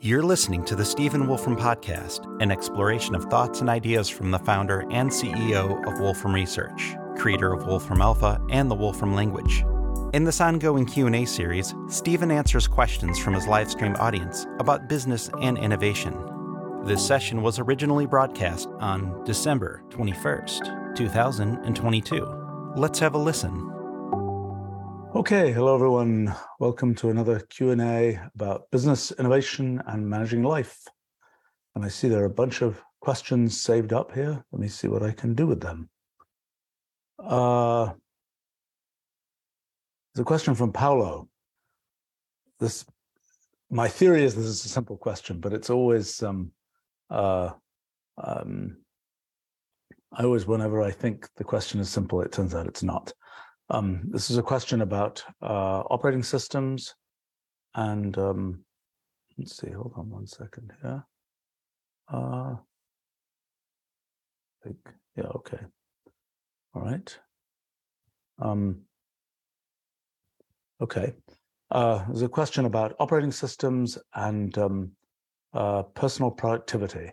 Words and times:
You're 0.00 0.22
listening 0.22 0.64
to 0.66 0.76
the 0.76 0.84
Stephen 0.84 1.26
Wolfram 1.26 1.56
Podcast, 1.56 2.24
an 2.40 2.52
exploration 2.52 3.16
of 3.16 3.24
thoughts 3.24 3.62
and 3.62 3.68
ideas 3.68 4.08
from 4.08 4.30
the 4.30 4.38
founder 4.38 4.86
and 4.92 5.10
CEO 5.10 5.84
of 5.88 5.98
Wolfram 5.98 6.32
Research, 6.32 6.94
creator 7.16 7.52
of 7.52 7.66
Wolfram 7.66 8.00
Alpha 8.00 8.40
and 8.48 8.70
the 8.70 8.76
Wolfram 8.76 9.12
language. 9.12 9.64
In 10.14 10.22
this 10.22 10.40
ongoing 10.40 10.86
Q&A 10.86 11.24
series, 11.24 11.74
Stephen 11.88 12.30
answers 12.30 12.68
questions 12.68 13.18
from 13.18 13.34
his 13.34 13.48
live 13.48 13.72
stream 13.72 13.96
audience 13.96 14.46
about 14.60 14.88
business 14.88 15.30
and 15.42 15.58
innovation. 15.58 16.14
This 16.84 17.04
session 17.04 17.42
was 17.42 17.58
originally 17.58 18.06
broadcast 18.06 18.68
on 18.78 19.24
December 19.24 19.82
21st, 19.88 20.94
2022. 20.94 22.72
Let's 22.76 23.00
have 23.00 23.14
a 23.14 23.18
listen. 23.18 23.77
Okay, 25.16 25.52
hello 25.52 25.74
everyone. 25.74 26.34
Welcome 26.60 26.94
to 26.96 27.08
another 27.08 27.40
Q&A 27.40 28.20
about 28.34 28.70
business 28.70 29.10
innovation 29.12 29.82
and 29.86 30.06
managing 30.06 30.42
life. 30.42 30.82
And 31.74 31.82
I 31.82 31.88
see 31.88 32.08
there 32.08 32.20
are 32.20 32.26
a 32.26 32.30
bunch 32.30 32.60
of 32.60 32.82
questions 33.00 33.58
saved 33.58 33.94
up 33.94 34.12
here. 34.12 34.44
Let 34.52 34.60
me 34.60 34.68
see 34.68 34.86
what 34.86 35.02
I 35.02 35.12
can 35.12 35.34
do 35.34 35.46
with 35.46 35.62
them. 35.62 35.88
Uh, 37.18 37.86
there's 40.14 40.20
a 40.20 40.24
question 40.24 40.54
from 40.54 40.72
Paolo. 40.72 41.26
This, 42.60 42.84
my 43.70 43.88
theory 43.88 44.24
is 44.24 44.34
this 44.34 44.44
is 44.44 44.66
a 44.66 44.68
simple 44.68 44.98
question, 44.98 45.40
but 45.40 45.54
it's 45.54 45.70
always, 45.70 46.22
um, 46.22 46.52
uh, 47.08 47.50
um, 48.22 48.76
I 50.12 50.24
always, 50.24 50.46
whenever 50.46 50.82
I 50.82 50.90
think 50.90 51.26
the 51.36 51.44
question 51.44 51.80
is 51.80 51.88
simple, 51.88 52.20
it 52.20 52.30
turns 52.30 52.54
out 52.54 52.66
it's 52.66 52.82
not. 52.82 53.10
Um, 53.70 54.00
this 54.10 54.30
is 54.30 54.38
a 54.38 54.42
question 54.42 54.80
about 54.80 55.22
uh, 55.42 55.82
operating 55.90 56.22
systems 56.22 56.94
and 57.74 58.16
um, 58.16 58.64
let's 59.36 59.58
see, 59.58 59.70
hold 59.70 59.92
on 59.96 60.08
one 60.08 60.26
second 60.26 60.72
here. 60.80 61.04
Uh, 62.12 62.54
I 62.56 62.58
think, 64.64 64.78
yeah, 65.16 65.26
okay. 65.36 65.58
All 66.74 66.82
right. 66.82 67.18
Um, 68.40 68.80
okay. 70.80 71.12
Uh, 71.70 72.04
there's 72.06 72.22
a 72.22 72.28
question 72.28 72.64
about 72.64 72.96
operating 72.98 73.32
systems 73.32 73.98
and 74.14 74.56
um, 74.56 74.92
uh, 75.52 75.82
personal 75.82 76.30
productivity 76.30 77.12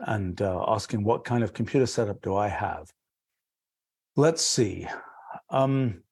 and 0.00 0.40
uh, 0.40 0.64
asking 0.66 1.04
what 1.04 1.24
kind 1.24 1.44
of 1.44 1.52
computer 1.52 1.86
setup 1.86 2.22
do 2.22 2.34
I 2.34 2.48
have? 2.48 2.90
Let's 4.16 4.42
see. 4.42 4.86
Um, 5.54 6.02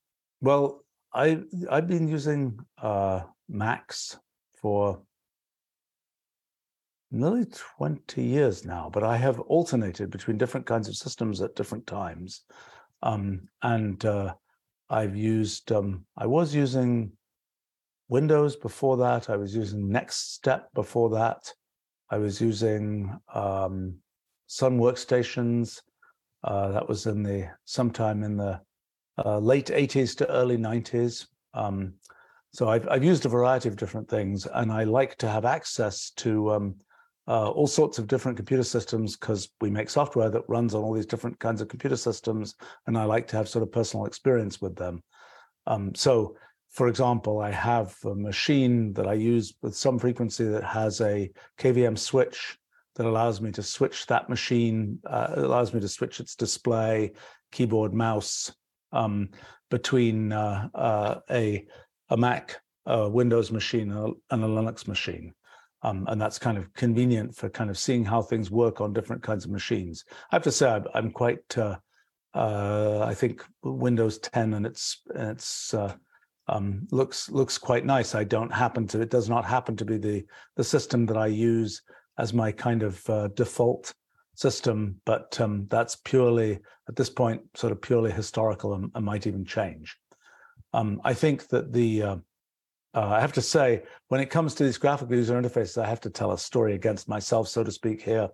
well, 0.40 0.84
I 1.12 1.40
I've 1.68 1.88
been 1.88 2.06
using 2.06 2.60
uh, 2.80 3.22
Macs 3.48 4.16
for 4.54 5.02
nearly 7.10 7.46
20 7.76 8.22
years 8.22 8.64
now, 8.64 8.88
but 8.92 9.02
I 9.02 9.16
have 9.16 9.40
alternated 9.40 10.10
between 10.10 10.38
different 10.38 10.64
kinds 10.64 10.88
of 10.88 10.94
systems 10.94 11.42
at 11.42 11.56
different 11.56 11.88
times. 11.88 12.42
Um, 13.02 13.48
and 13.62 14.02
uh, 14.04 14.34
I've 14.88 15.16
used, 15.16 15.72
um, 15.72 16.06
I 16.16 16.26
was 16.26 16.54
using 16.54 17.10
Windows 18.08 18.54
before 18.54 18.96
that. 18.98 19.28
I 19.28 19.36
was 19.36 19.56
using 19.56 19.88
NeXTSTEP 19.88 20.66
before 20.72 21.10
that. 21.10 21.52
I 22.10 22.18
was 22.18 22.40
using 22.40 23.18
um, 23.34 23.96
Sun 24.46 24.78
workstations. 24.78 25.80
Uh, 26.44 26.70
that 26.70 26.88
was 26.88 27.06
in 27.06 27.24
the 27.24 27.50
sometime 27.64 28.22
in 28.22 28.36
the 28.36 28.60
uh, 29.24 29.38
late 29.38 29.66
80s 29.66 30.16
to 30.18 30.30
early 30.30 30.56
90s. 30.56 31.26
Um, 31.54 31.94
so 32.52 32.68
I've, 32.68 32.88
I've 32.88 33.04
used 33.04 33.24
a 33.24 33.30
variety 33.30 33.68
of 33.68 33.76
different 33.76 34.08
things, 34.08 34.46
and 34.46 34.70
I 34.70 34.84
like 34.84 35.16
to 35.18 35.28
have 35.28 35.44
access 35.44 36.10
to 36.16 36.52
um, 36.52 36.74
uh, 37.26 37.50
all 37.50 37.66
sorts 37.66 37.98
of 37.98 38.06
different 38.06 38.36
computer 38.36 38.62
systems 38.62 39.16
because 39.16 39.48
we 39.60 39.70
make 39.70 39.88
software 39.88 40.28
that 40.28 40.48
runs 40.48 40.74
on 40.74 40.82
all 40.82 40.92
these 40.92 41.06
different 41.06 41.38
kinds 41.38 41.60
of 41.60 41.68
computer 41.68 41.96
systems, 41.96 42.54
and 42.86 42.98
I 42.98 43.04
like 43.04 43.26
to 43.28 43.36
have 43.36 43.48
sort 43.48 43.62
of 43.62 43.72
personal 43.72 44.06
experience 44.06 44.60
with 44.60 44.76
them. 44.76 45.02
Um, 45.66 45.94
so, 45.94 46.36
for 46.70 46.88
example, 46.88 47.40
I 47.40 47.50
have 47.50 47.96
a 48.04 48.14
machine 48.14 48.92
that 48.94 49.06
I 49.06 49.14
use 49.14 49.54
with 49.62 49.76
some 49.76 49.98
frequency 49.98 50.44
that 50.44 50.64
has 50.64 51.00
a 51.00 51.30
KVM 51.58 51.98
switch 51.98 52.58
that 52.96 53.06
allows 53.06 53.40
me 53.40 53.50
to 53.52 53.62
switch 53.62 54.06
that 54.06 54.28
machine, 54.28 54.98
uh, 55.06 55.28
allows 55.36 55.72
me 55.72 55.80
to 55.80 55.88
switch 55.88 56.20
its 56.20 56.34
display, 56.34 57.12
keyboard, 57.50 57.94
mouse, 57.94 58.52
um, 58.92 59.30
between 59.70 60.32
uh, 60.32 60.68
uh, 60.74 61.20
a 61.30 61.66
a 62.10 62.16
Mac, 62.16 62.60
a 62.86 63.08
Windows 63.08 63.50
machine, 63.50 63.90
and 63.90 64.44
a 64.44 64.46
Linux 64.46 64.86
machine. 64.86 65.32
Um, 65.84 66.06
and 66.08 66.20
that's 66.20 66.38
kind 66.38 66.58
of 66.58 66.72
convenient 66.74 67.34
for 67.34 67.48
kind 67.48 67.68
of 67.68 67.78
seeing 67.78 68.04
how 68.04 68.22
things 68.22 68.50
work 68.50 68.80
on 68.80 68.92
different 68.92 69.22
kinds 69.22 69.44
of 69.44 69.50
machines. 69.50 70.04
I 70.30 70.36
have 70.36 70.42
to 70.44 70.52
say, 70.52 70.80
I'm, 70.94 71.10
quite. 71.10 71.58
Uh, 71.58 71.76
uh, 72.34 73.04
I 73.06 73.14
think 73.14 73.44
Windows 73.62 74.18
10 74.18 74.54
and 74.54 74.64
its 74.64 75.02
its 75.14 75.74
uh, 75.74 75.94
um, 76.48 76.86
looks 76.90 77.30
looks 77.30 77.58
quite 77.58 77.84
nice. 77.84 78.14
I 78.14 78.24
don't 78.24 78.52
happen 78.52 78.86
to. 78.88 79.00
It 79.00 79.10
does 79.10 79.28
not 79.28 79.44
happen 79.44 79.76
to 79.76 79.84
be 79.84 79.98
the 79.98 80.24
the 80.56 80.64
system 80.64 81.06
that 81.06 81.16
I 81.16 81.26
use 81.26 81.82
as 82.18 82.32
my 82.32 82.52
kind 82.52 82.82
of 82.82 83.08
uh, 83.10 83.28
default 83.28 83.92
system, 84.34 85.00
but 85.04 85.38
um, 85.40 85.66
that's 85.70 85.96
purely 85.96 86.60
at 86.88 86.96
this 86.96 87.10
point 87.10 87.42
sort 87.54 87.72
of 87.72 87.80
purely 87.80 88.10
historical 88.10 88.74
and, 88.74 88.90
and 88.94 89.04
might 89.04 89.26
even 89.26 89.44
change. 89.44 89.96
Um, 90.72 91.00
I 91.04 91.14
think 91.14 91.48
that 91.48 91.72
the 91.72 92.02
uh, 92.02 92.16
uh, 92.94 93.08
I 93.08 93.20
have 93.20 93.32
to 93.34 93.42
say 93.42 93.82
when 94.08 94.20
it 94.20 94.30
comes 94.30 94.54
to 94.54 94.64
these 94.64 94.78
graphical 94.78 95.16
user 95.16 95.40
interfaces, 95.40 95.82
I 95.82 95.86
have 95.86 96.00
to 96.02 96.10
tell 96.10 96.32
a 96.32 96.38
story 96.38 96.74
against 96.74 97.08
myself, 97.08 97.48
so 97.48 97.64
to 97.64 97.72
speak. 97.72 98.02
Here, 98.02 98.28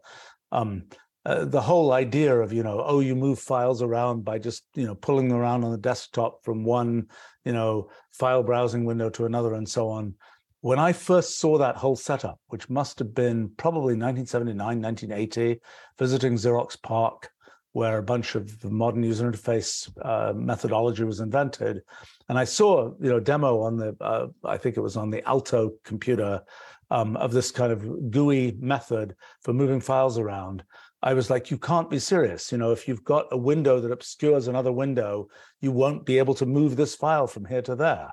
um, 0.53 0.85
uh, 1.25 1.45
the 1.45 1.61
whole 1.61 1.93
idea 1.93 2.35
of 2.35 2.53
you 2.53 2.63
know 2.63 2.83
oh 2.85 3.01
you 3.01 3.15
move 3.15 3.39
files 3.39 3.83
around 3.83 4.25
by 4.25 4.39
just 4.39 4.65
you 4.75 4.87
know 4.87 4.95
pulling 4.95 5.29
them 5.29 5.39
around 5.39 5.65
on 5.65 5.73
the 5.73 5.79
desktop 5.79 6.45
from 6.45 6.65
one 6.65 7.07
you 7.45 7.53
know 7.53 7.91
file 8.13 8.43
browsing 8.43 8.85
window 8.85 9.11
to 9.11 9.27
another 9.27 9.55
and 9.55 9.69
so 9.69 9.89
on 9.89 10.15
when 10.61 10.79
I 10.79 10.93
first 10.93 11.39
saw 11.39 11.59
that 11.59 11.77
whole 11.77 11.97
setup, 11.97 12.41
which 12.49 12.69
must 12.69 12.99
have 12.99 13.15
been 13.15 13.51
probably 13.57 13.95
1979, 13.95 14.83
1980, 14.83 15.61
visiting 15.99 16.35
Xerox 16.35 16.81
PARC, 16.83 17.31
where 17.73 17.99
a 17.99 18.03
bunch 18.03 18.35
of 18.35 18.65
modern 18.65 19.05
user 19.05 19.31
interface 19.31 19.89
uh, 20.05 20.33
methodology 20.35 21.05
was 21.05 21.21
invented, 21.21 21.83
and 22.29 22.39
I 22.39 22.45
saw 22.45 22.93
you 23.01 23.11
know 23.11 23.21
demo 23.21 23.61
on 23.61 23.77
the 23.77 23.97
uh, 24.01 24.27
I 24.45 24.57
think 24.57 24.77
it 24.77 24.81
was 24.81 24.97
on 24.97 25.11
the 25.11 25.27
Alto 25.29 25.73
computer 25.85 26.43
um, 26.91 27.17
of 27.17 27.33
this 27.33 27.51
kind 27.51 27.71
of 27.71 28.11
GUI 28.11 28.57
method 28.59 29.15
for 29.43 29.53
moving 29.53 29.81
files 29.81 30.19
around. 30.19 30.65
I 31.03 31.15
was 31.15 31.31
like, 31.31 31.51
you 31.51 31.59
can't 31.59 31.89
be 31.89 32.01
serious. 32.01 32.51
You 32.51 32.59
know, 32.59 32.73
if 32.73 32.89
you've 32.89 33.05
got 33.05 33.27
a 33.31 33.37
window 33.37 33.79
that 33.81 33.93
obscures 33.93 34.49
another 34.49 34.73
window, 34.73 35.29
you 35.61 35.71
won't 35.71 36.05
be 36.05 36.19
able 36.19 36.35
to 36.35 36.47
move 36.47 36.75
this 36.75 36.97
file 36.97 37.29
from 37.29 37.45
here 37.45 37.63
to 37.63 37.77
there. 37.77 38.09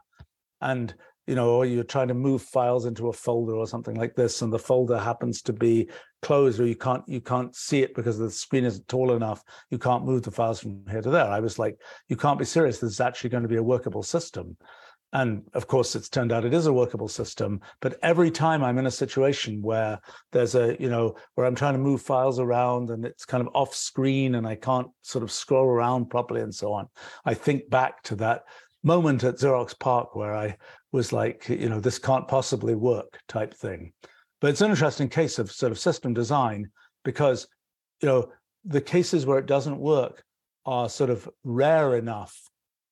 And 0.62 0.94
you 1.28 1.36
know, 1.36 1.50
or 1.52 1.66
you're 1.66 1.84
trying 1.84 2.08
to 2.10 2.14
move 2.14 2.42
files 2.42 2.86
into 2.86 3.08
a 3.10 3.14
folder 3.14 3.56
or 3.56 3.68
something 3.68 3.96
like 3.96 4.16
this, 4.16 4.42
and 4.42 4.52
the 4.52 4.60
folder 4.60 4.98
happens 4.98 5.42
to 5.44 5.54
be 5.54 5.90
closed, 6.22 6.60
or 6.60 6.66
you 6.66 6.76
can't 6.76 7.04
you 7.08 7.22
can't 7.22 7.56
see 7.56 7.82
it 7.82 7.96
because 7.96 8.18
the 8.18 8.30
screen 8.30 8.66
isn't 8.66 8.88
tall 8.88 9.14
enough. 9.14 9.44
You 9.70 9.78
can't 9.78 10.06
move 10.06 10.24
the 10.24 10.32
files 10.32 10.60
from 10.60 10.84
here 10.90 11.02
to 11.02 11.10
there. 11.10 11.26
I 11.26 11.40
was 11.40 11.58
like, 11.58 11.78
you 12.08 12.16
can't 12.16 12.40
be 12.40 12.46
serious. 12.46 12.80
This 12.80 12.92
is 12.92 13.02
actually 13.02 13.32
going 13.32 13.44
to 13.44 13.50
be 13.50 13.58
a 13.58 13.64
workable 13.64 14.04
system. 14.04 14.58
And 15.16 15.44
of 15.54 15.68
course, 15.68 15.96
it's 15.96 16.10
turned 16.10 16.34
out 16.34 16.44
it 16.44 16.54
is 16.54 16.66
a 16.66 16.74
workable 16.74 17.08
system. 17.08 17.62
But 17.80 17.98
every 18.04 18.30
time 18.30 18.66
I'm 18.66 18.78
in 18.78 18.86
a 18.86 18.92
situation 18.92 19.62
where 19.62 19.98
there's 20.34 20.56
a, 20.56 20.76
you 20.78 20.90
know, 20.90 21.16
where 21.36 21.48
I'm 21.48 21.56
trying 21.56 21.76
to 21.76 21.80
move 21.80 22.02
files 22.02 22.38
around 22.38 22.90
and 22.90 23.06
it's 23.06 23.24
kind 23.24 23.40
of 23.40 23.56
off 23.56 23.74
screen 23.74 24.36
and 24.36 24.46
I 24.46 24.56
can't 24.56 24.90
sort 25.04 25.24
of 25.24 25.32
scroll 25.32 25.68
around 25.68 26.10
properly 26.10 26.42
and 26.42 26.54
so 26.54 26.74
on, 26.74 26.90
I 27.24 27.34
think 27.34 27.70
back 27.70 28.04
to 28.04 28.18
that 28.18 28.44
moment 28.86 29.24
at 29.24 29.36
Xerox 29.36 29.78
PARC 29.78 30.16
where 30.16 30.36
I 30.36 30.56
was 30.92 31.12
like, 31.12 31.50
you 31.50 31.68
know, 31.68 31.80
this 31.80 32.00
can't 32.00 32.28
possibly 32.28 32.76
work 32.76 33.20
type 33.28 33.54
thing. 33.54 33.92
But 34.40 34.52
it's 34.52 34.62
an 34.62 34.70
interesting 34.70 35.10
case 35.10 35.40
of 35.40 35.52
sort 35.52 35.72
of 35.72 35.80
system 35.80 36.14
design 36.14 36.70
because, 37.04 37.48
you 38.02 38.08
know, 38.08 38.32
the 38.64 38.82
cases 38.82 39.26
where 39.26 39.40
it 39.40 39.48
doesn't 39.48 39.80
work 39.80 40.24
are 40.66 40.88
sort 40.88 41.10
of 41.10 41.28
rare 41.44 41.98
enough 41.98 42.40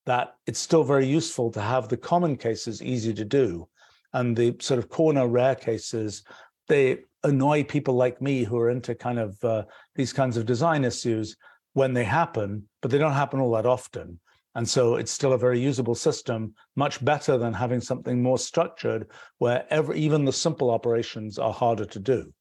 that 0.06 0.34
it's 0.48 0.60
still 0.60 0.84
very 0.84 1.08
useful 1.08 1.52
to 1.52 1.62
have 1.62 1.88
the 1.88 1.98
common 1.98 2.36
cases 2.36 2.82
easy 2.82 3.14
to 3.14 3.24
do. 3.24 3.68
And 4.14 4.36
the 4.36 4.56
sort 4.60 4.80
of 4.80 4.90
corner 4.90 5.28
rare 5.28 5.56
cases, 5.56 6.24
they 6.68 7.00
annoy 7.24 7.64
people 7.64 7.96
like 7.96 8.22
me 8.22 8.44
who 8.44 8.58
are 8.58 8.70
into 8.70 8.96
kind 8.96 9.20
of 9.20 9.44
uh, 9.44 9.64
these 9.96 10.12
kinds 10.12 10.38
of 10.38 10.46
design 10.46 10.84
issues 10.84 11.38
when 11.74 11.94
they 11.94 12.04
happen, 12.04 12.68
but 12.82 12.92
they 12.92 12.98
don't 12.98 13.14
happen 13.14 13.40
all 13.40 13.52
that 13.52 13.66
often. 13.66 14.20
And 14.56 14.68
so 14.68 14.96
it's 14.96 15.12
still 15.12 15.34
a 15.34 15.38
very 15.38 15.60
usable 15.60 15.96
system, 15.96 16.54
much 16.76 17.04
better 17.04 17.38
than 17.38 17.54
having 17.54 17.82
something 17.82 18.22
more 18.22 18.38
structured 18.38 19.08
where 19.40 19.66
every, 19.70 20.00
even 20.00 20.26
the 20.26 20.34
simple 20.34 20.70
operations 20.70 21.40
are 21.40 21.54
harder 21.54 21.86
to 21.86 22.00
do. 22.00 22.32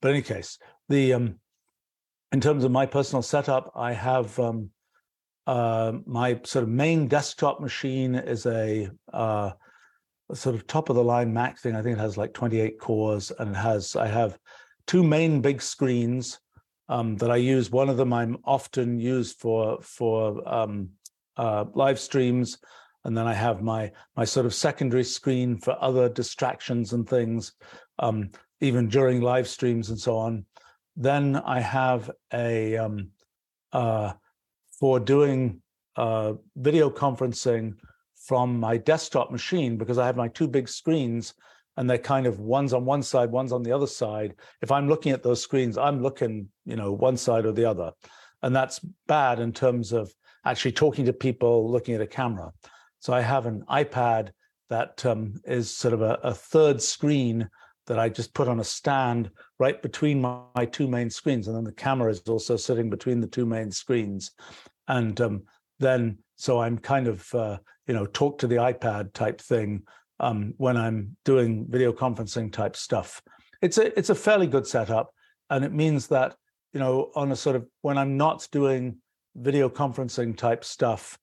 But 0.00 0.08
in 0.08 0.16
any 0.16 0.22
case, 0.22 0.58
the 0.88 1.12
um, 1.14 1.40
in 2.32 2.40
terms 2.40 2.64
of 2.64 2.70
my 2.70 2.86
personal 2.86 3.22
setup, 3.22 3.70
I 3.74 3.92
have 3.92 4.38
um, 4.38 4.70
uh, 5.46 5.92
my 6.06 6.40
sort 6.44 6.62
of 6.62 6.70
main 6.70 7.06
desktop 7.06 7.60
machine 7.60 8.14
is 8.14 8.46
a 8.46 8.90
uh, 9.12 9.50
sort 10.32 10.54
of 10.54 10.66
top 10.66 10.88
of 10.88 10.96
the 10.96 11.04
line 11.04 11.32
Mac 11.32 11.58
thing. 11.58 11.76
I 11.76 11.82
think 11.82 11.98
it 11.98 12.00
has 12.00 12.16
like 12.16 12.32
28 12.32 12.78
cores, 12.80 13.30
and 13.38 13.50
it 13.50 13.58
has 13.58 13.94
I 13.94 14.06
have 14.06 14.38
two 14.86 15.02
main 15.02 15.40
big 15.42 15.60
screens 15.60 16.40
um, 16.88 17.16
that 17.16 17.30
I 17.30 17.36
use. 17.36 17.70
One 17.70 17.88
of 17.88 17.96
them 17.96 18.12
I'm 18.12 18.38
often 18.44 18.98
used 18.98 19.38
for 19.38 19.80
for 19.82 20.46
um, 20.48 20.90
uh, 21.36 21.64
live 21.74 21.98
streams, 21.98 22.58
and 23.04 23.16
then 23.16 23.26
I 23.26 23.34
have 23.34 23.62
my 23.62 23.92
my 24.16 24.24
sort 24.24 24.46
of 24.46 24.54
secondary 24.54 25.04
screen 25.04 25.58
for 25.58 25.76
other 25.80 26.08
distractions 26.08 26.92
and 26.92 27.08
things, 27.08 27.52
um, 27.98 28.30
even 28.60 28.88
during 28.88 29.20
live 29.20 29.48
streams 29.48 29.90
and 29.90 29.98
so 29.98 30.16
on. 30.16 30.44
Then 30.96 31.36
I 31.36 31.60
have 31.60 32.10
a 32.32 32.76
um, 32.76 33.08
uh, 33.72 34.12
for 34.78 35.00
doing 35.00 35.62
uh, 35.96 36.34
video 36.56 36.90
conferencing 36.90 37.74
from 38.26 38.58
my 38.58 38.76
desktop 38.76 39.30
machine 39.30 39.76
because 39.76 39.98
I 39.98 40.06
have 40.06 40.16
my 40.16 40.28
two 40.28 40.48
big 40.48 40.68
screens 40.68 41.34
and 41.76 41.88
they're 41.88 41.98
kind 41.98 42.26
of 42.26 42.38
one's 42.38 42.72
on 42.72 42.84
one 42.84 43.02
side, 43.02 43.30
one's 43.30 43.52
on 43.52 43.62
the 43.62 43.72
other 43.72 43.86
side. 43.86 44.34
If 44.60 44.70
I'm 44.70 44.88
looking 44.88 45.12
at 45.12 45.22
those 45.22 45.42
screens, 45.42 45.78
I'm 45.78 46.02
looking, 46.02 46.48
you 46.64 46.76
know, 46.76 46.92
one 46.92 47.16
side 47.16 47.46
or 47.46 47.52
the 47.52 47.64
other. 47.64 47.92
And 48.42 48.54
that's 48.54 48.80
bad 49.06 49.40
in 49.40 49.52
terms 49.52 49.92
of 49.92 50.12
actually 50.44 50.72
talking 50.72 51.04
to 51.06 51.12
people 51.12 51.70
looking 51.70 51.94
at 51.94 52.00
a 52.00 52.06
camera. 52.06 52.52
So 53.00 53.12
I 53.12 53.20
have 53.20 53.46
an 53.46 53.64
iPad 53.68 54.30
that 54.70 55.04
um, 55.04 55.34
is 55.44 55.74
sort 55.74 55.94
of 55.94 56.02
a, 56.02 56.18
a, 56.22 56.32
third 56.32 56.80
screen 56.80 57.48
that 57.86 57.98
I 57.98 58.08
just 58.08 58.32
put 58.32 58.48
on 58.48 58.60
a 58.60 58.64
stand 58.64 59.30
right 59.58 59.82
between 59.82 60.20
my, 60.20 60.40
my, 60.54 60.64
two 60.64 60.88
main 60.88 61.10
screens. 61.10 61.46
And 61.46 61.56
then 61.56 61.64
the 61.64 61.72
camera 61.72 62.10
is 62.10 62.20
also 62.20 62.56
sitting 62.56 62.88
between 62.88 63.20
the 63.20 63.26
two 63.26 63.44
main 63.44 63.70
screens. 63.70 64.30
And 64.88 65.20
um, 65.20 65.42
then, 65.78 66.18
so 66.36 66.60
I'm 66.60 66.78
kind 66.78 67.06
of, 67.06 67.34
uh, 67.34 67.58
you 67.86 67.92
know, 67.92 68.06
talk 68.06 68.38
to 68.38 68.46
the 68.46 68.56
iPad 68.56 69.12
type 69.12 69.40
thing 69.40 69.82
um, 70.22 70.54
when 70.56 70.76
I'm 70.76 71.16
doing 71.24 71.66
video 71.68 71.92
conferencing 71.92 72.52
type 72.52 72.76
stuff. 72.76 73.20
It's 73.60 73.78
a 73.78 73.96
it's 73.98 74.10
a 74.10 74.14
fairly 74.14 74.46
good 74.46 74.66
setup, 74.66 75.12
and 75.50 75.64
it 75.64 75.72
means 75.72 76.06
that 76.08 76.34
you 76.72 76.80
know 76.80 77.10
on 77.14 77.30
a 77.32 77.36
sort 77.36 77.56
of 77.56 77.66
when 77.82 77.98
I'm 77.98 78.16
not 78.16 78.48
doing 78.50 78.96
video 79.34 79.68
conferencing 79.68 80.36
type 80.36 80.64
stuff, 80.64 81.18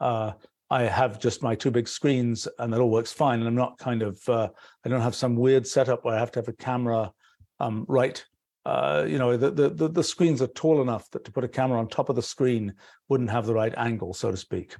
uh, 0.00 0.32
I 0.70 0.82
have 0.82 1.20
just 1.20 1.42
my 1.42 1.54
two 1.54 1.70
big 1.70 1.88
screens, 1.88 2.48
and 2.58 2.74
it 2.74 2.80
all 2.80 2.90
works 2.90 3.12
fine. 3.12 3.38
And 3.38 3.48
I'm 3.48 3.54
not 3.54 3.78
kind 3.78 4.02
of 4.02 4.20
uh, 4.28 4.48
I 4.84 4.88
don't 4.88 5.00
have 5.00 5.14
some 5.14 5.36
weird 5.36 5.66
setup 5.66 6.04
where 6.04 6.16
I 6.16 6.18
have 6.18 6.32
to 6.32 6.40
have 6.40 6.48
a 6.48 6.52
camera 6.54 7.12
um, 7.60 7.84
right. 7.88 8.24
Uh, 8.66 9.04
you 9.06 9.18
know 9.18 9.36
the, 9.36 9.50
the 9.50 9.88
the 9.88 10.02
screens 10.02 10.40
are 10.40 10.46
tall 10.48 10.80
enough 10.80 11.10
that 11.10 11.22
to 11.22 11.30
put 11.30 11.44
a 11.44 11.48
camera 11.48 11.78
on 11.78 11.86
top 11.86 12.08
of 12.08 12.16
the 12.16 12.22
screen 12.22 12.72
wouldn't 13.10 13.30
have 13.30 13.44
the 13.44 13.52
right 13.52 13.74
angle, 13.76 14.14
so 14.14 14.30
to 14.30 14.36
speak. 14.38 14.74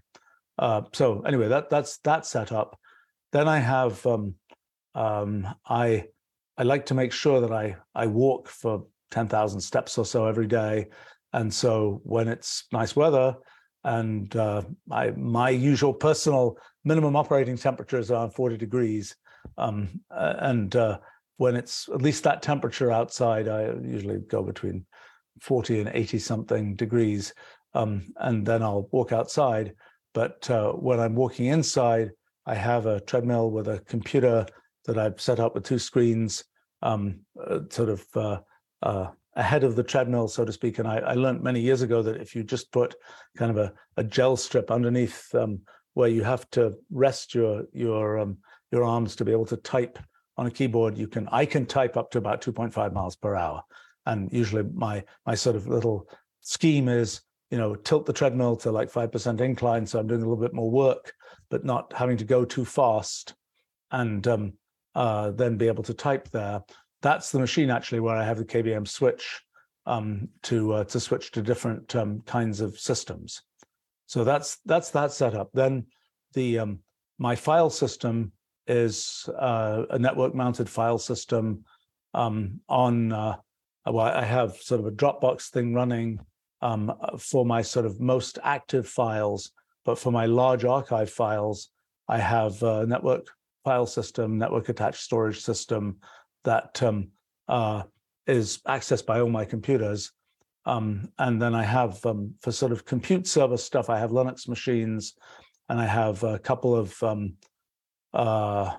Uh, 0.58 0.82
so 0.92 1.20
anyway, 1.22 1.48
that 1.48 1.69
that's 1.69 1.98
that 1.98 2.25
setup. 2.25 2.78
Then 3.32 3.46
I 3.46 3.58
have 3.58 4.04
um, 4.06 4.36
um, 4.94 5.46
I 5.66 6.06
I 6.56 6.62
like 6.62 6.86
to 6.86 6.94
make 6.94 7.12
sure 7.12 7.40
that 7.42 7.52
I 7.52 7.76
I 7.94 8.06
walk 8.06 8.48
for 8.48 8.86
ten 9.10 9.28
thousand 9.28 9.60
steps 9.60 9.98
or 9.98 10.06
so 10.06 10.26
every 10.26 10.46
day, 10.46 10.86
and 11.34 11.52
so 11.52 12.00
when 12.04 12.28
it's 12.28 12.64
nice 12.72 12.96
weather 12.96 13.36
and 13.84 14.34
uh, 14.34 14.62
my 14.86 15.50
usual 15.50 15.92
personal 15.92 16.56
minimum 16.84 17.16
operating 17.16 17.58
temperature 17.58 17.98
is 17.98 18.10
around 18.10 18.31
forty 18.31 18.56
degrees, 18.56 19.14
um, 19.58 20.00
and 20.10 20.75
uh, 20.75 20.98
when 21.36 21.56
it's 21.56 21.88
at 21.92 22.02
least 22.02 22.25
that 22.25 22.42
temperature 22.42 22.90
outside, 22.90 23.48
I 23.48 23.75
usually 23.82 24.20
go 24.20 24.42
between 24.42 24.86
40 25.40 25.81
and 25.81 25.90
80 25.92 26.19
something 26.19 26.75
degrees. 26.76 27.34
Um, 27.75 28.12
and 28.19 28.46
then 28.46 28.62
I'll 28.62 28.88
walk 28.92 29.12
outside. 29.12 29.75
But 30.12 30.48
uh, 30.48 30.72
when 30.72 31.00
I'm 31.00 31.14
walking 31.14 31.46
inside, 31.46 32.10
I 32.46 32.54
have 32.54 32.86
a 32.86 33.00
treadmill 33.00 33.50
with 33.50 33.69
a 33.69 33.81
computer 33.81 34.46
that 34.86 34.98
I've 34.98 35.20
set 35.20 35.40
up 35.40 35.54
with 35.54 35.64
two 35.64 35.78
screens, 35.78 36.44
um, 36.82 37.20
uh, 37.42 37.60
sort 37.70 37.88
of 37.88 38.04
uh, 38.14 38.38
uh, 38.82 39.08
ahead 39.36 39.64
of 39.64 39.76
the 39.76 39.82
treadmill, 39.82 40.28
so 40.28 40.44
to 40.44 40.52
speak. 40.52 40.78
And 40.78 40.88
I, 40.88 40.98
I, 40.98 41.14
learned 41.14 41.42
many 41.42 41.60
years 41.60 41.82
ago 41.82 42.02
that 42.02 42.20
if 42.20 42.34
you 42.36 42.44
just 42.44 42.70
put 42.72 42.94
kind 43.36 43.50
of 43.50 43.56
a, 43.56 43.72
a 43.96 44.04
gel 44.04 44.36
strip 44.36 44.70
underneath 44.70 45.34
um, 45.34 45.60
where 45.94 46.08
you 46.08 46.22
have 46.22 46.48
to 46.50 46.75
rest 46.90 47.34
your 47.34 47.64
your 47.72 48.19
um, 48.19 48.38
your 48.70 48.84
arms 48.84 49.16
to 49.16 49.25
be 49.25 49.32
able 49.32 49.46
to 49.46 49.56
type 49.56 49.98
on 50.36 50.46
a 50.46 50.50
keyboard, 50.50 50.96
you 50.96 51.08
can 51.08 51.28
I 51.32 51.46
can 51.46 51.66
type 51.66 51.96
up 51.96 52.10
to 52.12 52.19
about 52.19 52.42
2.5 52.42 52.92
miles 52.92 53.16
per 53.16 53.34
hour. 53.34 53.62
And 54.06 54.32
usually 54.32 54.64
my 54.75 55.04
my 55.26 55.34
sort 55.34 55.56
of 55.56 55.66
little 55.66 56.08
scheme 56.40 56.88
is 56.88 57.22
you 57.50 57.58
know 57.58 57.75
tilt 57.75 58.06
the 58.06 58.12
treadmill 58.12 58.56
to 58.56 58.70
like 58.70 58.90
five 58.90 59.10
percent 59.10 59.40
incline, 59.40 59.86
so 59.86 59.98
I'm 59.98 60.06
doing 60.06 60.22
a 60.22 60.28
little 60.28 60.42
bit 60.42 60.54
more 60.54 60.70
work 60.70 61.12
but 61.50 61.64
not 61.64 61.92
having 61.92 62.16
to 62.16 62.25
go 62.25 62.44
too 62.44 62.64
fast 62.64 63.34
and 63.90 64.26
um, 64.26 64.52
uh, 64.94 65.31
then 65.31 65.56
be 65.56 65.69
able 65.69 65.84
to 65.84 65.94
type 65.94 66.28
there. 66.31 66.60
That's 67.04 67.30
the 67.30 67.38
machine 67.38 67.70
actually 67.70 68.00
where 68.00 68.16
I 68.16 68.24
have 68.24 68.38
the 68.38 68.44
KVM 68.44 68.88
switch 68.88 69.42
um, 69.86 70.28
to 70.44 70.72
uh, 70.72 70.84
to 70.84 70.98
switch 70.98 71.30
to 71.32 71.42
different 71.42 71.94
um, 71.94 72.22
kinds 72.22 72.60
of 72.60 72.78
systems. 72.78 73.42
So 74.06 74.24
that's 74.24 74.58
that's 74.64 74.90
that 74.90 75.12
setup. 75.12 75.50
Then 75.52 75.86
the 76.32 76.58
um, 76.60 76.78
my 77.18 77.36
file 77.36 77.70
system 77.70 78.32
is 78.66 79.28
uh, 79.38 79.84
a 79.90 79.98
network 79.98 80.34
mounted 80.34 80.68
file 80.68 80.98
system 80.98 81.64
um, 82.14 82.60
on. 82.68 83.12
Uh, 83.12 83.36
well, 83.86 84.06
I 84.06 84.24
have 84.24 84.56
sort 84.56 84.80
of 84.80 84.86
a 84.86 84.90
Dropbox 84.90 85.50
thing 85.50 85.74
running 85.74 86.18
um, 86.62 86.90
for 87.18 87.44
my 87.44 87.60
sort 87.60 87.84
of 87.84 88.00
most 88.00 88.38
active 88.42 88.88
files 88.88 89.52
but 89.84 89.98
for 89.98 90.10
my 90.10 90.26
large 90.26 90.64
archive 90.64 91.10
files, 91.10 91.68
I 92.08 92.18
have 92.18 92.62
a 92.62 92.86
network 92.86 93.28
file 93.64 93.86
system, 93.86 94.38
network 94.38 94.68
attached 94.68 95.00
storage 95.02 95.40
system 95.40 95.98
that 96.44 96.82
um, 96.82 97.08
uh, 97.49 97.82
is 98.26 98.61
accessed 98.67 99.06
by 99.06 99.20
all 99.20 99.29
my 99.29 99.44
computers. 99.44 100.12
Um, 100.67 101.11
and 101.19 101.41
then 101.41 101.55
I 101.55 101.62
have 101.62 102.05
um, 102.06 102.35
for 102.41 102.52
sort 102.52 102.73
of 102.73 102.85
compute 102.85 103.26
server 103.26 103.56
stuff, 103.56 103.91
I 103.91 103.99
have 103.99 104.11
Linux 104.11 104.49
machines, 104.49 105.14
and 105.69 105.81
I 105.81 105.87
have 105.87 106.23
a 106.23 106.38
couple 106.38 106.75
of, 106.75 107.02
um, 107.02 107.35
uh, 108.14 108.73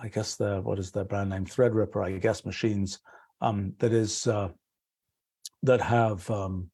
I 0.00 0.08
guess 0.08 0.36
the 0.36 0.60
what 0.62 0.78
is 0.78 0.90
their 0.90 1.04
brand 1.04 1.30
name, 1.30 1.44
Threadripper, 1.44 2.04
I 2.04 2.18
guess 2.18 2.44
machines 2.44 2.98
um, 3.40 3.74
that 3.78 3.92
is 3.92 4.26
uh, 4.26 4.48
that 5.62 5.80
have 5.80 6.28
um, 6.30 6.70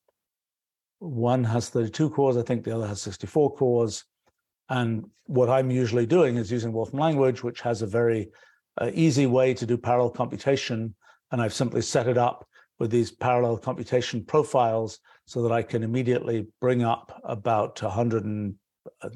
one 0.98 1.44
has 1.44 1.68
32 1.68 2.10
cores, 2.10 2.36
I 2.36 2.42
think 2.42 2.64
the 2.64 2.74
other 2.74 2.86
has 2.86 3.02
64 3.02 3.54
cores. 3.56 4.04
And 4.70 5.04
what 5.26 5.50
I'm 5.50 5.70
usually 5.70 6.06
doing 6.06 6.36
is 6.36 6.50
using 6.50 6.72
Wolfram 6.72 7.00
language, 7.00 7.42
which 7.42 7.60
has 7.60 7.82
a 7.82 7.86
very 7.86 8.30
uh, 8.80 8.90
easy 8.94 9.26
way 9.26 9.54
to 9.54 9.66
do 9.66 9.76
parallel 9.76 10.10
computation. 10.10 10.94
And 11.30 11.40
I've 11.40 11.54
simply 11.54 11.82
set 11.82 12.06
it 12.08 12.18
up 12.18 12.46
with 12.78 12.90
these 12.90 13.10
parallel 13.10 13.58
computation 13.58 14.24
profiles 14.24 14.98
so 15.26 15.42
that 15.42 15.52
I 15.52 15.62
can 15.62 15.82
immediately 15.82 16.46
bring 16.60 16.82
up 16.82 17.20
about 17.24 17.80
100 17.80 18.24
and 18.24 18.54
uh, 19.02 19.08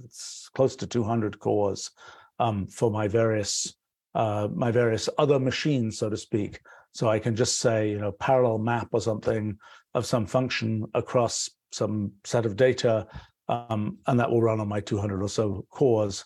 close 0.54 0.76
to 0.76 0.86
200 0.86 1.38
cores 1.38 1.90
um, 2.38 2.66
for 2.66 2.90
my 2.90 3.08
various 3.08 3.74
uh, 4.14 4.48
my 4.52 4.70
various 4.70 5.08
other 5.18 5.38
machines, 5.38 5.98
so 5.98 6.08
to 6.08 6.16
speak. 6.16 6.60
So 6.92 7.08
I 7.08 7.18
can 7.18 7.36
just 7.36 7.60
say, 7.60 7.90
you 7.90 7.98
know, 7.98 8.10
parallel 8.12 8.58
map 8.58 8.88
or 8.92 9.00
something 9.00 9.58
of 9.94 10.06
some 10.06 10.26
function 10.26 10.86
across 10.94 11.50
some 11.72 12.12
set 12.24 12.46
of 12.46 12.56
data, 12.56 13.06
um, 13.48 13.98
and 14.06 14.18
that 14.18 14.30
will 14.30 14.42
run 14.42 14.60
on 14.60 14.68
my 14.68 14.80
200 14.80 15.22
or 15.22 15.28
so 15.28 15.66
cores 15.70 16.24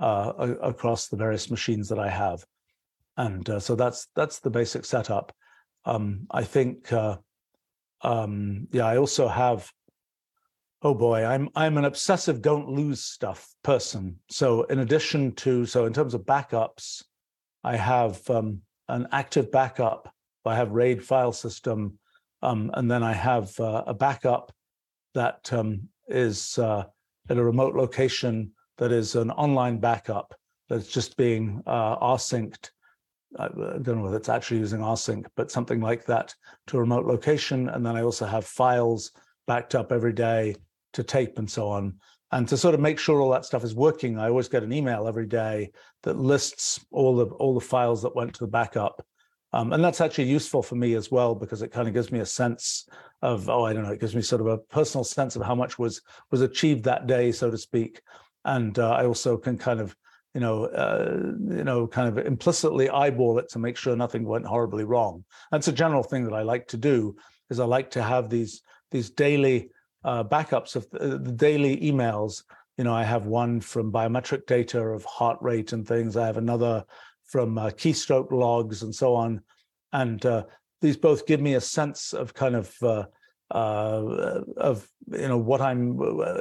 uh, 0.00 0.32
across 0.62 1.08
the 1.08 1.16
various 1.16 1.50
machines 1.50 1.88
that 1.88 1.98
I 1.98 2.08
have. 2.08 2.44
And 3.16 3.48
uh, 3.48 3.60
so 3.60 3.74
that's 3.74 4.08
that's 4.16 4.40
the 4.40 4.50
basic 4.50 4.84
setup. 4.84 5.32
Um, 5.84 6.26
I 6.30 6.44
think, 6.44 6.92
uh, 6.92 7.18
um, 8.02 8.68
yeah, 8.72 8.86
I 8.86 8.96
also 8.96 9.28
have. 9.28 9.70
Oh 10.82 10.94
boy, 10.94 11.24
I'm 11.24 11.48
I'm 11.54 11.78
an 11.78 11.86
obsessive 11.86 12.42
don't 12.42 12.68
lose 12.68 13.02
stuff 13.02 13.48
person. 13.62 14.18
So 14.30 14.64
in 14.64 14.80
addition 14.80 15.32
to 15.36 15.64
so 15.64 15.86
in 15.86 15.92
terms 15.92 16.14
of 16.14 16.22
backups, 16.22 17.02
I 17.62 17.76
have 17.76 18.28
um, 18.28 18.60
an 18.88 19.08
active 19.12 19.50
backup. 19.50 20.12
I 20.44 20.56
have 20.56 20.72
RAID 20.72 21.02
file 21.02 21.32
system, 21.32 21.98
um, 22.42 22.70
and 22.74 22.90
then 22.90 23.02
I 23.02 23.14
have 23.14 23.58
uh, 23.58 23.84
a 23.86 23.94
backup 23.94 24.52
that 25.14 25.50
um, 25.52 25.88
is 26.08 26.58
uh, 26.58 26.84
at 27.30 27.38
a 27.38 27.44
remote 27.44 27.74
location 27.74 28.52
that 28.76 28.92
is 28.92 29.14
an 29.14 29.30
online 29.30 29.78
backup 29.78 30.34
that's 30.68 30.88
just 30.88 31.16
being 31.16 31.62
uh, 31.66 31.96
rsynced. 31.98 32.70
I 33.38 33.48
don't 33.48 33.96
know 33.96 34.02
whether 34.02 34.16
it's 34.16 34.28
actually 34.28 34.60
using 34.60 34.80
rsync, 34.80 35.26
but 35.36 35.50
something 35.50 35.80
like 35.80 36.04
that 36.06 36.34
to 36.68 36.76
a 36.76 36.80
remote 36.80 37.06
location. 37.06 37.68
And 37.68 37.84
then 37.84 37.96
I 37.96 38.02
also 38.02 38.26
have 38.26 38.44
files 38.44 39.12
backed 39.46 39.74
up 39.74 39.92
every 39.92 40.12
day 40.12 40.56
to 40.92 41.02
tape 41.02 41.38
and 41.38 41.50
so 41.50 41.68
on. 41.68 41.94
And 42.32 42.48
to 42.48 42.56
sort 42.56 42.74
of 42.74 42.80
make 42.80 42.98
sure 42.98 43.20
all 43.20 43.30
that 43.30 43.44
stuff 43.44 43.64
is 43.64 43.74
working, 43.74 44.18
I 44.18 44.28
always 44.28 44.48
get 44.48 44.62
an 44.62 44.72
email 44.72 45.06
every 45.06 45.26
day 45.26 45.70
that 46.02 46.18
lists 46.18 46.84
all 46.90 47.16
the 47.16 47.26
all 47.26 47.54
the 47.54 47.60
files 47.60 48.02
that 48.02 48.16
went 48.16 48.34
to 48.34 48.40
the 48.40 48.50
backup. 48.50 49.04
Um, 49.52 49.72
and 49.72 49.84
that's 49.84 50.00
actually 50.00 50.24
useful 50.24 50.62
for 50.62 50.74
me 50.74 50.94
as 50.94 51.12
well 51.12 51.36
because 51.36 51.62
it 51.62 51.70
kind 51.70 51.86
of 51.86 51.94
gives 51.94 52.10
me 52.10 52.18
a 52.18 52.26
sense 52.26 52.88
of 53.22 53.48
oh 53.48 53.64
I 53.64 53.72
don't 53.72 53.84
know 53.84 53.92
it 53.92 54.00
gives 54.00 54.16
me 54.16 54.22
sort 54.22 54.40
of 54.40 54.48
a 54.48 54.58
personal 54.58 55.04
sense 55.04 55.36
of 55.36 55.42
how 55.42 55.54
much 55.54 55.78
was 55.78 56.02
was 56.32 56.40
achieved 56.40 56.82
that 56.84 57.06
day 57.06 57.30
so 57.30 57.52
to 57.52 57.56
speak 57.56 58.00
and 58.44 58.76
uh, 58.80 58.90
I 58.90 59.06
also 59.06 59.36
can 59.36 59.56
kind 59.56 59.80
of 59.80 59.94
you 60.34 60.40
know, 60.40 60.64
uh, 60.66 61.32
you 61.56 61.64
know, 61.64 61.86
kind 61.86 62.08
of 62.08 62.26
implicitly 62.26 62.90
eyeball 62.90 63.38
it 63.38 63.48
to 63.50 63.60
make 63.60 63.76
sure 63.76 63.94
nothing 63.94 64.24
went 64.24 64.44
horribly 64.44 64.82
wrong. 64.84 65.24
That's 65.52 65.68
a 65.68 65.72
general 65.72 66.02
thing 66.02 66.24
that 66.24 66.34
I 66.34 66.42
like 66.42 66.66
to 66.68 66.76
do. 66.76 67.16
Is 67.50 67.60
I 67.60 67.64
like 67.64 67.90
to 67.92 68.02
have 68.02 68.28
these 68.28 68.62
these 68.90 69.10
daily 69.10 69.70
uh, 70.02 70.24
backups 70.24 70.76
of 70.76 70.90
the, 70.90 71.18
the 71.18 71.32
daily 71.32 71.76
emails. 71.78 72.42
You 72.76 72.84
know, 72.84 72.94
I 72.94 73.04
have 73.04 73.26
one 73.26 73.60
from 73.60 73.92
biometric 73.92 74.46
data 74.46 74.80
of 74.80 75.04
heart 75.04 75.38
rate 75.40 75.72
and 75.72 75.86
things. 75.86 76.16
I 76.16 76.26
have 76.26 76.36
another 76.36 76.84
from 77.24 77.56
uh, 77.56 77.70
keystroke 77.70 78.32
logs 78.32 78.82
and 78.82 78.94
so 78.94 79.14
on. 79.14 79.40
And 79.92 80.24
uh, 80.26 80.44
these 80.80 80.96
both 80.96 81.26
give 81.26 81.40
me 81.40 81.54
a 81.54 81.60
sense 81.60 82.12
of 82.12 82.34
kind 82.34 82.56
of 82.56 82.74
uh, 82.82 83.04
uh, 83.52 84.40
of 84.56 84.88
you 85.12 85.28
know 85.28 85.38
what 85.38 85.60
I'm. 85.60 85.96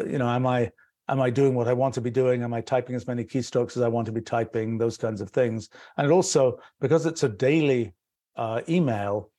You 0.10 0.18
know, 0.18 0.30
am 0.30 0.48
I 0.48 0.72
am 1.10 1.22
I 1.22 1.30
doing 1.30 1.56
what 1.56 1.68
I 1.68 1.74
want 1.74 1.94
to 1.96 2.02
be 2.02 2.10
doing? 2.10 2.44
Am 2.44 2.54
I 2.54 2.62
typing 2.62 2.96
as 2.96 3.08
many 3.08 3.24
keystrokes 3.24 3.78
as 3.78 3.84
I 3.84 3.88
want 3.88 4.06
to 4.06 4.12
be 4.12 4.22
typing? 4.22 4.78
Those 4.78 4.98
kinds 4.98 5.22
of 5.22 5.30
things. 5.30 5.70
And 5.98 6.12
also 6.12 6.60
because 6.80 7.06
it's 7.06 7.24
a 7.24 7.30
daily 7.30 7.94
uh, 8.36 8.62
email, 8.70 9.30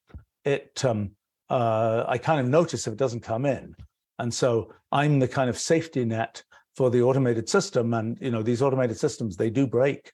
it 0.45 0.85
um, 0.85 1.13
uh, 1.49 2.05
I 2.07 2.19
kind 2.19 2.41
of 2.41 2.47
notice 2.47 2.87
if 2.87 2.93
it 2.93 2.99
doesn't 2.99 3.21
come 3.21 3.47
in, 3.47 3.75
and 4.19 4.33
so 4.33 4.73
I'm 4.93 5.19
the 5.19 5.29
kind 5.29 5.51
of 5.51 5.59
safety 5.59 6.05
net 6.05 6.43
for 6.77 6.91
the 6.91 7.03
automated 7.03 7.49
system. 7.49 7.95
And 7.95 8.19
you 8.21 8.31
know 8.31 8.43
these 8.43 8.63
automated 8.63 8.99
systems 8.99 9.37
they 9.37 9.51
do 9.51 9.67
break, 9.67 10.13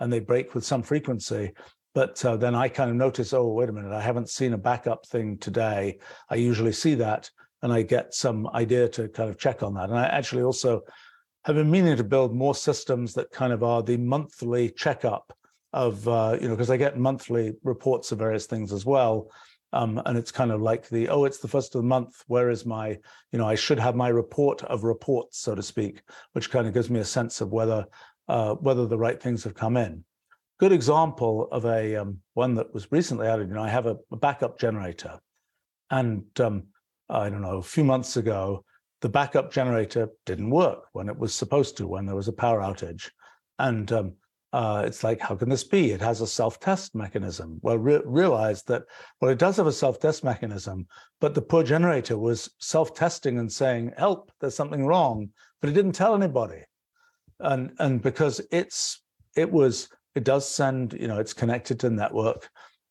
and 0.00 0.12
they 0.12 0.20
break 0.20 0.54
with 0.54 0.64
some 0.64 0.82
frequency. 0.82 1.52
But 1.92 2.24
uh, 2.24 2.36
then 2.36 2.54
I 2.54 2.68
kind 2.68 2.90
of 2.90 2.96
notice, 2.96 3.32
oh 3.32 3.48
wait 3.48 3.68
a 3.68 3.72
minute, 3.72 3.92
I 3.92 4.00
haven't 4.00 4.30
seen 4.30 4.52
a 4.52 4.58
backup 4.58 5.06
thing 5.06 5.38
today. 5.38 5.98
I 6.28 6.36
usually 6.36 6.72
see 6.72 6.94
that, 6.96 7.30
and 7.62 7.72
I 7.72 7.82
get 7.82 8.14
some 8.14 8.46
idea 8.48 8.88
to 8.88 9.08
kind 9.08 9.30
of 9.30 9.38
check 9.38 9.62
on 9.62 9.74
that. 9.74 9.90
And 9.90 9.98
I 9.98 10.06
actually 10.06 10.42
also 10.42 10.82
have 11.44 11.56
been 11.56 11.70
meaning 11.70 11.96
to 11.96 12.04
build 12.04 12.34
more 12.34 12.54
systems 12.54 13.14
that 13.14 13.30
kind 13.30 13.52
of 13.52 13.62
are 13.62 13.82
the 13.82 13.96
monthly 13.96 14.70
checkup 14.70 15.32
of, 15.72 16.06
uh, 16.08 16.36
you 16.40 16.48
know, 16.48 16.54
because 16.54 16.70
I 16.70 16.76
get 16.76 16.98
monthly 16.98 17.54
reports 17.62 18.12
of 18.12 18.18
various 18.18 18.46
things 18.46 18.72
as 18.72 18.84
well. 18.84 19.30
Um, 19.72 20.02
and 20.04 20.18
it's 20.18 20.32
kind 20.32 20.50
of 20.50 20.60
like 20.60 20.88
the, 20.88 21.08
oh, 21.08 21.24
it's 21.24 21.38
the 21.38 21.48
first 21.48 21.74
of 21.74 21.82
the 21.82 21.86
month. 21.86 22.24
Where 22.26 22.50
is 22.50 22.66
my, 22.66 22.98
you 23.30 23.38
know, 23.38 23.46
I 23.46 23.54
should 23.54 23.78
have 23.78 23.94
my 23.94 24.08
report 24.08 24.62
of 24.64 24.82
reports, 24.82 25.38
so 25.38 25.54
to 25.54 25.62
speak, 25.62 26.02
which 26.32 26.50
kind 26.50 26.66
of 26.66 26.74
gives 26.74 26.90
me 26.90 27.00
a 27.00 27.04
sense 27.04 27.40
of 27.40 27.52
whether 27.52 27.86
uh, 28.28 28.54
whether 28.54 28.86
the 28.86 28.98
right 28.98 29.20
things 29.20 29.42
have 29.44 29.54
come 29.54 29.76
in. 29.76 30.04
Good 30.58 30.72
example 30.72 31.48
of 31.50 31.64
a 31.64 31.96
um, 31.96 32.18
one 32.34 32.54
that 32.56 32.72
was 32.72 32.92
recently 32.92 33.26
added. 33.26 33.48
You 33.48 33.54
know, 33.54 33.62
I 33.62 33.68
have 33.68 33.86
a, 33.86 33.96
a 34.12 34.16
backup 34.16 34.58
generator, 34.58 35.18
and 35.90 36.24
um, 36.40 36.64
I 37.10 37.28
don't 37.28 37.42
know, 37.42 37.58
a 37.58 37.62
few 37.62 37.84
months 37.84 38.16
ago, 38.16 38.64
the 39.00 39.08
backup 39.08 39.52
generator 39.52 40.08
didn't 40.26 40.50
work 40.50 40.84
when 40.92 41.08
it 41.08 41.18
was 41.18 41.34
supposed 41.34 41.76
to, 41.78 41.86
when 41.86 42.06
there 42.06 42.14
was 42.14 42.28
a 42.28 42.32
power 42.32 42.60
outage. 42.60 43.10
And 43.58 43.90
um, 43.92 44.12
uh, 44.52 44.84
it's 44.86 45.02
like, 45.02 45.20
how 45.20 45.34
can 45.34 45.48
this 45.48 45.64
be? 45.64 45.90
It 45.90 46.00
has 46.00 46.20
a 46.20 46.26
self-test 46.26 46.94
mechanism. 46.94 47.58
Well, 47.62 47.78
re- 47.78 48.02
realize 48.04 48.62
that, 48.64 48.82
well, 49.20 49.30
it 49.30 49.38
does 49.38 49.56
have 49.56 49.66
a 49.66 49.72
self-test 49.72 50.22
mechanism, 50.24 50.86
but 51.20 51.34
the 51.34 51.42
poor 51.42 51.62
generator 51.62 52.18
was 52.18 52.50
self-testing 52.58 53.38
and 53.38 53.50
saying, 53.50 53.92
help, 53.96 54.30
there's 54.40 54.56
something 54.56 54.86
wrong, 54.86 55.30
but 55.60 55.70
it 55.70 55.74
didn't 55.74 55.92
tell 55.92 56.14
anybody. 56.14 56.62
And, 57.38 57.72
and 57.78 58.02
because 58.02 58.40
it's, 58.50 59.02
it 59.36 59.50
was, 59.50 59.88
it 60.14 60.24
does 60.24 60.48
send, 60.48 60.92
you 60.92 61.08
know, 61.08 61.18
it's 61.18 61.32
connected 61.32 61.80
to 61.80 61.88
the 61.88 61.94
network 61.94 62.48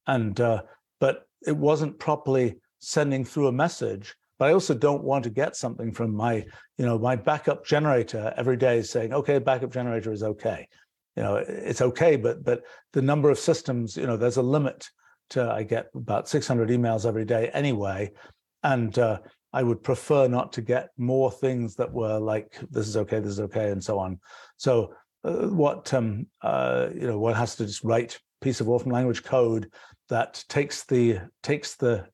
and, 0.07 0.39
uh, 0.39 0.63
but 0.99 1.27
it 1.45 1.55
wasn't 1.55 1.99
properly 1.99 2.59
sending 2.79 3.23
through 3.25 3.47
a 3.47 3.51
message 3.51 4.15
but 4.39 4.49
i 4.49 4.53
also 4.53 4.73
don't 4.73 5.03
want 5.03 5.23
to 5.23 5.29
get 5.29 5.55
something 5.55 5.91
from 5.91 6.15
my 6.15 6.43
you 6.77 6.85
know 6.85 6.97
my 6.97 7.15
backup 7.15 7.65
generator 7.65 8.33
every 8.37 8.57
day 8.57 8.81
saying 8.81 9.13
okay 9.13 9.37
backup 9.37 9.71
generator 9.71 10.11
is 10.11 10.23
okay. 10.23 10.67
You 11.15 11.23
know 11.23 11.35
it's 11.35 11.81
okay 11.81 12.15
but 12.15 12.43
but 12.43 12.63
the 12.93 13.01
number 13.01 13.29
of 13.29 13.37
systems 13.37 13.97
you 13.97 14.07
know 14.07 14.15
there's 14.15 14.37
a 14.37 14.41
limit 14.41 14.89
to 15.31 15.51
i 15.51 15.63
get 15.63 15.89
about 15.93 16.29
600 16.29 16.69
emails 16.69 17.05
every 17.05 17.25
day 17.25 17.49
anyway. 17.53 18.11
And 18.63 18.97
uh, 18.97 19.19
i 19.51 19.61
would 19.61 19.83
prefer 19.83 20.27
not 20.27 20.53
to 20.53 20.61
get 20.61 20.89
more 20.97 21.29
things 21.29 21.75
that 21.75 21.91
were 21.91 22.17
like 22.19 22.57
this 22.71 22.87
is 22.87 22.95
okay 22.95 23.19
this 23.19 23.33
is 23.33 23.41
okay 23.41 23.71
and 23.71 23.83
so 23.83 23.99
on. 23.99 24.19
So 24.57 24.93
uh, 25.25 25.47
what 25.47 25.93
um 25.93 26.27
uh 26.41 26.87
you 26.93 27.07
know 27.07 27.19
one 27.19 27.35
has 27.35 27.55
to 27.57 27.65
just 27.65 27.83
write 27.83 28.17
piece 28.39 28.61
of 28.61 28.67
Wolfram 28.67 28.93
language 28.93 29.23
code 29.23 29.69
that 30.07 30.41
takes 30.47 30.85
the 30.85 31.19
takes 31.43 31.75
the 31.75 32.05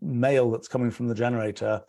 mail 0.00 0.50
that's 0.50 0.68
coming 0.68 0.90
from 0.90 1.08
the 1.08 1.14
generator 1.14 1.82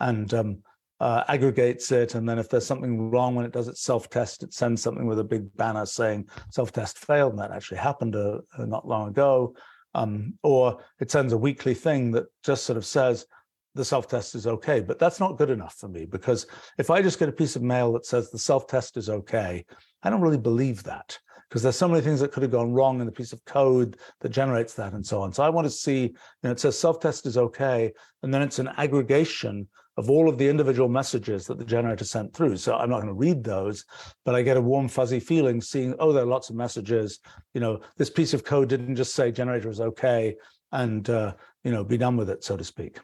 and 0.00 0.32
um, 0.34 0.58
uh, 1.00 1.24
aggregates 1.28 1.90
it. 1.90 2.14
And 2.14 2.28
then 2.28 2.38
if 2.38 2.48
there's 2.48 2.66
something 2.66 3.10
wrong 3.10 3.34
when 3.34 3.44
it 3.44 3.52
does 3.52 3.68
its 3.68 3.82
self-test, 3.82 4.42
it 4.42 4.54
sends 4.54 4.82
something 4.82 5.06
with 5.06 5.18
a 5.18 5.24
big 5.24 5.54
banner 5.56 5.84
saying 5.84 6.28
self-test 6.50 6.98
failed. 6.98 7.32
And 7.32 7.40
that 7.40 7.50
actually 7.50 7.78
happened 7.78 8.14
uh, 8.14 8.38
uh, 8.56 8.66
not 8.66 8.86
long 8.86 9.08
ago. 9.08 9.54
Um, 9.94 10.34
or 10.42 10.78
it 11.00 11.10
sends 11.10 11.32
a 11.32 11.38
weekly 11.38 11.74
thing 11.74 12.12
that 12.12 12.26
just 12.42 12.64
sort 12.64 12.76
of 12.76 12.86
says 12.86 13.26
the 13.74 13.84
self-test 13.84 14.34
is 14.34 14.46
okay. 14.46 14.80
But 14.80 14.98
that's 14.98 15.20
not 15.20 15.38
good 15.38 15.50
enough 15.50 15.74
for 15.74 15.88
me 15.88 16.06
because 16.06 16.46
if 16.78 16.88
I 16.88 17.02
just 17.02 17.18
get 17.18 17.28
a 17.28 17.32
piece 17.32 17.56
of 17.56 17.62
mail 17.62 17.92
that 17.92 18.06
says 18.06 18.30
the 18.30 18.38
self-test 18.38 18.96
is 18.96 19.10
okay, 19.10 19.64
I 20.02 20.10
don't 20.10 20.20
really 20.20 20.38
believe 20.38 20.84
that 20.84 21.18
because 21.52 21.62
there's 21.62 21.76
so 21.76 21.86
many 21.86 22.00
things 22.00 22.18
that 22.18 22.32
could 22.32 22.42
have 22.42 22.50
gone 22.50 22.72
wrong 22.72 22.98
in 22.98 23.04
the 23.04 23.12
piece 23.12 23.34
of 23.34 23.44
code 23.44 23.98
that 24.20 24.30
generates 24.30 24.72
that 24.72 24.94
and 24.94 25.04
so 25.04 25.20
on. 25.20 25.34
So 25.34 25.42
I 25.42 25.50
want 25.50 25.66
to 25.66 25.70
see, 25.70 26.04
you 26.04 26.14
know, 26.44 26.52
it 26.52 26.58
says 26.58 26.78
self-test 26.78 27.26
is 27.26 27.36
okay, 27.36 27.92
and 28.22 28.32
then 28.32 28.40
it's 28.40 28.58
an 28.58 28.70
aggregation 28.78 29.68
of 29.98 30.08
all 30.08 30.30
of 30.30 30.38
the 30.38 30.48
individual 30.48 30.88
messages 30.88 31.46
that 31.46 31.58
the 31.58 31.64
generator 31.66 32.06
sent 32.06 32.32
through. 32.32 32.56
So 32.56 32.74
I'm 32.74 32.88
not 32.88 33.02
going 33.02 33.12
to 33.12 33.20
read 33.20 33.44
those, 33.44 33.84
but 34.24 34.34
I 34.34 34.40
get 34.40 34.56
a 34.56 34.62
warm, 34.62 34.88
fuzzy 34.88 35.20
feeling 35.20 35.60
seeing, 35.60 35.94
oh, 35.98 36.10
there 36.10 36.22
are 36.22 36.26
lots 36.26 36.48
of 36.48 36.56
messages. 36.56 37.18
You 37.52 37.60
know, 37.60 37.80
this 37.98 38.08
piece 38.08 38.32
of 38.32 38.44
code 38.44 38.70
didn't 38.70 38.96
just 38.96 39.14
say 39.14 39.30
generator 39.30 39.68
is 39.68 39.82
okay 39.82 40.36
and, 40.72 41.10
uh, 41.10 41.34
you 41.64 41.70
know, 41.70 41.84
be 41.84 41.98
done 41.98 42.16
with 42.16 42.30
it, 42.30 42.44
so 42.44 42.56
to 42.56 42.64
speak. 42.64 42.98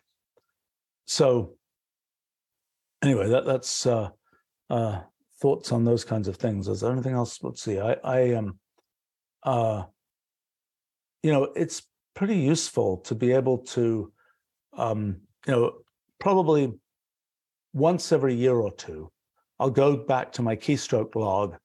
So 1.05 1.53
anyway, 3.03 3.29
that, 3.29 3.45
that's 3.45 3.85
uh, 3.85 4.09
uh, 4.71 5.01
thoughts 5.41 5.73
on 5.73 5.85
those 5.85 6.05
kinds 6.05 6.29
of 6.29 6.37
things. 6.37 6.69
Is 6.69 6.81
there 6.81 6.93
anything 6.93 7.15
else? 7.15 7.39
Let's 7.43 7.63
see. 7.63 7.79
I, 7.79 7.97
I 8.05 8.35
um, 8.35 8.59
uh, 9.43 9.85
you 11.23 11.33
know, 11.33 11.45
it's 11.57 11.83
pretty 12.15 12.37
useful 12.37 12.99
to 12.99 13.15
be 13.15 13.33
able 13.33 13.59
to, 13.59 14.13
um, 14.77 15.21
you 15.47 15.53
know, 15.53 15.73
probably 16.19 16.73
once 17.73 18.13
every 18.13 18.35
year 18.35 18.55
or 18.55 18.73
two, 18.73 19.11
I'll 19.59 19.71
go 19.71 19.97
back 19.97 20.33
to 20.33 20.43
my 20.43 20.57
keystroke 20.57 21.15
log 21.15 21.57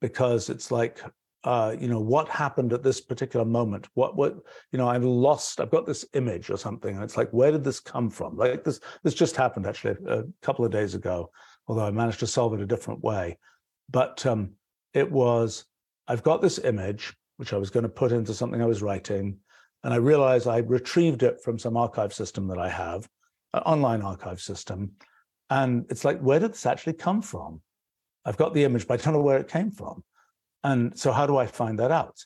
because 0.00 0.50
it's 0.50 0.70
like, 0.70 1.00
uh, 1.44 1.76
you 1.78 1.86
know, 1.86 2.00
what 2.00 2.28
happened 2.28 2.72
at 2.72 2.82
this 2.82 3.00
particular 3.00 3.44
moment? 3.44 3.86
What, 3.94 4.16
what, 4.16 4.34
you 4.72 4.78
know, 4.78 4.88
I've 4.88 5.04
lost. 5.04 5.60
I've 5.60 5.70
got 5.70 5.86
this 5.86 6.04
image 6.14 6.50
or 6.50 6.56
something, 6.56 6.94
and 6.94 7.04
it's 7.04 7.16
like, 7.16 7.30
where 7.30 7.52
did 7.52 7.62
this 7.62 7.78
come 7.78 8.10
from? 8.10 8.36
Like 8.36 8.64
this, 8.64 8.80
this 9.04 9.14
just 9.14 9.36
happened 9.36 9.66
actually 9.66 9.96
a 10.08 10.24
couple 10.42 10.64
of 10.64 10.72
days 10.72 10.94
ago 10.94 11.30
although 11.66 11.86
I 11.86 11.90
managed 11.90 12.20
to 12.20 12.26
solve 12.26 12.54
it 12.54 12.60
a 12.60 12.66
different 12.66 13.02
way. 13.02 13.38
But 13.90 14.24
um, 14.26 14.52
it 14.94 15.10
was, 15.10 15.64
I've 16.08 16.22
got 16.22 16.42
this 16.42 16.58
image, 16.58 17.14
which 17.36 17.52
I 17.52 17.56
was 17.56 17.70
going 17.70 17.82
to 17.82 17.88
put 17.88 18.12
into 18.12 18.34
something 18.34 18.62
I 18.62 18.66
was 18.66 18.82
writing, 18.82 19.38
and 19.84 19.92
I 19.94 19.98
realized 19.98 20.48
I 20.48 20.58
retrieved 20.58 21.22
it 21.22 21.40
from 21.42 21.58
some 21.58 21.76
archive 21.76 22.12
system 22.12 22.48
that 22.48 22.58
I 22.58 22.68
have, 22.68 23.08
an 23.54 23.62
online 23.62 24.02
archive 24.02 24.40
system. 24.40 24.92
And 25.50 25.86
it's 25.90 26.04
like, 26.04 26.18
where 26.20 26.40
did 26.40 26.52
this 26.52 26.66
actually 26.66 26.94
come 26.94 27.22
from? 27.22 27.60
I've 28.24 28.36
got 28.36 28.54
the 28.54 28.64
image, 28.64 28.86
but 28.86 29.00
I 29.00 29.04
don't 29.04 29.14
know 29.14 29.22
where 29.22 29.38
it 29.38 29.48
came 29.48 29.70
from. 29.70 30.02
And 30.64 30.98
so 30.98 31.12
how 31.12 31.26
do 31.26 31.36
I 31.36 31.46
find 31.46 31.78
that 31.78 31.92
out? 31.92 32.24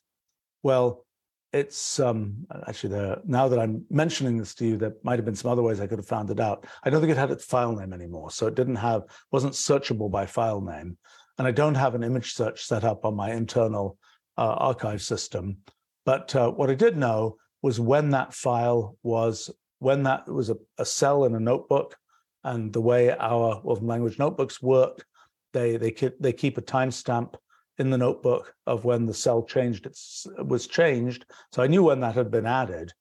Well, 0.62 1.04
it's 1.52 1.98
um, 1.98 2.46
actually 2.68 2.90
there 2.90 3.18
now 3.24 3.48
that 3.48 3.58
I'm 3.58 3.84
mentioning 3.90 4.38
this 4.38 4.54
to 4.56 4.66
you, 4.66 4.76
there 4.76 4.94
might 5.02 5.18
have 5.18 5.24
been 5.24 5.34
some 5.34 5.50
other 5.50 5.62
ways 5.62 5.80
I 5.80 5.86
could 5.86 5.98
have 5.98 6.06
found 6.06 6.30
it 6.30 6.38
out. 6.38 6.66
I 6.84 6.90
don't 6.90 7.00
think 7.00 7.10
it 7.10 7.16
had 7.16 7.30
its 7.30 7.44
file 7.44 7.74
name 7.74 7.92
anymore, 7.92 8.30
so 8.30 8.46
it 8.46 8.54
didn't 8.54 8.76
have 8.76 9.02
wasn't 9.32 9.54
searchable 9.54 10.10
by 10.10 10.26
file 10.26 10.60
name, 10.60 10.96
and 11.38 11.48
I 11.48 11.50
don't 11.50 11.74
have 11.74 11.94
an 11.94 12.04
image 12.04 12.34
search 12.34 12.64
set 12.64 12.84
up 12.84 13.04
on 13.04 13.16
my 13.16 13.32
internal 13.32 13.98
uh, 14.38 14.54
archive 14.54 15.02
system. 15.02 15.58
But 16.06 16.34
uh, 16.36 16.50
what 16.50 16.70
I 16.70 16.74
did 16.74 16.96
know 16.96 17.36
was 17.62 17.80
when 17.80 18.10
that 18.10 18.32
file 18.32 18.96
was 19.02 19.50
when 19.80 20.04
that 20.04 20.28
was 20.28 20.50
a, 20.50 20.56
a 20.78 20.84
cell 20.84 21.24
in 21.24 21.34
a 21.34 21.40
notebook, 21.40 21.96
and 22.44 22.72
the 22.72 22.80
way 22.80 23.10
our 23.10 23.60
Wolfram 23.64 23.88
language 23.88 24.18
notebooks 24.18 24.62
work, 24.62 25.04
they 25.52 25.76
they 25.76 25.90
keep, 25.90 26.14
they 26.20 26.32
keep 26.32 26.58
a 26.58 26.62
timestamp 26.62 27.34
in 27.80 27.88
the 27.88 27.98
notebook 27.98 28.54
of 28.66 28.84
when 28.84 29.06
the 29.06 29.14
cell 29.14 29.42
changed 29.42 29.86
its 29.86 30.26
was 30.44 30.66
changed. 30.66 31.24
So 31.50 31.62
I 31.62 31.66
knew 31.66 31.82
when 31.82 32.00
that 32.00 32.14
had 32.14 32.30
been 32.30 32.46
added. 32.46 32.92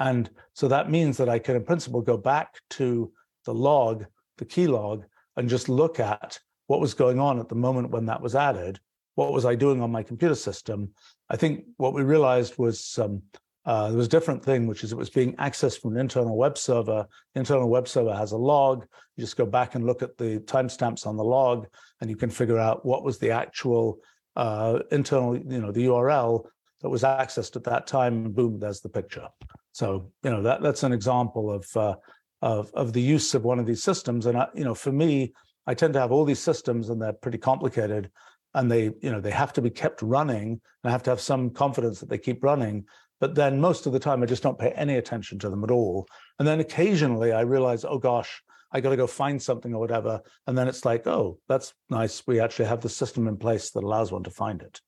And 0.00 0.28
so 0.52 0.66
that 0.66 0.90
means 0.90 1.16
that 1.16 1.28
I 1.28 1.38
can 1.38 1.54
in 1.54 1.64
principle 1.64 2.02
go 2.02 2.16
back 2.16 2.56
to 2.70 3.12
the 3.44 3.54
log, 3.54 4.04
the 4.38 4.44
key 4.44 4.66
log, 4.66 5.04
and 5.36 5.48
just 5.48 5.68
look 5.68 6.00
at 6.00 6.40
what 6.66 6.80
was 6.80 6.92
going 6.92 7.20
on 7.20 7.38
at 7.38 7.48
the 7.48 7.54
moment 7.54 7.92
when 7.92 8.06
that 8.06 8.20
was 8.20 8.34
added. 8.34 8.80
What 9.14 9.32
was 9.32 9.46
I 9.46 9.54
doing 9.54 9.80
on 9.80 9.92
my 9.92 10.02
computer 10.02 10.34
system? 10.34 10.90
I 11.30 11.36
think 11.36 11.64
what 11.76 11.94
we 11.94 12.02
realized 12.02 12.58
was 12.58 12.98
um, 12.98 13.22
uh, 13.64 13.88
there 13.88 13.96
was 13.96 14.06
a 14.06 14.10
different 14.10 14.44
thing, 14.44 14.66
which 14.66 14.84
is 14.84 14.92
it 14.92 14.98
was 14.98 15.10
being 15.10 15.34
accessed 15.36 15.80
from 15.80 15.92
an 15.92 16.00
internal 16.00 16.36
web 16.36 16.58
server. 16.58 17.06
The 17.34 17.40
internal 17.40 17.68
web 17.68 17.88
server 17.88 18.14
has 18.14 18.32
a 18.32 18.36
log. 18.36 18.86
You 19.16 19.22
just 19.22 19.36
go 19.36 19.46
back 19.46 19.74
and 19.74 19.86
look 19.86 20.02
at 20.02 20.16
the 20.18 20.38
timestamps 20.40 21.06
on 21.06 21.16
the 21.16 21.24
log, 21.24 21.66
and 22.00 22.10
you 22.10 22.16
can 22.16 22.30
figure 22.30 22.58
out 22.58 22.84
what 22.84 23.04
was 23.04 23.18
the 23.18 23.30
actual 23.30 23.98
uh, 24.36 24.80
internal, 24.90 25.36
you 25.36 25.60
know, 25.60 25.72
the 25.72 25.86
URL 25.86 26.44
that 26.82 26.90
was 26.90 27.02
accessed 27.02 27.56
at 27.56 27.64
that 27.64 27.86
time, 27.86 28.26
and 28.26 28.34
boom, 28.34 28.58
there's 28.58 28.80
the 28.80 28.88
picture. 28.88 29.28
So, 29.72 30.10
you 30.22 30.30
know, 30.30 30.42
that 30.42 30.62
that's 30.62 30.82
an 30.82 30.92
example 30.92 31.50
of 31.50 31.66
uh, 31.76 31.96
of 32.42 32.70
of 32.74 32.92
the 32.92 33.00
use 33.00 33.34
of 33.34 33.44
one 33.44 33.58
of 33.58 33.66
these 33.66 33.82
systems. 33.82 34.26
And 34.26 34.36
I, 34.36 34.48
you 34.54 34.64
know, 34.64 34.74
for 34.74 34.92
me, 34.92 35.32
I 35.66 35.74
tend 35.74 35.94
to 35.94 36.00
have 36.00 36.12
all 36.12 36.24
these 36.24 36.38
systems, 36.38 36.90
and 36.90 37.00
they're 37.00 37.12
pretty 37.12 37.38
complicated, 37.38 38.10
and 38.54 38.70
they, 38.70 38.84
you 39.00 39.10
know, 39.10 39.20
they 39.20 39.30
have 39.30 39.52
to 39.54 39.62
be 39.62 39.70
kept 39.70 40.02
running, 40.02 40.48
and 40.50 40.60
I 40.84 40.90
have 40.90 41.02
to 41.04 41.10
have 41.10 41.20
some 41.20 41.50
confidence 41.50 42.00
that 42.00 42.08
they 42.08 42.18
keep 42.18 42.44
running. 42.44 42.84
But 43.18 43.34
then 43.34 43.60
most 43.60 43.86
of 43.86 43.94
the 43.94 43.98
time, 43.98 44.22
I 44.22 44.26
just 44.26 44.42
don't 44.42 44.58
pay 44.58 44.70
any 44.72 44.96
attention 44.96 45.38
to 45.38 45.48
them 45.48 45.64
at 45.64 45.70
all. 45.70 46.06
And 46.38 46.46
then 46.46 46.60
occasionally, 46.60 47.32
I 47.32 47.40
realize, 47.40 47.84
oh 47.84 47.98
gosh, 47.98 48.42
I 48.72 48.80
got 48.80 48.90
to 48.90 48.96
go 48.96 49.06
find 49.06 49.40
something 49.40 49.72
or 49.72 49.80
whatever. 49.80 50.20
And 50.46 50.56
then 50.56 50.68
it's 50.68 50.84
like, 50.84 51.06
oh, 51.06 51.38
that's 51.48 51.74
nice. 51.90 52.26
We 52.26 52.40
actually 52.40 52.66
have 52.66 52.80
the 52.80 52.88
system 52.88 53.28
in 53.28 53.36
place 53.36 53.70
that 53.70 53.84
allows 53.84 54.12
one 54.12 54.24
to 54.24 54.30
find 54.30 54.62
it. 54.62 54.80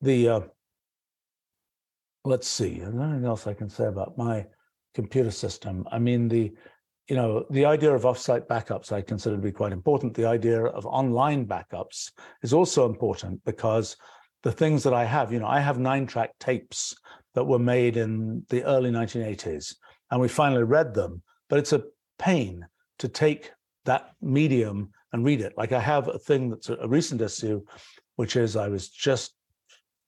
The 0.00 0.28
uh, 0.28 0.40
let's 2.24 2.48
see, 2.48 2.74
is 2.74 2.92
there 2.92 3.02
anything 3.02 3.24
else 3.24 3.46
I 3.46 3.54
can 3.54 3.68
say 3.68 3.86
about 3.86 4.18
my 4.18 4.46
computer 4.94 5.30
system? 5.30 5.86
I 5.90 5.98
mean, 5.98 6.28
the 6.28 6.52
you 7.08 7.16
know, 7.16 7.44
the 7.50 7.64
idea 7.64 7.92
of 7.92 8.02
offsite 8.02 8.46
backups 8.46 8.92
I 8.92 9.02
consider 9.02 9.36
to 9.36 9.42
be 9.42 9.52
quite 9.52 9.72
important. 9.72 10.14
The 10.14 10.26
idea 10.26 10.64
of 10.64 10.86
online 10.86 11.46
backups 11.46 12.10
is 12.42 12.52
also 12.52 12.86
important 12.86 13.44
because 13.44 13.96
the 14.44 14.52
things 14.52 14.82
that 14.84 14.94
I 14.94 15.04
have, 15.04 15.32
you 15.32 15.40
know, 15.40 15.46
I 15.46 15.60
have 15.60 15.78
nine 15.78 16.06
track 16.06 16.30
tapes 16.38 16.96
that 17.34 17.44
were 17.44 17.58
made 17.58 17.96
in 17.96 18.44
the 18.48 18.64
early 18.64 18.90
1980s, 18.90 19.74
and 20.10 20.20
we 20.20 20.28
finally 20.28 20.62
read 20.62 20.94
them. 20.94 21.22
But 21.48 21.58
it's 21.58 21.72
a 21.72 21.84
pain 22.22 22.64
to 23.00 23.08
take 23.08 23.50
that 23.84 24.12
medium 24.20 24.92
and 25.12 25.24
read 25.24 25.40
it. 25.40 25.54
Like 25.56 25.72
I 25.72 25.80
have 25.80 26.06
a 26.06 26.18
thing 26.18 26.50
that's 26.50 26.68
a 26.68 26.86
recent 26.86 27.20
issue, 27.20 27.62
which 28.16 28.36
is 28.36 28.56
I 28.56 28.68
was 28.68 28.88
just 28.88 29.34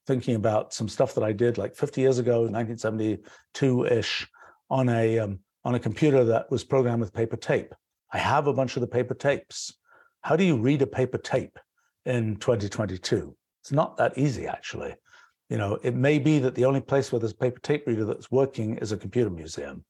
thinking 0.06 0.37
about 0.37 0.73
some 0.73 0.88
stuff 0.88 1.14
that 1.14 1.25
I 1.25 1.33
did 1.33 1.59
like 1.59 1.75
50 1.75 2.00
years 2.00 2.18
ago, 2.21 2.49
1972-ish, 2.49 4.28
on 4.71 4.88
a 4.88 5.18
um, 5.18 5.40
on 5.64 5.75
a 5.75 5.80
computer 5.80 6.25
that 6.25 6.50
was 6.50 6.62
programmed 6.62 7.00
with 7.00 7.12
paper 7.12 7.37
tape. 7.37 7.75
I 8.12 8.18
have 8.18 8.47
a 8.47 8.52
bunch 8.52 8.76
of 8.76 8.80
the 8.83 8.87
paper 8.87 9.14
tapes. 9.14 9.75
How 10.21 10.37
do 10.37 10.44
you 10.44 10.56
read 10.56 10.83
a 10.83 10.87
paper 10.87 11.18
tape 11.18 11.59
in 12.04 12.37
2022? 12.37 13.35
It's 13.62 13.73
not 13.73 13.97
that 13.97 14.16
easy, 14.16 14.47
actually. 14.47 14.94
You 15.49 15.59
know, 15.59 15.78
it 15.83 15.94
may 15.94 16.18
be 16.18 16.38
that 16.38 16.54
the 16.54 16.66
only 16.66 16.80
place 16.80 17.11
where 17.11 17.18
there's 17.18 17.33
a 17.33 17.37
paper 17.37 17.61
tape 17.61 17.87
reader 17.87 18.04
that's 18.04 18.30
working 18.30 18.78
is 18.78 18.92
a 18.92 18.97
computer 18.97 19.30
museum. 19.30 19.85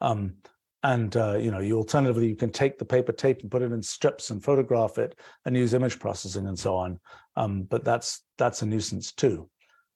Um, 0.00 0.34
and 0.82 1.16
uh, 1.16 1.36
you 1.36 1.50
know, 1.50 1.58
you 1.58 1.76
alternatively 1.76 2.28
you 2.28 2.36
can 2.36 2.50
take 2.50 2.78
the 2.78 2.84
paper 2.84 3.12
tape 3.12 3.40
and 3.42 3.50
put 3.50 3.62
it 3.62 3.72
in 3.72 3.82
strips 3.82 4.30
and 4.30 4.42
photograph 4.42 4.98
it 4.98 5.18
and 5.44 5.56
use 5.56 5.74
image 5.74 5.98
processing 5.98 6.46
and 6.46 6.58
so 6.58 6.76
on. 6.76 7.00
Um, 7.36 7.62
but 7.62 7.84
that's 7.84 8.22
that's 8.36 8.62
a 8.62 8.66
nuisance 8.66 9.12
too. 9.12 9.48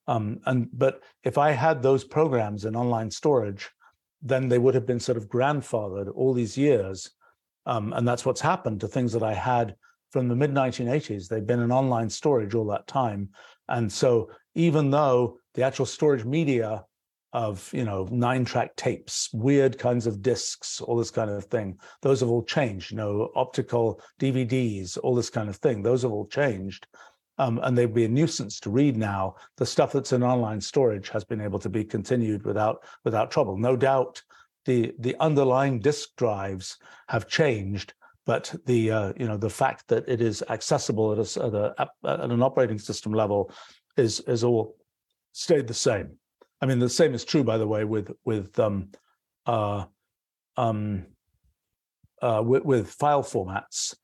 Um, 0.09 0.41
and 0.47 0.69
but 0.73 1.03
if 1.23 1.39
I 1.39 1.53
had 1.53 1.83
those 1.83 2.05
programs 2.05 2.65
in 2.65 2.75
online 2.75 3.11
storage, 3.11 3.71
then 4.23 4.49
they 4.49 4.59
would 4.59 4.75
have 4.75 4.87
been 4.87 5.01
sort 5.01 5.19
of 5.19 5.29
grandfathered 5.29 6.11
all 6.15 6.33
these 6.33 6.59
years. 6.59 7.11
Um, 7.67 7.93
and 7.93 8.07
that's 8.07 8.27
what's 8.27 8.41
happened 8.41 8.81
to 8.81 8.89
things 8.89 9.13
that 9.13 9.23
I 9.23 9.35
had 9.35 9.77
from 10.11 10.29
the 10.29 10.37
mid 10.37 10.53
1980s. 10.53 11.29
They've 11.29 11.47
been 11.47 11.61
in 11.61 11.71
online 11.71 12.11
storage 12.11 12.55
all 12.55 12.67
that 12.67 12.89
time. 12.89 13.31
And 13.69 13.91
so 13.91 14.31
even 14.55 14.91
though 14.91 15.39
the 15.55 15.63
actual 15.63 15.87
storage 15.87 16.25
media 16.25 16.85
of 17.33 17.71
you 17.73 17.85
know 17.85 18.07
nine 18.11 18.45
track 18.45 18.77
tapes 18.77 19.31
weird 19.33 19.79
kinds 19.79 20.07
of 20.07 20.21
discs 20.21 20.81
all 20.81 20.97
this 20.97 21.11
kind 21.11 21.31
of 21.31 21.45
thing. 21.47 21.79
Those 22.03 22.21
have 22.21 22.29
all 22.29 22.43
changed 22.43 22.91
you 22.91 22.97
know 22.97 23.31
optical 23.35 24.01
dvds 24.21 24.99
all 25.03 25.15
this 25.15 25.31
kind 25.31 25.49
of 25.49 25.57
thing. 25.57 25.83
Those 25.83 26.03
have 26.03 26.13
all 26.13 26.27
changed. 26.27 26.87
Um, 27.39 27.59
and 27.63 27.77
they'd 27.77 27.95
be 27.95 28.05
a 28.05 28.09
nuisance 28.09 28.61
to 28.61 28.71
read 28.71 28.95
now. 28.95 29.37
The 29.57 29.65
stuff 29.65 29.93
that's 29.93 30.13
in 30.13 30.23
online 30.23 30.61
storage 30.61 31.09
has 31.09 31.25
been 31.25 31.41
able 31.41 31.59
to 31.61 31.71
be 31.71 31.83
continued 31.83 32.45
without 32.45 32.85
without 33.05 33.31
trouble. 33.31 33.57
No 33.57 33.75
doubt 33.77 34.23
the 34.67 34.93
the 34.99 35.17
underlying 35.19 35.81
disk 35.81 36.11
drives 36.17 36.77
have 37.09 37.29
changed 37.29 37.95
but 38.25 38.55
the 38.67 38.91
uh, 38.91 39.13
you 39.17 39.27
know 39.27 39.37
the 39.37 39.51
fact 39.51 39.89
that 39.89 40.09
it 40.09 40.21
is 40.21 40.43
accessible 40.49 41.13
at, 41.13 41.37
a, 41.37 41.75
at, 41.79 41.89
a, 42.05 42.11
at 42.11 42.31
an 42.31 42.43
operating 42.43 42.79
system 42.79 43.13
level 43.13 43.51
is 43.97 44.21
is 44.21 44.45
all 44.45 44.77
stayed 45.33 45.67
the 45.67 45.75
same 45.75 46.17
I 46.63 46.67
mean, 46.67 46.79
the 46.79 46.89
same 46.89 47.13
is 47.13 47.25
true, 47.25 47.43
by 47.43 47.59
the 47.59 47.67
way, 47.67 47.85
with 47.85 48.13
with 48.25 48.59
um, 48.61 48.91
uh, 49.47 49.85
um, 50.57 51.07
uh, 52.23 52.41
with, 52.45 52.65
with, 52.65 52.89
file 52.89 53.25
formats. 53.25 53.97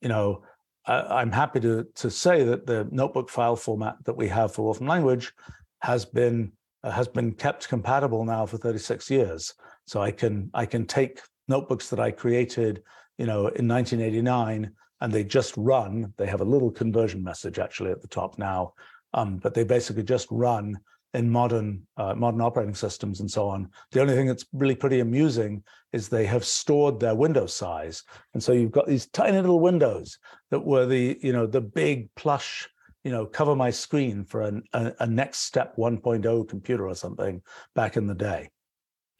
You 0.00 0.08
know, 0.08 0.42
I, 0.86 1.20
am 1.22 1.32
happy 1.32 1.58
to 1.60 1.84
to 1.96 2.10
say 2.10 2.44
that 2.44 2.66
the 2.66 2.86
notebook 2.92 3.28
file 3.28 3.56
format 3.56 3.96
that 4.04 4.16
we 4.16 4.28
have 4.28 4.54
for 4.54 4.62
Wolfram 4.62 4.86
language 4.86 5.32
has 5.80 6.04
been 6.04 6.52
uh, 6.84 6.92
has 6.92 7.08
been 7.08 7.32
kept 7.32 7.68
compatible 7.68 8.24
now 8.24 8.46
for 8.46 8.58
36 8.58 9.10
years. 9.10 9.52
So 9.86 10.00
I 10.00 10.12
can 10.12 10.50
I 10.54 10.66
can 10.66 10.86
take 10.86 11.20
notebooks 11.48 11.90
that 11.90 11.98
I 11.98 12.12
created, 12.12 12.84
you 13.18 13.26
know, 13.26 13.48
in 13.48 13.66
1989, 13.66 14.70
and 15.00 15.12
they 15.12 15.24
just 15.24 15.52
run. 15.56 16.14
They 16.16 16.26
have 16.28 16.42
a 16.42 16.44
little 16.44 16.70
conversion 16.70 17.24
message 17.24 17.58
actually 17.58 17.90
at 17.90 18.02
the 18.02 18.08
top 18.08 18.38
now, 18.38 18.74
um, 19.14 19.38
but 19.38 19.52
they 19.52 19.64
basically 19.64 20.04
just 20.04 20.28
run 20.30 20.78
in 21.14 21.30
modern 21.30 21.86
uh, 21.96 22.14
modern 22.14 22.40
operating 22.40 22.74
systems 22.74 23.20
and 23.20 23.30
so 23.30 23.48
on. 23.48 23.70
The 23.92 24.00
only 24.00 24.14
thing 24.14 24.26
that's 24.26 24.44
really 24.52 24.74
pretty 24.74 25.00
amusing 25.00 25.62
is 25.92 26.08
they 26.08 26.26
have 26.26 26.44
stored 26.44 26.98
their 26.98 27.14
window 27.14 27.46
size, 27.46 28.02
and 28.34 28.42
so 28.42 28.52
you've 28.52 28.72
got 28.72 28.86
these 28.86 29.06
tiny 29.06 29.40
little 29.40 29.60
windows 29.60 30.18
that 30.50 30.64
were 30.64 30.86
the 30.86 31.18
you 31.22 31.32
know 31.32 31.46
the 31.46 31.60
big 31.60 32.12
plush 32.16 32.68
you 33.04 33.12
know 33.12 33.24
cover 33.24 33.54
my 33.54 33.70
screen 33.70 34.24
for 34.24 34.42
an, 34.42 34.62
a, 34.72 34.86
a 35.00 35.06
NeXTSTEP 35.06 35.76
1.0 35.78 36.48
computer 36.48 36.88
or 36.88 36.94
something 36.94 37.40
back 37.74 37.96
in 37.96 38.06
the 38.06 38.14
day. 38.14 38.50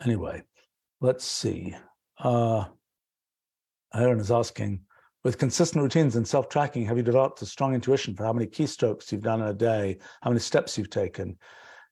Anyway, 0.03 0.43
let's 1.01 1.25
see. 1.25 1.75
Uh, 2.19 2.65
Aaron 3.95 4.21
is 4.21 4.31
asking. 4.31 4.81
With 5.23 5.39
consistent 5.39 5.83
routines 5.83 6.17
and 6.17 6.29
self-tracking, 6.29 6.85
have 6.85 6.99
you 6.99 7.03
developed 7.03 7.41
a 7.41 7.47
strong 7.47 7.75
intuition 7.75 8.15
for 8.15 8.25
how 8.25 8.35
many 8.35 8.47
keystrokes 8.47 9.11
you've 9.11 9.23
done 9.23 9.41
in 9.41 9.47
a 9.47 9.55
day, 9.55 9.97
how 10.21 10.29
many 10.29 10.41
steps 10.41 10.77
you've 10.77 10.91
taken? 10.91 11.39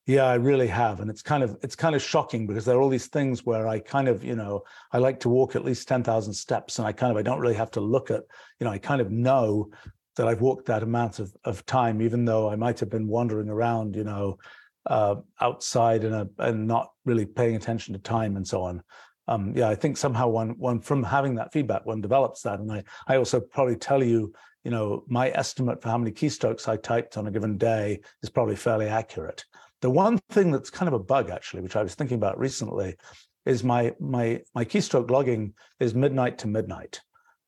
Yeah, 0.07 0.25
I 0.25 0.35
really 0.35 0.67
have, 0.67 0.99
and 0.99 1.09
it's 1.09 1.23
kind 1.23 1.45
of 1.45 1.57
it's 1.63 1.77
kind 1.77 1.95
of 1.95 2.03
shocking 2.03 2.47
because 2.49 2.65
there 2.65 2.77
are 2.77 2.83
all 2.83 2.89
these 2.89 3.07
things 3.07 3.47
where 3.47 3.69
I 3.69 3.79
kind 3.79 4.09
of 4.09 4.25
you 4.25 4.35
know 4.35 4.63
I 4.91 4.99
like 4.99 5.21
to 5.21 5.29
walk 5.29 5.55
at 5.55 5.65
least 5.65 5.87
ten 5.87 6.03
thousand 6.03 6.33
steps, 6.35 6.79
and 6.79 6.89
I 6.89 6.93
kind 6.93 7.13
of 7.13 7.17
I 7.17 7.23
don't 7.23 7.39
really 7.39 7.55
have 7.55 7.71
to 7.73 7.81
look 7.81 8.11
at 8.11 8.23
you 8.59 8.65
know 8.65 8.73
I 8.73 8.79
kind 8.79 9.01
of 9.01 9.13
know 9.13 9.71
that 10.17 10.27
I've 10.27 10.41
walked 10.41 10.67
that 10.67 10.83
amount 10.83 11.21
of 11.21 11.33
of 11.45 11.65
time, 11.67 12.03
even 12.03 12.25
though 12.25 12.51
I 12.51 12.57
might 12.57 12.81
have 12.81 12.91
been 12.91 13.07
wandering 13.07 13.49
around 13.49 13.95
you 13.95 14.03
know 14.03 14.39
uh, 14.87 15.17
outside 15.41 16.03
and 16.03 16.29
and 16.39 16.67
not 16.67 16.91
really 17.05 17.25
paying 17.25 17.55
attention 17.55 17.95
to 17.95 18.01
time 18.01 18.37
and 18.37 18.47
so 18.47 18.63
on. 18.63 18.83
Um, 19.29 19.53
yeah, 19.55 19.69
I 19.69 19.77
think 19.77 19.97
somehow 19.97 20.27
one 20.27 20.59
one 20.59 20.81
from 20.81 21.05
having 21.05 21.37
that 21.37 21.53
feedback 21.53 21.87
one 21.87 22.01
develops 22.01 22.43
that, 22.43 22.59
and 22.59 22.73
I 22.73 22.83
I 23.07 23.19
also 23.19 23.39
probably 23.39 23.77
tell 23.77 24.03
you 24.03 24.33
you 24.65 24.73
know 24.73 25.05
my 25.07 25.31
estimate 25.31 25.81
for 25.81 25.91
how 25.91 25.99
many 25.99 26.11
keystrokes 26.11 26.67
I 26.67 26.77
typed 26.77 27.17
on 27.17 27.29
a 27.29 27.31
given 27.31 27.57
day 27.57 28.01
is 28.25 28.31
probably 28.31 28.57
fairly 28.57 28.89
accurate. 28.89 29.45
The 29.83 29.91
one 29.91 30.19
thing 30.31 30.53
that's 30.53 30.71
kind 30.71 30.89
of 30.89 30.95
a 30.95 31.05
bug, 31.05 31.29
actually, 31.29 31.63
which 31.63 31.77
I 31.77 31.83
was 31.83 31.95
thinking 31.95 32.15
about 32.15 32.39
recently, 32.39 32.97
is 33.45 33.65
my 33.65 33.93
my 33.99 34.41
my 34.55 34.65
keystroke 34.65 35.11
logging 35.11 35.55
is 35.81 35.95
midnight 35.95 36.39
to 36.39 36.49
midnight, 36.49 37.01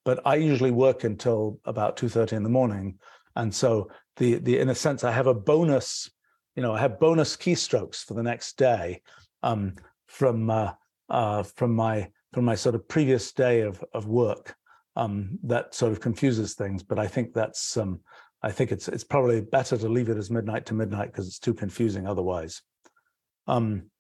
but 0.05 0.20
I 0.27 0.35
usually 0.35 0.73
work 0.73 1.05
until 1.05 1.61
about 1.64 1.97
two 1.97 2.09
thirty 2.09 2.35
in 2.35 2.42
the 2.42 2.49
morning, 2.49 2.99
and 3.37 3.55
so 3.55 3.88
the 4.16 4.35
the 4.40 4.59
in 4.59 4.68
a 4.68 4.75
sense 4.75 5.05
I 5.05 5.12
have 5.12 5.29
a 5.29 5.35
bonus, 5.35 6.11
you 6.57 6.62
know, 6.62 6.75
I 6.75 6.81
have 6.81 6.99
bonus 6.99 7.37
keystrokes 7.37 8.05
for 8.05 8.14
the 8.14 8.23
next 8.23 8.59
day 8.59 9.03
um, 9.44 9.75
from 10.09 10.51
uh, 10.51 10.73
uh, 11.09 11.44
from 11.44 11.75
my 11.77 12.11
from 12.33 12.44
my 12.44 12.57
sort 12.57 12.75
of 12.75 12.88
previous 12.88 13.31
day 13.33 13.61
of 13.61 13.85
of 13.92 14.09
work 14.09 14.57
um, 14.97 15.38
that 15.44 15.73
sort 15.73 15.92
of 15.92 16.01
confuses 16.01 16.55
things. 16.55 16.83
But 16.83 16.99
I 16.99 17.07
think 17.07 17.33
that's 17.33 17.77
um, 17.77 18.01
I 18.44 18.52
think 18.52 18.72
it's 18.72 18.88
it's 18.88 19.04
probably 19.04 19.40
better 19.40 19.78
to 19.78 19.88
leave 19.88 20.11
it 20.11 20.18
as 20.18 20.30
midnight 20.30 20.66
to 20.66 20.74
midnight 20.74 21.11
because 21.11 21.26
it's 21.26 21.38
too 21.38 21.54
confusing 21.54 22.07
otherwise. 22.07 22.61
Um, 23.46 23.90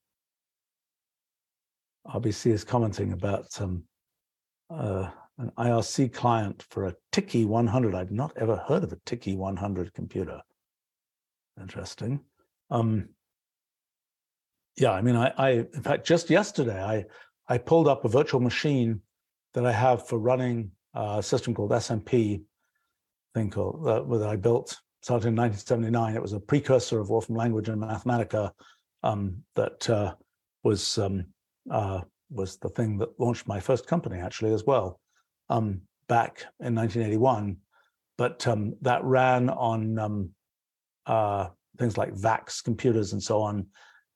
RBC 2.06 2.52
is 2.52 2.62
commenting 2.62 3.14
about 3.14 3.46
um, 3.58 3.84
uh, 4.68 5.08
an 5.38 5.50
IRC 5.56 6.12
client 6.12 6.62
for 6.68 6.84
a 6.84 6.94
Tiki 7.10 7.46
100. 7.46 7.94
I've 7.94 8.10
not 8.10 8.36
ever 8.36 8.56
heard 8.56 8.84
of 8.84 8.92
a 8.92 8.98
Tiki 9.06 9.34
100 9.34 9.94
computer. 9.94 10.42
Interesting. 11.58 12.20
Um, 12.70 13.08
yeah, 14.76 14.90
I 14.90 15.00
mean, 15.00 15.16
I, 15.16 15.32
I 15.38 15.50
in 15.50 15.82
fact 15.82 16.06
just 16.06 16.28
yesterday 16.28 16.82
I 16.82 17.06
I 17.48 17.56
pulled 17.56 17.88
up 17.88 18.04
a 18.04 18.10
virtual 18.10 18.40
machine 18.40 19.00
that 19.54 19.64
I 19.64 19.72
have 19.72 20.06
for 20.06 20.18
running 20.18 20.72
a 20.92 21.22
system 21.22 21.54
called 21.54 21.70
SMP 21.70 22.42
thing 23.34 23.50
called 23.50 23.86
uh, 23.86 24.02
that 24.18 24.28
I 24.28 24.36
built 24.36 24.78
started 25.02 25.28
in 25.28 25.36
1979. 25.36 26.16
It 26.16 26.22
was 26.22 26.32
a 26.32 26.40
precursor 26.40 26.98
of 26.98 27.10
Wolfram 27.10 27.36
Language 27.36 27.68
and 27.68 27.82
Mathematica 27.82 28.52
um, 29.02 29.36
that 29.54 29.90
uh, 29.90 30.14
was 30.62 30.96
um, 30.98 31.26
uh, 31.70 32.00
was 32.30 32.56
the 32.56 32.70
thing 32.70 32.96
that 32.98 33.20
launched 33.20 33.46
my 33.46 33.60
first 33.60 33.86
company 33.86 34.18
actually 34.18 34.54
as 34.54 34.64
well. 34.64 34.98
Um, 35.50 35.82
back 36.08 36.46
in 36.60 36.74
1981, 36.74 37.56
but 38.16 38.46
um, 38.46 38.74
that 38.82 39.04
ran 39.04 39.50
on 39.50 39.98
um, 39.98 40.30
uh, 41.06 41.48
things 41.78 41.98
like 41.98 42.14
VAX 42.14 42.60
computers 42.62 43.12
and 43.12 43.22
so 43.22 43.40
on. 43.40 43.66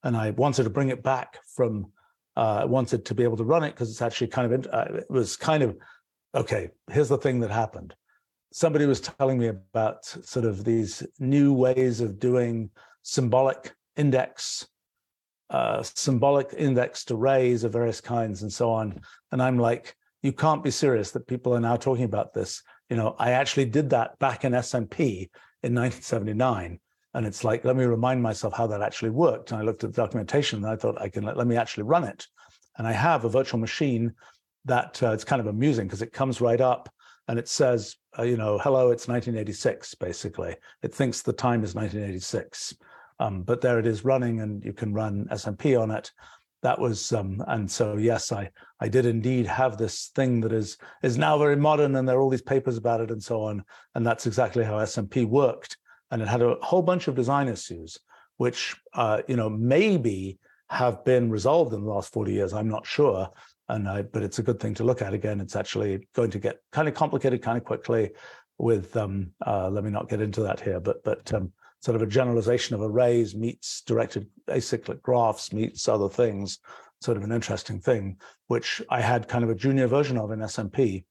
And 0.04 0.16
I 0.16 0.30
wanted 0.30 0.64
to 0.64 0.70
bring 0.70 0.88
it 0.88 1.02
back 1.02 1.38
from, 1.54 1.92
uh, 2.36 2.60
I 2.62 2.64
wanted 2.64 3.04
to 3.06 3.14
be 3.14 3.24
able 3.24 3.36
to 3.36 3.44
run 3.44 3.64
it 3.64 3.70
because 3.70 3.90
it's 3.90 4.02
actually 4.02 4.28
kind 4.28 4.52
of, 4.52 4.66
uh, 4.72 4.84
it 4.94 5.10
was 5.10 5.36
kind 5.36 5.62
of, 5.62 5.76
okay, 6.34 6.70
here's 6.90 7.08
the 7.08 7.18
thing 7.18 7.40
that 7.40 7.50
happened. 7.50 7.94
Somebody 8.52 8.86
was 8.86 9.00
telling 9.00 9.38
me 9.38 9.48
about 9.48 10.04
sort 10.04 10.46
of 10.46 10.64
these 10.64 11.02
new 11.18 11.52
ways 11.52 12.00
of 12.00 12.18
doing 12.18 12.70
symbolic 13.02 13.74
index, 13.96 14.66
uh, 15.50 15.82
symbolic 15.82 16.54
indexed 16.56 17.10
arrays 17.10 17.64
of 17.64 17.72
various 17.72 18.00
kinds 18.00 18.42
and 18.42 18.52
so 18.52 18.70
on. 18.70 19.00
And 19.32 19.42
I'm 19.42 19.58
like, 19.58 19.94
you 20.22 20.32
can't 20.32 20.64
be 20.64 20.70
serious 20.70 21.10
that 21.12 21.26
people 21.26 21.54
are 21.54 21.60
now 21.60 21.76
talking 21.76 22.04
about 22.04 22.34
this. 22.34 22.62
You 22.88 22.96
know, 22.96 23.14
I 23.18 23.32
actually 23.32 23.66
did 23.66 23.90
that 23.90 24.18
back 24.18 24.44
in 24.44 24.52
SMP 24.52 25.28
in 25.62 25.74
1979. 25.74 26.80
And 27.14 27.26
it's 27.26 27.44
like, 27.44 27.64
let 27.64 27.76
me 27.76 27.84
remind 27.84 28.22
myself 28.22 28.54
how 28.54 28.66
that 28.68 28.82
actually 28.82 29.10
worked. 29.10 29.50
And 29.50 29.60
I 29.60 29.64
looked 29.64 29.84
at 29.84 29.92
the 29.92 30.02
documentation 30.02 30.64
and 30.64 30.72
I 30.72 30.76
thought 30.76 31.00
I 31.00 31.08
can 31.08 31.24
let, 31.24 31.36
let 31.36 31.46
me 31.46 31.56
actually 31.56 31.84
run 31.84 32.04
it. 32.04 32.26
And 32.76 32.86
I 32.86 32.92
have 32.92 33.24
a 33.24 33.30
virtual 33.30 33.60
machine 33.60 34.14
that 34.64 35.02
uh, 35.02 35.12
it's 35.12 35.24
kind 35.24 35.40
of 35.40 35.46
amusing 35.46 35.86
because 35.86 36.02
it 36.02 36.12
comes 36.12 36.40
right 36.40 36.60
up 36.60 36.88
and 37.28 37.38
it 37.38 37.48
says, 37.48 37.96
uh, 38.18 38.22
you 38.22 38.36
know, 38.36 38.58
hello, 38.58 38.90
it's 38.90 39.06
1986, 39.06 39.94
basically. 39.96 40.56
It 40.82 40.94
thinks 40.94 41.22
the 41.22 41.32
time 41.32 41.62
is 41.62 41.74
1986. 41.74 42.74
Um, 43.20 43.42
but 43.42 43.60
there 43.60 43.78
it 43.78 43.86
is 43.86 44.04
running 44.04 44.40
and 44.40 44.64
you 44.64 44.72
can 44.72 44.94
run 44.94 45.26
SMP 45.30 45.80
on 45.80 45.90
it 45.90 46.10
that 46.62 46.78
was 46.78 47.12
um, 47.12 47.42
and 47.48 47.70
so 47.70 47.96
yes 47.96 48.32
i 48.32 48.50
i 48.80 48.88
did 48.88 49.06
indeed 49.06 49.46
have 49.46 49.76
this 49.76 50.10
thing 50.14 50.40
that 50.40 50.52
is 50.52 50.76
is 51.02 51.18
now 51.18 51.38
very 51.38 51.56
modern 51.56 51.96
and 51.96 52.08
there 52.08 52.16
are 52.16 52.20
all 52.20 52.30
these 52.30 52.42
papers 52.42 52.76
about 52.76 53.00
it 53.00 53.10
and 53.10 53.22
so 53.22 53.42
on 53.42 53.62
and 53.94 54.06
that's 54.06 54.26
exactly 54.26 54.64
how 54.64 54.74
smp 54.84 55.26
worked 55.26 55.76
and 56.10 56.22
it 56.22 56.28
had 56.28 56.42
a 56.42 56.56
whole 56.62 56.82
bunch 56.82 57.08
of 57.08 57.14
design 57.14 57.48
issues 57.48 57.98
which 58.38 58.76
uh, 58.94 59.20
you 59.28 59.36
know 59.36 59.48
maybe 59.48 60.38
have 60.70 61.04
been 61.04 61.30
resolved 61.30 61.72
in 61.72 61.82
the 61.82 61.90
last 61.90 62.12
40 62.12 62.32
years 62.32 62.52
i'm 62.52 62.68
not 62.68 62.86
sure 62.86 63.28
and 63.68 63.88
I, 63.88 64.02
but 64.02 64.22
it's 64.22 64.38
a 64.38 64.42
good 64.42 64.60
thing 64.60 64.74
to 64.74 64.84
look 64.84 65.02
at 65.02 65.14
again 65.14 65.40
it's 65.40 65.56
actually 65.56 66.08
going 66.14 66.30
to 66.30 66.38
get 66.38 66.60
kind 66.72 66.88
of 66.88 66.94
complicated 66.94 67.42
kind 67.42 67.58
of 67.58 67.64
quickly 67.64 68.10
with 68.58 68.96
um, 68.96 69.30
uh, 69.46 69.68
let 69.68 69.84
me 69.84 69.90
not 69.90 70.08
get 70.08 70.20
into 70.20 70.40
that 70.42 70.60
here 70.60 70.80
but 70.80 71.02
but 71.04 71.32
um, 71.34 71.52
sort 71.80 71.96
of 71.96 72.02
a 72.02 72.06
generalization 72.06 72.74
of 72.74 72.82
arrays 72.82 73.34
meets 73.34 73.82
directed 73.82 74.26
acyclic 74.48 75.00
graphs 75.02 75.52
meets 75.52 75.88
other 75.88 76.08
things, 76.08 76.58
sort 77.00 77.16
of 77.16 77.22
an 77.22 77.32
interesting 77.32 77.80
thing, 77.80 78.16
which 78.48 78.82
I 78.90 79.00
had 79.00 79.28
kind 79.28 79.44
of 79.44 79.50
a 79.50 79.54
junior 79.54 79.86
version 79.86 80.18
of 80.18 80.32
in 80.32 80.40
SMP. 80.40 81.04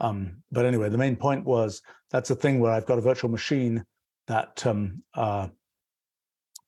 Um, 0.00 0.42
but 0.50 0.64
anyway, 0.64 0.88
the 0.88 0.98
main 0.98 1.16
point 1.16 1.44
was 1.44 1.82
that's 2.10 2.30
a 2.30 2.34
thing 2.34 2.60
where 2.60 2.72
I've 2.72 2.86
got 2.86 2.98
a 2.98 3.02
virtual 3.02 3.30
machine 3.30 3.84
that 4.26 4.64
um, 4.66 5.02
uh, 5.14 5.48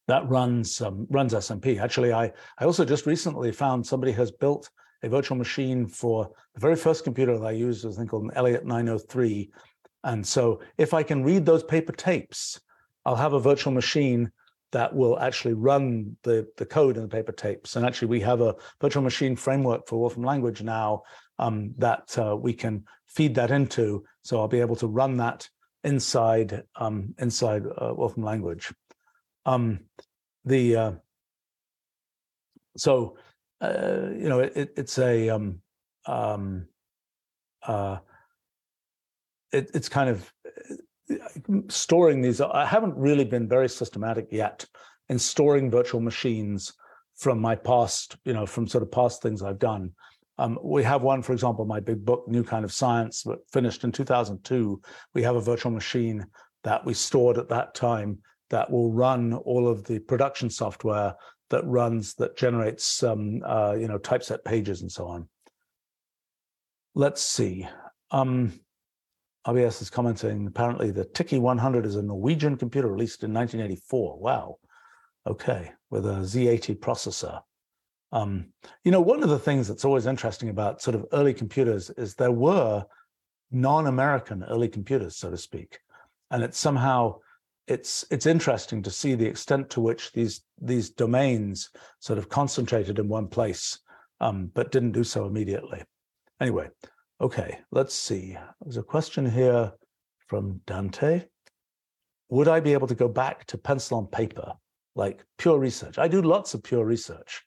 that 0.06 0.28
runs 0.28 0.80
um, 0.80 1.06
runs 1.10 1.34
SMP. 1.34 1.80
Actually, 1.80 2.12
I 2.12 2.32
I 2.58 2.64
also 2.64 2.84
just 2.84 3.06
recently 3.06 3.52
found 3.52 3.86
somebody 3.86 4.12
has 4.12 4.30
built 4.30 4.70
a 5.02 5.08
virtual 5.08 5.36
machine 5.36 5.86
for 5.86 6.30
the 6.54 6.60
very 6.60 6.76
first 6.76 7.04
computer 7.04 7.38
that 7.38 7.46
I 7.46 7.52
used 7.52 7.84
was 7.84 7.96
a 7.96 7.98
thing 7.98 8.08
called 8.08 8.24
an 8.24 8.32
Elliott 8.34 8.66
903. 8.66 9.50
And 10.04 10.26
so 10.26 10.60
if 10.78 10.94
I 10.94 11.02
can 11.02 11.24
read 11.24 11.44
those 11.44 11.62
paper 11.62 11.92
tapes 11.92 12.60
I'll 13.04 13.16
have 13.16 13.32
a 13.32 13.40
virtual 13.40 13.72
machine 13.72 14.30
that 14.72 14.94
will 14.94 15.18
actually 15.18 15.54
run 15.54 16.16
the, 16.22 16.46
the 16.56 16.66
code 16.66 16.96
in 16.96 17.02
the 17.02 17.08
paper 17.08 17.32
tapes. 17.32 17.76
And 17.76 17.84
actually, 17.84 18.08
we 18.08 18.20
have 18.20 18.40
a 18.40 18.54
virtual 18.80 19.02
machine 19.02 19.34
framework 19.36 19.88
for 19.88 19.98
Wolfram 19.98 20.24
language 20.24 20.62
now 20.62 21.02
um, 21.38 21.74
that 21.78 22.16
uh, 22.18 22.36
we 22.36 22.52
can 22.52 22.84
feed 23.08 23.34
that 23.34 23.50
into. 23.50 24.04
So 24.22 24.38
I'll 24.38 24.48
be 24.48 24.60
able 24.60 24.76
to 24.76 24.86
run 24.86 25.16
that 25.16 25.48
inside 25.82 26.62
um, 26.76 27.14
inside 27.18 27.64
uh, 27.66 27.94
Wolfram 27.96 28.24
language. 28.24 28.72
Um, 29.46 29.80
the 30.44 30.76
uh, 30.76 30.92
so 32.76 33.16
uh, 33.60 34.08
you 34.12 34.28
know 34.28 34.40
it, 34.40 34.72
it's 34.76 34.98
a 34.98 35.28
um, 35.28 35.60
um, 36.06 36.66
uh, 37.62 37.98
it, 39.52 39.70
it's 39.74 39.88
kind 39.88 40.10
of 40.10 40.32
storing 41.68 42.20
these, 42.20 42.40
I 42.40 42.64
haven't 42.64 42.96
really 42.96 43.24
been 43.24 43.48
very 43.48 43.68
systematic 43.68 44.28
yet 44.30 44.64
in 45.08 45.18
storing 45.18 45.70
virtual 45.70 46.00
machines 46.00 46.72
from 47.16 47.40
my 47.40 47.54
past, 47.54 48.16
you 48.24 48.32
know, 48.32 48.46
from 48.46 48.66
sort 48.66 48.82
of 48.82 48.92
past 48.92 49.22
things 49.22 49.42
I've 49.42 49.58
done. 49.58 49.92
Um, 50.38 50.58
we 50.62 50.82
have 50.84 51.02
one, 51.02 51.22
for 51.22 51.32
example, 51.32 51.64
my 51.66 51.80
big 51.80 52.04
book, 52.04 52.24
New 52.26 52.42
Kind 52.42 52.64
of 52.64 52.72
Science, 52.72 53.24
but 53.24 53.40
finished 53.52 53.84
in 53.84 53.92
2002. 53.92 54.80
We 55.14 55.22
have 55.22 55.36
a 55.36 55.40
virtual 55.40 55.72
machine 55.72 56.26
that 56.64 56.84
we 56.84 56.94
stored 56.94 57.36
at 57.36 57.48
that 57.50 57.74
time 57.74 58.18
that 58.48 58.70
will 58.70 58.92
run 58.92 59.34
all 59.34 59.68
of 59.68 59.84
the 59.84 59.98
production 59.98 60.48
software 60.48 61.14
that 61.50 61.66
runs, 61.66 62.14
that 62.14 62.36
generates, 62.36 63.02
um, 63.02 63.42
uh, 63.44 63.76
you 63.78 63.88
know, 63.88 63.98
typeset 63.98 64.44
pages 64.44 64.82
and 64.82 64.90
so 64.90 65.06
on. 65.06 65.28
Let's 66.94 67.22
see. 67.22 67.68
Um, 68.10 68.60
RBS 69.46 69.82
is 69.82 69.90
commenting 69.90 70.46
apparently 70.46 70.90
the 70.90 71.04
Tiki 71.04 71.38
100 71.38 71.86
is 71.86 71.96
a 71.96 72.02
Norwegian 72.02 72.56
computer 72.56 72.88
released 72.88 73.22
in 73.22 73.32
1984. 73.32 74.18
Wow. 74.18 74.56
Okay, 75.26 75.70
with 75.90 76.06
a 76.06 76.20
Z80 76.20 76.78
processor. 76.78 77.42
Um, 78.12 78.46
you 78.84 78.90
know, 78.90 79.00
one 79.00 79.22
of 79.22 79.28
the 79.28 79.38
things 79.38 79.68
that's 79.68 79.84
always 79.84 80.06
interesting 80.06 80.48
about 80.48 80.82
sort 80.82 80.94
of 80.94 81.06
early 81.12 81.34
computers 81.34 81.90
is 81.90 82.14
there 82.14 82.32
were 82.32 82.84
non-American 83.50 84.44
early 84.44 84.68
computers, 84.68 85.16
so 85.16 85.30
to 85.30 85.36
speak, 85.36 85.78
and 86.30 86.42
it's 86.42 86.58
somehow 86.58 87.16
it's 87.70 88.04
it's 88.10 88.26
interesting 88.26 88.82
to 88.82 88.90
see 88.90 89.14
the 89.14 89.26
extent 89.26 89.70
to 89.70 89.80
which 89.80 90.12
these 90.12 90.42
these 90.60 90.90
domains 90.90 91.70
sort 92.00 92.18
of 92.18 92.28
concentrated 92.28 92.98
in 92.98 93.08
one 93.08 93.28
place, 93.28 93.78
um, 94.20 94.50
but 94.54 94.72
didn't 94.72 94.92
do 94.92 95.04
so 95.04 95.26
immediately. 95.26 95.82
Anyway, 96.40 96.68
Okay, 97.20 97.58
let's 97.70 97.94
see. 97.94 98.34
There's 98.62 98.78
a 98.78 98.82
question 98.82 99.30
here 99.30 99.72
from 100.26 100.62
Dante. 100.66 101.26
Would 102.30 102.48
I 102.48 102.60
be 102.60 102.72
able 102.72 102.86
to 102.86 102.94
go 102.94 103.08
back 103.08 103.44
to 103.48 103.58
pencil 103.58 103.98
on 103.98 104.06
paper, 104.06 104.54
like 104.94 105.22
pure 105.36 105.58
research? 105.58 105.98
I 105.98 106.08
do 106.08 106.22
lots 106.22 106.54
of 106.54 106.62
pure 106.62 106.86
research, 106.86 107.42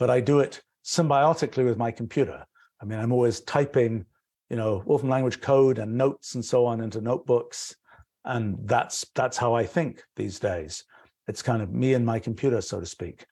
but 0.00 0.10
I 0.10 0.20
do 0.20 0.40
it 0.40 0.60
symbiotically 0.84 1.64
with 1.64 1.78
my 1.78 1.92
computer. 1.92 2.44
I 2.82 2.86
mean, 2.86 2.98
I'm 2.98 3.12
always 3.12 3.40
typing, 3.42 4.04
you 4.50 4.56
know, 4.56 4.82
Wolfram 4.84 5.10
language 5.10 5.40
code 5.40 5.78
and 5.78 5.96
notes 5.96 6.34
and 6.34 6.44
so 6.44 6.66
on 6.66 6.80
into 6.80 7.00
notebooks. 7.00 7.76
And 8.24 8.56
that's 8.64 9.04
that's 9.14 9.36
how 9.36 9.54
I 9.54 9.66
think 9.66 10.02
these 10.16 10.38
days. 10.38 10.84
It's 11.26 11.42
kind 11.42 11.62
of 11.62 11.72
me 11.72 11.94
and 11.94 12.04
my 12.04 12.18
computer, 12.18 12.60
so 12.60 12.80
to 12.80 12.86
speak. 12.86 13.26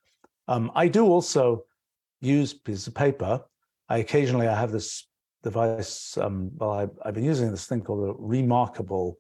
Um, 0.48 0.70
I 0.74 0.88
do 0.88 1.06
also 1.06 1.64
use 2.20 2.54
pieces 2.54 2.86
of 2.86 2.94
paper. 2.94 3.40
I 3.88 3.98
occasionally 3.98 4.48
I 4.48 4.58
have 4.58 4.72
this 4.72 5.06
device. 5.42 6.16
Um, 6.16 6.50
well, 6.56 6.72
I, 6.72 6.86
have 7.04 7.14
been 7.14 7.24
using 7.24 7.50
this 7.50 7.66
thing 7.66 7.82
called 7.82 8.08
a 8.08 8.14
Remarkable, 8.18 9.18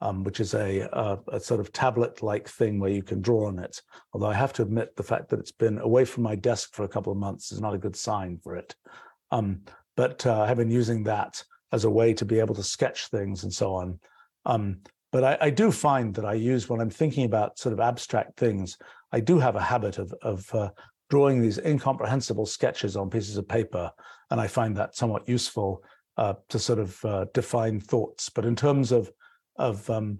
um, 0.00 0.24
which 0.24 0.40
is 0.40 0.54
a, 0.54 0.80
a, 0.92 1.18
a, 1.32 1.40
sort 1.40 1.60
of 1.60 1.72
tablet-like 1.72 2.48
thing 2.48 2.80
where 2.80 2.90
you 2.90 3.02
can 3.02 3.20
draw 3.20 3.46
on 3.46 3.58
it. 3.58 3.80
Although 4.12 4.28
I 4.28 4.34
have 4.34 4.52
to 4.54 4.62
admit 4.62 4.96
the 4.96 5.02
fact 5.02 5.28
that 5.28 5.40
it's 5.40 5.52
been 5.52 5.78
away 5.78 6.04
from 6.04 6.22
my 6.22 6.34
desk 6.34 6.74
for 6.74 6.84
a 6.84 6.88
couple 6.88 7.12
of 7.12 7.18
months 7.18 7.52
is 7.52 7.60
not 7.60 7.74
a 7.74 7.78
good 7.78 7.96
sign 7.96 8.38
for 8.42 8.56
it. 8.56 8.74
Um, 9.30 9.62
but 9.96 10.24
uh, 10.26 10.42
I 10.42 10.46
have 10.46 10.56
been 10.56 10.70
using 10.70 11.04
that 11.04 11.42
as 11.72 11.84
a 11.84 11.90
way 11.90 12.14
to 12.14 12.24
be 12.24 12.38
able 12.38 12.54
to 12.54 12.62
sketch 12.62 13.08
things 13.08 13.42
and 13.42 13.52
so 13.52 13.74
on. 13.74 13.98
Um, 14.46 14.78
but 15.10 15.24
I, 15.24 15.38
I, 15.40 15.50
do 15.50 15.72
find 15.72 16.14
that 16.14 16.24
I 16.24 16.34
use 16.34 16.68
when 16.68 16.80
I'm 16.80 16.90
thinking 16.90 17.24
about 17.24 17.58
sort 17.58 17.72
of 17.72 17.80
abstract 17.80 18.38
things, 18.38 18.76
I 19.12 19.20
do 19.20 19.38
have 19.38 19.56
a 19.56 19.62
habit 19.62 19.98
of, 19.98 20.12
of 20.22 20.54
uh, 20.54 20.70
drawing 21.08 21.40
these 21.40 21.58
incomprehensible 21.58 22.46
sketches 22.46 22.96
on 22.96 23.10
pieces 23.10 23.36
of 23.36 23.48
paper. 23.48 23.90
And 24.30 24.40
I 24.40 24.46
find 24.46 24.76
that 24.76 24.96
somewhat 24.96 25.28
useful 25.28 25.82
uh, 26.18 26.34
to 26.50 26.58
sort 26.58 26.78
of 26.78 27.04
uh, 27.04 27.26
define 27.32 27.80
thoughts. 27.80 28.28
But 28.28 28.44
in 28.44 28.54
terms 28.54 28.92
of, 28.92 29.10
of 29.56 29.88
um, 29.88 30.18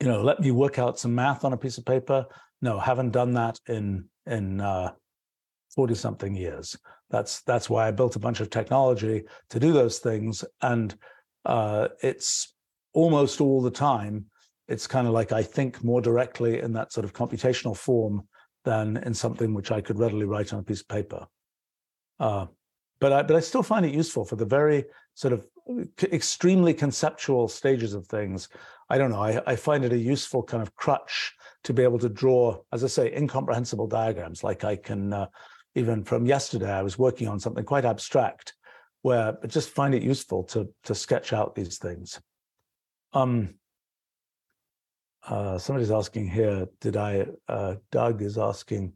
you 0.00 0.08
know, 0.08 0.22
let 0.22 0.40
me 0.40 0.50
work 0.50 0.78
out 0.78 0.98
some 0.98 1.14
math 1.14 1.44
on 1.44 1.52
a 1.52 1.56
piece 1.56 1.78
of 1.78 1.84
paper, 1.84 2.26
no, 2.60 2.80
haven't 2.80 3.12
done 3.12 3.32
that 3.34 3.60
in, 3.68 4.06
in 4.26 4.58
40 5.74 5.92
uh, 5.92 5.96
something 5.96 6.34
years. 6.34 6.76
That's, 7.10 7.42
that's 7.42 7.70
why 7.70 7.86
I 7.86 7.92
built 7.92 8.16
a 8.16 8.20
bunch 8.20 8.40
of 8.40 8.50
technology 8.50 9.24
to 9.50 9.60
do 9.60 9.72
those 9.72 10.00
things. 10.00 10.44
And 10.62 10.96
uh, 11.44 11.88
it's 12.02 12.53
almost 12.94 13.40
all 13.40 13.60
the 13.60 13.70
time, 13.70 14.26
it's 14.66 14.86
kind 14.86 15.06
of 15.06 15.12
like 15.12 15.32
I 15.32 15.42
think 15.42 15.84
more 15.84 16.00
directly 16.00 16.60
in 16.60 16.72
that 16.72 16.92
sort 16.92 17.04
of 17.04 17.12
computational 17.12 17.76
form 17.76 18.26
than 18.64 18.96
in 18.98 19.12
something 19.12 19.52
which 19.52 19.70
I 19.70 19.82
could 19.82 19.98
readily 19.98 20.24
write 20.24 20.52
on 20.52 20.60
a 20.60 20.62
piece 20.62 20.80
of 20.80 20.88
paper. 20.88 21.26
Uh, 22.18 22.46
but 23.00 23.12
I, 23.12 23.22
but 23.22 23.36
I 23.36 23.40
still 23.40 23.62
find 23.62 23.84
it 23.84 23.92
useful 23.92 24.24
for 24.24 24.36
the 24.36 24.46
very 24.46 24.84
sort 25.14 25.34
of 25.34 25.46
extremely 26.02 26.72
conceptual 26.72 27.48
stages 27.48 27.92
of 27.92 28.06
things. 28.06 28.48
I 28.88 28.96
don't 28.96 29.10
know. 29.10 29.22
I, 29.22 29.42
I 29.46 29.56
find 29.56 29.84
it 29.84 29.92
a 29.92 29.98
useful 29.98 30.42
kind 30.42 30.62
of 30.62 30.74
crutch 30.76 31.34
to 31.64 31.72
be 31.72 31.82
able 31.82 31.98
to 31.98 32.08
draw, 32.08 32.60
as 32.72 32.84
I 32.84 32.86
say, 32.86 33.14
incomprehensible 33.14 33.86
diagrams. 33.86 34.44
Like 34.44 34.64
I 34.64 34.76
can, 34.76 35.12
uh, 35.12 35.26
even 35.74 36.04
from 36.04 36.26
yesterday, 36.26 36.70
I 36.70 36.82
was 36.82 36.98
working 36.98 37.28
on 37.28 37.40
something 37.40 37.64
quite 37.64 37.84
abstract, 37.84 38.54
where 39.02 39.36
I 39.42 39.46
just 39.46 39.70
find 39.70 39.94
it 39.94 40.02
useful 40.02 40.44
to 40.44 40.68
to 40.84 40.94
sketch 40.94 41.32
out 41.32 41.54
these 41.54 41.78
things. 41.78 42.20
Um, 43.14 43.54
uh, 45.26 45.56
somebody's 45.58 45.90
asking 45.90 46.28
here, 46.28 46.68
did 46.80 46.96
I, 46.96 47.26
uh, 47.48 47.76
Doug 47.90 48.20
is 48.20 48.36
asking, 48.36 48.92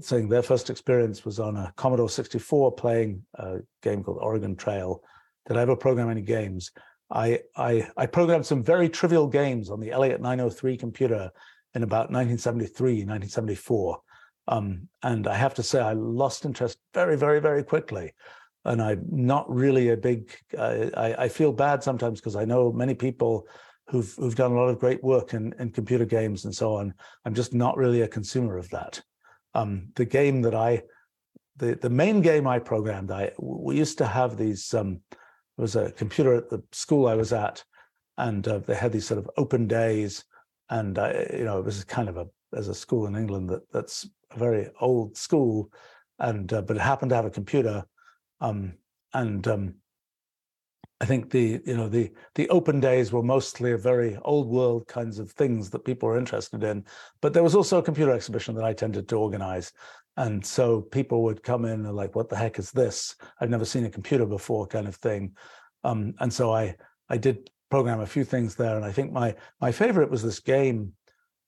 saying 0.00 0.28
their 0.28 0.42
first 0.42 0.70
experience 0.70 1.24
was 1.24 1.38
on 1.38 1.56
a 1.56 1.72
Commodore 1.76 2.08
64 2.08 2.72
playing 2.72 3.22
a 3.34 3.58
game 3.82 4.02
called 4.02 4.18
Oregon 4.20 4.56
Trail. 4.56 5.02
Did 5.46 5.56
I 5.56 5.62
ever 5.62 5.76
program 5.76 6.10
any 6.10 6.22
games? 6.22 6.72
I, 7.10 7.40
I, 7.56 7.88
I 7.96 8.06
programmed 8.06 8.46
some 8.46 8.62
very 8.62 8.88
trivial 8.88 9.28
games 9.28 9.70
on 9.70 9.78
the 9.78 9.92
Elliott 9.92 10.20
903 10.20 10.76
computer 10.76 11.30
in 11.74 11.82
about 11.82 12.10
1973, 12.10 13.04
1974. 13.04 14.00
Um, 14.48 14.88
and 15.02 15.26
I 15.26 15.34
have 15.34 15.54
to 15.54 15.62
say, 15.62 15.80
I 15.80 15.92
lost 15.92 16.44
interest 16.44 16.78
very, 16.94 17.16
very, 17.16 17.40
very 17.40 17.62
quickly. 17.62 18.14
And 18.68 18.80
I'm 18.82 19.02
not 19.10 19.44
really 19.62 19.88
a 19.90 19.96
big, 19.96 20.20
uh, 20.56 20.90
I, 20.96 21.24
I 21.24 21.28
feel 21.28 21.52
bad 21.52 21.82
sometimes 21.82 22.20
because 22.20 22.36
I 22.36 22.44
know 22.44 22.72
many 22.72 22.94
people 22.94 23.46
who've, 23.88 24.12
who've 24.18 24.40
done 24.42 24.52
a 24.52 24.60
lot 24.60 24.68
of 24.68 24.78
great 24.78 25.02
work 25.02 25.32
in, 25.32 25.54
in 25.58 25.70
computer 25.70 26.04
games 26.04 26.44
and 26.44 26.54
so 26.54 26.74
on. 26.78 26.94
I'm 27.24 27.34
just 27.34 27.54
not 27.54 27.76
really 27.76 28.02
a 28.02 28.14
consumer 28.18 28.58
of 28.58 28.68
that. 28.70 29.02
Um, 29.54 29.88
the 29.94 30.04
game 30.04 30.42
that 30.42 30.54
I, 30.54 30.82
the, 31.56 31.74
the 31.74 31.90
main 31.90 32.20
game 32.20 32.46
I 32.46 32.58
programmed, 32.58 33.10
I 33.10 33.32
we 33.38 33.76
used 33.76 33.98
to 33.98 34.06
have 34.06 34.36
these, 34.36 34.74
um, 34.74 35.00
there 35.56 35.62
was 35.68 35.76
a 35.76 35.90
computer 35.92 36.34
at 36.34 36.50
the 36.50 36.62
school 36.70 37.08
I 37.08 37.14
was 37.14 37.32
at, 37.32 37.64
and 38.16 38.46
uh, 38.46 38.58
they 38.58 38.74
had 38.74 38.92
these 38.92 39.06
sort 39.06 39.18
of 39.18 39.30
open 39.36 39.66
days. 39.66 40.24
And, 40.68 40.98
I, 40.98 41.26
you 41.32 41.44
know, 41.44 41.58
it 41.58 41.64
was 41.64 41.82
kind 41.84 42.08
of 42.10 42.16
a, 42.18 42.26
as 42.54 42.68
a 42.68 42.74
school 42.74 43.06
in 43.06 43.16
England 43.16 43.48
that 43.48 43.62
that's 43.72 44.08
a 44.30 44.38
very 44.38 44.68
old 44.80 45.16
school, 45.16 45.70
and 46.18 46.52
uh, 46.52 46.62
but 46.62 46.76
it 46.76 46.82
happened 46.82 47.10
to 47.10 47.16
have 47.16 47.24
a 47.24 47.30
computer, 47.40 47.82
um, 48.40 48.74
and 49.14 49.46
um, 49.48 49.74
I 51.00 51.04
think 51.04 51.30
the 51.30 51.60
you 51.64 51.76
know 51.76 51.88
the 51.88 52.10
the 52.34 52.48
open 52.48 52.80
days 52.80 53.12
were 53.12 53.22
mostly 53.22 53.72
very 53.74 54.18
old 54.22 54.48
world 54.48 54.86
kinds 54.88 55.18
of 55.18 55.30
things 55.32 55.70
that 55.70 55.84
people 55.84 56.08
were 56.08 56.18
interested 56.18 56.62
in, 56.64 56.84
but 57.20 57.32
there 57.32 57.42
was 57.42 57.54
also 57.54 57.78
a 57.78 57.82
computer 57.82 58.12
exhibition 58.12 58.54
that 58.56 58.64
I 58.64 58.72
tended 58.72 59.08
to 59.08 59.16
organize, 59.16 59.72
and 60.16 60.44
so 60.44 60.80
people 60.80 61.22
would 61.24 61.42
come 61.42 61.64
in 61.64 61.86
and 61.86 61.94
like, 61.94 62.16
what 62.16 62.28
the 62.28 62.36
heck 62.36 62.58
is 62.58 62.72
this? 62.72 63.14
I've 63.40 63.50
never 63.50 63.64
seen 63.64 63.84
a 63.84 63.90
computer 63.90 64.26
before, 64.26 64.66
kind 64.66 64.88
of 64.88 64.96
thing, 64.96 65.36
um, 65.84 66.14
and 66.18 66.32
so 66.32 66.52
I 66.52 66.74
I 67.08 67.16
did 67.16 67.50
program 67.70 68.00
a 68.00 68.06
few 68.06 68.24
things 68.24 68.56
there, 68.56 68.76
and 68.76 68.84
I 68.84 68.92
think 68.92 69.12
my 69.12 69.36
my 69.60 69.70
favorite 69.70 70.10
was 70.10 70.22
this 70.22 70.40
game 70.40 70.94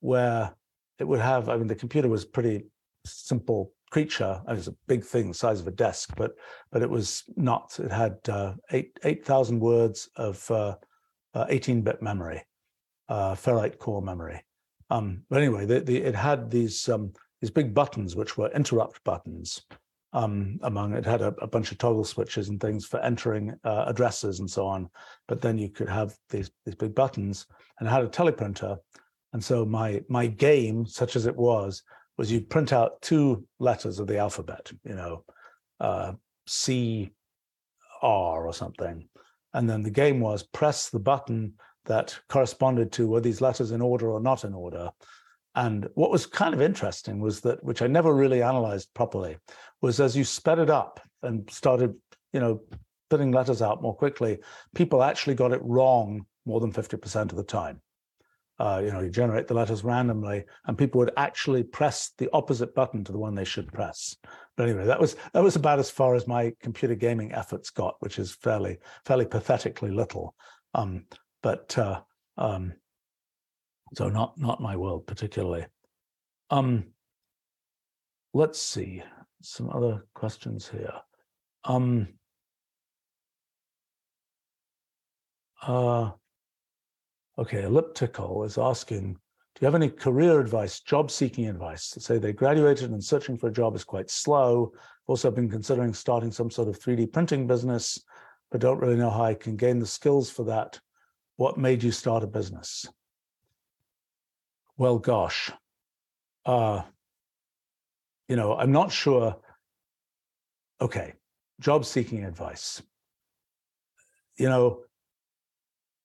where 0.00 0.54
it 1.00 1.04
would 1.04 1.20
have, 1.20 1.48
I 1.48 1.56
mean, 1.56 1.66
the 1.66 1.74
computer 1.74 2.08
was 2.08 2.24
pretty 2.24 2.66
simple 3.04 3.72
creature. 3.90 4.40
It 4.48 4.54
was 4.54 4.68
a 4.68 4.74
big 4.86 5.04
thing, 5.04 5.28
the 5.28 5.34
size 5.34 5.60
of 5.60 5.66
a 5.66 5.72
desk, 5.72 6.10
but 6.16 6.32
but 6.72 6.82
it 6.82 6.90
was 6.90 7.24
not. 7.36 7.78
It 7.78 7.90
had 7.90 8.18
uh, 8.28 8.54
eight 8.70 8.98
eight 9.04 9.24
thousand 9.24 9.60
words 9.60 10.08
of 10.16 10.50
uh, 10.50 10.76
uh, 11.34 11.46
18-bit 11.46 12.02
memory, 12.02 12.42
uh, 13.08 13.34
Ferrite 13.34 13.78
core 13.78 14.02
memory. 14.02 14.42
Um, 14.90 15.22
but 15.30 15.40
anyway, 15.40 15.64
the, 15.64 15.80
the, 15.80 15.98
it 15.98 16.14
had 16.14 16.50
these 16.50 16.88
um, 16.88 17.12
these 17.40 17.50
big 17.50 17.74
buttons, 17.74 18.16
which 18.16 18.36
were 18.36 18.50
interrupt 18.50 19.02
buttons. 19.04 19.62
Um, 20.12 20.58
among 20.64 20.94
it 20.94 21.06
had 21.06 21.22
a, 21.22 21.32
a, 21.40 21.46
bunch 21.46 21.70
of 21.70 21.78
toggle 21.78 22.04
switches 22.04 22.48
and 22.48 22.60
things 22.60 22.84
for 22.84 22.98
entering 22.98 23.54
uh, 23.62 23.84
addresses 23.86 24.40
and 24.40 24.50
so 24.50 24.66
on. 24.66 24.90
But 25.28 25.40
then 25.40 25.56
you 25.56 25.68
could 25.68 25.88
have 25.88 26.16
these 26.30 26.50
these 26.64 26.74
big 26.74 26.96
buttons, 26.96 27.46
and 27.78 27.88
it 27.88 27.92
had 27.92 28.02
a 28.02 28.08
teleprinter 28.08 28.78
and 29.32 29.42
so 29.42 29.64
my 29.64 30.02
my 30.08 30.26
game, 30.26 30.86
such 30.86 31.16
as 31.16 31.26
it 31.26 31.36
was, 31.36 31.82
was 32.20 32.30
you 32.30 32.42
print 32.42 32.70
out 32.70 33.00
two 33.00 33.46
letters 33.60 33.98
of 33.98 34.06
the 34.06 34.18
alphabet, 34.18 34.70
you 34.84 34.94
know, 34.94 35.24
uh, 35.80 36.12
C, 36.46 37.12
R 38.02 38.46
or 38.46 38.52
something, 38.52 39.08
and 39.54 39.70
then 39.70 39.82
the 39.82 39.90
game 39.90 40.20
was 40.20 40.42
press 40.42 40.90
the 40.90 40.98
button 40.98 41.54
that 41.86 42.20
corresponded 42.28 42.92
to 42.92 43.08
were 43.08 43.22
these 43.22 43.40
letters 43.40 43.70
in 43.70 43.80
order 43.80 44.10
or 44.10 44.20
not 44.20 44.44
in 44.44 44.52
order. 44.52 44.90
And 45.54 45.88
what 45.94 46.10
was 46.10 46.26
kind 46.26 46.52
of 46.52 46.60
interesting 46.60 47.20
was 47.20 47.40
that, 47.40 47.64
which 47.64 47.80
I 47.80 47.86
never 47.86 48.14
really 48.14 48.42
analyzed 48.42 48.92
properly, 48.92 49.38
was 49.80 49.98
as 49.98 50.14
you 50.14 50.24
sped 50.24 50.58
it 50.58 50.68
up 50.68 51.00
and 51.22 51.50
started, 51.50 51.94
you 52.34 52.40
know, 52.40 52.60
putting 53.08 53.32
letters 53.32 53.62
out 53.62 53.80
more 53.80 53.96
quickly, 53.96 54.40
people 54.74 55.02
actually 55.02 55.36
got 55.36 55.54
it 55.54 55.62
wrong 55.64 56.26
more 56.44 56.60
than 56.60 56.70
50% 56.70 57.30
of 57.30 57.36
the 57.36 57.44
time 57.44 57.80
uh, 58.60 58.78
you 58.84 58.92
know, 58.92 59.00
you 59.00 59.08
generate 59.08 59.48
the 59.48 59.54
letters 59.54 59.82
randomly, 59.84 60.44
and 60.66 60.76
people 60.76 60.98
would 60.98 61.12
actually 61.16 61.62
press 61.62 62.12
the 62.18 62.28
opposite 62.34 62.74
button 62.74 63.02
to 63.02 63.10
the 63.10 63.18
one 63.18 63.34
they 63.34 63.42
should 63.42 63.72
press. 63.72 64.14
But 64.54 64.68
anyway, 64.68 64.84
that 64.84 65.00
was 65.00 65.16
that 65.32 65.42
was 65.42 65.56
about 65.56 65.78
as 65.78 65.90
far 65.90 66.14
as 66.14 66.26
my 66.26 66.52
computer 66.60 66.94
gaming 66.94 67.32
efforts 67.32 67.70
got, 67.70 67.96
which 68.00 68.18
is 68.18 68.34
fairly 68.34 68.76
fairly 69.06 69.24
pathetically 69.24 69.90
little. 69.90 70.34
Um, 70.74 71.06
but 71.42 71.76
uh, 71.78 72.02
um, 72.36 72.74
so 73.94 74.10
not 74.10 74.38
not 74.38 74.60
my 74.60 74.76
world 74.76 75.06
particularly. 75.06 75.64
Um, 76.50 76.88
let's 78.34 78.60
see 78.60 79.02
some 79.40 79.70
other 79.70 80.04
questions 80.12 80.68
here. 80.68 80.92
Um, 81.64 82.08
uh, 85.62 86.10
Okay, 87.40 87.62
elliptical 87.62 88.44
is 88.44 88.58
asking, 88.58 89.14
do 89.14 89.60
you 89.62 89.64
have 89.64 89.74
any 89.74 89.88
career 89.88 90.40
advice, 90.40 90.80
job 90.80 91.10
seeking 91.10 91.48
advice? 91.48 91.96
Say 91.98 92.18
they 92.18 92.34
graduated 92.34 92.90
and 92.90 93.02
searching 93.02 93.38
for 93.38 93.46
a 93.46 93.52
job 93.52 93.74
is 93.74 93.82
quite 93.82 94.10
slow. 94.10 94.72
Also 95.06 95.30
been 95.30 95.48
considering 95.48 95.94
starting 95.94 96.30
some 96.30 96.50
sort 96.50 96.68
of 96.68 96.78
3D 96.78 97.10
printing 97.10 97.46
business, 97.46 98.04
but 98.50 98.60
don't 98.60 98.78
really 98.78 98.96
know 98.96 99.08
how 99.08 99.24
I 99.24 99.32
can 99.32 99.56
gain 99.56 99.78
the 99.78 99.86
skills 99.86 100.28
for 100.28 100.44
that. 100.44 100.78
What 101.36 101.56
made 101.56 101.82
you 101.82 101.92
start 101.92 102.22
a 102.22 102.26
business? 102.26 102.86
Well, 104.76 104.98
gosh, 104.98 105.50
uh, 106.44 106.82
you 108.28 108.36
know, 108.36 108.54
I'm 108.54 108.72
not 108.72 108.92
sure. 108.92 109.36
Okay, 110.78 111.14
job 111.58 111.86
seeking 111.86 112.22
advice. 112.22 112.82
You 114.36 114.50
know, 114.50 114.80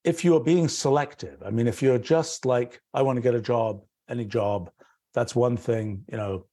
if 0.06 0.24
you're 0.24 0.39
being 0.39 0.68
selective, 0.68 1.41
I 1.44 1.50
mean, 1.50 1.68
if 1.68 1.82
you're 1.82 1.98
just 1.98 2.46
like, 2.46 2.80
I 2.94 3.02
want 3.02 3.18
to 3.18 3.22
get 3.22 3.34
a 3.34 3.41
job, 3.41 3.82
any 4.08 4.24
job, 4.24 4.70
that's 5.13 5.36
one 5.36 5.58
thing, 5.58 6.04
you 6.12 6.18
know, 6.18 6.46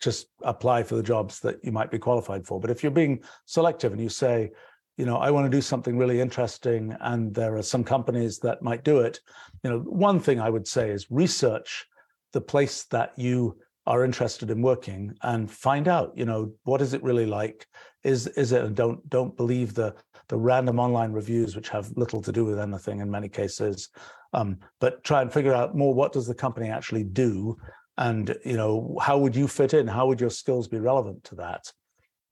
just 0.00 0.26
apply 0.42 0.82
for 0.82 0.96
the 0.96 1.02
jobs 1.02 1.40
that 1.40 1.64
you 1.64 1.72
might 1.72 1.90
be 1.90 1.98
qualified 1.98 2.44
for. 2.44 2.60
But 2.60 2.70
if 2.70 2.82
you're 2.82 2.90
being 2.92 3.22
selective 3.46 3.92
and 3.92 4.02
you 4.02 4.08
say, 4.08 4.50
you 4.96 5.06
know, 5.06 5.16
I 5.16 5.30
want 5.30 5.50
to 5.50 5.56
do 5.56 5.62
something 5.62 5.96
really 5.96 6.20
interesting 6.20 6.94
and 7.00 7.34
there 7.34 7.56
are 7.56 7.62
some 7.62 7.84
companies 7.84 8.38
that 8.40 8.62
might 8.62 8.82
do 8.82 9.00
it, 9.00 9.20
you 9.62 9.70
know, 9.70 9.78
one 9.80 10.18
thing 10.18 10.40
I 10.40 10.50
would 10.50 10.66
say 10.66 10.90
is 10.90 11.06
research 11.10 11.86
the 12.32 12.40
place 12.40 12.84
that 12.86 13.12
you 13.16 13.58
are 13.86 14.04
interested 14.04 14.50
in 14.50 14.60
working 14.60 15.14
and 15.22 15.50
find 15.50 15.86
out, 15.86 16.12
you 16.16 16.24
know, 16.24 16.52
what 16.64 16.82
is 16.82 16.92
it 16.92 17.02
really 17.02 17.26
like? 17.26 17.66
Is 18.02 18.26
is 18.28 18.52
it 18.52 18.64
and 18.64 18.74
don't 18.74 19.08
don't 19.08 19.36
believe 19.36 19.74
the 19.74 19.94
the 20.28 20.36
random 20.36 20.78
online 20.78 21.12
reviews, 21.12 21.54
which 21.54 21.68
have 21.68 21.92
little 21.96 22.22
to 22.22 22.32
do 22.32 22.44
with 22.44 22.58
anything 22.58 23.00
in 23.00 23.10
many 23.10 23.28
cases. 23.28 23.88
Um, 24.32 24.58
but 24.80 25.04
try 25.04 25.22
and 25.22 25.32
figure 25.32 25.54
out 25.54 25.76
more 25.76 25.94
what 25.94 26.12
does 26.12 26.26
the 26.26 26.34
company 26.34 26.68
actually 26.68 27.04
do, 27.04 27.56
and 27.96 28.36
you 28.44 28.56
know 28.56 28.98
how 29.00 29.18
would 29.18 29.36
you 29.36 29.48
fit 29.48 29.72
in? 29.72 29.86
How 29.86 30.06
would 30.06 30.20
your 30.20 30.30
skills 30.30 30.68
be 30.68 30.78
relevant 30.78 31.24
to 31.24 31.36
that? 31.36 31.72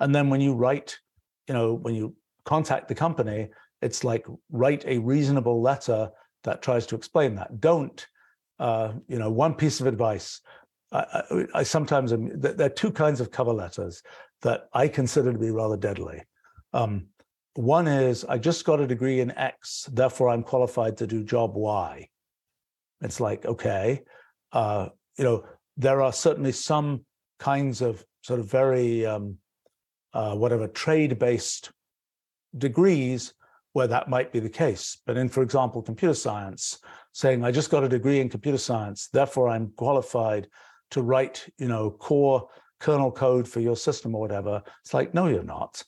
And 0.00 0.14
then 0.14 0.28
when 0.28 0.40
you 0.40 0.54
write, 0.54 0.98
you 1.48 1.54
know, 1.54 1.74
when 1.74 1.94
you 1.94 2.14
contact 2.44 2.88
the 2.88 2.94
company, 2.94 3.48
it's 3.80 4.04
like 4.04 4.26
write 4.50 4.85
a 4.87 4.98
reasonable 4.98 5.62
letter 5.62 6.11
that 6.42 6.62
tries 6.62 6.87
to 6.87 6.96
explain 6.96 7.37
that. 7.37 7.61
Don't, 7.61 8.07
uh, 8.59 8.92
you 9.09 9.18
know, 9.18 9.30
one 9.30 9.54
piece 9.54 9.80
of 9.80 9.87
advice. 9.87 10.40
I, 10.92 11.22
I, 11.30 11.46
I 11.54 11.62
sometimes 11.62 12.12
am, 12.12 12.30
there 12.40 12.66
are 12.66 12.70
two 12.70 12.90
kinds 12.90 13.20
of 13.20 13.30
cover 13.30 13.52
letters 13.52 14.02
that 14.42 14.68
I 14.72 14.88
consider 14.88 15.33
to 15.33 15.38
be 15.38 15.50
rather 15.50 15.76
deadly. 15.76 16.22
Um, 16.72 17.07
one 17.54 17.86
is 17.86 18.24
I 18.24 18.38
just 18.38 18.64
got 18.64 18.80
a 18.80 18.86
degree 18.86 19.20
in 19.20 19.30
X, 19.30 19.88
therefore 19.92 20.28
I'm 20.28 20.42
qualified 20.42 20.96
to 20.98 21.06
do 21.06 21.22
job 21.22 21.54
Y. 21.54 22.08
It's 23.00 23.20
like, 23.20 23.46
okay, 23.46 24.02
uh, 24.52 24.88
you 25.16 25.24
know, 25.24 25.44
there 25.76 26.02
are 26.02 26.12
certainly 26.12 26.52
some 26.52 27.04
kinds 27.38 27.80
of 27.80 28.04
sort 28.22 28.40
of 28.40 28.50
very, 28.50 29.06
um, 29.06 29.38
uh, 30.12 30.34
whatever, 30.34 30.66
trade 30.68 31.18
based 31.18 31.70
degrees 32.58 33.34
where 33.72 33.88
that 33.88 34.08
might 34.08 34.32
be 34.32 34.40
the 34.40 34.48
case. 34.48 34.98
But 35.06 35.16
in, 35.16 35.28
for 35.28 35.42
example, 35.42 35.82
computer 35.82 36.14
science, 36.14 36.78
saying 37.12 37.44
I 37.44 37.50
just 37.50 37.70
got 37.70 37.84
a 37.84 37.88
degree 37.88 38.20
in 38.20 38.28
computer 38.28 38.58
science, 38.58 39.08
therefore 39.12 39.48
I'm 39.48 39.72
qualified 39.76 40.48
to 40.92 41.02
write, 41.02 41.46
you 41.58 41.68
know, 41.68 41.90
core 41.90 42.48
kernel 42.80 43.10
code 43.12 43.48
for 43.48 43.60
your 43.60 43.76
system 43.76 44.14
or 44.14 44.20
whatever. 44.20 44.62
It's 44.82 44.94
like, 44.94 45.14
no, 45.14 45.26
you're 45.26 45.42
not 45.42 45.82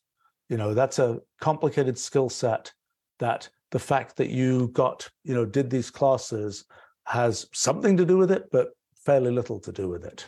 you 0.48 0.56
know 0.56 0.74
that's 0.74 0.98
a 0.98 1.20
complicated 1.40 1.98
skill 1.98 2.28
set 2.28 2.72
that 3.18 3.48
the 3.70 3.78
fact 3.78 4.16
that 4.16 4.30
you 4.30 4.68
got 4.68 5.08
you 5.24 5.34
know 5.34 5.44
did 5.44 5.70
these 5.70 5.90
classes 5.90 6.64
has 7.04 7.46
something 7.52 7.96
to 7.96 8.04
do 8.04 8.16
with 8.16 8.30
it 8.30 8.44
but 8.50 8.70
fairly 9.04 9.30
little 9.30 9.60
to 9.60 9.72
do 9.72 9.88
with 9.88 10.04
it. 10.04 10.26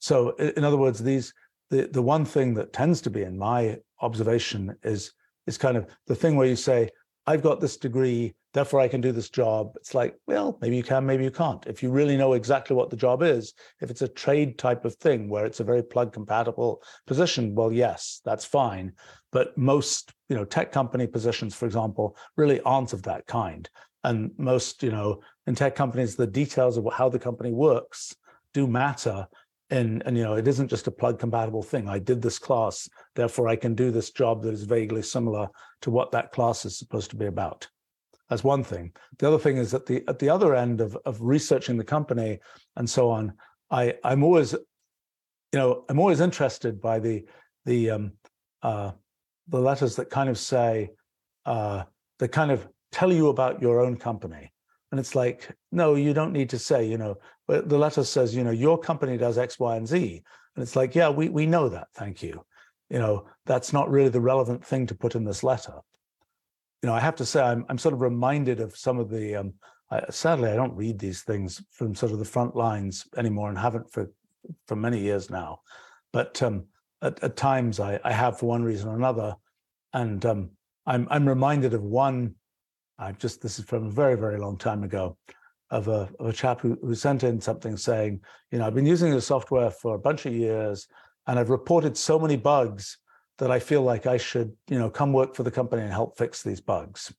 So 0.00 0.30
in 0.36 0.64
other 0.64 0.76
words 0.76 1.02
these 1.02 1.32
the 1.70 1.88
the 1.92 2.02
one 2.02 2.24
thing 2.24 2.54
that 2.54 2.72
tends 2.72 3.00
to 3.02 3.10
be 3.10 3.22
in 3.22 3.38
my 3.38 3.78
observation 4.00 4.76
is 4.82 5.12
is 5.46 5.58
kind 5.58 5.76
of 5.76 5.86
the 6.06 6.14
thing 6.14 6.36
where 6.36 6.46
you 6.46 6.56
say 6.56 6.90
I've 7.26 7.42
got 7.42 7.60
this 7.60 7.76
degree, 7.76 8.34
therefore 8.54 8.80
I 8.80 8.88
can 8.88 9.00
do 9.00 9.12
this 9.12 9.28
job. 9.28 9.72
It's 9.76 9.94
like, 9.94 10.14
well, 10.26 10.58
maybe 10.60 10.76
you 10.76 10.82
can, 10.82 11.04
maybe 11.06 11.24
you 11.24 11.30
can't. 11.30 11.66
If 11.66 11.82
you 11.82 11.90
really 11.90 12.16
know 12.16 12.32
exactly 12.32 12.74
what 12.74 12.90
the 12.90 12.96
job 12.96 13.22
is, 13.22 13.54
if 13.80 13.90
it's 13.90 14.02
a 14.02 14.08
trade 14.08 14.58
type 14.58 14.84
of 14.84 14.94
thing 14.96 15.28
where 15.28 15.46
it's 15.46 15.60
a 15.60 15.64
very 15.64 15.82
plug 15.82 16.12
compatible 16.12 16.82
position, 17.06 17.54
well, 17.54 17.72
yes, 17.72 18.20
that's 18.24 18.44
fine. 18.44 18.92
But 19.32 19.56
most, 19.56 20.12
you 20.28 20.36
know, 20.36 20.44
tech 20.44 20.72
company 20.72 21.06
positions, 21.06 21.54
for 21.54 21.66
example, 21.66 22.16
really 22.36 22.60
aren't 22.60 22.92
of 22.92 23.02
that 23.02 23.26
kind. 23.26 23.68
And 24.04 24.30
most, 24.38 24.82
you 24.82 24.90
know, 24.90 25.20
in 25.46 25.54
tech 25.54 25.74
companies, 25.74 26.16
the 26.16 26.26
details 26.26 26.76
of 26.76 26.86
how 26.92 27.08
the 27.08 27.18
company 27.18 27.52
works 27.52 28.14
do 28.54 28.66
matter 28.66 29.26
and 29.70 30.02
and 30.06 30.16
you 30.16 30.22
know 30.22 30.34
it 30.34 30.48
isn't 30.48 30.68
just 30.68 30.86
a 30.86 30.90
plug 30.90 31.18
compatible 31.18 31.62
thing 31.62 31.88
i 31.88 31.98
did 31.98 32.22
this 32.22 32.38
class 32.38 32.88
therefore 33.14 33.48
i 33.48 33.56
can 33.56 33.74
do 33.74 33.90
this 33.90 34.10
job 34.10 34.42
that 34.42 34.54
is 34.54 34.64
vaguely 34.64 35.02
similar 35.02 35.48
to 35.80 35.90
what 35.90 36.10
that 36.10 36.32
class 36.32 36.64
is 36.64 36.78
supposed 36.78 37.10
to 37.10 37.16
be 37.16 37.26
about 37.26 37.68
that's 38.28 38.44
one 38.44 38.62
thing 38.62 38.92
the 39.18 39.26
other 39.26 39.38
thing 39.38 39.56
is 39.56 39.70
that 39.70 39.86
the 39.86 40.04
at 40.08 40.18
the 40.18 40.28
other 40.28 40.54
end 40.54 40.80
of 40.80 40.96
of 41.04 41.20
researching 41.20 41.76
the 41.76 41.84
company 41.84 42.38
and 42.76 42.88
so 42.88 43.10
on 43.10 43.32
i 43.70 43.94
i'm 44.04 44.22
always 44.22 44.52
you 44.52 45.58
know 45.58 45.84
i'm 45.88 45.98
always 45.98 46.20
interested 46.20 46.80
by 46.80 46.98
the 46.98 47.24
the 47.64 47.90
um 47.90 48.12
uh 48.62 48.90
the 49.48 49.58
letters 49.58 49.96
that 49.96 50.10
kind 50.10 50.28
of 50.28 50.38
say 50.38 50.90
uh 51.46 51.82
that 52.18 52.28
kind 52.28 52.50
of 52.50 52.66
tell 52.92 53.12
you 53.12 53.28
about 53.28 53.62
your 53.62 53.80
own 53.80 53.96
company 53.96 54.52
and 54.90 54.98
it's 54.98 55.14
like, 55.14 55.54
no, 55.70 55.94
you 55.94 56.14
don't 56.14 56.32
need 56.32 56.50
to 56.50 56.58
say, 56.58 56.86
you 56.86 56.96
know, 56.96 57.18
the 57.46 57.78
letter 57.78 58.04
says, 58.04 58.34
you 58.34 58.42
know, 58.42 58.50
your 58.50 58.78
company 58.78 59.18
does 59.18 59.36
X, 59.36 59.58
Y, 59.58 59.76
and 59.76 59.86
Z. 59.86 60.22
And 60.56 60.62
it's 60.62 60.76
like, 60.76 60.94
yeah, 60.94 61.10
we, 61.10 61.28
we 61.28 61.46
know 61.46 61.68
that. 61.68 61.88
Thank 61.94 62.22
you. 62.22 62.44
You 62.88 62.98
know, 62.98 63.26
that's 63.44 63.72
not 63.72 63.90
really 63.90 64.08
the 64.08 64.20
relevant 64.20 64.64
thing 64.64 64.86
to 64.86 64.94
put 64.94 65.14
in 65.14 65.24
this 65.24 65.44
letter. 65.44 65.74
You 66.82 66.88
know, 66.88 66.94
I 66.94 67.00
have 67.00 67.16
to 67.16 67.26
say, 67.26 67.42
I'm, 67.42 67.64
I'm 67.68 67.78
sort 67.78 67.94
of 67.94 68.00
reminded 68.00 68.60
of 68.60 68.76
some 68.76 68.98
of 68.98 69.10
the, 69.10 69.36
um, 69.36 69.54
I, 69.90 70.02
sadly, 70.10 70.50
I 70.50 70.56
don't 70.56 70.76
read 70.76 70.98
these 70.98 71.22
things 71.22 71.62
from 71.72 71.94
sort 71.94 72.12
of 72.12 72.18
the 72.18 72.24
front 72.24 72.54
lines 72.54 73.06
anymore 73.16 73.48
and 73.48 73.58
haven't 73.58 73.92
for, 73.92 74.10
for 74.66 74.76
many 74.76 75.00
years 75.00 75.30
now. 75.30 75.60
But 76.12 76.40
um, 76.42 76.66
at, 77.02 77.22
at 77.22 77.36
times 77.36 77.80
I, 77.80 77.98
I 78.04 78.12
have 78.12 78.38
for 78.38 78.46
one 78.46 78.62
reason 78.62 78.88
or 78.88 78.96
another. 78.96 79.34
And 79.92 80.24
um, 80.24 80.50
I'm, 80.86 81.08
I'm 81.10 81.28
reminded 81.28 81.74
of 81.74 81.82
one 81.82 82.34
I 82.98 83.12
just 83.12 83.40
this 83.40 83.58
is 83.58 83.64
from 83.64 83.86
a 83.86 83.90
very 83.90 84.16
very 84.16 84.38
long 84.38 84.56
time 84.56 84.82
ago, 84.82 85.16
of 85.70 85.88
a 85.88 86.08
of 86.18 86.26
a 86.26 86.32
chap 86.32 86.60
who, 86.60 86.76
who 86.82 86.94
sent 86.94 87.22
in 87.22 87.40
something 87.40 87.76
saying, 87.76 88.20
you 88.50 88.58
know, 88.58 88.66
I've 88.66 88.74
been 88.74 88.86
using 88.86 89.12
the 89.12 89.20
software 89.20 89.70
for 89.70 89.94
a 89.94 89.98
bunch 89.98 90.26
of 90.26 90.34
years, 90.34 90.88
and 91.26 91.38
I've 91.38 91.50
reported 91.50 91.96
so 91.96 92.18
many 92.18 92.36
bugs 92.36 92.98
that 93.38 93.50
I 93.50 93.58
feel 93.58 93.82
like 93.82 94.06
I 94.06 94.16
should, 94.16 94.52
you 94.68 94.78
know, 94.78 94.90
come 94.90 95.12
work 95.12 95.34
for 95.34 95.42
the 95.42 95.50
company 95.50 95.82
and 95.82 95.92
help 95.92 96.18
fix 96.18 96.42
these 96.42 96.60
bugs. 96.60 97.12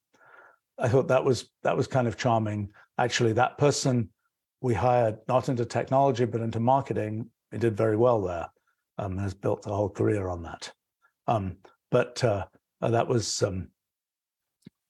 I 0.78 0.88
thought 0.88 1.08
that 1.10 1.24
was 1.24 1.50
that 1.64 1.76
was 1.76 1.88
kind 1.88 2.08
of 2.08 2.18
charming. 2.18 2.70
Actually, 2.98 3.34
that 3.34 3.58
person 3.58 4.10
we 4.62 4.74
hired 4.74 5.18
not 5.28 5.50
into 5.50 5.66
technology 5.66 6.26
but 6.26 6.42
into 6.42 6.60
marketing. 6.60 7.30
He 7.52 7.58
did 7.58 7.76
very 7.76 7.98
well 7.98 8.22
there. 8.22 8.48
Um, 8.98 9.18
has 9.18 9.34
built 9.34 9.66
a 9.66 9.70
whole 9.70 9.90
career 9.90 10.28
on 10.28 10.44
that. 10.44 10.72
Um, 11.28 11.58
but 11.90 12.22
uh, 12.24 12.46
uh, 12.82 12.92
that 12.92 13.08
was 13.08 13.42
um, 13.44 13.70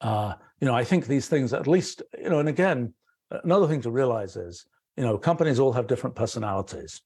uh, 0.01 0.33
you 0.59 0.67
know, 0.67 0.75
I 0.75 0.83
think 0.83 1.07
these 1.07 1.27
things, 1.27 1.53
at 1.53 1.67
least, 1.67 2.01
you 2.17 2.29
know, 2.29 2.39
and 2.39 2.49
again, 2.49 2.93
another 3.43 3.67
thing 3.67 3.81
to 3.81 3.91
realize 3.91 4.35
is, 4.35 4.65
you 4.97 5.03
know, 5.03 5.17
companies 5.17 5.59
all 5.59 5.73
have 5.73 5.87
different 5.87 6.15
personalities. 6.15 7.01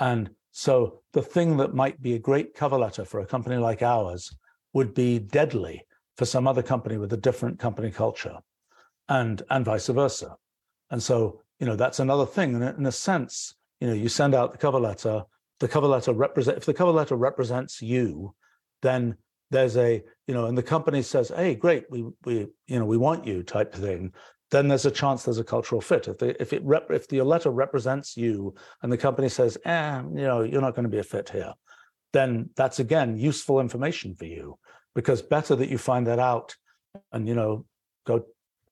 And 0.00 0.30
so 0.58 1.02
the 1.12 1.20
thing 1.20 1.58
that 1.58 1.74
might 1.74 2.00
be 2.00 2.14
a 2.14 2.18
great 2.18 2.54
cover 2.54 2.78
letter 2.78 3.04
for 3.04 3.20
a 3.20 3.26
company 3.26 3.56
like 3.56 3.82
ours 3.82 4.34
would 4.72 4.94
be 4.94 5.18
deadly 5.18 5.84
for 6.16 6.24
some 6.24 6.48
other 6.48 6.62
company 6.62 6.96
with 6.96 7.12
a 7.12 7.16
different 7.18 7.58
company 7.58 7.90
culture 7.90 8.38
and 9.10 9.42
and 9.50 9.66
vice 9.66 9.88
versa. 9.88 10.34
And 10.90 11.02
so, 11.02 11.42
you 11.60 11.66
know, 11.66 11.76
that's 11.76 12.00
another 12.00 12.24
thing. 12.24 12.54
And 12.54 12.78
in 12.78 12.86
a 12.86 12.90
sense, 12.90 13.54
you 13.80 13.86
know, 13.86 13.92
you 13.92 14.08
send 14.08 14.34
out 14.34 14.52
the 14.52 14.58
cover 14.58 14.80
letter, 14.80 15.24
the 15.60 15.68
cover 15.68 15.88
letter 15.88 16.14
represent 16.14 16.56
if 16.56 16.64
the 16.64 16.72
cover 16.72 16.90
letter 16.90 17.16
represents 17.16 17.82
you, 17.82 18.34
then 18.80 19.14
there's 19.50 19.76
a 19.76 20.02
you 20.26 20.32
know 20.32 20.46
and 20.46 20.56
the 20.56 20.62
company 20.62 21.02
says 21.02 21.30
hey 21.36 21.54
great 21.54 21.84
we 21.90 22.04
we 22.24 22.48
you 22.66 22.78
know 22.78 22.84
we 22.86 22.96
want 22.96 23.26
you 23.26 23.42
type 23.42 23.74
thing 23.74 24.12
then 24.50 24.68
there's 24.68 24.86
a 24.86 24.90
chance 24.90 25.24
there's 25.24 25.38
a 25.38 25.44
cultural 25.44 25.80
fit. 25.80 26.08
If 26.08 26.18
the 26.18 26.40
if 26.40 26.52
it 26.52 26.62
rep, 26.64 26.90
if 26.90 27.08
the 27.08 27.22
letter 27.22 27.50
represents 27.50 28.16
you 28.16 28.54
and 28.82 28.92
the 28.92 28.98
company 28.98 29.28
says 29.28 29.58
eh 29.64 29.98
you 29.98 30.26
know 30.26 30.42
you're 30.42 30.60
not 30.60 30.74
going 30.74 30.84
to 30.84 30.90
be 30.90 30.98
a 30.98 31.04
fit 31.04 31.28
here 31.30 31.52
then 32.12 32.48
that's 32.56 32.78
again 32.78 33.18
useful 33.18 33.60
information 33.60 34.14
for 34.14 34.24
you 34.24 34.58
because 34.94 35.20
better 35.20 35.54
that 35.56 35.68
you 35.68 35.76
find 35.76 36.06
that 36.06 36.18
out 36.18 36.54
and 37.12 37.28
you 37.28 37.34
know 37.34 37.66
go 38.06 38.24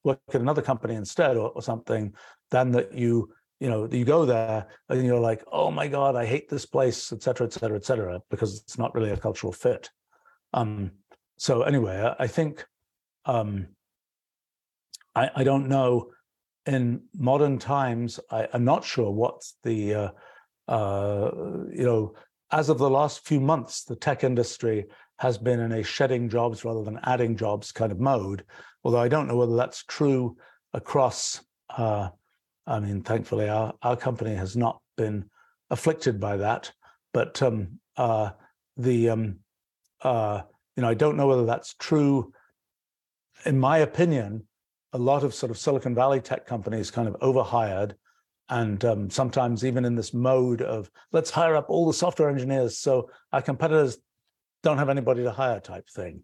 work 0.05 0.19
at 0.29 0.41
another 0.41 0.63
company 0.63 0.95
instead 0.95 1.37
or, 1.37 1.51
or 1.51 1.63
something 1.63 2.15
than 2.51 2.71
that 2.71 2.97
you 2.97 3.31
you 3.61 3.69
know 3.69 3.89
you 3.91 4.05
go 4.05 4.25
there 4.25 4.67
and 4.89 5.05
you're 5.05 5.21
like 5.21 5.45
oh 5.53 5.71
my 5.71 5.87
god 5.89 6.17
i 6.17 6.25
hate 6.25 6.49
this 6.49 6.67
place 6.67 7.13
et 7.13 7.23
cetera 7.23 7.47
et 7.47 7.53
cetera 7.53 7.77
et 7.77 7.85
cetera 7.85 8.21
because 8.31 8.61
it's 8.63 8.79
not 8.79 8.95
really 8.95 9.11
a 9.11 9.17
cultural 9.17 9.53
fit. 9.53 9.91
Um, 10.55 10.93
so 11.37 11.63
anyway, 11.63 12.15
I 12.19 12.27
think 12.29 12.65
um, 13.27 13.67
I, 15.15 15.31
I, 15.37 15.45
don't 15.45 15.69
know. 15.69 16.11
In 16.67 17.03
modern 17.17 17.59
times, 17.59 18.19
I, 18.31 18.49
am 18.53 18.65
not 18.65 18.85
sure 18.85 19.11
what 19.11 19.43
the 19.63 19.95
uh, 19.95 20.09
uh, 20.69 21.31
you 21.73 21.85
know. 21.85 22.15
As 22.51 22.69
of 22.69 22.79
the 22.79 22.91
last 22.91 23.27
few 23.27 23.41
months, 23.41 23.85
the 23.85 23.97
tech 23.97 24.23
industry 24.23 24.87
has 25.19 25.39
been 25.39 25.61
in 25.61 25.73
a 25.73 25.83
shedding 25.83 26.29
jobs 26.29 26.65
rather 26.65 26.85
than 26.85 27.01
adding 27.03 27.37
jobs 27.37 27.73
kind 27.73 27.91
of 27.91 27.99
mode. 27.99 28.45
Although 28.85 29.01
I 29.01 29.09
don't 29.09 29.27
know 29.27 29.37
whether 29.37 29.57
that's 29.57 29.85
true 29.85 30.37
across. 30.73 31.43
Uh, 31.69 32.11
I 32.67 32.81
mean, 32.81 33.03
thankfully, 33.03 33.49
our 33.49 33.75
our 33.83 33.97
company 33.97 34.35
has 34.35 34.57
not 34.57 34.81
been 34.97 35.29
afflicted 35.71 36.21
by 36.21 36.37
that. 36.39 36.73
But 37.13 37.43
um, 37.43 37.81
uh, 37.97 38.31
the 38.77 39.11
um, 39.11 39.37
uh, 40.03 40.43
you 40.77 40.83
know, 40.83 40.89
I 40.89 40.95
don't 40.95 41.17
know 41.17 41.27
whether 41.27 41.47
that's 41.47 41.75
true. 41.75 42.33
In 43.45 43.59
my 43.59 43.79
opinion, 43.79 44.47
a 44.95 44.99
lot 44.99 45.25
of 45.25 45.35
sort 45.35 45.51
of 45.51 45.59
Silicon 45.59 45.95
Valley 45.95 46.21
tech 46.21 46.47
companies 46.47 46.91
kind 46.91 47.09
of 47.09 47.17
overhired, 47.21 47.97
and 48.49 48.83
um, 48.85 49.11
sometimes 49.11 49.65
even 49.65 49.85
in 49.85 49.97
this 49.97 50.15
mode 50.15 50.63
of 50.63 50.91
let's 51.13 51.31
hire 51.31 51.57
up 51.57 51.67
all 51.69 51.87
the 51.87 51.93
software 51.93 52.31
engineers 52.31 52.79
so 52.79 53.11
our 53.33 53.43
competitors 53.43 53.99
don't 54.63 54.79
have 54.79 54.89
anybody 54.89 55.23
to 55.25 55.31
hire 55.31 55.61
type 55.61 55.89
thing. 55.89 56.23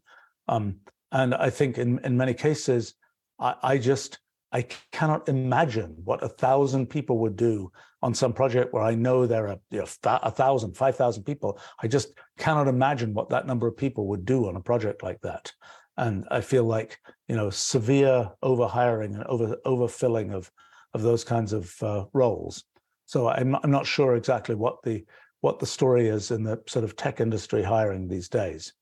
Um, 0.49 0.77
and 1.13 1.35
I 1.35 1.51
think 1.51 1.79
in 1.79 1.99
in 2.05 2.17
many 2.17 2.33
cases, 2.33 2.95
I, 3.39 3.55
I 3.63 3.79
just 3.79 4.19
I 4.53 4.67
cannot 4.93 5.29
imagine 5.29 5.97
what 6.05 6.23
a 6.23 6.29
thousand 6.29 6.87
people 6.87 7.19
would 7.19 7.37
do 7.37 7.73
on 8.03 8.15
some 8.15 8.33
project 8.33 8.73
where 8.73 8.83
I 8.83 8.95
know 8.95 9.27
there 9.27 9.49
are 9.49 9.59
you 9.71 9.81
know, 9.81 9.87
a 10.05 10.31
thousand, 10.31 10.77
five 10.77 10.97
thousand 10.97 11.25
people. 11.25 11.59
I 11.83 11.89
just 11.89 12.13
cannot 12.39 12.69
imagine 12.69 13.15
what 13.15 13.31
that 13.31 13.47
number 13.47 13.67
of 13.67 13.77
people 13.77 14.07
would 14.09 14.25
do 14.25 14.49
on 14.49 14.57
a 14.57 14.61
project 14.61 15.03
like 15.03 15.21
that. 15.23 15.53
And 16.01 16.27
I 16.31 16.41
feel 16.41 16.65
like 16.65 16.99
you 17.29 17.37
know 17.37 17.51
severe 17.51 18.31
overhiring 18.43 19.15
and 19.15 19.25
over 19.25 19.57
overfilling 19.67 20.33
of 20.35 20.51
of 20.95 21.03
those 21.03 21.25
kinds 21.25 21.53
of 21.53 21.73
uh, 21.83 22.05
roles. 22.13 22.65
So 23.07 23.29
I'm 23.29 23.55
I'm 23.63 23.71
not 23.71 23.87
sure 23.87 24.17
exactly 24.17 24.55
what 24.55 24.83
the 24.83 25.05
what 25.41 25.59
the 25.59 25.67
story 25.67 26.09
is 26.09 26.31
in 26.31 26.43
the 26.43 26.61
sort 26.67 26.85
of 26.85 26.97
tech 26.97 27.21
industry 27.21 27.63
hiring 27.63 28.09
these 28.09 28.29
days. 28.29 28.73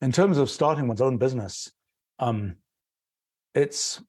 In 0.00 0.12
terms 0.12 0.38
of 0.38 0.50
starting 0.50 0.88
one's 0.88 1.00
own 1.00 1.16
business, 1.16 1.70
um, 2.18 2.56
it's 3.54 4.02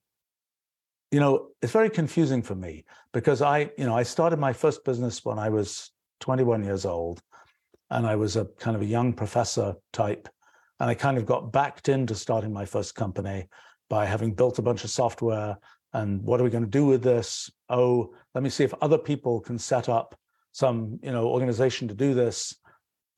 you 1.14 1.20
know, 1.20 1.50
it's 1.62 1.70
very 1.72 1.90
confusing 1.90 2.42
for 2.42 2.56
me 2.56 2.84
because 3.12 3.40
I, 3.40 3.70
you 3.78 3.86
know, 3.86 3.96
I 3.96 4.02
started 4.02 4.40
my 4.40 4.52
first 4.52 4.84
business 4.84 5.24
when 5.24 5.38
I 5.38 5.48
was 5.48 5.92
21 6.18 6.64
years 6.64 6.84
old 6.84 7.22
and 7.90 8.04
I 8.04 8.16
was 8.16 8.34
a 8.34 8.46
kind 8.58 8.74
of 8.74 8.82
a 8.82 8.86
young 8.86 9.12
professor 9.12 9.76
type. 9.92 10.28
And 10.80 10.90
I 10.90 10.94
kind 10.94 11.16
of 11.16 11.26
got 11.26 11.52
backed 11.52 11.88
into 11.88 12.14
starting 12.14 12.52
my 12.52 12.64
first 12.64 12.94
company 12.94 13.48
by 13.88 14.06
having 14.06 14.34
built 14.34 14.58
a 14.58 14.62
bunch 14.62 14.84
of 14.84 14.90
software. 14.90 15.56
And 15.92 16.22
what 16.22 16.40
are 16.40 16.44
we 16.44 16.50
going 16.50 16.64
to 16.64 16.70
do 16.70 16.86
with 16.86 17.02
this? 17.02 17.50
Oh, 17.68 18.14
let 18.34 18.42
me 18.42 18.50
see 18.50 18.64
if 18.64 18.74
other 18.80 18.98
people 18.98 19.40
can 19.40 19.58
set 19.58 19.88
up 19.88 20.18
some, 20.52 20.98
you 21.02 21.12
know, 21.12 21.26
organization 21.26 21.88
to 21.88 21.94
do 21.94 22.14
this. 22.14 22.56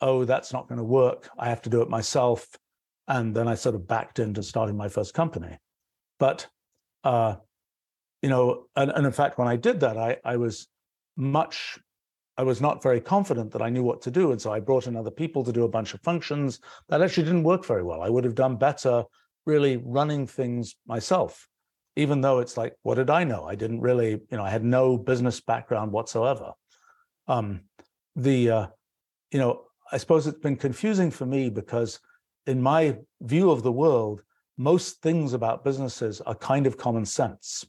Oh, 0.01 0.25
that's 0.25 0.53
not 0.53 0.69
going 0.69 0.79
to 0.79 0.85
work. 0.85 1.31
I 1.39 1.49
have 1.49 1.63
to 1.63 1.71
do 1.71 1.81
it 1.81 1.89
myself. 1.89 2.47
And 3.09 3.35
then 3.35 3.49
I 3.49 3.55
sort 3.55 3.75
of 3.75 3.87
backed 3.87 4.19
into 4.19 4.43
starting 4.43 4.77
my 4.77 4.89
first 4.89 5.15
company. 5.15 5.59
But 6.19 6.49
uh, 7.05 7.37
you 8.23 8.29
know, 8.29 8.65
and, 8.75 8.91
and 8.91 9.07
in 9.07 9.13
fact, 9.13 9.39
when 9.39 9.47
I 9.47 9.57
did 9.57 9.81
that, 9.81 9.97
I, 9.97 10.17
I 10.25 10.37
was 10.37 10.67
much, 11.17 11.79
I 12.39 12.43
was 12.43 12.61
not 12.61 12.83
very 12.83 13.01
confident 13.01 13.51
that 13.53 13.63
I 13.63 13.71
knew 13.71 13.83
what 13.83 14.03
to 14.03 14.11
do. 14.11 14.33
And 14.33 14.41
so 14.41 14.53
I 14.53 14.61
brought 14.61 14.87
in 14.87 14.97
other 14.97 15.11
people 15.11 15.43
to 15.45 15.53
do 15.53 15.65
a 15.65 15.69
bunch 15.69 15.95
of 15.95 16.03
functions 16.03 16.61
that 16.89 17.01
actually 17.01 17.25
didn't 17.25 17.45
work 17.45 17.65
very 17.65 17.83
well. 17.83 18.03
I 18.03 18.11
would 18.11 18.25
have 18.25 18.35
done 18.35 18.57
better 18.57 19.05
really 19.47 19.79
running 19.79 20.27
things 20.27 20.75
myself, 20.87 21.49
even 21.97 22.21
though 22.21 22.41
it's 22.41 22.57
like, 22.57 22.75
what 22.83 22.97
did 22.97 23.11
I 23.11 23.25
know? 23.25 23.45
I 23.45 23.55
didn't 23.55 23.81
really, 23.81 24.11
you 24.11 24.37
know, 24.37 24.45
I 24.45 24.51
had 24.51 24.65
no 24.65 24.99
business 24.99 25.41
background 25.41 25.93
whatsoever. 25.93 26.53
Um, 27.27 27.63
the, 28.17 28.51
uh, 28.51 28.67
you 29.31 29.39
know, 29.39 29.63
I 29.91 29.97
suppose 29.97 30.27
it's 30.27 30.39
been 30.39 30.57
confusing 30.57 31.11
for 31.11 31.27
me 31.27 31.49
because 31.49 32.01
in 32.47 32.61
my 32.61 32.99
view 33.21 33.51
of 33.51 33.63
the 33.63 33.73
world, 33.73 34.23
most 34.59 35.03
things 35.03 35.33
about 35.33 35.65
businesses 35.65 36.21
are 36.21 36.35
kind 36.35 36.67
of 36.67 36.77
common 36.77 37.05
sense. 37.05 37.65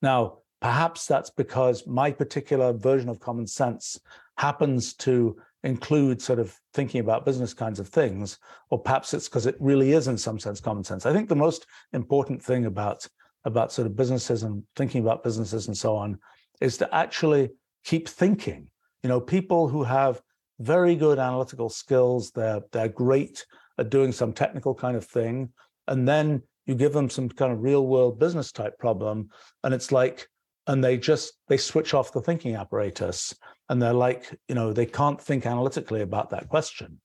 Now, 0.00 0.38
perhaps 0.62 1.06
that's 1.06 1.30
because 1.30 1.86
my 1.88 2.12
particular 2.12 2.72
version 2.72 3.08
of 3.08 3.18
common 3.18 3.46
sense 3.48 3.98
happens 4.38 4.94
to 4.94 5.36
include 5.64 6.22
sort 6.22 6.38
of 6.38 6.56
thinking 6.72 7.00
about 7.00 7.26
business 7.26 7.52
kinds 7.52 7.80
of 7.80 7.88
things, 7.88 8.38
or 8.70 8.78
perhaps 8.80 9.12
it's 9.12 9.28
because 9.28 9.46
it 9.46 9.56
really 9.58 9.92
is 9.92 10.06
in 10.06 10.16
some 10.16 10.38
sense 10.38 10.60
common 10.60 10.84
sense. 10.84 11.04
I 11.04 11.12
think 11.12 11.28
the 11.28 11.36
most 11.36 11.66
important 11.92 12.42
thing 12.42 12.66
about 12.66 13.06
about 13.44 13.72
sort 13.72 13.86
of 13.86 13.96
businesses 13.96 14.44
and 14.44 14.62
thinking 14.76 15.02
about 15.02 15.24
businesses 15.24 15.66
and 15.66 15.76
so 15.76 15.96
on 15.96 16.16
is 16.60 16.78
to 16.78 16.94
actually 16.94 17.50
keep 17.84 18.08
thinking. 18.08 18.68
You 19.02 19.08
know, 19.08 19.20
people 19.20 19.66
who 19.66 19.82
have 19.82 20.22
very 20.60 20.94
good 20.94 21.18
analytical 21.18 21.70
skills, 21.70 22.30
they're 22.30 22.62
they're 22.70 22.88
great 22.88 23.44
at 23.78 23.90
doing 23.90 24.12
some 24.12 24.32
technical 24.32 24.74
kind 24.76 24.96
of 24.96 25.04
thing, 25.04 25.50
and 25.88 26.06
then 26.06 26.42
you 26.66 26.76
give 26.76 26.92
them 26.92 27.10
some 27.10 27.28
kind 27.28 27.52
of 27.52 27.62
real 27.62 27.84
world 27.84 28.20
business 28.20 28.52
type 28.52 28.78
problem, 28.78 29.30
and 29.64 29.74
it's 29.74 29.90
like, 29.90 30.28
and 30.66 30.82
they 30.82 30.96
just 30.96 31.34
they 31.48 31.56
switch 31.56 31.94
off 31.94 32.12
the 32.12 32.20
thinking 32.20 32.56
apparatus, 32.56 33.34
and 33.68 33.80
they're 33.80 33.92
like, 33.92 34.36
you 34.48 34.54
know, 34.54 34.72
they 34.72 34.86
can't 34.86 35.20
think 35.20 35.46
analytically 35.46 36.02
about 36.02 36.30
that 36.30 36.48
question. 36.48 37.00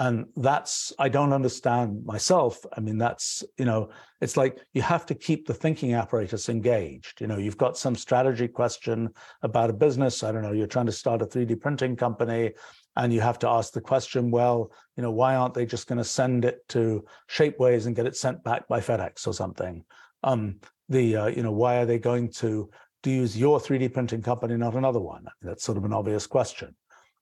And 0.00 0.26
that's 0.34 0.92
i 0.98 1.08
don't 1.08 1.32
understand 1.32 2.04
myself. 2.04 2.58
I 2.76 2.80
mean 2.80 2.98
that's 2.98 3.44
you 3.56 3.64
know 3.64 3.90
it's 4.20 4.36
like 4.36 4.58
you 4.72 4.82
have 4.82 5.06
to 5.06 5.14
keep 5.14 5.46
the 5.46 5.54
thinking 5.54 5.94
apparatus 5.94 6.48
engaged. 6.48 7.20
You 7.20 7.28
know 7.28 7.38
you've 7.38 7.58
got 7.58 7.78
some 7.78 7.94
strategy 7.94 8.48
question 8.48 9.10
about 9.42 9.70
a 9.70 9.74
business. 9.74 10.24
I 10.24 10.32
don't 10.32 10.42
know 10.42 10.50
you're 10.50 10.66
trying 10.66 10.86
to 10.86 10.92
start 10.92 11.22
a 11.22 11.26
3d 11.26 11.60
printing 11.60 11.94
company 11.94 12.54
and 12.96 13.12
you 13.12 13.20
have 13.20 13.38
to 13.40 13.48
ask 13.48 13.72
the 13.72 13.80
question 13.80 14.32
well 14.32 14.72
you 14.96 15.02
know 15.04 15.12
why 15.12 15.36
aren't 15.36 15.54
they 15.54 15.66
just 15.66 15.86
going 15.86 15.98
to 15.98 16.04
send 16.04 16.44
it 16.44 16.66
to 16.70 17.04
shapeways 17.30 17.86
and 17.86 17.94
get 17.94 18.06
it 18.06 18.16
sent 18.16 18.42
back 18.42 18.66
by 18.66 18.80
fedex 18.80 19.28
or 19.28 19.32
something? 19.32 19.84
Um 20.24 20.58
the 20.88 21.16
uh, 21.16 21.26
you 21.26 21.42
know 21.42 21.52
why 21.52 21.76
are 21.76 21.86
they 21.86 21.98
going 21.98 22.30
to 22.32 22.70
to 23.02 23.10
use 23.10 23.36
your 23.36 23.58
3d 23.58 23.92
printing 23.92 24.22
company 24.22 24.56
not 24.56 24.74
another 24.74 25.00
one? 25.00 25.26
That's 25.42 25.64
sort 25.64 25.78
of 25.78 25.84
an 25.84 25.92
obvious 25.92 26.26
question. 26.26 26.74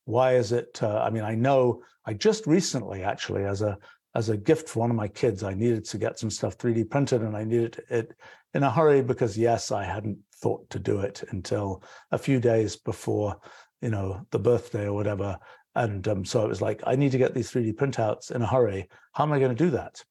Why 0.04 0.34
is 0.34 0.52
it 0.52 0.82
uh, 0.82 0.98
i 0.98 1.10
mean 1.10 1.22
i 1.22 1.34
know 1.34 1.82
i 2.06 2.12
just 2.12 2.46
recently 2.46 3.02
actually 3.02 3.44
as 3.44 3.62
a 3.62 3.78
as 4.14 4.28
a 4.28 4.36
gift 4.36 4.68
for 4.68 4.80
one 4.80 4.90
of 4.90 4.96
my 4.96 5.08
kids 5.08 5.42
i 5.44 5.54
needed 5.54 5.84
to 5.84 5.96
get 5.96 6.18
some 6.18 6.30
stuff 6.30 6.58
3d 6.58 6.90
printed 6.90 7.22
and 7.22 7.36
i 7.36 7.44
needed 7.44 7.80
it 7.88 8.12
in 8.52 8.64
a 8.64 8.70
hurry 8.70 9.00
because 9.00 9.38
yes 9.38 9.70
i 9.70 9.84
hadn't 9.84 10.18
thought 10.42 10.68
to 10.70 10.78
do 10.78 10.98
it 11.00 11.22
until 11.30 11.82
a 12.10 12.18
few 12.18 12.40
days 12.40 12.76
before 12.76 13.36
you 13.80 13.90
know 13.90 14.24
the 14.30 14.38
birthday 14.38 14.86
or 14.86 14.92
whatever. 14.94 15.38
And 15.74 16.06
um, 16.06 16.24
so 16.24 16.44
it 16.44 16.48
was 16.48 16.60
like 16.60 16.82
i 16.86 16.96
need 16.96 17.12
to 17.12 17.18
get 17.18 17.34
these 17.34 17.50
3d 17.50 17.74
printouts 17.74 18.30
in 18.30 18.42
a 18.42 18.46
hurry. 18.46 18.88
How 19.12 19.24
am 19.24 19.32
i 19.32 19.38
going 19.38 19.54
to 19.56 19.64
do 19.64 19.70
that? 19.70 20.02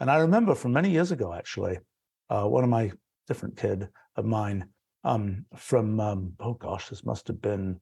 And 0.00 0.10
i 0.10 0.18
remember 0.18 0.54
from 0.54 0.72
many 0.72 0.90
years 0.90 1.12
ago 1.12 1.32
actually 1.32 1.78
uh, 2.30 2.44
one 2.44 2.64
of 2.64 2.70
my 2.70 2.90
different 3.28 3.56
kid 3.56 3.88
of 4.16 4.24
mine 4.24 4.66
um, 5.04 5.44
from 5.56 6.00
um, 6.00 6.32
oh 6.40 6.54
gosh 6.54 6.88
this 6.88 7.04
must 7.04 7.28
have 7.28 7.40
been 7.40 7.80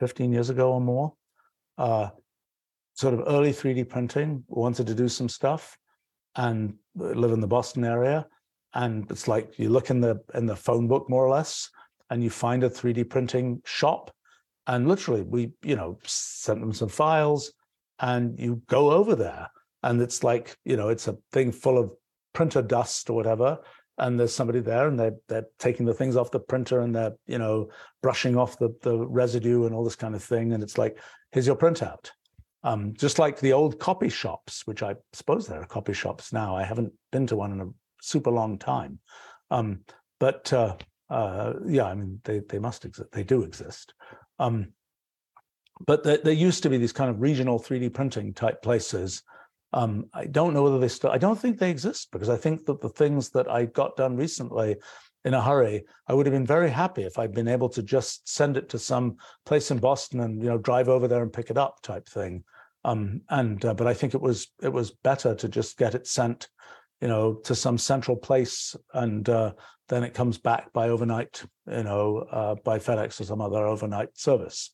15 0.00 0.32
years 0.32 0.50
ago 0.50 0.72
or 0.72 0.80
more, 0.80 1.12
uh, 1.78 2.08
sort 2.94 3.14
of 3.14 3.22
early 3.28 3.52
3D 3.52 3.88
printing, 3.88 4.42
wanted 4.48 4.86
to 4.86 4.94
do 4.94 5.08
some 5.08 5.28
stuff 5.28 5.76
and 6.36 6.74
live 6.96 7.32
in 7.32 7.40
the 7.40 7.46
Boston 7.46 7.84
area. 7.84 8.26
And 8.74 9.08
it's 9.10 9.28
like 9.28 9.58
you 9.58 9.68
look 9.68 9.90
in 9.90 10.00
the 10.00 10.20
in 10.34 10.46
the 10.46 10.56
phone 10.56 10.88
book 10.88 11.08
more 11.10 11.24
or 11.24 11.30
less, 11.30 11.68
and 12.08 12.22
you 12.24 12.30
find 12.30 12.64
a 12.64 12.70
3D 12.70 13.08
printing 13.10 13.60
shop. 13.64 14.10
And 14.66 14.88
literally, 14.88 15.22
we, 15.22 15.50
you 15.62 15.76
know, 15.76 15.98
sent 16.04 16.60
them 16.60 16.72
some 16.72 16.88
files 16.88 17.52
and 17.98 18.38
you 18.38 18.62
go 18.68 18.92
over 18.92 19.16
there. 19.16 19.48
And 19.82 20.00
it's 20.00 20.22
like, 20.22 20.56
you 20.64 20.76
know, 20.76 20.88
it's 20.88 21.08
a 21.08 21.16
thing 21.32 21.50
full 21.50 21.78
of 21.78 21.90
printer 22.32 22.62
dust 22.62 23.10
or 23.10 23.14
whatever 23.14 23.58
and 24.00 24.18
there's 24.18 24.34
somebody 24.34 24.60
there 24.60 24.88
and 24.88 24.98
they're, 24.98 25.16
they're 25.28 25.46
taking 25.58 25.84
the 25.84 25.94
things 25.94 26.16
off 26.16 26.30
the 26.30 26.40
printer 26.40 26.80
and 26.80 26.94
they're 26.94 27.14
you 27.26 27.38
know 27.38 27.68
brushing 28.02 28.36
off 28.36 28.58
the, 28.58 28.74
the 28.82 28.96
residue 29.06 29.66
and 29.66 29.74
all 29.74 29.84
this 29.84 29.96
kind 29.96 30.14
of 30.14 30.24
thing 30.24 30.52
and 30.52 30.62
it's 30.62 30.78
like 30.78 30.98
here's 31.32 31.46
your 31.46 31.56
printout 31.56 32.10
um, 32.62 32.92
just 32.94 33.18
like 33.18 33.38
the 33.38 33.52
old 33.52 33.78
copy 33.78 34.08
shops 34.08 34.66
which 34.66 34.82
i 34.82 34.94
suppose 35.12 35.46
there 35.46 35.60
are 35.62 35.66
copy 35.66 35.92
shops 35.92 36.32
now. 36.32 36.56
I 36.56 36.64
haven't 36.64 36.92
been 37.12 37.26
to 37.28 37.36
one 37.36 37.52
in 37.52 37.60
a 37.60 37.68
super 38.02 38.30
long 38.30 38.58
time. 38.58 38.98
Um, 39.50 39.80
but 40.18 40.52
uh, 40.52 40.76
uh, 41.08 41.54
yeah 41.66 41.84
i 41.84 41.94
mean 41.94 42.20
they, 42.24 42.40
they 42.40 42.58
must 42.58 42.84
exist 42.84 43.10
they 43.12 43.24
do 43.24 43.42
exist. 43.42 43.94
Um, 44.38 44.72
but 45.86 46.04
there, 46.04 46.18
there 46.18 46.34
used 46.34 46.62
to 46.62 46.70
be 46.70 46.76
these 46.76 46.92
kind 46.92 47.10
of 47.10 47.20
regional 47.20 47.58
3d 47.58 47.94
printing 47.94 48.34
type 48.34 48.62
places 48.62 49.22
um, 49.72 50.06
I 50.12 50.26
don't 50.26 50.54
know 50.54 50.62
whether 50.62 50.78
they 50.78 50.88
still, 50.88 51.10
I 51.10 51.18
don't 51.18 51.38
think 51.38 51.58
they 51.58 51.70
exist 51.70 52.08
because 52.10 52.28
I 52.28 52.36
think 52.36 52.66
that 52.66 52.80
the 52.80 52.88
things 52.88 53.30
that 53.30 53.50
I 53.50 53.66
got 53.66 53.96
done 53.96 54.16
recently 54.16 54.76
in 55.24 55.34
a 55.34 55.42
hurry, 55.42 55.84
I 56.06 56.14
would 56.14 56.26
have 56.26 56.32
been 56.32 56.46
very 56.46 56.70
happy 56.70 57.02
if 57.02 57.18
I'd 57.18 57.34
been 57.34 57.48
able 57.48 57.68
to 57.70 57.82
just 57.82 58.28
send 58.28 58.56
it 58.56 58.68
to 58.70 58.78
some 58.78 59.16
place 59.44 59.70
in 59.70 59.78
Boston 59.78 60.20
and, 60.20 60.42
you 60.42 60.48
know, 60.48 60.58
drive 60.58 60.88
over 60.88 61.06
there 61.06 61.22
and 61.22 61.32
pick 61.32 61.50
it 61.50 61.58
up 61.58 61.82
type 61.82 62.08
thing. 62.08 62.42
Um, 62.84 63.20
and, 63.28 63.64
uh, 63.64 63.74
but 63.74 63.86
I 63.86 63.94
think 63.94 64.14
it 64.14 64.20
was, 64.20 64.48
it 64.62 64.72
was 64.72 64.90
better 64.90 65.34
to 65.34 65.48
just 65.48 65.76
get 65.76 65.94
it 65.94 66.06
sent, 66.06 66.48
you 67.00 67.08
know, 67.08 67.34
to 67.44 67.54
some 67.54 67.78
central 67.78 68.16
place 68.16 68.74
and 68.94 69.28
uh, 69.28 69.52
then 69.88 70.02
it 70.02 70.14
comes 70.14 70.38
back 70.38 70.72
by 70.72 70.88
overnight, 70.88 71.44
you 71.70 71.82
know, 71.82 72.26
uh, 72.30 72.54
by 72.64 72.78
FedEx 72.78 73.20
or 73.20 73.24
some 73.24 73.40
other 73.40 73.66
overnight 73.66 74.16
service. 74.16 74.72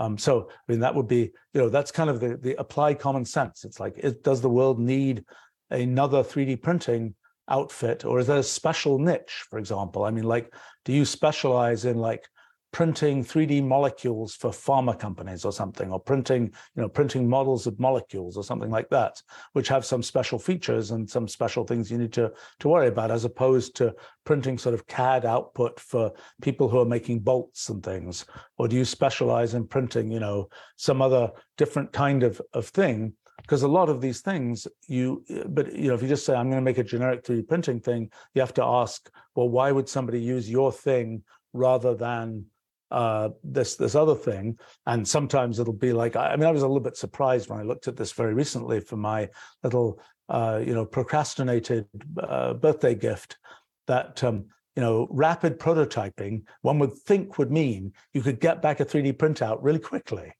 Um, 0.00 0.16
so, 0.16 0.48
I 0.50 0.72
mean, 0.72 0.80
that 0.80 0.94
would 0.94 1.06
be, 1.06 1.30
you 1.52 1.60
know, 1.60 1.68
that's 1.68 1.92
kind 1.92 2.08
of 2.08 2.20
the, 2.20 2.38
the 2.38 2.54
applied 2.58 2.98
common 2.98 3.26
sense. 3.26 3.66
It's 3.66 3.78
like, 3.78 3.98
it, 3.98 4.24
does 4.24 4.40
the 4.40 4.48
world 4.48 4.80
need 4.80 5.24
another 5.68 6.22
3D 6.22 6.62
printing 6.62 7.14
outfit, 7.50 8.06
or 8.06 8.18
is 8.18 8.26
there 8.26 8.38
a 8.38 8.42
special 8.42 8.98
niche, 8.98 9.44
for 9.50 9.58
example? 9.58 10.04
I 10.04 10.10
mean, 10.10 10.24
like, 10.24 10.54
do 10.86 10.94
you 10.94 11.04
specialize 11.04 11.84
in 11.84 11.98
like 11.98 12.26
printing 12.72 13.24
3D 13.24 13.64
molecules 13.64 14.34
for 14.34 14.50
pharma 14.50 14.96
companies 14.98 15.44
or 15.44 15.52
something, 15.52 15.90
or 15.90 15.98
printing, 15.98 16.44
you 16.76 16.82
know, 16.82 16.88
printing 16.88 17.28
models 17.28 17.66
of 17.66 17.78
molecules 17.80 18.36
or 18.36 18.44
something 18.44 18.70
like 18.70 18.88
that, 18.90 19.20
which 19.54 19.68
have 19.68 19.84
some 19.84 20.02
special 20.02 20.38
features 20.38 20.92
and 20.92 21.08
some 21.08 21.26
special 21.26 21.64
things 21.64 21.90
you 21.90 21.98
need 21.98 22.12
to, 22.12 22.32
to 22.60 22.68
worry 22.68 22.88
about, 22.88 23.10
as 23.10 23.24
opposed 23.24 23.74
to 23.76 23.94
printing 24.24 24.56
sort 24.56 24.74
of 24.74 24.86
CAD 24.86 25.24
output 25.24 25.80
for 25.80 26.12
people 26.42 26.68
who 26.68 26.78
are 26.78 26.84
making 26.84 27.18
bolts 27.18 27.68
and 27.68 27.82
things? 27.82 28.24
Or 28.56 28.68
do 28.68 28.76
you 28.76 28.84
specialize 28.84 29.54
in 29.54 29.66
printing, 29.66 30.10
you 30.10 30.20
know, 30.20 30.48
some 30.76 31.02
other 31.02 31.30
different 31.58 31.92
kind 31.92 32.22
of, 32.22 32.40
of 32.52 32.66
thing? 32.68 33.14
Because 33.42 33.62
a 33.62 33.68
lot 33.68 33.88
of 33.88 34.00
these 34.00 34.20
things, 34.20 34.68
you, 34.86 35.24
but 35.48 35.74
you 35.74 35.88
know, 35.88 35.94
if 35.94 36.02
you 36.02 36.08
just 36.08 36.26
say, 36.26 36.34
I'm 36.34 36.50
going 36.50 36.62
to 36.62 36.64
make 36.64 36.78
a 36.78 36.84
generic 36.84 37.24
3D 37.24 37.48
printing 37.48 37.80
thing, 37.80 38.10
you 38.34 38.40
have 38.42 38.54
to 38.54 38.64
ask, 38.64 39.10
well, 39.34 39.48
why 39.48 39.72
would 39.72 39.88
somebody 39.88 40.20
use 40.20 40.48
your 40.48 40.70
thing 40.70 41.24
rather 41.52 41.94
than 41.94 42.44
uh, 42.90 43.30
this 43.44 43.76
this 43.76 43.94
other 43.94 44.14
thing. 44.14 44.58
And 44.86 45.06
sometimes 45.06 45.58
it'll 45.58 45.72
be 45.72 45.92
like 45.92 46.16
I 46.16 46.36
mean 46.36 46.46
I 46.46 46.52
was 46.52 46.62
a 46.62 46.66
little 46.66 46.80
bit 46.80 46.96
surprised 46.96 47.48
when 47.48 47.60
I 47.60 47.62
looked 47.62 47.88
at 47.88 47.96
this 47.96 48.12
very 48.12 48.34
recently 48.34 48.80
for 48.80 48.96
my 48.96 49.28
little 49.62 50.00
uh, 50.28 50.62
you 50.64 50.74
know 50.74 50.84
procrastinated 50.84 51.86
uh, 52.22 52.54
birthday 52.54 52.94
gift 52.94 53.38
that 53.86 54.22
um, 54.22 54.46
you 54.76 54.82
know 54.82 55.08
rapid 55.10 55.58
prototyping 55.58 56.42
one 56.62 56.78
would 56.78 56.94
think 56.94 57.38
would 57.38 57.50
mean 57.50 57.92
you 58.14 58.22
could 58.22 58.40
get 58.40 58.62
back 58.62 58.80
a 58.80 58.84
3D 58.84 59.14
printout 59.14 59.58
really 59.60 59.78
quickly 59.78 60.32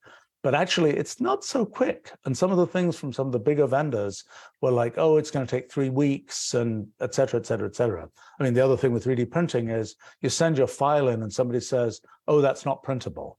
but 0.43 0.55
actually 0.55 0.91
it's 0.91 1.20
not 1.20 1.45
so 1.45 1.64
quick. 1.66 2.12
And 2.24 2.36
some 2.36 2.51
of 2.51 2.57
the 2.57 2.66
things 2.66 2.97
from 2.97 3.12
some 3.12 3.26
of 3.26 3.32
the 3.32 3.38
bigger 3.38 3.66
vendors 3.66 4.24
were 4.61 4.70
like 4.70 4.95
oh 4.97 5.16
it's 5.16 5.30
going 5.30 5.47
to 5.47 5.51
take 5.51 5.70
three 5.70 5.91
weeks 5.91 6.55
and 6.55 6.86
et 7.01 7.14
cetera 7.14 7.41
et 7.41 7.47
cetera 7.47 7.68
et 7.68 7.76
cetera. 7.76 8.09
I 8.38 8.43
mean 8.43 8.55
the 8.55 8.64
other 8.64 8.76
thing 8.76 8.93
with 8.93 9.05
3d 9.05 9.30
printing 9.30 9.70
is 9.70 9.97
you 10.20 10.28
send 10.28 10.59
your 10.59 10.66
file 10.66 11.09
in 11.09 11.22
and 11.22 11.32
somebody 11.32 11.61
says 11.61 12.01
oh 12.28 12.41
that's 12.41 12.64
not 12.64 12.82
printable. 12.82 13.38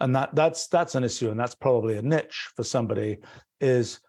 And 0.00 0.14
that 0.14 0.34
that's 0.34 0.68
that's 0.68 0.94
an 0.94 1.04
issue 1.04 1.30
and 1.30 1.40
that's 1.40 1.54
probably 1.54 1.96
a 1.96 2.02
niche 2.02 2.50
for 2.54 2.62
somebody 2.62 3.18
is 3.60 4.00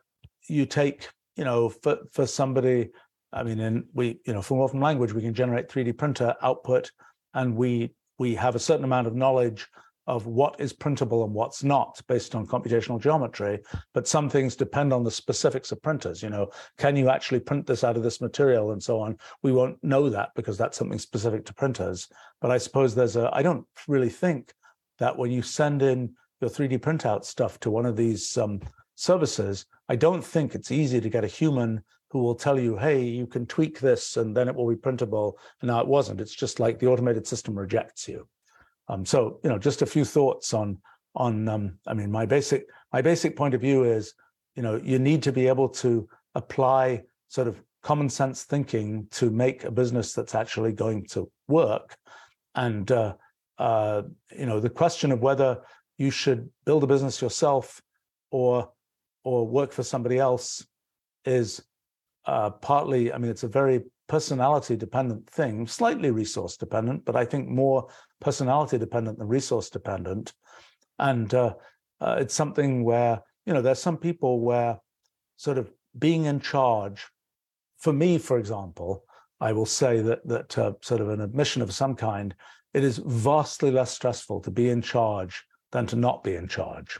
you 0.47 0.65
take 0.65 1.09
you 1.35 1.45
know 1.45 1.69
for 1.69 1.99
for 2.11 2.25
somebody 2.25 2.89
i 3.31 3.43
mean 3.43 3.59
in 3.59 3.85
we 3.93 4.19
you 4.25 4.33
know 4.33 4.41
from 4.41 4.57
Wolfram 4.57 4.81
language 4.81 5.13
we 5.13 5.21
can 5.21 5.33
generate 5.33 5.69
3d 5.69 5.97
printer 5.97 6.35
output 6.41 6.91
and 7.33 7.55
we 7.55 7.93
we 8.19 8.35
have 8.35 8.55
a 8.55 8.59
certain 8.59 8.83
amount 8.83 9.07
of 9.07 9.15
knowledge 9.15 9.67
of 10.07 10.25
what 10.25 10.59
is 10.59 10.73
printable 10.73 11.23
and 11.23 11.33
what's 11.33 11.63
not 11.63 12.01
based 12.07 12.33
on 12.33 12.47
computational 12.47 12.99
geometry 12.99 13.59
but 13.93 14.07
some 14.07 14.29
things 14.29 14.55
depend 14.55 14.93
on 14.93 15.03
the 15.03 15.11
specifics 15.11 15.71
of 15.71 15.81
printers 15.81 16.23
you 16.23 16.29
know 16.29 16.49
can 16.77 16.95
you 16.95 17.09
actually 17.09 17.39
print 17.39 17.67
this 17.67 17.83
out 17.83 17.97
of 17.97 18.03
this 18.03 18.21
material 18.21 18.71
and 18.71 18.81
so 18.81 18.99
on? 18.99 19.17
We 19.43 19.51
won't 19.51 19.83
know 19.83 20.09
that 20.09 20.29
because 20.35 20.57
that's 20.57 20.77
something 20.77 20.99
specific 20.99 21.45
to 21.45 21.53
printers 21.53 22.07
but 22.41 22.51
i 22.51 22.57
suppose 22.57 22.95
there's 22.95 23.15
a 23.15 23.29
i 23.33 23.41
don't 23.41 23.65
really 23.87 24.09
think 24.09 24.53
that 24.99 25.17
when 25.17 25.31
you 25.31 25.41
send 25.41 25.81
in 25.81 26.13
your 26.41 26.49
3d 26.49 26.79
printout 26.79 27.25
stuff 27.25 27.59
to 27.59 27.69
one 27.69 27.85
of 27.85 27.95
these 27.95 28.37
um, 28.37 28.59
services 28.95 29.65
i 29.89 29.95
don't 29.95 30.23
think 30.23 30.55
it's 30.55 30.71
easy 30.71 31.01
to 31.01 31.09
get 31.09 31.23
a 31.23 31.27
human 31.27 31.83
who 32.09 32.19
will 32.19 32.35
tell 32.35 32.59
you 32.59 32.77
hey 32.77 33.03
you 33.03 33.27
can 33.27 33.45
tweak 33.45 33.79
this 33.79 34.17
and 34.17 34.35
then 34.35 34.47
it 34.47 34.55
will 34.55 34.69
be 34.69 34.75
printable 34.75 35.37
and 35.61 35.67
now 35.67 35.79
it 35.81 35.87
wasn't. 35.87 36.21
It's 36.21 36.35
just 36.35 36.59
like 36.59 36.79
the 36.79 36.87
automated 36.87 37.27
system 37.27 37.57
rejects 37.57 38.07
you 38.07 38.27
um, 38.89 39.05
so 39.05 39.39
you 39.43 39.49
know, 39.49 39.57
just 39.57 39.81
a 39.81 39.85
few 39.85 40.05
thoughts 40.05 40.53
on 40.53 40.79
on. 41.15 41.47
Um, 41.47 41.77
I 41.87 41.93
mean, 41.93 42.11
my 42.11 42.25
basic 42.25 42.67
my 42.93 43.01
basic 43.01 43.35
point 43.35 43.53
of 43.53 43.61
view 43.61 43.83
is, 43.83 44.13
you 44.55 44.63
know, 44.63 44.79
you 44.83 44.99
need 44.99 45.23
to 45.23 45.31
be 45.31 45.47
able 45.47 45.69
to 45.69 46.07
apply 46.35 47.03
sort 47.27 47.47
of 47.47 47.61
common 47.83 48.09
sense 48.09 48.43
thinking 48.43 49.07
to 49.11 49.29
make 49.29 49.63
a 49.63 49.71
business 49.71 50.13
that's 50.13 50.35
actually 50.35 50.71
going 50.71 51.05
to 51.07 51.29
work. 51.47 51.95
And 52.55 52.89
uh, 52.91 53.15
uh, 53.57 54.03
you 54.37 54.45
know, 54.45 54.59
the 54.59 54.69
question 54.69 55.11
of 55.11 55.21
whether 55.21 55.61
you 55.97 56.11
should 56.11 56.49
build 56.65 56.83
a 56.83 56.87
business 56.87 57.21
yourself 57.21 57.81
or 58.31 58.69
or 59.23 59.45
work 59.45 59.73
for 59.73 59.83
somebody 59.83 60.17
else 60.17 60.65
is 61.25 61.61
uh, 62.25 62.49
partly. 62.49 63.11
I 63.11 63.17
mean, 63.17 63.31
it's 63.31 63.43
a 63.43 63.49
very 63.49 63.83
personality 64.07 64.77
dependent 64.77 65.29
thing, 65.29 65.67
slightly 65.67 66.11
resource 66.11 66.55
dependent, 66.55 67.03
but 67.03 67.17
I 67.17 67.25
think 67.25 67.49
more 67.49 67.89
personality 68.19 68.77
dependent 68.77 69.17
than 69.17 69.27
resource 69.27 69.69
dependent. 69.69 70.33
And 70.99 71.33
uh, 71.33 71.53
uh, 72.01 72.17
it's 72.19 72.33
something 72.33 72.83
where 72.83 73.21
you 73.45 73.53
know 73.53 73.61
there's 73.61 73.81
some 73.81 73.97
people 73.97 74.41
where 74.41 74.79
sort 75.35 75.57
of 75.57 75.71
being 75.97 76.25
in 76.25 76.39
charge. 76.39 77.05
For 77.77 77.93
me, 77.93 78.17
for 78.17 78.39
example, 78.39 79.03
I 79.39 79.53
will 79.53 79.65
say 79.65 80.01
that 80.01 80.27
that 80.27 80.57
uh, 80.57 80.73
sort 80.81 81.01
of 81.01 81.09
an 81.09 81.21
admission 81.21 81.61
of 81.61 81.73
some 81.73 81.95
kind. 81.95 82.35
It 82.73 82.83
is 82.83 82.97
vastly 82.97 83.71
less 83.71 83.91
stressful 83.91 84.41
to 84.41 84.51
be 84.51 84.69
in 84.69 84.81
charge 84.81 85.43
than 85.71 85.87
to 85.87 85.95
not 85.95 86.23
be 86.23 86.35
in 86.35 86.47
charge. 86.47 86.99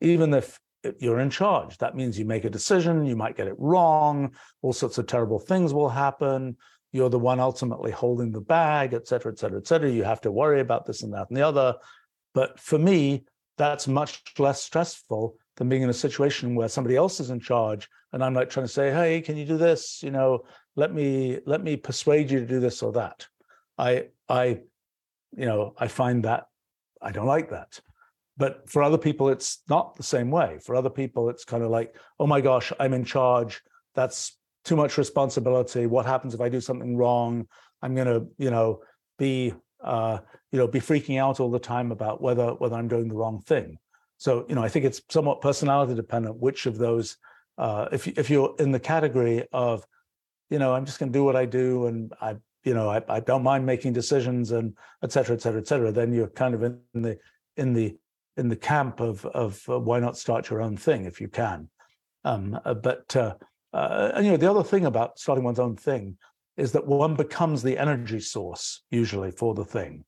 Even 0.00 0.34
if 0.34 0.58
you're 0.98 1.20
in 1.20 1.30
charge, 1.30 1.78
that 1.78 1.96
means 1.96 2.18
you 2.18 2.24
make 2.24 2.44
a 2.44 2.50
decision, 2.50 3.06
you 3.06 3.16
might 3.16 3.36
get 3.36 3.46
it 3.46 3.54
wrong, 3.58 4.34
all 4.60 4.72
sorts 4.72 4.98
of 4.98 5.06
terrible 5.06 5.38
things 5.38 5.72
will 5.72 5.88
happen. 5.88 6.56
You're 6.94 7.10
the 7.10 7.18
one 7.18 7.40
ultimately 7.40 7.90
holding 7.90 8.30
the 8.30 8.40
bag, 8.40 8.94
et 8.94 9.08
cetera, 9.08 9.32
et 9.32 9.38
cetera, 9.40 9.58
et 9.58 9.66
cetera. 9.66 9.90
You 9.90 10.04
have 10.04 10.20
to 10.20 10.30
worry 10.30 10.60
about 10.60 10.86
this 10.86 11.02
and 11.02 11.12
that 11.12 11.28
and 11.28 11.36
the 11.36 11.42
other. 11.42 11.74
But 12.34 12.60
for 12.60 12.78
me, 12.78 13.24
that's 13.58 13.88
much 13.88 14.22
less 14.38 14.62
stressful 14.62 15.36
than 15.56 15.68
being 15.68 15.82
in 15.82 15.90
a 15.90 15.94
situation 15.94 16.54
where 16.54 16.68
somebody 16.68 16.94
else 16.94 17.18
is 17.18 17.30
in 17.30 17.40
charge 17.40 17.88
and 18.12 18.22
I'm 18.22 18.32
like 18.32 18.48
trying 18.48 18.66
to 18.66 18.72
say, 18.72 18.92
hey, 18.92 19.20
can 19.20 19.36
you 19.36 19.44
do 19.44 19.56
this? 19.56 20.00
You 20.00 20.12
know, 20.12 20.44
let 20.76 20.94
me 20.94 21.40
let 21.46 21.64
me 21.64 21.76
persuade 21.76 22.30
you 22.30 22.38
to 22.38 22.46
do 22.46 22.60
this 22.60 22.80
or 22.80 22.92
that. 22.92 23.26
I 23.76 24.06
I, 24.28 24.60
you 25.36 25.46
know, 25.46 25.74
I 25.76 25.88
find 25.88 26.22
that 26.24 26.46
I 27.02 27.10
don't 27.10 27.26
like 27.26 27.50
that. 27.50 27.80
But 28.36 28.70
for 28.70 28.84
other 28.84 28.98
people, 28.98 29.30
it's 29.30 29.62
not 29.68 29.96
the 29.96 30.04
same 30.04 30.30
way. 30.30 30.58
For 30.62 30.76
other 30.76 30.90
people, 30.90 31.28
it's 31.28 31.44
kind 31.44 31.64
of 31.64 31.70
like, 31.70 31.96
oh 32.20 32.28
my 32.28 32.40
gosh, 32.40 32.72
I'm 32.78 32.94
in 32.94 33.04
charge. 33.04 33.62
That's 33.96 34.38
too 34.64 34.76
much 34.76 34.98
responsibility. 34.98 35.86
What 35.86 36.06
happens 36.06 36.34
if 36.34 36.40
I 36.40 36.48
do 36.48 36.60
something 36.60 36.96
wrong? 36.96 37.46
I'm 37.82 37.94
going 37.94 38.06
to, 38.06 38.26
you 38.38 38.50
know, 38.50 38.80
be, 39.18 39.54
uh, 39.82 40.18
you 40.50 40.58
know, 40.58 40.66
be 40.66 40.80
freaking 40.80 41.20
out 41.20 41.40
all 41.40 41.50
the 41.50 41.58
time 41.58 41.92
about 41.92 42.22
whether 42.22 42.48
whether 42.54 42.76
I'm 42.76 42.88
doing 42.88 43.08
the 43.08 43.14
wrong 43.14 43.40
thing. 43.42 43.78
So, 44.16 44.46
you 44.48 44.54
know, 44.54 44.62
I 44.62 44.68
think 44.68 44.84
it's 44.84 45.02
somewhat 45.10 45.40
personality 45.40 45.94
dependent. 45.94 46.36
Which 46.36 46.66
of 46.66 46.78
those, 46.78 47.16
uh, 47.58 47.88
if 47.92 48.06
if 48.06 48.30
you're 48.30 48.54
in 48.58 48.72
the 48.72 48.80
category 48.80 49.46
of, 49.52 49.84
you 50.50 50.58
know, 50.58 50.72
I'm 50.74 50.86
just 50.86 50.98
going 50.98 51.12
to 51.12 51.18
do 51.18 51.24
what 51.24 51.36
I 51.36 51.44
do, 51.44 51.86
and 51.86 52.12
I, 52.20 52.36
you 52.62 52.72
know, 52.72 52.88
I, 52.88 53.02
I 53.08 53.20
don't 53.20 53.42
mind 53.42 53.66
making 53.66 53.92
decisions, 53.92 54.52
and 54.52 54.74
et 55.02 55.12
cetera, 55.12 55.36
et 55.36 55.42
cetera, 55.42 55.60
et 55.60 55.66
cetera, 55.66 55.92
then 55.92 56.12
you're 56.12 56.28
kind 56.28 56.54
of 56.54 56.62
in 56.62 57.02
the 57.02 57.18
in 57.56 57.74
the 57.74 57.96
in 58.36 58.48
the 58.48 58.56
camp 58.56 59.00
of 59.00 59.26
of 59.26 59.62
uh, 59.68 59.78
why 59.78 60.00
not 60.00 60.16
start 60.16 60.48
your 60.48 60.62
own 60.62 60.76
thing 60.76 61.04
if 61.04 61.20
you 61.20 61.28
can. 61.28 61.68
Um, 62.24 62.58
uh, 62.64 62.72
but 62.72 63.14
uh, 63.74 64.12
and 64.14 64.24
you 64.24 64.30
know 64.32 64.38
the 64.38 64.50
other 64.50 64.62
thing 64.62 64.86
about 64.86 65.18
starting 65.18 65.44
one's 65.44 65.58
own 65.58 65.76
thing 65.76 66.16
is 66.56 66.72
that 66.72 66.86
one 66.86 67.16
becomes 67.16 67.62
the 67.62 67.76
energy 67.76 68.20
source 68.20 68.82
usually 68.90 69.32
for 69.32 69.54
the 69.54 69.64
thing. 69.64 70.04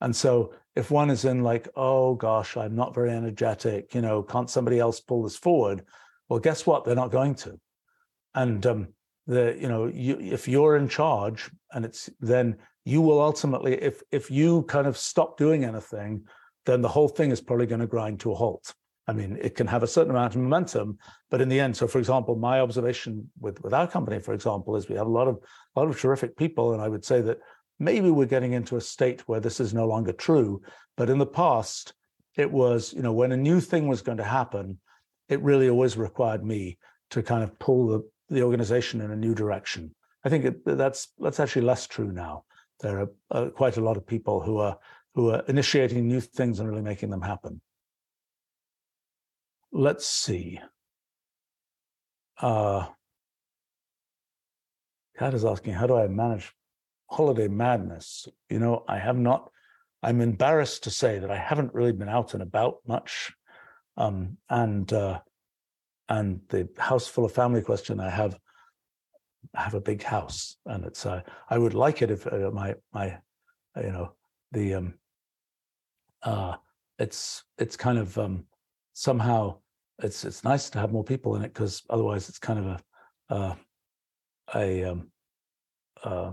And 0.00 0.14
so 0.14 0.52
if 0.74 0.90
one 0.90 1.08
is 1.08 1.24
in 1.24 1.44
like, 1.44 1.68
oh 1.76 2.16
gosh, 2.16 2.56
I'm 2.56 2.74
not 2.74 2.94
very 2.94 3.12
energetic, 3.12 3.94
you 3.94 4.00
know, 4.00 4.22
can't 4.22 4.50
somebody 4.50 4.80
else 4.80 4.98
pull 4.98 5.22
this 5.22 5.36
forward? 5.36 5.84
Well, 6.28 6.40
guess 6.40 6.66
what? 6.66 6.84
They're 6.84 6.96
not 6.96 7.12
going 7.12 7.36
to. 7.36 7.60
And 8.34 8.66
um, 8.66 8.88
the 9.26 9.56
you 9.58 9.68
know 9.68 9.86
you, 9.86 10.18
if 10.20 10.46
you're 10.48 10.76
in 10.76 10.88
charge 10.88 11.50
and 11.72 11.84
it's 11.84 12.10
then 12.20 12.56
you 12.84 13.00
will 13.00 13.20
ultimately 13.20 13.74
if 13.74 14.02
if 14.10 14.30
you 14.30 14.62
kind 14.64 14.86
of 14.86 14.98
stop 14.98 15.38
doing 15.38 15.64
anything 15.64 16.22
then 16.66 16.82
the 16.82 16.88
whole 16.88 17.08
thing 17.08 17.30
is 17.30 17.40
probably 17.40 17.66
going 17.66 17.80
to 17.80 17.86
grind 17.86 18.20
to 18.20 18.32
a 18.32 18.34
halt. 18.34 18.74
I 19.06 19.12
mean, 19.12 19.38
it 19.40 19.54
can 19.54 19.66
have 19.66 19.82
a 19.82 19.86
certain 19.86 20.10
amount 20.10 20.34
of 20.34 20.40
momentum, 20.40 20.98
but 21.30 21.40
in 21.40 21.48
the 21.48 21.60
end, 21.60 21.76
so 21.76 21.86
for 21.86 21.98
example, 21.98 22.36
my 22.36 22.60
observation 22.60 23.30
with, 23.38 23.62
with 23.62 23.74
our 23.74 23.86
company, 23.86 24.18
for 24.18 24.32
example, 24.32 24.76
is 24.76 24.88
we 24.88 24.96
have 24.96 25.06
a 25.06 25.10
lot 25.10 25.28
of 25.28 25.38
a 25.76 25.80
lot 25.80 25.88
of 25.90 26.00
terrific 26.00 26.36
people, 26.36 26.72
and 26.72 26.80
I 26.80 26.88
would 26.88 27.04
say 27.04 27.20
that 27.20 27.38
maybe 27.78 28.10
we're 28.10 28.26
getting 28.26 28.52
into 28.52 28.76
a 28.76 28.80
state 28.80 29.22
where 29.28 29.40
this 29.40 29.60
is 29.60 29.74
no 29.74 29.86
longer 29.86 30.12
true. 30.12 30.62
But 30.96 31.10
in 31.10 31.18
the 31.18 31.26
past, 31.26 31.92
it 32.36 32.50
was, 32.50 32.92
you 32.94 33.02
know, 33.02 33.12
when 33.12 33.32
a 33.32 33.36
new 33.36 33.60
thing 33.60 33.88
was 33.88 34.02
going 34.02 34.18
to 34.18 34.24
happen, 34.24 34.78
it 35.28 35.42
really 35.42 35.68
always 35.68 35.96
required 35.96 36.44
me 36.44 36.78
to 37.10 37.22
kind 37.22 37.42
of 37.42 37.58
pull 37.58 37.86
the, 37.88 38.10
the 38.28 38.42
organization 38.42 39.00
in 39.00 39.10
a 39.10 39.16
new 39.16 39.34
direction. 39.34 39.94
I 40.24 40.28
think 40.28 40.44
it, 40.44 40.64
that's 40.64 41.08
that's 41.18 41.40
actually 41.40 41.66
less 41.66 41.86
true 41.86 42.10
now. 42.10 42.44
There 42.80 43.00
are 43.00 43.08
uh, 43.30 43.50
quite 43.50 43.76
a 43.76 43.82
lot 43.82 43.96
of 43.96 44.06
people 44.06 44.40
who 44.40 44.58
are 44.58 44.78
who 45.14 45.30
are 45.30 45.42
initiating 45.46 46.08
new 46.08 46.20
things 46.20 46.58
and 46.58 46.68
really 46.68 46.82
making 46.82 47.10
them 47.10 47.22
happen. 47.22 47.60
Let's 49.76 50.06
see. 50.06 50.60
Uh, 52.40 52.86
Kat 55.18 55.34
is 55.34 55.44
asking, 55.44 55.72
how 55.74 55.88
do 55.88 55.96
I 55.96 56.06
manage 56.06 56.52
holiday 57.10 57.48
madness? 57.48 58.28
You 58.48 58.60
know, 58.60 58.84
I 58.86 58.98
have 58.98 59.18
not, 59.18 59.50
I'm 60.00 60.20
embarrassed 60.20 60.84
to 60.84 60.90
say 60.90 61.18
that 61.18 61.30
I 61.30 61.36
haven't 61.36 61.74
really 61.74 61.90
been 61.90 62.08
out 62.08 62.34
and 62.34 62.42
about 62.42 62.76
much. 62.86 63.32
Um, 63.96 64.38
and 64.48 64.92
uh, 64.92 65.20
and 66.08 66.40
the 66.50 66.68
house 66.78 67.08
full 67.08 67.24
of 67.24 67.32
family 67.32 67.62
question, 67.62 67.98
I 67.98 68.10
have 68.10 68.38
I 69.56 69.62
have 69.62 69.74
a 69.74 69.80
big 69.80 70.02
house, 70.02 70.56
and 70.66 70.84
it's 70.84 71.06
uh, 71.06 71.22
I 71.48 71.58
would 71.58 71.74
like 71.74 72.02
it 72.02 72.10
if 72.10 72.26
uh, 72.26 72.50
my 72.52 72.74
my 72.92 73.18
you 73.76 73.92
know 73.92 74.12
the 74.50 74.74
um, 74.74 74.94
uh, 76.24 76.56
it's 76.98 77.44
it's 77.56 77.76
kind 77.76 77.98
of 77.98 78.18
um, 78.18 78.44
somehow 78.94 79.58
it's 80.02 80.24
it's 80.24 80.44
nice 80.44 80.70
to 80.70 80.78
have 80.78 80.92
more 80.92 81.04
people 81.04 81.36
in 81.36 81.42
it 81.42 81.54
because 81.54 81.82
otherwise 81.90 82.28
it's 82.28 82.38
kind 82.38 82.58
of 82.58 82.66
a 82.66 83.34
uh, 83.34 83.54
a 84.54 84.84
um, 84.84 85.10
uh, 86.02 86.32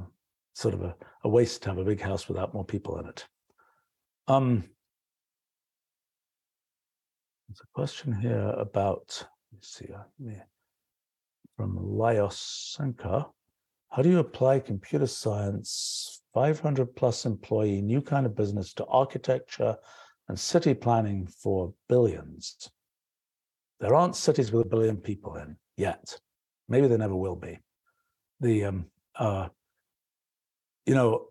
sort 0.54 0.74
of 0.74 0.82
a, 0.84 0.96
a, 1.24 1.30
waste 1.30 1.64
to 1.64 1.70
have 1.70 1.78
a 1.78 1.84
big 1.84 2.02
house 2.02 2.28
without 2.28 2.54
more 2.54 2.66
people 2.66 3.00
in 3.00 3.08
it. 3.08 3.26
Um, 4.28 4.64
there's 7.48 7.62
a 7.62 7.74
question 7.74 8.14
here 8.14 8.54
about 8.58 9.26
let's 9.54 9.78
see 9.78 9.90
uh, 9.94 10.34
from 11.56 11.78
Laios 11.78 12.74
Sanka. 12.74 13.28
How 13.90 14.02
do 14.02 14.10
you 14.10 14.20
apply 14.20 14.60
computer 14.60 15.08
science 15.08 16.22
500 16.34 16.96
plus 16.96 17.26
employee, 17.26 17.82
new 17.82 18.02
kind 18.02 18.26
of 18.26 18.36
business 18.36 18.74
to 18.76 18.86
architecture 18.86 19.76
and 20.30 20.40
city 20.40 20.74
planning 20.74 21.28
for 21.28 21.74
billions. 21.90 22.70
There 23.82 23.96
aren't 23.96 24.16
cities 24.16 24.52
with 24.52 24.68
a 24.68 24.70
billion 24.70 24.98
people 24.98 25.36
in 25.38 25.58
yet. 25.76 26.18
Maybe 26.70 26.88
there 26.88 27.00
never 27.00 27.16
will 27.16 27.36
be. 27.36 27.58
The 28.40 28.66
um, 28.66 28.86
uh, 29.16 29.50
you 30.86 30.94
know, 30.94 31.30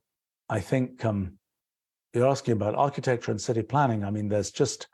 I 0.49 0.59
think 0.59 1.05
um, 1.05 1.39
you're 2.13 2.27
asking 2.27 2.53
about 2.53 2.75
architecture 2.75 3.31
and 3.31 3.41
city 3.41 3.63
planning. 3.63 4.05
I 4.05 4.11
mean, 4.11 4.29
there's 4.29 4.51
just 4.51 4.89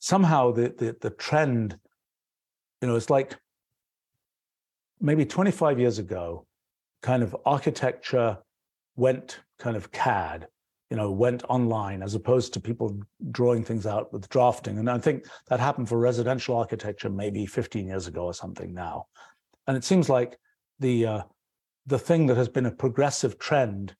somehow 0.00 0.50
the 0.50 0.74
the, 0.76 0.96
the 1.00 1.10
trend. 1.10 1.78
You 2.82 2.88
know, 2.88 2.96
it's 2.96 3.10
like 3.10 3.36
maybe 5.00 5.24
25 5.24 5.78
years 5.78 5.98
ago, 5.98 6.44
kind 7.02 7.22
of 7.22 7.36
architecture 7.46 8.38
went 8.96 9.40
kind 9.60 9.76
of 9.76 9.92
CAD, 9.92 10.48
you 10.90 10.96
know, 10.96 11.10
went 11.10 11.44
online 11.48 12.02
as 12.02 12.14
opposed 12.14 12.52
to 12.52 12.60
people 12.60 13.00
drawing 13.30 13.64
things 13.64 13.86
out 13.86 14.12
with 14.12 14.28
drafting. 14.28 14.78
And 14.78 14.90
I 14.90 14.98
think 14.98 15.24
that 15.48 15.60
happened 15.60 15.88
for 15.88 15.98
residential 15.98 16.56
architecture 16.56 17.08
maybe 17.08 17.46
15 17.46 17.86
years 17.86 18.08
ago 18.08 18.24
or 18.24 18.34
something 18.34 18.74
now. 18.74 19.06
And 19.68 19.76
it 19.76 19.84
seems 19.84 20.08
like 20.08 20.36
the 20.80 21.06
uh, 21.06 21.22
the 21.86 21.98
thing 21.98 22.26
that 22.26 22.36
has 22.36 22.48
been 22.48 22.66
a 22.66 22.70
progressive 22.70 23.38
trend 23.38 23.94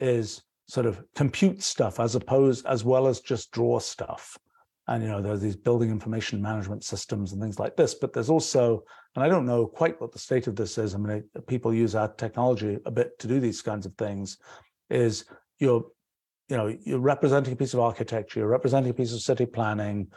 is 0.00 0.42
sort 0.66 0.86
of 0.86 1.02
compute 1.14 1.62
stuff 1.62 1.98
as 1.98 2.14
opposed 2.14 2.66
as 2.66 2.84
well 2.84 3.06
as 3.06 3.20
just 3.20 3.50
draw 3.50 3.78
stuff. 3.78 4.38
And 4.86 5.02
you 5.02 5.08
know, 5.08 5.20
there's 5.20 5.40
these 5.40 5.56
building 5.56 5.90
information 5.90 6.40
management 6.40 6.84
systems 6.84 7.32
and 7.32 7.40
things 7.40 7.58
like 7.58 7.76
this. 7.76 7.94
But 7.94 8.12
there's 8.12 8.30
also, 8.30 8.84
and 9.14 9.24
I 9.24 9.28
don't 9.28 9.46
know 9.46 9.66
quite 9.66 10.00
what 10.00 10.12
the 10.12 10.18
state 10.18 10.46
of 10.46 10.56
this 10.56 10.78
is. 10.78 10.94
I 10.94 10.98
mean, 10.98 11.24
people 11.46 11.74
use 11.74 11.94
our 11.94 12.08
technology 12.08 12.78
a 12.84 12.90
bit 12.90 13.18
to 13.18 13.28
do 13.28 13.40
these 13.40 13.62
kinds 13.62 13.86
of 13.86 13.94
things. 13.94 14.38
Is 14.90 15.24
you're, 15.58 15.84
you 16.48 16.56
know, 16.56 16.74
you're 16.84 16.98
representing 16.98 17.52
a 17.52 17.56
piece 17.56 17.74
of 17.74 17.80
architecture, 17.80 18.40
you're 18.40 18.48
representing 18.48 18.90
a 18.90 18.94
piece 18.94 19.12
of 19.12 19.20
city 19.20 19.46
planning. 19.46 20.08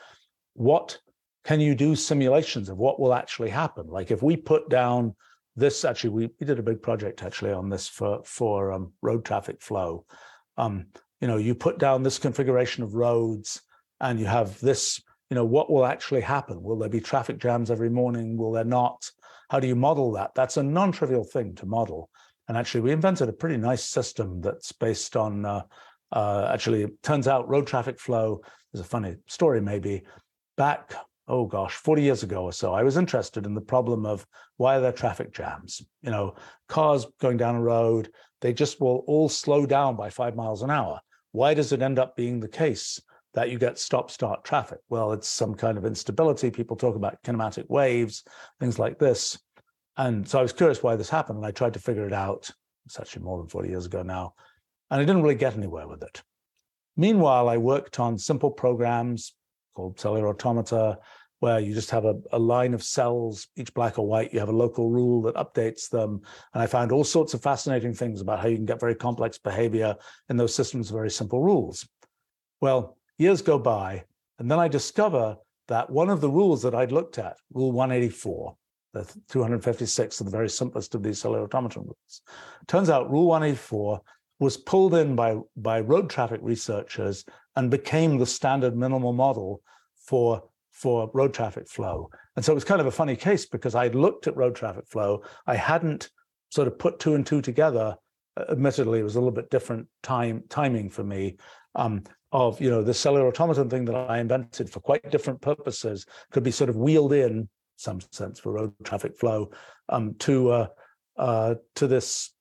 What 0.54 0.98
can 1.44 1.60
you 1.60 1.76
do 1.76 1.96
simulations 1.96 2.70
of 2.70 2.78
what 2.78 3.00
will 3.00 3.14
actually 3.14 3.50
happen? 3.50 3.88
Like 3.88 4.12
if 4.12 4.22
we 4.22 4.38
put 4.38 4.70
down 4.70 5.16
this, 5.56 5.84
actually, 5.84 6.12
we, 6.12 6.30
we 6.40 6.46
did 6.46 6.60
a 6.60 6.64
big 6.64 6.82
project 6.82 7.24
actually 7.24 7.52
on 7.52 7.70
this 7.70 7.88
for 7.88 8.22
for 8.24 8.72
um, 8.72 8.94
road 9.02 9.26
traffic 9.26 9.62
flow. 9.62 10.06
Um, 10.58 10.88
you 11.20 11.28
know, 11.28 11.38
you 11.38 11.54
put 11.54 11.78
down 11.78 12.04
this 12.04 12.18
configuration 12.18 12.84
of 12.84 12.96
roads 12.96 13.62
and 14.00 14.20
you 14.20 14.26
have 14.26 14.60
this 14.62 15.02
you 15.30 15.36
know, 15.36 15.46
what 15.46 15.72
will 15.72 15.86
actually 15.86 16.20
happen? 16.20 16.62
Will 16.62 16.78
there 16.78 16.90
be 16.90 17.00
traffic 17.00 17.38
jams 17.38 17.72
every 17.72 17.90
morning? 17.90 18.36
Will 18.36 18.52
there 18.52 18.66
not? 18.66 19.10
How 19.50 19.62
do 19.62 19.68
you 19.68 19.78
model 19.78 20.12
that? 20.12 20.32
That's 20.36 20.58
a 20.58 20.64
non-trivial 20.64 21.24
thing 21.24 21.56
to 21.56 21.66
model. 21.66 22.10
And 22.50 22.58
actually, 22.58 22.82
we 22.82 22.92
invented 22.92 23.30
a 23.30 23.34
pretty 23.34 23.56
nice 23.56 23.84
system 23.84 24.42
that's 24.42 24.74
based 24.74 25.16
on. 25.16 25.46
Uh, 25.46 25.62
uh, 26.12 26.50
actually, 26.54 26.84
it 26.84 27.04
turns 27.04 27.28
out 27.28 27.50
road 27.50 27.68
traffic 27.68 28.00
flow. 28.00 28.42
is 28.74 28.82
a 28.82 28.86
funny 28.86 29.16
story, 29.28 29.62
maybe. 29.62 30.04
Back, 30.58 30.94
oh 31.28 31.46
gosh, 31.46 31.74
40 31.76 32.02
years 32.02 32.24
ago 32.24 32.44
or 32.44 32.54
so, 32.54 32.74
I 32.74 32.84
was 32.84 32.98
interested 32.98 33.46
in 33.46 33.54
the 33.54 33.62
problem 33.62 34.06
of 34.06 34.26
why 34.58 34.78
are 34.78 34.82
there 34.82 34.92
traffic 34.92 35.34
jams? 35.34 35.82
You 36.02 36.12
know, 36.12 36.36
cars 36.68 37.06
going 37.20 37.38
down 37.38 37.56
a 37.56 37.62
road, 37.62 38.10
they 38.42 38.54
just 38.54 38.82
will 38.82 39.04
all 39.08 39.30
slow 39.30 39.66
down 39.66 39.96
by 39.96 40.10
five 40.10 40.36
miles 40.36 40.62
an 40.62 40.72
hour. 40.72 41.00
Why 41.32 41.54
does 41.54 41.72
it 41.72 41.82
end 41.82 42.00
up 42.00 42.16
being 42.16 42.40
the 42.40 42.50
case 42.50 43.02
that 43.34 43.50
you 43.50 43.58
get 43.58 43.80
stop 43.80 44.12
start 44.12 44.44
traffic? 44.44 44.80
Well, 44.90 45.14
it's 45.14 45.28
some 45.28 45.56
kind 45.56 45.78
of 45.78 45.86
instability. 45.86 46.52
People 46.52 46.76
talk 46.76 46.96
about 46.96 47.24
kinematic 47.24 47.70
waves, 47.70 48.24
things 48.60 48.78
like 48.78 49.00
this. 49.00 49.40
And 49.98 50.28
so 50.28 50.40
I 50.40 50.42
was 50.42 50.54
curious 50.54 50.84
why 50.84 50.96
this 50.96 51.10
happened, 51.10 51.38
and 51.38 51.46
I 51.46 51.52
tried 51.52 51.74
to 51.74 51.80
figure 51.80 52.08
it 52.08 52.14
out. 52.14 52.50
It's 52.86 53.00
actually 53.00 53.24
more 53.24 53.38
than 53.38 53.48
40 53.48 53.70
years 53.70 53.86
ago 53.86 54.02
now. 54.02 54.34
And 54.92 55.00
I 55.00 55.06
didn't 55.06 55.24
really 55.24 55.36
get 55.36 55.56
anywhere 55.56 55.88
with 55.88 56.04
it. 56.04 56.22
Meanwhile, 56.98 57.48
I 57.48 57.58
worked 57.58 58.00
on 58.00 58.18
simple 58.18 58.52
programs 58.52 59.34
called 59.74 60.00
cellular 60.00 60.28
automata, 60.28 61.00
where 61.40 61.60
you 61.60 61.74
just 61.74 61.90
have 61.92 62.06
a, 62.06 62.16
a, 62.34 62.38
line 62.38 62.74
of 62.74 62.84
cells, 62.84 63.48
each 63.56 63.74
black 63.74 63.98
or 63.98 64.06
white. 64.06 64.34
You 64.34 64.40
have 64.40 64.50
a 64.50 64.56
local 64.56 64.90
rule 64.90 65.24
that 65.24 65.36
updates 65.36 65.90
them. 65.90 66.22
And 66.54 66.62
I 66.62 66.68
found 66.68 66.92
all 66.92 67.06
sorts 67.06 67.34
of 67.34 67.42
fascinating 67.42 67.96
things 67.96 68.22
about 68.22 68.42
how 68.42 68.48
you 68.48 68.58
can 68.58 68.66
get 68.66 68.80
very 68.80 68.94
complex 68.94 69.40
behavior 69.40 69.96
in 70.30 70.38
those 70.38 70.54
systems 70.54 70.92
very 70.92 71.10
simple 71.10 71.42
rules. 71.42 71.88
Well, 72.60 72.98
years 73.18 73.42
go 73.42 73.58
by, 73.58 74.04
and 74.38 74.52
then 74.52 74.60
I 74.60 74.68
discover 74.68 75.38
that 75.68 75.90
one 75.90 76.10
of 76.10 76.22
the 76.22 76.30
rules 76.30 76.62
that 76.64 76.76
I'd 76.76 76.92
looked 76.92 77.18
at, 77.18 77.38
Rule 77.54 77.72
184, 77.72 78.56
the 78.94 79.12
256 79.30 80.20
of 80.20 80.26
the 80.26 80.32
very 80.32 80.50
simplest 80.50 80.94
of 80.94 81.02
these 81.02 81.20
cellular 81.20 81.46
automaton 81.46 81.84
rules, 81.84 82.22
turns 82.68 82.90
out 82.90 83.10
Rule 83.10 83.28
184 83.28 84.02
was 84.42 84.58
pulled 84.58 84.96
in 84.96 85.16
by, 85.16 85.38
by 85.56 85.80
road 85.80 86.10
traffic 86.10 86.40
researchers 86.42 87.24
and 87.56 87.70
became 87.70 88.18
the 88.18 88.26
standard 88.26 88.76
minimal 88.76 89.14
model 89.14 89.62
for 89.96 90.44
for 90.72 91.12
road 91.14 91.32
traffic 91.32 91.68
flow. 91.68 92.10
And 92.36 92.44
so 92.44 92.52
it 92.52 92.56
was 92.56 92.64
kind 92.64 92.82
of 92.82 92.88
a 92.88 92.92
funny 92.92 93.16
case 93.16 93.46
because 93.46 93.76
I'd 93.76 93.94
looked 93.94 94.26
at 94.26 94.36
road 94.36 94.56
traffic 94.56 94.88
flow. 94.88 95.22
I 95.46 95.56
hadn't 95.56 96.10
sort 96.50 96.68
of 96.68 96.80
put 96.80 96.98
two 96.98 97.14
and 97.14 97.24
two 97.24 97.40
together. 97.42 97.96
Admittedly, 98.50 99.00
it 99.00 99.04
was 99.04 99.16
a 99.16 99.20
little 99.20 99.32
bit 99.32 99.52
different 99.52 99.88
time 100.02 100.44
timing 100.50 100.90
for 100.90 101.04
me. 101.04 101.38
Um, 101.76 102.04
of 102.32 102.60
you 102.60 102.72
know 102.72 102.82
the 102.82 102.94
cellular 102.96 103.28
automaton 103.28 103.70
thing 103.70 103.86
that 103.86 103.96
I 103.96 104.20
invented 104.20 104.70
for 104.72 104.80
quite 104.80 105.12
different 105.12 105.42
purposes 105.42 106.06
could 106.32 106.44
be 106.44 106.52
sort 106.52 106.70
of 106.70 106.78
wheeled 106.78 107.14
in 107.14 107.48
some 107.76 108.00
sense 108.12 108.40
for 108.40 108.54
road 108.54 108.74
traffic 108.84 109.18
flow 109.20 109.52
um, 109.90 110.16
to 110.20 110.50
uh, 110.50 110.68
uh, 111.18 111.56
to 111.76 111.88
this 111.88 112.32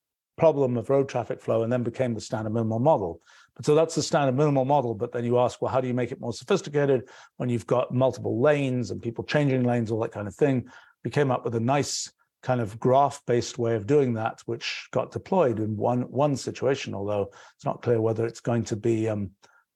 problem 0.41 0.77
of 0.77 0.91
road 0.91 1.09
traffic 1.09 1.41
flow, 1.41 1.63
and 1.63 1.73
then 1.73 1.83
became 1.83 2.15
the 2.15 2.21
standard 2.21 2.53
minimal 2.53 2.81
model. 2.81 3.21
But 3.55 3.65
so 3.67 3.75
that's 3.75 3.95
the 3.95 4.03
standard 4.03 4.37
minimal 4.37 4.65
model. 4.65 4.95
But 4.95 5.13
then 5.13 5.25
you 5.25 5.39
ask, 5.39 5.61
well, 5.61 5.73
how 5.73 5.81
do 5.81 5.89
you 5.89 5.95
make 5.95 6.13
it 6.13 6.21
more 6.21 6.33
sophisticated 6.33 7.09
when 7.37 7.49
you've 7.49 7.67
got 7.67 7.93
multiple 7.93 8.41
lanes 8.41 8.91
and 8.91 9.03
people 9.03 9.25
changing 9.25 9.65
lanes, 9.65 9.91
all 9.91 10.01
that 10.01 10.13
kind 10.13 10.27
of 10.27 10.35
thing? 10.35 10.69
We 11.05 11.11
came 11.11 11.31
up 11.31 11.45
with 11.45 11.55
a 11.55 11.61
nice 11.61 12.13
kind 12.43 12.61
of 12.61 12.81
graph-based 12.81 13.59
way 13.59 13.75
of 13.77 13.87
doing 13.87 14.15
that, 14.15 14.41
which 14.47 14.89
got 14.93 15.13
deployed 15.13 15.59
in 15.61 15.77
one 15.77 16.03
one 16.25 16.37
situation. 16.37 16.95
Although 16.95 17.31
it's 17.55 17.67
not 17.67 17.83
clear 17.83 18.01
whether 18.01 18.27
it's 18.27 18.41
going 18.41 18.65
to 18.65 18.77
be 18.77 19.09
um, 19.09 19.31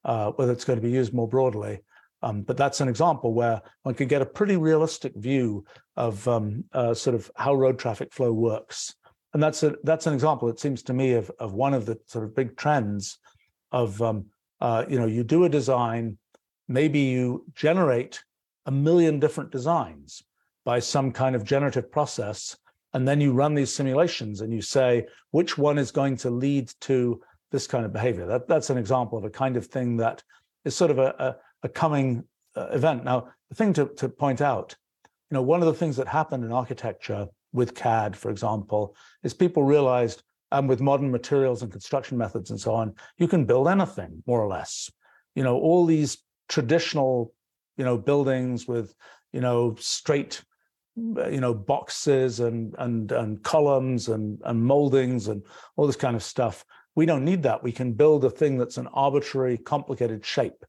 uh, 0.04 0.32
whether 0.32 0.52
it's 0.52 0.64
going 0.64 0.80
to 0.80 0.86
be 0.86 0.98
used 1.00 1.12
more 1.14 1.28
broadly. 1.28 1.80
Um, 2.22 2.40
but 2.40 2.56
that's 2.56 2.80
an 2.80 2.88
example 2.88 3.34
where 3.34 3.60
one 3.82 3.94
can 3.94 4.08
get 4.08 4.22
a 4.22 4.26
pretty 4.38 4.56
realistic 4.56 5.12
view 5.14 5.66
of 5.94 6.26
um, 6.26 6.64
uh, 6.72 6.94
sort 6.94 7.14
of 7.14 7.30
how 7.36 7.54
road 7.54 7.78
traffic 7.78 8.14
flow 8.14 8.32
works. 8.32 8.94
And 9.34 9.42
that's 9.42 9.64
a 9.64 9.74
that's 9.82 10.06
an 10.06 10.14
example, 10.14 10.48
it 10.48 10.60
seems 10.60 10.82
to 10.84 10.92
me, 10.92 11.12
of, 11.14 11.30
of 11.40 11.52
one 11.54 11.74
of 11.74 11.86
the 11.86 11.98
sort 12.06 12.24
of 12.24 12.34
big 12.34 12.56
trends 12.56 13.18
of 13.72 14.00
um, 14.00 14.26
uh, 14.60 14.84
you 14.88 14.98
know 14.98 15.06
you 15.06 15.24
do 15.24 15.44
a 15.44 15.48
design, 15.48 16.16
maybe 16.68 17.00
you 17.00 17.44
generate 17.54 18.22
a 18.66 18.70
million 18.70 19.18
different 19.18 19.50
designs 19.50 20.22
by 20.64 20.78
some 20.78 21.10
kind 21.10 21.34
of 21.34 21.44
generative 21.44 21.90
process, 21.90 22.56
and 22.94 23.06
then 23.06 23.20
you 23.20 23.32
run 23.32 23.54
these 23.54 23.74
simulations 23.74 24.40
and 24.40 24.52
you 24.52 24.62
say 24.62 25.04
which 25.32 25.58
one 25.58 25.78
is 25.78 25.90
going 25.90 26.16
to 26.16 26.30
lead 26.30 26.72
to 26.80 27.20
this 27.50 27.66
kind 27.66 27.84
of 27.84 27.92
behavior. 27.92 28.26
That 28.26 28.46
that's 28.46 28.70
an 28.70 28.78
example 28.78 29.18
of 29.18 29.24
a 29.24 29.30
kind 29.30 29.56
of 29.56 29.66
thing 29.66 29.96
that 29.96 30.22
is 30.64 30.76
sort 30.76 30.92
of 30.92 30.98
a, 30.98 31.14
a, 31.18 31.36
a 31.64 31.68
coming 31.68 32.22
uh, 32.56 32.68
event. 32.68 33.04
Now, 33.04 33.28
the 33.48 33.56
thing 33.56 33.72
to, 33.74 33.86
to 33.96 34.08
point 34.08 34.40
out, 34.40 34.76
you 35.30 35.34
know, 35.34 35.42
one 35.42 35.60
of 35.60 35.66
the 35.66 35.74
things 35.74 35.96
that 35.96 36.06
happened 36.06 36.44
in 36.44 36.52
architecture 36.52 37.26
with 37.54 37.74
CAD, 37.74 38.16
for 38.16 38.30
example, 38.30 38.94
is 39.22 39.32
people 39.32 39.62
realized 39.62 40.22
and 40.52 40.68
with 40.68 40.80
modern 40.80 41.10
materials 41.10 41.62
and 41.62 41.72
construction 41.72 42.18
methods 42.18 42.50
and 42.50 42.60
so 42.60 42.74
on, 42.74 42.94
you 43.16 43.26
can 43.26 43.44
build 43.44 43.68
anything 43.68 44.22
more 44.26 44.42
or 44.42 44.48
less. 44.48 44.90
You 45.34 45.42
know, 45.42 45.56
all 45.56 45.86
these 45.86 46.18
traditional, 46.48 47.32
you 47.76 47.84
know, 47.84 47.96
buildings 47.96 48.68
with, 48.68 48.94
you 49.32 49.40
know, 49.40 49.74
straight, 49.78 50.42
you 50.96 51.40
know, 51.40 51.54
boxes 51.54 52.40
and 52.40 52.74
and 52.78 53.10
and 53.10 53.42
columns 53.42 54.08
and 54.08 54.40
and 54.44 54.62
moldings 54.62 55.28
and 55.28 55.42
all 55.76 55.86
this 55.86 55.96
kind 55.96 56.14
of 56.14 56.22
stuff. 56.22 56.64
We 56.94 57.06
don't 57.06 57.24
need 57.24 57.42
that. 57.42 57.64
We 57.64 57.72
can 57.72 57.92
build 57.92 58.24
a 58.24 58.30
thing 58.30 58.58
that's 58.58 58.76
an 58.76 58.86
arbitrary, 58.88 59.58
complicated 59.58 60.24
shape. 60.24 60.64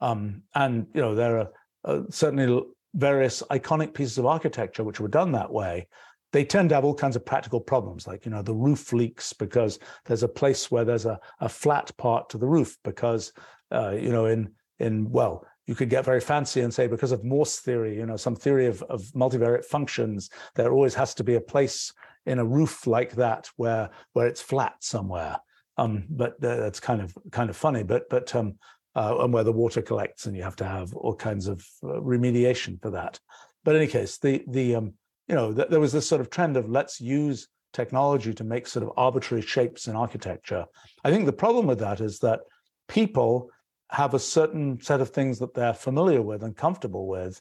Um, 0.00 0.42
and 0.54 0.86
you 0.94 1.00
know, 1.00 1.14
there 1.14 1.38
are 1.38 1.48
uh, 1.84 2.00
certainly 2.10 2.64
various 2.94 3.42
iconic 3.50 3.92
pieces 3.94 4.18
of 4.18 4.26
architecture 4.26 4.84
which 4.84 5.00
were 5.00 5.08
done 5.08 5.32
that 5.32 5.52
way 5.52 5.86
they 6.32 6.44
tend 6.44 6.68
to 6.68 6.74
have 6.74 6.84
all 6.84 6.94
kinds 6.94 7.16
of 7.16 7.24
practical 7.24 7.60
problems, 7.60 8.06
like 8.06 8.24
you 8.24 8.30
know 8.30 8.42
the 8.42 8.54
roof 8.54 8.92
leaks 8.92 9.32
because 9.32 9.78
there's 10.04 10.22
a 10.22 10.28
place 10.28 10.70
where 10.70 10.84
there's 10.84 11.06
a, 11.06 11.18
a 11.40 11.48
flat 11.48 11.96
part 11.96 12.28
to 12.28 12.38
the 12.38 12.46
roof 12.46 12.76
because 12.84 13.32
uh, 13.72 13.92
you 13.92 14.10
know 14.10 14.26
in 14.26 14.52
in 14.78 15.10
well 15.10 15.46
you 15.66 15.74
could 15.74 15.88
get 15.88 16.04
very 16.04 16.20
fancy 16.20 16.60
and 16.60 16.72
say 16.72 16.86
because 16.86 17.10
of 17.10 17.24
Morse 17.24 17.60
theory, 17.60 17.96
you 17.96 18.06
know 18.06 18.16
some 18.16 18.36
theory 18.36 18.66
of, 18.66 18.82
of 18.82 19.02
multivariate 19.14 19.64
functions, 19.64 20.30
there 20.54 20.72
always 20.72 20.94
has 20.94 21.14
to 21.14 21.24
be 21.24 21.36
a 21.36 21.40
place 21.40 21.92
in 22.26 22.38
a 22.38 22.44
roof 22.44 22.86
like 22.86 23.12
that 23.12 23.48
where 23.56 23.88
where 24.12 24.26
it's 24.26 24.42
flat 24.42 24.74
somewhere. 24.80 25.38
Um, 25.78 26.04
but 26.08 26.40
that's 26.40 26.80
kind 26.80 27.00
of 27.00 27.16
kind 27.30 27.50
of 27.50 27.56
funny, 27.56 27.82
but 27.82 28.10
but 28.10 28.34
um, 28.34 28.58
uh, 28.96 29.18
and 29.20 29.32
where 29.32 29.44
the 29.44 29.52
water 29.52 29.82
collects 29.82 30.26
and 30.26 30.36
you 30.36 30.42
have 30.42 30.56
to 30.56 30.64
have 30.64 30.94
all 30.94 31.14
kinds 31.14 31.46
of 31.46 31.64
uh, 31.84 32.00
remediation 32.00 32.80
for 32.82 32.90
that. 32.90 33.20
But 33.64 33.74
in 33.76 33.82
any 33.82 33.90
case, 33.90 34.18
the 34.18 34.44
the 34.48 34.76
um, 34.76 34.94
you 35.28 35.34
know, 35.34 35.52
th- 35.52 35.68
there 35.68 35.80
was 35.80 35.92
this 35.92 36.08
sort 36.08 36.20
of 36.20 36.30
trend 36.30 36.56
of 36.56 36.68
let's 36.68 37.00
use 37.00 37.48
technology 37.72 38.32
to 38.34 38.44
make 38.44 38.66
sort 38.66 38.84
of 38.84 38.92
arbitrary 38.96 39.42
shapes 39.42 39.86
in 39.86 39.96
architecture. 39.96 40.64
I 41.04 41.10
think 41.10 41.26
the 41.26 41.32
problem 41.44 41.66
with 41.66 41.80
that 41.80 42.00
is 42.00 42.18
that 42.20 42.40
people 42.88 43.50
have 43.90 44.14
a 44.14 44.18
certain 44.18 44.80
set 44.80 45.00
of 45.00 45.10
things 45.10 45.38
that 45.38 45.54
they're 45.54 45.74
familiar 45.74 46.22
with 46.22 46.42
and 46.42 46.56
comfortable 46.56 47.06
with, 47.06 47.40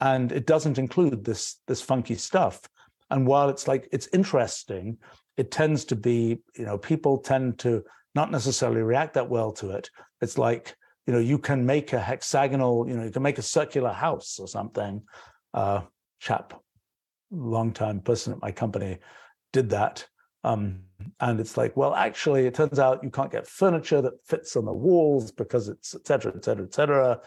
and 0.00 0.30
it 0.30 0.46
doesn't 0.46 0.78
include 0.78 1.24
this 1.24 1.60
this 1.66 1.80
funky 1.80 2.16
stuff. 2.16 2.60
And 3.10 3.26
while 3.26 3.48
it's 3.48 3.66
like 3.68 3.88
it's 3.92 4.08
interesting, 4.12 4.98
it 5.36 5.50
tends 5.50 5.84
to 5.86 5.96
be, 5.96 6.42
you 6.56 6.64
know, 6.66 6.78
people 6.78 7.18
tend 7.18 7.58
to 7.60 7.84
not 8.14 8.30
necessarily 8.30 8.82
react 8.82 9.14
that 9.14 9.30
well 9.30 9.52
to 9.52 9.70
it. 9.70 9.90
It's 10.20 10.38
like, 10.38 10.76
you 11.06 11.12
know, 11.12 11.18
you 11.18 11.38
can 11.38 11.66
make 11.66 11.92
a 11.92 12.00
hexagonal, 12.00 12.88
you 12.88 12.96
know, 12.96 13.04
you 13.04 13.10
can 13.10 13.22
make 13.22 13.38
a 13.38 13.42
circular 13.42 13.92
house 13.92 14.38
or 14.38 14.48
something. 14.48 15.02
Uh, 15.52 15.82
chap 16.20 16.54
longtime 17.30 18.00
person 18.00 18.32
at 18.32 18.40
my 18.40 18.52
company 18.52 18.98
did 19.52 19.70
that. 19.70 20.06
Um, 20.44 20.80
and 21.20 21.40
it's 21.40 21.56
like, 21.56 21.76
well, 21.76 21.94
actually, 21.94 22.46
it 22.46 22.54
turns 22.54 22.78
out 22.78 23.02
you 23.02 23.10
can't 23.10 23.30
get 23.30 23.46
furniture 23.46 24.00
that 24.02 24.24
fits 24.26 24.56
on 24.56 24.64
the 24.64 24.72
walls 24.72 25.32
because 25.32 25.68
it's 25.68 25.94
et 25.94 26.06
cetera, 26.06 26.32
et 26.34 26.44
cetera, 26.44 26.64
et 26.64 26.74
cetera. 26.74 27.20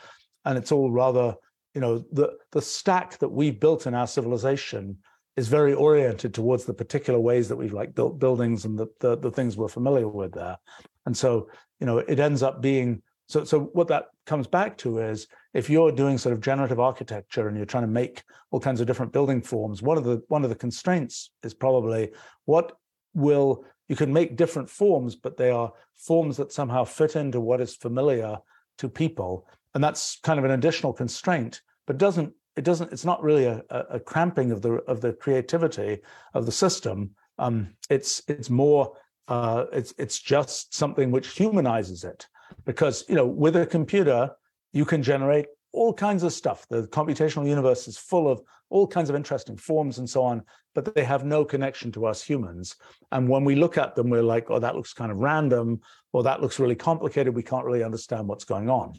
And 0.45 0.57
it's 0.57 0.71
all 0.71 0.91
rather, 0.91 1.36
you 1.73 1.82
know, 1.82 2.03
the 2.11 2.38
the 2.51 2.61
stack 2.61 3.17
that 3.19 3.30
we've 3.30 3.59
built 3.59 3.88
in 3.88 3.93
our 3.93 4.07
civilization 4.07 4.97
is 5.36 5.49
very 5.49 5.73
oriented 5.73 6.34
towards 6.34 6.63
the 6.63 6.73
particular 6.73 7.19
ways 7.19 7.49
that 7.49 7.57
we've 7.57 7.73
like 7.73 7.93
built 7.93 8.19
buildings 8.19 8.63
and 8.63 8.80
the, 8.80 8.88
the, 9.01 9.17
the 9.17 9.32
things 9.32 9.57
we're 9.57 9.67
familiar 9.67 10.07
with 10.07 10.34
there. 10.34 10.57
And 11.05 11.15
so, 11.15 11.49
you 11.80 11.86
know, 11.86 11.97
it 11.97 12.19
ends 12.19 12.41
up 12.41 12.61
being 12.61 13.01
so, 13.28 13.43
so 13.43 13.59
what 13.73 13.88
that 13.88 14.07
comes 14.26 14.47
back 14.47 14.78
to 14.80 14.99
is 14.99 15.28
if 15.53 15.69
you're 15.69 15.91
doing 15.91 16.17
sort 16.17 16.34
of 16.34 16.41
generative 16.41 16.80
architecture 16.80 17.47
and 17.47 17.57
you're 17.57 17.65
trying 17.65 17.84
to 17.84 17.88
make 17.88 18.23
all 18.51 18.59
kinds 18.59 18.82
of 18.82 18.88
different 18.88 19.13
building 19.13 19.41
forms, 19.41 19.82
one 19.82 19.97
of 19.97 20.03
the 20.03 20.21
one 20.28 20.43
of 20.43 20.49
the 20.49 20.55
constraints 20.55 21.32
is 21.43 21.53
probably 21.53 22.11
what 22.45 22.73
will 23.13 23.65
you 23.88 23.95
can 23.95 24.11
make 24.13 24.36
different 24.36 24.69
forms, 24.69 25.15
but 25.15 25.38
they 25.38 25.49
are 25.49 25.71
forms 25.95 26.38
that 26.38 26.51
somehow 26.51 26.84
fit 26.84 27.15
into 27.15 27.39
what 27.39 27.61
is 27.61 27.76
familiar 27.76 28.38
to 28.78 28.89
people, 28.89 29.47
and 29.73 29.84
that's 29.84 30.19
kind 30.21 30.38
of 30.38 30.45
an 30.45 30.51
additional 30.51 30.93
constraint. 30.93 31.61
But 31.88 31.97
doesn't 31.97 32.34
it 32.55 32.63
doesn't 32.63 32.91
it's 32.91 33.05
not 33.05 33.23
really 33.23 33.45
a, 33.45 33.63
a 33.69 33.99
cramping 33.99 34.51
of 34.51 34.61
the 34.61 34.73
of 34.88 35.01
the 35.01 35.13
creativity 35.13 35.99
of 36.36 36.45
the 36.45 36.51
system. 36.51 37.11
Um, 37.39 37.73
it's 37.89 38.21
it's 38.28 38.51
more 38.51 38.97
uh, 39.28 39.65
it's 39.73 39.95
it's 39.97 40.19
just 40.19 40.76
something 40.76 41.09
which 41.09 41.30
humanizes 41.30 42.03
it 42.03 42.28
because 42.66 43.04
you 43.08 43.16
know 43.16 43.26
with 43.26 43.56
a 43.56 43.66
computer 43.66 44.32
you 44.74 44.86
can 44.86 45.02
generate 45.02 45.48
all 45.72 45.93
kinds 45.93 46.24
of 46.24 46.32
stuff. 46.32 46.66
The 46.70 46.84
computational 46.88 47.48
universe 47.48 47.88
is 47.88 47.98
full 47.98 48.32
of 48.32 48.41
all 48.70 48.88
kinds 48.88 49.10
of 49.10 49.16
interesting 49.16 49.58
forms 49.58 50.00
and 50.00 50.10
so 50.10 50.24
on, 50.24 50.41
but 50.74 50.96
they 50.96 51.04
have 51.04 51.26
no 51.26 51.43
connection 51.43 51.91
to 51.91 52.06
us 52.06 52.24
humans. 52.24 52.76
And 53.12 53.28
when 53.28 53.43
we 53.43 53.56
look 53.56 53.78
at 53.78 53.93
them, 53.93 54.10
we're 54.10 54.24
like, 54.24 54.50
oh, 54.50 54.60
that 54.60 54.76
looks 54.76 54.93
kind 54.93 55.12
of 55.12 55.18
random, 55.18 55.82
or 56.14 56.24
that 56.24 56.41
looks 56.41 56.60
really 56.60 56.76
complicated. 56.76 57.36
We 57.36 57.43
can't 57.43 57.66
really 57.66 57.84
understand 57.84 58.28
what's 58.28 58.46
going 58.46 58.70
on. 58.70 58.93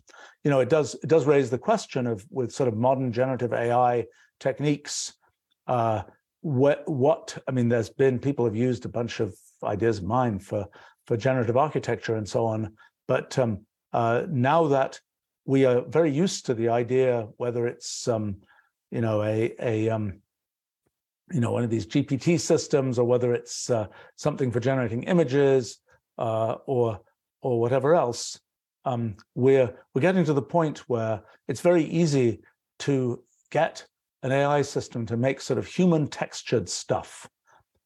You 0.44 0.50
know, 0.50 0.60
it 0.60 0.68
does 0.68 0.94
it 1.02 1.08
does 1.08 1.26
raise 1.26 1.50
the 1.50 1.58
question 1.58 2.06
of 2.06 2.24
with 2.30 2.52
sort 2.52 2.68
of 2.68 2.76
modern 2.76 3.10
generative 3.10 3.52
AI 3.52 4.06
techniques, 4.38 5.14
uh, 5.66 6.02
what 6.40 6.82
what 6.86 7.36
I 7.48 7.52
mean, 7.52 7.68
there's 7.68 7.90
been 7.90 8.18
people 8.18 8.44
have 8.44 8.56
used 8.56 8.84
a 8.84 8.88
bunch 8.88 9.20
of 9.20 9.34
ideas 9.64 9.98
of 9.98 10.04
mine 10.04 10.38
for 10.38 10.66
for 11.06 11.16
generative 11.16 11.56
architecture 11.56 12.16
and 12.16 12.28
so 12.28 12.44
on, 12.46 12.76
but 13.06 13.38
um, 13.38 13.66
uh, 13.92 14.22
now 14.28 14.68
that 14.68 15.00
we 15.44 15.64
are 15.64 15.82
very 15.82 16.10
used 16.10 16.46
to 16.46 16.54
the 16.54 16.68
idea, 16.68 17.28
whether 17.36 17.66
it's 17.66 18.08
um, 18.08 18.36
you 18.90 19.00
know 19.00 19.22
a 19.22 19.54
a 19.60 19.88
um, 19.88 20.20
you 21.32 21.40
know 21.40 21.52
one 21.52 21.64
of 21.64 21.70
these 21.70 21.86
GPT 21.86 22.38
systems, 22.40 22.98
or 22.98 23.04
whether 23.04 23.32
it's 23.32 23.70
uh, 23.70 23.86
something 24.16 24.50
for 24.50 24.60
generating 24.60 25.04
images, 25.04 25.78
uh, 26.18 26.56
or 26.66 27.00
or 27.42 27.60
whatever 27.60 27.94
else. 27.94 28.40
Um, 28.84 29.16
we're 29.34 29.74
we're 29.94 30.00
getting 30.00 30.24
to 30.24 30.32
the 30.32 30.42
point 30.42 30.78
where 30.88 31.22
it's 31.48 31.60
very 31.60 31.84
easy 31.84 32.40
to 32.80 33.22
get 33.50 33.86
an 34.22 34.32
AI 34.32 34.62
system 34.62 35.06
to 35.06 35.16
make 35.16 35.40
sort 35.40 35.58
of 35.58 35.66
human 35.66 36.08
textured 36.08 36.68
stuff, 36.68 37.28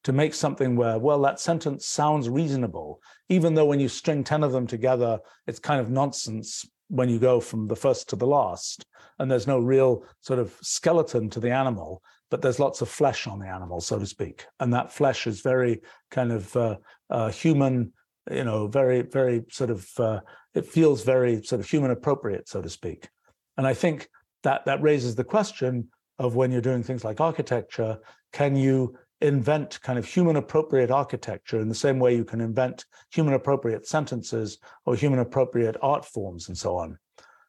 to 0.04 0.12
make 0.12 0.34
something 0.34 0.76
where, 0.76 0.98
well, 0.98 1.20
that 1.22 1.40
sentence 1.40 1.86
sounds 1.86 2.28
reasonable, 2.28 3.00
even 3.28 3.54
though 3.54 3.66
when 3.66 3.80
you 3.80 3.88
string 3.88 4.24
10 4.24 4.42
of 4.42 4.52
them 4.52 4.66
together, 4.66 5.18
it's 5.46 5.58
kind 5.58 5.80
of 5.80 5.90
nonsense 5.90 6.64
when 6.88 7.08
you 7.08 7.18
go 7.18 7.40
from 7.40 7.68
the 7.68 7.76
first 7.76 8.08
to 8.08 8.16
the 8.16 8.26
last 8.26 8.84
and 9.18 9.30
there's 9.30 9.46
no 9.46 9.58
real 9.58 10.04
sort 10.20 10.38
of 10.38 10.56
skeleton 10.60 11.30
to 11.30 11.38
the 11.38 11.50
animal 11.50 12.02
but 12.30 12.42
there's 12.42 12.60
lots 12.60 12.80
of 12.80 12.88
flesh 12.88 13.26
on 13.26 13.38
the 13.38 13.46
animal 13.46 13.80
so 13.80 13.98
to 13.98 14.06
speak. 14.06 14.46
And 14.60 14.72
that 14.72 14.92
flesh 14.92 15.26
is 15.26 15.40
very 15.40 15.80
kind 16.10 16.32
of 16.32 16.56
uh, 16.56 16.76
uh, 17.10 17.30
human 17.30 17.92
you 18.30 18.44
know 18.44 18.66
very 18.66 19.02
very 19.02 19.44
sort 19.50 19.70
of 19.70 19.88
uh, 19.98 20.20
it 20.54 20.66
feels 20.66 21.02
very 21.02 21.42
sort 21.42 21.60
of 21.60 21.68
human 21.68 21.90
appropriate 21.90 22.48
so 22.48 22.60
to 22.62 22.68
speak. 22.68 23.08
And 23.56 23.66
i 23.66 23.74
think 23.74 24.08
that 24.42 24.64
that 24.64 24.82
raises 24.82 25.14
the 25.14 25.24
question 25.24 25.88
of 26.18 26.34
when 26.34 26.50
you're 26.50 26.60
doing 26.60 26.82
things 26.82 27.04
like 27.04 27.20
architecture 27.20 27.98
can 28.32 28.56
you 28.56 28.96
invent 29.20 29.80
kind 29.82 29.98
of 29.98 30.06
human 30.06 30.36
appropriate 30.36 30.90
architecture 30.90 31.60
in 31.60 31.68
the 31.68 31.74
same 31.74 31.98
way 31.98 32.14
you 32.14 32.24
can 32.24 32.40
invent 32.40 32.84
human 33.12 33.34
appropriate 33.34 33.86
sentences 33.86 34.58
or 34.86 34.94
human 34.94 35.18
appropriate 35.18 35.76
art 35.82 36.04
forms 36.04 36.48
and 36.48 36.56
so 36.56 36.76
on. 36.76 36.98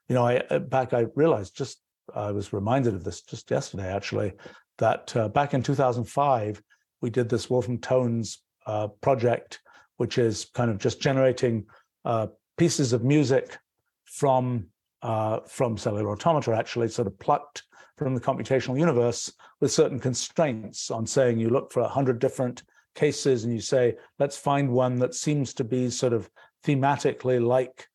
You 0.09 0.15
know, 0.15 0.25
I 0.25 0.37
uh, 0.49 0.59
back 0.59 0.93
I 0.93 1.05
realized 1.15 1.55
just 1.55 1.81
I 2.13 2.31
was 2.31 2.51
reminded 2.51 2.93
of 2.93 3.03
this 3.03 3.21
just 3.21 3.49
yesterday 3.49 3.87
actually 3.87 4.33
that 4.79 5.15
uh, 5.15 5.29
back 5.29 5.53
in 5.53 5.63
2005 5.63 6.61
we 7.01 7.09
did 7.09 7.29
this 7.29 7.49
Wolfram 7.49 7.79
Tones 7.79 8.39
uh, 8.65 8.87
project, 9.01 9.59
which 9.97 10.17
is 10.17 10.45
kind 10.53 10.69
of 10.69 10.77
just 10.77 11.01
generating 11.01 11.65
uh, 12.05 12.27
pieces 12.57 12.93
of 12.93 13.03
music 13.03 13.57
from 14.05 14.67
uh, 15.01 15.39
from 15.47 15.77
cellular 15.77 16.11
automata, 16.11 16.53
actually 16.53 16.87
sort 16.87 17.07
of 17.07 17.17
plucked 17.17 17.63
from 17.97 18.13
the 18.13 18.21
computational 18.21 18.77
universe 18.77 19.31
with 19.61 19.71
certain 19.71 19.99
constraints 19.99 20.91
on 20.91 21.05
saying 21.05 21.39
you 21.39 21.49
look 21.49 21.71
for 21.71 21.81
100 21.83 22.19
different 22.19 22.63
cases 22.95 23.43
and 23.43 23.53
you 23.53 23.61
say, 23.61 23.95
let's 24.19 24.37
find 24.37 24.69
one 24.69 24.97
that 24.99 25.15
seems 25.15 25.53
to 25.53 25.63
be 25.63 25.89
sort 25.89 26.11
of 26.11 26.29
thematically 26.65 27.45
like, 27.45 27.87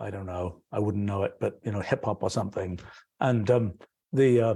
I 0.00 0.10
don't 0.10 0.26
know, 0.26 0.60
I 0.72 0.80
wouldn't 0.80 1.04
know 1.04 1.22
it, 1.22 1.34
but 1.40 1.60
you 1.62 1.72
know, 1.72 1.80
hip 1.80 2.04
hop 2.04 2.22
or 2.22 2.30
something. 2.30 2.80
And 3.20 3.48
um, 3.50 3.74
the 4.12 4.40
uh, 4.40 4.54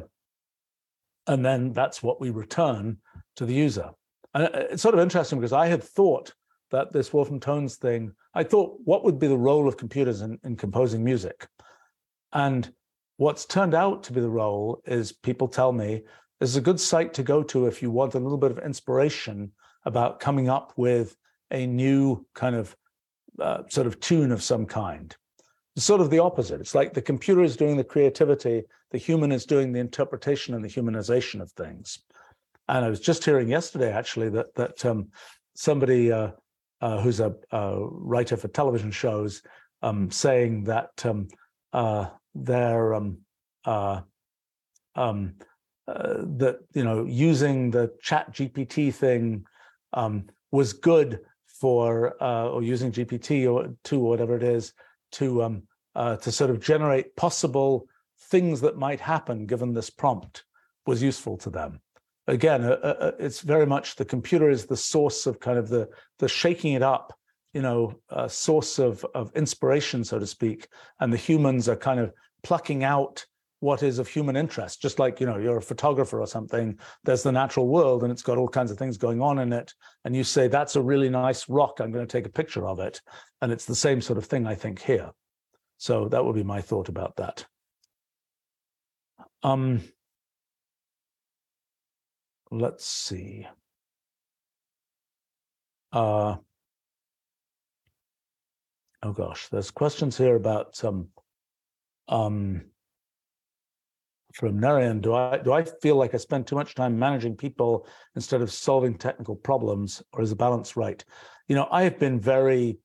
and 1.29 1.45
then 1.45 1.73
that's 1.73 2.03
what 2.03 2.21
we 2.21 2.31
return 2.31 2.99
to 3.37 3.47
the 3.47 3.55
user. 3.55 3.91
And 4.35 4.45
uh, 4.45 4.51
it's 4.71 4.83
sort 4.83 4.95
of 4.95 5.01
interesting 5.01 5.39
because 5.39 5.53
I 5.53 5.69
had 5.69 5.83
thought 5.83 6.35
that 6.71 6.93
this 6.93 7.13
Wolfram 7.13 7.41
Tones 7.41 7.77
thing, 7.77 8.13
I 8.35 8.43
thought, 8.43 8.79
what 8.85 9.05
would 9.05 9.19
be 9.19 9.29
the 9.29 9.39
role 9.39 9.69
of 9.69 9.77
computers 9.77 10.23
in, 10.23 10.39
in 10.43 10.57
composing 10.57 11.05
music? 11.05 11.47
And 12.33 12.71
What's 13.19 13.47
turned 13.47 13.75
out 13.75 14.05
to 14.05 14.13
be 14.13 14.21
the 14.21 14.31
role 14.31 14.81
is 14.87 15.11
people 15.11 15.49
tell 15.49 15.73
me 15.73 16.05
this 16.41 16.51
is 16.51 16.57
a 16.57 16.61
good 16.61 16.80
site 16.80 17.14
to 17.14 17.22
go 17.22 17.43
to 17.43 17.66
if 17.66 17.82
you 17.82 17.91
want 17.91 18.14
a 18.14 18.20
little 18.20 18.39
bit 18.39 18.51
of 18.51 18.59
inspiration 18.59 19.53
about 19.84 20.20
coming 20.20 20.49
up 20.49 20.72
with 20.76 21.16
a 21.51 21.66
new 21.66 22.24
kind 22.34 22.55
of 22.55 22.76
uh, 23.41 23.62
sort 23.68 23.86
of 23.86 23.99
tune 24.01 24.32
of 24.32 24.43
some 24.43 24.66
kind. 24.66 25.16
It's 25.76 25.86
sort 25.86 26.01
of 26.01 26.11
the 26.11 26.18
opposite. 26.18 26.61
It's 26.61 26.74
like 26.74 26.93
the 26.93 27.03
computer 27.03 27.43
is 27.43 27.57
doing 27.57 27.76
the 27.76 27.84
creativity, 27.84 28.64
the 28.91 28.99
human 28.99 29.32
is 29.32 29.47
doing 29.47 29.72
the 29.72 29.80
interpretation 29.80 30.55
and 30.55 30.64
the 30.64 30.68
humanization 30.68 31.41
of 31.41 31.51
things. 31.53 32.01
And 32.68 32.84
I 32.84 32.91
was 32.91 33.01
just 33.01 33.24
hearing 33.24 33.49
yesterday, 33.49 33.93
actually, 33.93 34.28
that 34.30 34.55
that 34.57 34.84
um, 34.84 35.09
somebody 35.55 36.12
uh, 36.12 36.30
uh, 36.80 37.01
who's 37.01 37.20
a, 37.20 37.34
a, 37.51 37.78
writer 37.78 38.36
for 38.36 38.49
television 38.49 38.91
shows 38.91 39.43
um, 39.82 40.11
saying 40.11 40.64
that 40.64 40.91
um, 41.05 41.28
uh, 41.72 42.07
their 42.34 42.95
um, 42.95 43.18
that 45.89 46.59
you 46.74 46.84
know 46.84 47.05
using 47.05 47.70
the 47.70 47.91
chat 48.03 48.30
gpt 48.32 48.93
thing 48.93 49.45
um, 49.95 50.24
was 50.51 50.72
good 50.72 51.20
for 51.47 52.22
uh, 52.22 52.49
or 52.49 52.62
using 52.62 52.93
gpt 52.93 53.51
or 53.51 53.74
two 53.84 54.01
or 54.01 54.11
whatever 54.11 54.36
it 54.36 54.43
is 54.43 54.74
to 55.12 55.43
um, 55.43 55.62
uh, 55.95 56.16
to 56.16 56.30
sort 56.30 56.51
of 56.51 56.61
generate 56.61 57.16
possible 57.16 57.89
things 58.30 58.61
that 58.61 58.76
might 58.76 59.01
happen 59.01 59.47
given 59.47 59.72
this 59.72 59.91
prompt 59.91 60.45
was 60.86 61.03
useful 61.03 61.36
to 61.39 61.51
them. 61.51 61.80
Again 62.26 62.64
uh, 62.64 62.78
uh, 62.82 62.97
uh 63.01 63.12
it's 63.18 63.41
very 63.41 63.66
much 63.66 63.97
the 63.97 64.05
computer 64.05 64.51
is 64.51 64.66
the 64.66 64.76
source 64.76 65.26
of 65.26 65.41
kind 65.41 65.59
of 65.59 65.68
the 65.68 65.89
the 66.18 66.28
shaking 66.28 66.74
it 66.74 66.82
up 66.82 67.14
you 67.55 67.62
know 67.62 67.95
source 68.28 68.78
of 68.78 69.07
of 69.14 69.32
inspiration 69.34 70.05
so 70.05 70.18
to 70.18 70.26
speak 70.26 70.68
and 71.01 71.11
the 71.11 71.16
humans 71.16 71.66
are 71.66 71.76
kind 71.76 71.99
of 71.99 72.12
plucking 72.43 72.84
out 72.84 73.24
what 73.61 73.83
is 73.83 73.99
of 73.99 74.09
human 74.09 74.37
interest. 74.37 74.81
Just 74.81 74.99
like 74.99 75.21
you 75.21 75.27
know 75.27 75.37
you're 75.37 75.59
a 75.59 75.63
photographer 75.63 76.21
or 76.21 76.27
something 76.27 76.79
there's 77.05 77.23
the 77.23 77.33
natural 77.33 77.69
world 77.69 78.03
and 78.03 78.13
it's 78.13 78.23
got 78.23 78.39
all 78.39 78.49
kinds 78.49 78.71
of 78.71 78.79
things 78.79 78.97
going 78.97 79.21
on 79.21 79.39
in 79.39 79.53
it. 79.53 79.73
And 80.05 80.15
you 80.15 80.25
say 80.25 80.49
that's 80.49 80.77
a 80.77 80.83
really 80.83 81.09
nice 81.09 81.49
rock. 81.49 81.81
I'm 81.81 81.93
going 81.93 82.07
to 82.07 82.13
take 82.13 82.27
a 82.27 82.31
picture 82.31 82.67
of 82.67 82.79
it. 82.79 83.01
And 83.43 83.53
it's 83.53 83.65
the 83.65 83.75
same 83.75 84.01
sort 84.01 84.19
of 84.19 84.27
thing 84.27 84.47
i 84.47 84.55
think 84.55 84.81
here. 84.81 85.11
So 85.79 86.09
that 86.09 86.25
would 86.25 86.35
be 86.35 86.43
my 86.43 86.61
thought 86.61 86.89
about 86.89 87.17
that. 87.17 87.47
Um 89.43 89.83
let's 92.51 92.87
see. 92.87 93.47
Uh 95.93 96.37
oh 99.03 99.13
gosh 99.13 99.49
there's 99.49 99.71
questions 99.71 100.19
here 100.19 100.37
about 100.37 100.83
um 100.85 101.09
um, 102.09 102.63
from 104.35 104.59
Narayan, 104.59 105.01
do 105.01 105.14
I 105.14 105.39
do 105.39 105.53
I 105.53 105.64
feel 105.83 105.97
like 105.97 106.14
I 106.14 106.18
spend 106.18 106.47
too 106.47 106.57
much 106.57 106.74
time 106.74 106.99
managing 106.99 107.37
people 107.37 107.87
instead 108.14 108.43
of 108.43 108.53
solving 108.53 108.95
technical 108.95 109.37
problems, 109.37 110.03
or 110.12 110.22
is 110.22 110.31
the 110.31 110.37
balance 110.37 110.76
right? 110.76 111.03
You 111.49 111.57
know, 111.57 111.68
I 111.70 111.83
have 111.83 111.99
been 111.99 112.20
very 112.20 112.79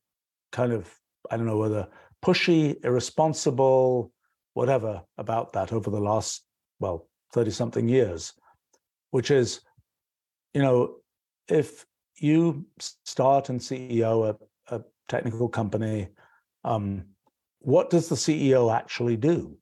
kind 0.52 0.72
of 0.72 0.94
I 1.30 1.38
don't 1.38 1.46
know 1.46 1.58
whether 1.58 1.88
pushy, 2.24 2.84
irresponsible, 2.84 4.12
whatever 4.54 5.02
about 5.18 5.54
that 5.54 5.74
over 5.74 5.90
the 5.90 6.00
last 6.00 6.44
well 6.80 7.08
thirty 7.34 7.52
something 7.52 7.90
years, 7.90 8.34
which 9.12 9.30
is, 9.30 9.62
you 10.54 10.62
know, 10.62 10.96
if 11.50 11.86
you 12.18 12.66
start 12.80 13.50
and 13.50 13.60
CEO 13.60 14.36
a, 14.70 14.76
a 14.76 14.82
technical 15.10 15.50
company, 15.50 16.08
um, 16.64 17.04
what 17.60 17.90
does 17.90 18.08
the 18.08 18.16
CEO 18.16 18.74
actually 18.74 19.18
do? 19.18 19.58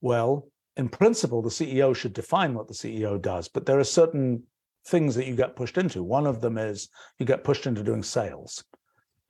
Well, 0.00 0.48
in 0.76 0.88
principle, 0.88 1.42
the 1.42 1.48
CEO 1.48 1.94
should 1.94 2.12
define 2.12 2.54
what 2.54 2.68
the 2.68 2.74
CEO 2.74 3.20
does, 3.20 3.48
but 3.48 3.64
there 3.64 3.78
are 3.78 3.84
certain 3.84 4.42
things 4.88 5.14
that 5.14 5.26
you 5.26 5.34
get 5.34 5.56
pushed 5.56 5.78
into. 5.78 6.02
One 6.02 6.26
of 6.26 6.40
them 6.40 6.58
is 6.58 6.88
you 7.18 7.26
get 7.26 7.44
pushed 7.44 7.66
into 7.66 7.82
doing 7.82 8.02
sales, 8.02 8.64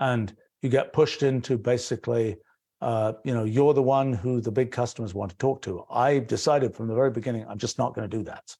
and 0.00 0.34
you 0.62 0.68
get 0.68 0.92
pushed 0.92 1.22
into 1.22 1.56
basically, 1.56 2.36
uh, 2.80 3.12
you 3.24 3.32
know, 3.32 3.44
you're 3.44 3.74
the 3.74 3.82
one 3.82 4.12
who 4.12 4.40
the 4.40 4.50
big 4.50 4.70
customers 4.70 5.14
want 5.14 5.30
to 5.30 5.36
talk 5.38 5.62
to. 5.62 5.84
I 5.90 6.18
decided 6.18 6.74
from 6.74 6.88
the 6.88 6.94
very 6.94 7.10
beginning, 7.10 7.46
I'm 7.48 7.58
just 7.58 7.78
not 7.78 7.94
going 7.94 8.10
to 8.10 8.16
do 8.16 8.24
that. 8.24 8.56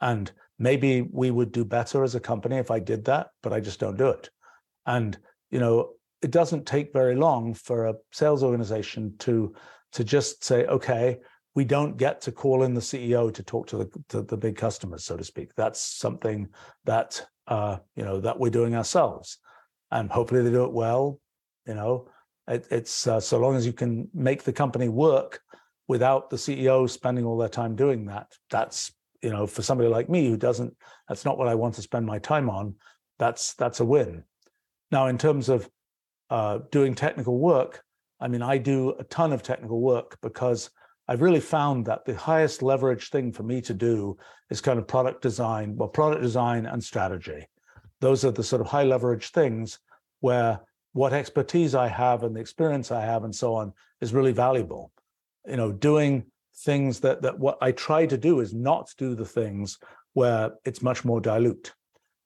And 0.00 0.30
maybe 0.58 1.02
we 1.02 1.30
would 1.30 1.52
do 1.52 1.64
better 1.64 2.04
as 2.04 2.14
a 2.14 2.20
company 2.20 2.56
if 2.56 2.70
I 2.70 2.78
did 2.78 3.04
that, 3.06 3.28
but 3.42 3.52
I 3.52 3.60
just 3.60 3.80
don't 3.80 3.98
do 3.98 4.08
it. 4.08 4.30
And 4.86 5.18
you 5.50 5.58
know, 5.58 5.90
it 6.22 6.30
doesn't 6.30 6.66
take 6.66 6.92
very 6.92 7.16
long 7.16 7.54
for 7.54 7.86
a 7.86 7.94
sales 8.12 8.42
organization 8.42 9.14
to 9.20 9.54
to 9.92 10.04
just 10.04 10.44
say, 10.44 10.66
okay, 10.66 11.18
we 11.54 11.64
don't 11.64 11.96
get 11.96 12.20
to 12.22 12.32
call 12.32 12.62
in 12.62 12.74
the 12.74 12.80
CEO 12.80 13.32
to 13.34 13.42
talk 13.42 13.66
to 13.68 13.78
the 13.78 13.90
to 14.08 14.22
the 14.22 14.36
big 14.36 14.56
customers, 14.56 15.04
so 15.04 15.16
to 15.16 15.24
speak. 15.24 15.54
That's 15.56 15.80
something 15.80 16.48
that 16.84 17.26
uh, 17.48 17.78
you 17.96 18.04
know 18.04 18.20
that 18.20 18.38
we're 18.38 18.50
doing 18.50 18.74
ourselves, 18.74 19.38
and 19.90 20.10
hopefully 20.10 20.42
they 20.42 20.50
do 20.50 20.64
it 20.64 20.72
well. 20.72 21.20
You 21.66 21.74
know, 21.74 22.08
it, 22.50 22.66
it's 22.70 23.06
uh, 23.06 23.20
so 23.20 23.38
long 23.38 23.56
as 23.56 23.66
you 23.66 23.72
can 23.72 24.08
make 24.12 24.42
the 24.42 24.52
company 24.52 24.88
work 24.88 25.40
without 25.88 26.30
the 26.30 26.36
ceo 26.36 26.88
spending 26.88 27.24
all 27.24 27.36
their 27.36 27.48
time 27.48 27.74
doing 27.74 28.06
that 28.06 28.32
that's 28.48 28.92
you 29.22 29.30
know 29.30 29.44
for 29.44 29.60
somebody 29.60 29.88
like 29.88 30.08
me 30.08 30.28
who 30.28 30.36
doesn't 30.36 30.72
that's 31.08 31.24
not 31.24 31.36
what 31.36 31.48
i 31.48 31.54
want 31.54 31.74
to 31.74 31.82
spend 31.82 32.06
my 32.06 32.18
time 32.18 32.48
on 32.48 32.74
that's 33.18 33.54
that's 33.54 33.80
a 33.80 33.84
win 33.84 34.22
now 34.92 35.08
in 35.08 35.18
terms 35.18 35.48
of 35.48 35.68
uh, 36.30 36.60
doing 36.70 36.94
technical 36.94 37.38
work 37.38 37.82
i 38.20 38.28
mean 38.28 38.40
i 38.40 38.56
do 38.56 38.94
a 39.00 39.04
ton 39.04 39.32
of 39.32 39.42
technical 39.42 39.80
work 39.80 40.16
because 40.22 40.70
I've 41.10 41.22
really 41.22 41.40
found 41.40 41.86
that 41.86 42.04
the 42.04 42.14
highest 42.14 42.62
leverage 42.62 43.10
thing 43.10 43.32
for 43.32 43.42
me 43.42 43.60
to 43.62 43.74
do 43.74 44.16
is 44.48 44.60
kind 44.60 44.78
of 44.78 44.86
product 44.86 45.22
design, 45.22 45.74
well, 45.76 45.88
product 45.88 46.22
design 46.22 46.66
and 46.66 46.82
strategy. 46.82 47.48
Those 48.00 48.24
are 48.24 48.30
the 48.30 48.44
sort 48.44 48.62
of 48.62 48.68
high 48.68 48.84
leverage 48.84 49.32
things 49.32 49.80
where 50.20 50.60
what 50.92 51.12
expertise 51.12 51.74
I 51.74 51.88
have 51.88 52.22
and 52.22 52.36
the 52.36 52.40
experience 52.40 52.92
I 52.92 53.00
have 53.00 53.24
and 53.24 53.34
so 53.34 53.56
on 53.56 53.72
is 54.00 54.14
really 54.14 54.30
valuable. 54.30 54.92
You 55.48 55.56
know, 55.56 55.72
doing 55.72 56.26
things 56.58 57.00
that 57.00 57.22
that 57.22 57.36
what 57.36 57.58
I 57.60 57.72
try 57.72 58.06
to 58.06 58.16
do 58.16 58.38
is 58.38 58.54
not 58.54 58.94
do 58.96 59.16
the 59.16 59.24
things 59.24 59.78
where 60.12 60.52
it's 60.64 60.80
much 60.80 61.04
more 61.04 61.20
dilute. 61.20 61.74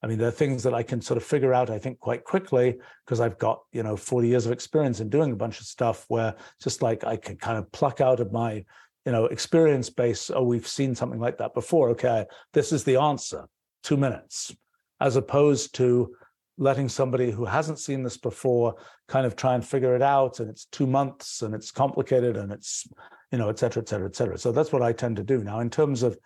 I 0.05 0.07
mean, 0.07 0.18
there 0.18 0.28
are 0.28 0.32
things 0.32 0.62
that 0.64 0.74
I 0.74 0.82
can 0.82 1.00
sort 1.00 1.16
of 1.16 1.24
figure 1.24 1.55
out, 1.55 1.70
I 1.70 1.78
think, 1.78 1.98
quite 1.98 2.24
quickly 2.24 2.76
because 3.07 3.20
I've 3.20 3.38
got, 3.38 3.62
you 3.72 3.82
know, 3.82 3.96
40 3.96 4.28
years 4.28 4.44
of 4.44 4.52
experience 4.52 5.00
in 5.00 5.09
doing 5.09 5.32
a 5.32 5.36
bunch 5.36 5.61
of 5.61 5.66
stuff 5.66 6.05
where 6.09 6.34
just 6.62 6.82
like 6.82 7.05
I 7.05 7.16
can 7.16 7.38
kind 7.38 7.57
of 7.57 7.72
pluck 7.72 8.02
out 8.02 8.20
of 8.20 8.30
my, 8.30 8.66
you 9.07 9.12
know, 9.12 9.24
experience 9.24 9.88
base, 9.88 10.30
oh, 10.30 10.42
we've 10.42 10.68
seen 10.68 10.94
something 10.94 11.20
like 11.20 11.38
that 11.38 11.55
before. 11.55 11.88
Okay, 11.90 12.26
this 12.52 12.70
is 12.70 12.84
the 12.84 12.96
answer, 12.96 13.46
two 13.82 13.96
minutes, 13.96 14.55
as 15.00 15.16
opposed 15.16 15.74
to 15.76 16.14
letting 16.59 16.90
somebody 16.90 17.30
who 17.30 17.46
hasn't 17.46 17.78
seen 17.78 18.02
this 18.02 18.18
before 18.18 18.74
kind 19.09 19.24
of 19.24 19.36
try 19.36 19.55
and 19.55 19.66
figure 19.66 19.96
it 19.96 20.02
out 20.02 20.38
and 20.38 20.50
it's 20.50 20.66
two 20.66 20.86
months 20.86 21.40
and 21.40 21.55
it's 21.55 21.70
complicated 21.70 22.36
and 22.36 22.52
it's 22.52 22.86
you 23.32 23.38
know 23.38 23.48
et 23.48 23.59
cetera 23.59 23.82
et 23.82 23.88
cetera 23.88 24.07
et 24.07 24.14
cetera 24.14 24.38
so 24.38 24.52
that's 24.52 24.70
what 24.70 24.80
i 24.80 24.92
tend 24.92 25.16
to 25.16 25.24
do 25.24 25.42
now 25.42 25.59
in 25.59 25.68
terms 25.68 26.05
of 26.05 26.16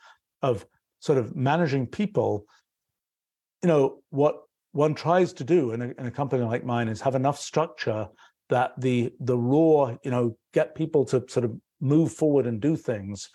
of 0.43 0.67
sort 1.01 1.17
of 1.17 1.35
managing 1.35 1.87
people 1.87 2.45
you 3.63 3.69
know 3.69 4.03
what 4.11 4.43
one 4.73 4.95
tries 4.95 5.33
to 5.35 5.45
do 5.45 5.73
in 5.73 5.83
a, 5.83 5.89
in 5.99 6.07
a 6.07 6.11
company 6.11 6.45
like 6.45 6.65
mine 6.65 6.89
is 6.89 7.01
have 7.01 7.15
enough 7.15 7.39
structure 7.39 8.09
that 8.49 8.73
the 8.81 9.13
the 9.21 9.37
raw 9.37 9.95
you 10.03 10.11
know 10.11 10.37
get 10.53 10.75
people 10.75 11.05
to 11.05 11.25
sort 11.29 11.45
of 11.45 11.53
move 11.81 12.13
forward 12.13 12.47
and 12.47 12.61
do 12.61 12.77
things 12.77 13.31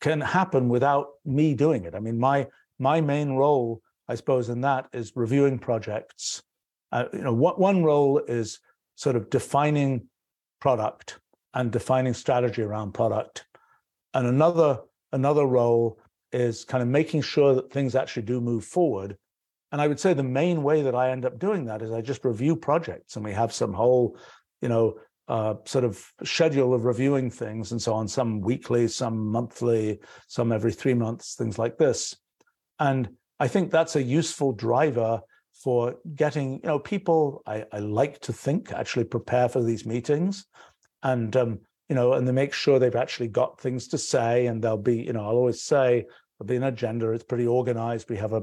can 0.00 0.20
happen 0.20 0.68
without 0.68 1.06
me 1.24 1.54
doing 1.54 1.84
it. 1.84 1.94
I 1.94 2.00
mean 2.00 2.18
my 2.18 2.46
my 2.78 3.00
main 3.00 3.32
role 3.32 3.80
i 4.08 4.14
suppose 4.16 4.48
in 4.48 4.60
that 4.62 4.88
is 4.92 5.12
reviewing 5.14 5.58
projects. 5.58 6.42
Uh, 6.90 7.04
you 7.12 7.20
know 7.22 7.34
what 7.34 7.58
one 7.58 7.82
role 7.82 8.18
is 8.28 8.58
sort 8.96 9.16
of 9.16 9.30
defining 9.30 10.08
product 10.60 11.18
and 11.54 11.70
defining 11.70 12.14
strategy 12.14 12.62
around 12.62 12.92
product. 12.92 13.44
And 14.14 14.26
another 14.26 14.80
another 15.12 15.46
role 15.46 15.98
is 16.32 16.64
kind 16.64 16.82
of 16.82 16.88
making 16.88 17.22
sure 17.22 17.54
that 17.54 17.72
things 17.72 17.94
actually 17.94 18.22
do 18.22 18.40
move 18.40 18.64
forward 18.64 19.16
and 19.72 19.80
I 19.80 19.88
would 19.88 19.98
say 19.98 20.12
the 20.12 20.22
main 20.22 20.62
way 20.62 20.82
that 20.82 20.94
I 20.94 21.10
end 21.10 21.24
up 21.24 21.38
doing 21.38 21.64
that 21.64 21.80
is 21.80 21.90
I 21.90 22.02
just 22.02 22.24
review 22.26 22.54
projects 22.54 23.16
and 23.16 23.24
we 23.24 23.32
have 23.32 23.54
some 23.54 23.72
whole, 23.72 24.18
you 24.60 24.68
know, 24.68 24.98
uh, 25.28 25.54
sort 25.64 25.84
of 25.84 26.04
schedule 26.24 26.74
of 26.74 26.84
reviewing 26.84 27.30
things 27.30 27.72
and 27.72 27.80
so 27.80 27.94
on, 27.94 28.06
some 28.06 28.42
weekly, 28.42 28.86
some 28.86 29.18
monthly, 29.18 29.98
some 30.28 30.52
every 30.52 30.72
three 30.72 30.92
months, 30.92 31.36
things 31.36 31.58
like 31.58 31.78
this. 31.78 32.14
And 32.78 33.08
I 33.40 33.48
think 33.48 33.70
that's 33.70 33.96
a 33.96 34.02
useful 34.02 34.52
driver 34.52 35.22
for 35.64 35.94
getting, 36.14 36.54
you 36.54 36.66
know, 36.68 36.78
people, 36.78 37.42
I, 37.46 37.64
I 37.72 37.78
like 37.78 38.20
to 38.20 38.32
think 38.32 38.72
actually 38.72 39.04
prepare 39.04 39.48
for 39.48 39.62
these 39.62 39.86
meetings 39.86 40.44
and, 41.02 41.34
um, 41.34 41.60
you 41.88 41.94
know, 41.94 42.12
and 42.12 42.28
they 42.28 42.32
make 42.32 42.52
sure 42.52 42.78
they've 42.78 42.94
actually 42.94 43.28
got 43.28 43.58
things 43.58 43.88
to 43.88 43.98
say 43.98 44.46
and 44.46 44.62
they'll 44.62 44.76
be, 44.76 44.96
you 44.96 45.14
know, 45.14 45.20
I'll 45.20 45.36
always 45.36 45.62
say, 45.62 46.04
there'll 46.38 46.48
be 46.48 46.56
an 46.56 46.64
agenda, 46.64 47.10
it's 47.12 47.24
pretty 47.24 47.46
organized. 47.46 48.10
We 48.10 48.16
have 48.18 48.32
a 48.34 48.42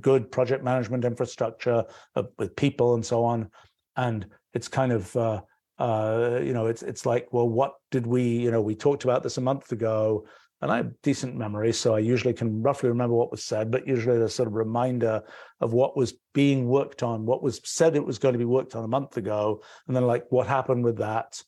good 0.00 0.30
project 0.30 0.64
management 0.64 1.04
infrastructure 1.04 1.84
uh, 2.16 2.22
with 2.38 2.54
people 2.56 2.94
and 2.94 3.04
so 3.04 3.24
on. 3.24 3.50
And 3.96 4.26
it's 4.54 4.68
kind 4.68 4.92
of 4.92 5.14
uh, 5.16 5.40
uh, 5.78 6.40
you 6.42 6.52
know 6.52 6.66
it's 6.66 6.82
it's 6.82 7.06
like 7.06 7.28
well 7.32 7.48
what 7.48 7.74
did 7.90 8.06
we 8.06 8.22
you 8.22 8.50
know 8.50 8.60
we 8.60 8.74
talked 8.74 9.04
about 9.04 9.22
this 9.22 9.38
a 9.38 9.40
month 9.40 9.72
ago 9.72 10.26
and 10.62 10.70
I 10.70 10.76
have 10.76 11.00
decent 11.02 11.36
memory, 11.36 11.72
so 11.72 11.94
I 11.94 12.00
usually 12.00 12.34
can 12.34 12.62
roughly 12.62 12.90
remember 12.90 13.14
what 13.14 13.30
was 13.30 13.42
said, 13.42 13.70
but 13.70 13.88
usually 13.88 14.18
there's 14.18 14.34
sort 14.34 14.46
of 14.46 14.54
reminder 14.54 15.22
of 15.60 15.72
what 15.72 15.96
was 15.96 16.14
being 16.34 16.68
worked 16.68 17.02
on, 17.02 17.24
what 17.24 17.42
was 17.42 17.62
said 17.64 17.96
it 17.96 18.04
was 18.04 18.18
going 18.18 18.34
to 18.34 18.38
be 18.38 18.44
worked 18.44 18.76
on 18.76 18.84
a 18.84 18.88
month 18.88 19.16
ago, 19.16 19.62
and 19.86 19.96
then 19.96 20.06
like 20.06 20.26
what 20.28 20.46
happened 20.46 20.84
with 20.84 20.98
that. 20.98 21.42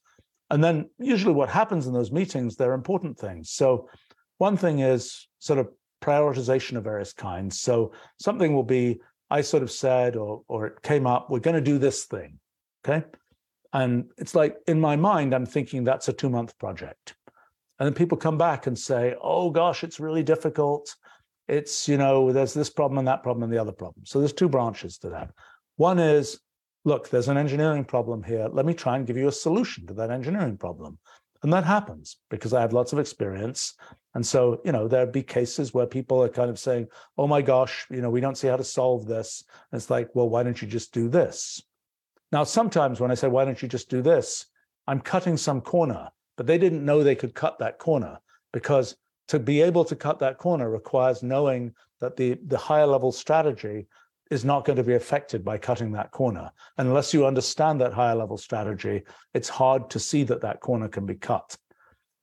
And 0.48 0.64
then 0.64 0.88
usually 0.98 1.34
what 1.34 1.50
happens 1.50 1.86
in 1.86 1.92
those 1.92 2.10
meetings, 2.10 2.56
they're 2.56 2.72
important 2.72 3.18
things. 3.18 3.50
So 3.50 3.88
one 4.38 4.56
thing 4.56 4.78
is 4.80 5.28
sort 5.40 5.58
of 5.58 5.68
prioritization 6.02 6.76
of 6.76 6.84
various 6.84 7.12
kinds. 7.12 7.60
So 7.60 7.92
something 8.18 8.54
will 8.54 8.62
be, 8.64 9.00
I 9.30 9.40
sort 9.40 9.62
of 9.62 9.70
said, 9.70 10.16
or 10.16 10.42
or 10.48 10.66
it 10.66 10.82
came 10.82 11.06
up, 11.06 11.30
we're 11.30 11.38
going 11.38 11.56
to 11.56 11.70
do 11.72 11.78
this 11.78 12.04
thing. 12.04 12.38
Okay. 12.84 13.06
And 13.72 14.10
it's 14.18 14.34
like 14.34 14.56
in 14.66 14.78
my 14.80 14.96
mind, 14.96 15.34
I'm 15.34 15.46
thinking 15.46 15.84
that's 15.84 16.08
a 16.08 16.12
two-month 16.12 16.58
project. 16.58 17.14
And 17.78 17.86
then 17.86 17.94
people 17.94 18.18
come 18.18 18.36
back 18.36 18.66
and 18.66 18.78
say, 18.78 19.14
oh 19.20 19.50
gosh, 19.50 19.82
it's 19.82 19.98
really 19.98 20.22
difficult. 20.22 20.94
It's, 21.48 21.88
you 21.88 21.96
know, 21.96 22.32
there's 22.32 22.54
this 22.54 22.70
problem 22.70 22.98
and 22.98 23.08
that 23.08 23.22
problem 23.22 23.42
and 23.42 23.52
the 23.52 23.60
other 23.60 23.72
problem. 23.72 24.04
So 24.04 24.18
there's 24.18 24.32
two 24.34 24.48
branches 24.48 24.98
to 24.98 25.08
that. 25.10 25.30
One 25.76 25.98
is, 25.98 26.38
look, 26.84 27.08
there's 27.08 27.28
an 27.28 27.38
engineering 27.38 27.84
problem 27.84 28.22
here. 28.22 28.48
Let 28.52 28.66
me 28.66 28.74
try 28.74 28.96
and 28.96 29.06
give 29.06 29.16
you 29.16 29.28
a 29.28 29.32
solution 29.32 29.86
to 29.86 29.94
that 29.94 30.10
engineering 30.10 30.58
problem. 30.58 30.98
And 31.42 31.52
that 31.52 31.64
happens 31.64 32.18
because 32.30 32.52
I 32.52 32.60
have 32.60 32.72
lots 32.72 32.92
of 32.92 32.98
experience. 32.98 33.74
And 34.14 34.24
so, 34.24 34.60
you 34.64 34.70
know, 34.70 34.86
there'd 34.86 35.10
be 35.10 35.22
cases 35.22 35.74
where 35.74 35.86
people 35.86 36.22
are 36.22 36.28
kind 36.28 36.50
of 36.50 36.58
saying, 36.58 36.86
oh 37.18 37.26
my 37.26 37.42
gosh, 37.42 37.86
you 37.90 38.00
know, 38.00 38.10
we 38.10 38.20
don't 38.20 38.38
see 38.38 38.46
how 38.46 38.56
to 38.56 38.64
solve 38.64 39.06
this. 39.06 39.42
And 39.70 39.80
it's 39.80 39.90
like, 39.90 40.10
well, 40.14 40.28
why 40.28 40.42
don't 40.42 40.60
you 40.60 40.68
just 40.68 40.92
do 40.92 41.08
this? 41.08 41.60
Now, 42.30 42.44
sometimes 42.44 43.00
when 43.00 43.10
I 43.10 43.14
say, 43.14 43.28
why 43.28 43.44
don't 43.44 43.60
you 43.60 43.68
just 43.68 43.90
do 43.90 44.02
this? 44.02 44.46
I'm 44.86 45.00
cutting 45.00 45.36
some 45.36 45.60
corner, 45.60 46.10
but 46.36 46.46
they 46.46 46.58
didn't 46.58 46.84
know 46.84 47.02
they 47.02 47.14
could 47.14 47.34
cut 47.34 47.58
that 47.58 47.78
corner 47.78 48.18
because 48.52 48.96
to 49.28 49.38
be 49.38 49.62
able 49.62 49.84
to 49.86 49.96
cut 49.96 50.18
that 50.20 50.38
corner 50.38 50.70
requires 50.70 51.22
knowing 51.22 51.74
that 52.00 52.16
the, 52.16 52.38
the 52.46 52.58
higher 52.58 52.86
level 52.86 53.12
strategy 53.12 53.86
is 54.32 54.46
not 54.46 54.64
going 54.64 54.78
to 54.78 54.82
be 54.82 54.94
affected 54.94 55.44
by 55.44 55.58
cutting 55.58 55.92
that 55.92 56.10
corner. 56.10 56.50
Unless 56.78 57.12
you 57.12 57.26
understand 57.26 57.78
that 57.80 57.92
higher 57.92 58.14
level 58.14 58.38
strategy, 58.38 59.02
it's 59.34 59.50
hard 59.50 59.90
to 59.90 59.98
see 59.98 60.22
that 60.24 60.40
that 60.40 60.60
corner 60.60 60.88
can 60.88 61.04
be 61.04 61.16
cut. 61.16 61.54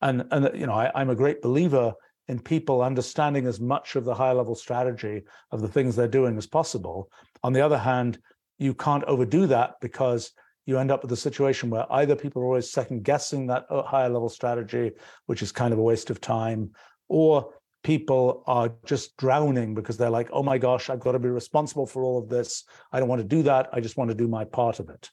And, 0.01 0.25
and 0.31 0.49
you 0.59 0.65
know, 0.65 0.73
I, 0.73 0.91
I'm 0.95 1.11
a 1.11 1.15
great 1.15 1.43
believer 1.43 1.93
in 2.27 2.39
people 2.39 2.81
understanding 2.81 3.45
as 3.45 3.59
much 3.59 3.95
of 3.95 4.05
the 4.05 4.15
higher 4.15 4.33
level 4.33 4.55
strategy 4.55 5.21
of 5.51 5.61
the 5.61 5.67
things 5.67 5.95
they're 5.95 6.07
doing 6.07 6.35
as 6.35 6.47
possible. 6.47 7.11
On 7.43 7.53
the 7.53 7.61
other 7.61 7.77
hand, 7.77 8.17
you 8.57 8.73
can't 8.73 9.03
overdo 9.03 9.45
that 9.45 9.75
because 9.79 10.31
you 10.65 10.79
end 10.79 10.89
up 10.89 11.03
with 11.03 11.11
a 11.11 11.17
situation 11.17 11.69
where 11.69 11.85
either 11.93 12.15
people 12.15 12.41
are 12.41 12.45
always 12.45 12.71
second 12.71 13.03
guessing 13.03 13.45
that 13.47 13.65
uh, 13.69 13.83
higher 13.83 14.09
level 14.09 14.29
strategy, 14.29 14.93
which 15.27 15.43
is 15.43 15.51
kind 15.51 15.73
of 15.73 15.79
a 15.79 15.83
waste 15.83 16.09
of 16.09 16.19
time, 16.19 16.71
or 17.07 17.53
people 17.83 18.43
are 18.45 18.71
just 18.85 19.15
drowning 19.17 19.73
because 19.73 19.97
they're 19.97 20.09
like, 20.09 20.29
oh 20.31 20.43
my 20.43 20.57
gosh, 20.57 20.89
I've 20.89 20.99
got 20.99 21.13
to 21.13 21.19
be 21.19 21.29
responsible 21.29 21.85
for 21.85 22.03
all 22.03 22.17
of 22.17 22.29
this. 22.29 22.65
I 22.91 22.99
don't 22.99 23.09
want 23.09 23.21
to 23.21 23.27
do 23.27 23.43
that. 23.43 23.69
I 23.71 23.79
just 23.79 23.97
want 23.97 24.09
to 24.09 24.15
do 24.15 24.27
my 24.27 24.43
part 24.43 24.79
of 24.79 24.89
it. 24.89 25.09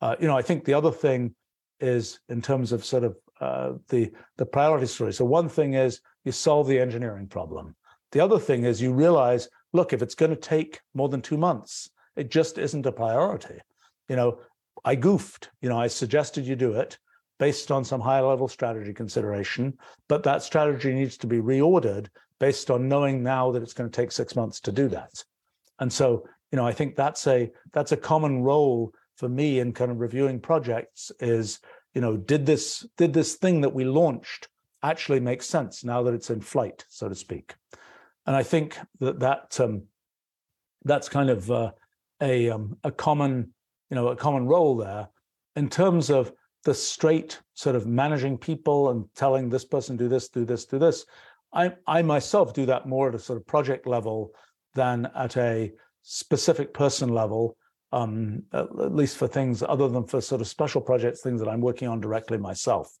Uh, 0.00 0.16
you 0.20 0.26
know, 0.26 0.36
I 0.36 0.42
think 0.42 0.64
the 0.64 0.74
other 0.74 0.92
thing 0.92 1.34
is 1.80 2.20
in 2.28 2.42
terms 2.42 2.72
of 2.72 2.84
sort 2.84 3.04
of 3.04 3.16
uh, 3.40 3.72
the 3.88 4.12
the 4.36 4.46
priority 4.46 4.86
story. 4.86 5.12
So 5.12 5.24
one 5.24 5.48
thing 5.48 5.74
is 5.74 6.00
you 6.24 6.32
solve 6.32 6.68
the 6.68 6.78
engineering 6.78 7.26
problem. 7.26 7.74
The 8.12 8.20
other 8.20 8.38
thing 8.38 8.64
is 8.64 8.82
you 8.82 8.92
realize, 8.92 9.48
look, 9.72 9.92
if 9.92 10.02
it's 10.02 10.14
going 10.14 10.30
to 10.30 10.36
take 10.36 10.80
more 10.94 11.08
than 11.08 11.22
two 11.22 11.38
months, 11.38 11.90
it 12.16 12.30
just 12.30 12.58
isn't 12.58 12.86
a 12.86 12.92
priority. 12.92 13.58
You 14.08 14.16
know, 14.16 14.38
I 14.84 14.94
goofed. 14.94 15.50
You 15.60 15.68
know, 15.68 15.78
I 15.78 15.86
suggested 15.86 16.46
you 16.46 16.56
do 16.56 16.74
it 16.74 16.98
based 17.40 17.72
on 17.72 17.82
some 17.82 18.02
high 18.02 18.20
level 18.20 18.46
strategy 18.46 18.92
consideration, 18.92 19.76
but 20.08 20.22
that 20.22 20.42
strategy 20.42 20.92
needs 20.92 21.16
to 21.16 21.26
be 21.26 21.38
reordered 21.38 22.06
based 22.38 22.70
on 22.70 22.86
knowing 22.86 23.22
now 23.22 23.50
that 23.50 23.62
it's 23.62 23.72
going 23.72 23.90
to 23.90 23.96
take 23.96 24.12
six 24.12 24.36
months 24.36 24.60
to 24.60 24.70
do 24.70 24.88
that. 24.88 25.24
And 25.80 25.90
so, 25.90 26.28
you 26.52 26.56
know, 26.56 26.66
I 26.66 26.72
think 26.72 26.96
that's 26.96 27.26
a 27.26 27.50
that's 27.72 27.92
a 27.92 27.96
common 27.96 28.42
role 28.42 28.92
for 29.16 29.28
me 29.28 29.58
in 29.58 29.72
kind 29.72 29.90
of 29.90 30.00
reviewing 30.00 30.38
projects 30.38 31.10
is, 31.18 31.60
you 31.94 32.02
know, 32.02 32.18
did 32.18 32.44
this 32.44 32.86
did 32.98 33.14
this 33.14 33.36
thing 33.36 33.62
that 33.62 33.74
we 33.74 33.84
launched 33.84 34.48
actually 34.82 35.20
make 35.20 35.42
sense 35.42 35.82
now 35.82 36.02
that 36.02 36.14
it's 36.14 36.28
in 36.28 36.42
flight, 36.42 36.84
so 36.90 37.08
to 37.08 37.14
speak? 37.14 37.54
And 38.26 38.36
I 38.36 38.42
think 38.42 38.78
that 39.00 39.20
that 39.20 39.58
um, 39.58 39.84
that's 40.84 41.08
kind 41.08 41.30
of 41.30 41.50
uh, 41.50 41.70
a 42.20 42.50
um, 42.50 42.76
a 42.84 42.92
common 42.92 43.54
you 43.88 43.94
know 43.94 44.08
a 44.08 44.16
common 44.16 44.46
role 44.46 44.76
there 44.76 45.08
in 45.56 45.70
terms 45.70 46.10
of 46.10 46.32
the 46.64 46.74
straight 46.74 47.40
sort 47.54 47.76
of 47.76 47.86
managing 47.86 48.36
people 48.36 48.90
and 48.90 49.04
telling 49.14 49.48
this 49.48 49.64
person 49.64 49.96
do 49.96 50.08
this, 50.08 50.28
do 50.28 50.44
this, 50.44 50.66
do 50.66 50.78
this. 50.78 51.06
I, 51.52 51.72
I 51.86 52.02
myself 52.02 52.54
do 52.54 52.66
that 52.66 52.86
more 52.86 53.08
at 53.08 53.14
a 53.14 53.18
sort 53.18 53.38
of 53.38 53.46
project 53.46 53.86
level 53.86 54.32
than 54.74 55.10
at 55.16 55.36
a 55.36 55.72
specific 56.02 56.72
person 56.72 57.08
level, 57.08 57.56
um, 57.92 58.42
at, 58.52 58.68
at 58.80 58.94
least 58.94 59.16
for 59.16 59.26
things 59.26 59.62
other 59.62 59.88
than 59.88 60.06
for 60.06 60.20
sort 60.20 60.40
of 60.40 60.46
special 60.48 60.80
projects, 60.80 61.22
things 61.22 61.40
that 61.40 61.48
I'm 61.48 61.60
working 61.60 61.88
on 61.88 62.00
directly 62.00 62.38
myself. 62.38 62.96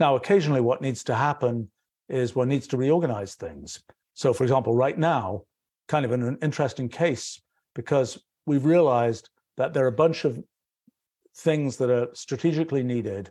Now, 0.00 0.16
occasionally, 0.16 0.60
what 0.60 0.82
needs 0.82 1.04
to 1.04 1.14
happen 1.14 1.70
is 2.08 2.34
one 2.34 2.48
needs 2.48 2.66
to 2.68 2.76
reorganize 2.76 3.34
things. 3.34 3.82
So, 4.14 4.32
for 4.32 4.44
example, 4.44 4.74
right 4.74 4.98
now, 4.98 5.42
kind 5.88 6.04
of 6.04 6.12
an 6.12 6.38
interesting 6.42 6.88
case, 6.88 7.40
because 7.74 8.18
we've 8.46 8.64
realized 8.64 9.28
that 9.56 9.74
there 9.74 9.84
are 9.84 9.88
a 9.88 9.92
bunch 9.92 10.24
of 10.24 10.42
things 11.36 11.76
that 11.76 11.90
are 11.90 12.08
strategically 12.14 12.82
needed. 12.82 13.30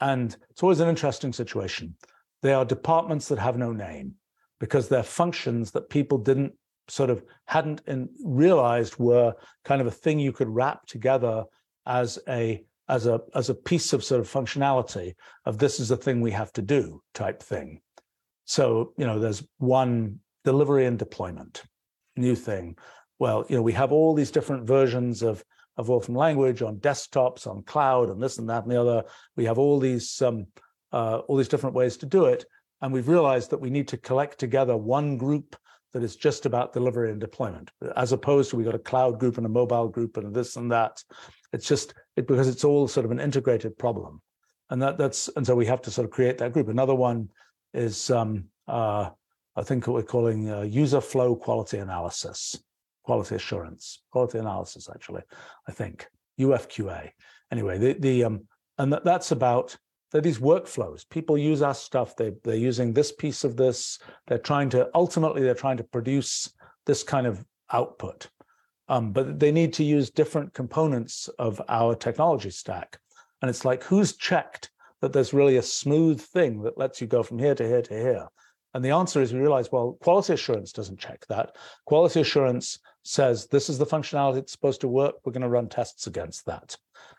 And 0.00 0.36
it's 0.50 0.62
always 0.62 0.80
an 0.80 0.88
interesting 0.88 1.32
situation. 1.32 1.96
They 2.42 2.52
are 2.52 2.64
departments 2.64 3.28
that 3.28 3.38
have 3.38 3.56
no 3.56 3.72
name 3.72 4.14
because 4.58 4.88
they're 4.88 5.02
functions 5.02 5.72
that 5.72 5.90
people 5.90 6.18
didn't 6.18 6.52
sort 6.88 7.10
of 7.10 7.22
hadn't 7.46 7.82
in, 7.86 8.08
realized 8.24 8.98
were 8.98 9.34
kind 9.64 9.80
of 9.80 9.86
a 9.86 9.92
thing 9.92 10.18
you 10.18 10.32
could 10.32 10.48
wrap 10.48 10.86
together 10.86 11.44
as 11.86 12.18
a 12.28 12.64
as 12.88 13.06
a 13.06 13.20
as 13.34 13.48
a 13.48 13.54
piece 13.54 13.92
of 13.92 14.04
sort 14.04 14.20
of 14.20 14.28
functionality 14.28 15.14
of 15.46 15.58
this 15.58 15.80
is 15.80 15.90
a 15.90 15.96
thing 15.96 16.20
we 16.20 16.32
have 16.32 16.52
to 16.52 16.62
do 16.62 17.02
type 17.14 17.42
thing. 17.42 17.80
So 18.44 18.92
you 18.96 19.06
know, 19.06 19.18
there's 19.18 19.44
one 19.58 20.18
delivery 20.44 20.86
and 20.86 20.98
deployment, 20.98 21.62
new 22.16 22.34
thing. 22.34 22.76
Well, 23.18 23.46
you 23.48 23.56
know, 23.56 23.62
we 23.62 23.72
have 23.74 23.92
all 23.92 24.14
these 24.14 24.32
different 24.32 24.66
versions 24.66 25.22
of 25.22 25.44
of 25.76 25.88
Wolfram 25.88 26.16
language 26.16 26.62
on 26.62 26.76
desktops, 26.76 27.46
on 27.46 27.62
cloud, 27.62 28.10
and 28.10 28.22
this 28.22 28.38
and 28.38 28.48
that 28.48 28.64
and 28.64 28.72
the 28.72 28.80
other. 28.80 29.04
We 29.36 29.44
have 29.46 29.58
all 29.58 29.78
these 29.78 30.20
um, 30.22 30.46
uh, 30.92 31.18
all 31.26 31.36
these 31.36 31.48
different 31.48 31.74
ways 31.74 31.96
to 31.98 32.06
do 32.06 32.26
it, 32.26 32.44
and 32.80 32.92
we've 32.92 33.08
realized 33.08 33.50
that 33.50 33.60
we 33.60 33.70
need 33.70 33.88
to 33.88 33.96
collect 33.96 34.38
together 34.38 34.76
one 34.76 35.16
group 35.16 35.56
that 35.92 36.02
is 36.02 36.16
just 36.16 36.46
about 36.46 36.72
delivery 36.72 37.10
and 37.10 37.20
deployment, 37.20 37.70
as 37.96 38.12
opposed 38.12 38.50
to 38.50 38.56
we 38.56 38.64
got 38.64 38.74
a 38.74 38.78
cloud 38.78 39.18
group 39.18 39.36
and 39.36 39.46
a 39.46 39.50
mobile 39.50 39.88
group 39.88 40.16
and 40.16 40.34
this 40.34 40.56
and 40.56 40.70
that. 40.72 41.02
It's 41.52 41.68
just 41.68 41.94
it, 42.16 42.26
because 42.26 42.48
it's 42.48 42.64
all 42.64 42.88
sort 42.88 43.04
of 43.04 43.12
an 43.12 43.20
integrated 43.20 43.76
problem, 43.78 44.20
and 44.70 44.80
that 44.82 44.98
that's 44.98 45.28
and 45.36 45.46
so 45.46 45.54
we 45.54 45.66
have 45.66 45.82
to 45.82 45.90
sort 45.90 46.06
of 46.06 46.10
create 46.10 46.38
that 46.38 46.52
group. 46.52 46.68
Another 46.68 46.94
one 46.94 47.28
is 47.74 48.10
um, 48.10 48.44
uh, 48.68 49.10
I 49.54 49.62
think 49.62 49.86
what 49.86 49.94
we're 49.94 50.02
calling 50.02 50.50
uh, 50.50 50.62
user 50.62 51.00
flow 51.00 51.36
quality 51.36 51.78
analysis, 51.78 52.62
quality 53.02 53.34
assurance, 53.34 54.02
quality 54.10 54.38
analysis. 54.38 54.88
Actually, 54.92 55.22
I 55.68 55.72
think 55.72 56.08
UFQA. 56.40 57.10
Anyway, 57.50 57.78
the 57.78 57.92
the 57.94 58.24
um, 58.24 58.46
and 58.78 58.92
that, 58.92 59.04
that's 59.04 59.30
about 59.30 59.76
they're 60.10 60.20
these 60.20 60.38
workflows. 60.38 61.08
People 61.08 61.38
use 61.38 61.62
our 61.62 61.74
stuff. 61.74 62.16
They 62.16 62.32
they're 62.44 62.54
using 62.56 62.92
this 62.92 63.12
piece 63.12 63.44
of 63.44 63.56
this. 63.56 63.98
They're 64.26 64.38
trying 64.38 64.70
to 64.70 64.90
ultimately 64.94 65.42
they're 65.42 65.54
trying 65.54 65.78
to 65.78 65.84
produce 65.84 66.52
this 66.86 67.02
kind 67.02 67.26
of 67.26 67.44
output. 67.70 68.28
Um, 68.88 69.12
but 69.12 69.38
they 69.38 69.52
need 69.52 69.72
to 69.74 69.84
use 69.84 70.10
different 70.10 70.52
components 70.52 71.28
of 71.38 71.62
our 71.68 71.94
technology 71.94 72.50
stack. 72.50 72.98
And 73.40 73.48
it's 73.48 73.64
like, 73.64 73.82
who's 73.84 74.16
checked 74.16 74.70
that 75.00 75.12
there's 75.12 75.32
really 75.32 75.56
a 75.56 75.62
smooth 75.62 76.20
thing 76.20 76.62
that 76.62 76.78
lets 76.78 77.00
you 77.00 77.06
go 77.06 77.22
from 77.22 77.38
here 77.38 77.54
to 77.54 77.66
here 77.66 77.82
to 77.82 77.94
here? 77.94 78.26
And 78.74 78.84
the 78.84 78.90
answer 78.90 79.20
is 79.20 79.32
we 79.32 79.40
realize, 79.40 79.70
well, 79.70 79.98
quality 80.02 80.34
assurance 80.34 80.72
doesn't 80.72 80.98
check 80.98 81.26
that. 81.28 81.56
Quality 81.86 82.20
assurance 82.20 82.78
says 83.02 83.46
this 83.46 83.68
is 83.68 83.78
the 83.78 83.86
functionality 83.86 84.36
that's 84.36 84.52
supposed 84.52 84.80
to 84.82 84.88
work. 84.88 85.16
We're 85.24 85.32
going 85.32 85.42
to 85.42 85.48
run 85.48 85.68
tests 85.68 86.06
against 86.06 86.46
that. 86.46 86.76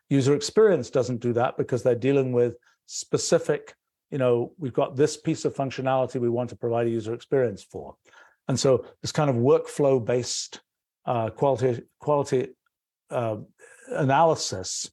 User 0.10 0.36
experience 0.36 0.90
doesn't 0.90 1.22
do 1.22 1.34
that 1.34 1.58
because 1.58 1.84
they're 1.84 1.96
dealing 1.96 2.32
with 2.32 2.56
specific, 2.86 3.74
you 4.12 4.18
know, 4.18 4.54
we've 4.58 4.74
got 4.74 4.96
this 4.96 5.18
piece 5.18 5.46
of 5.46 5.56
functionality 5.56 6.20
we 6.20 6.30
want 6.30 6.50
to 6.50 6.56
provide 6.56 6.88
a 6.88 6.92
user 6.92 7.14
experience 7.14 7.64
for. 7.64 7.96
And 8.48 8.60
so 8.60 8.86
this 9.02 9.12
kind 9.12 9.30
of 9.30 9.38
workflow 9.38 10.04
based 10.04 10.62
uh, 11.06 11.30
quality 11.30 11.84
quality 12.00 12.50
uh, 13.10 13.38
analysis 13.90 14.90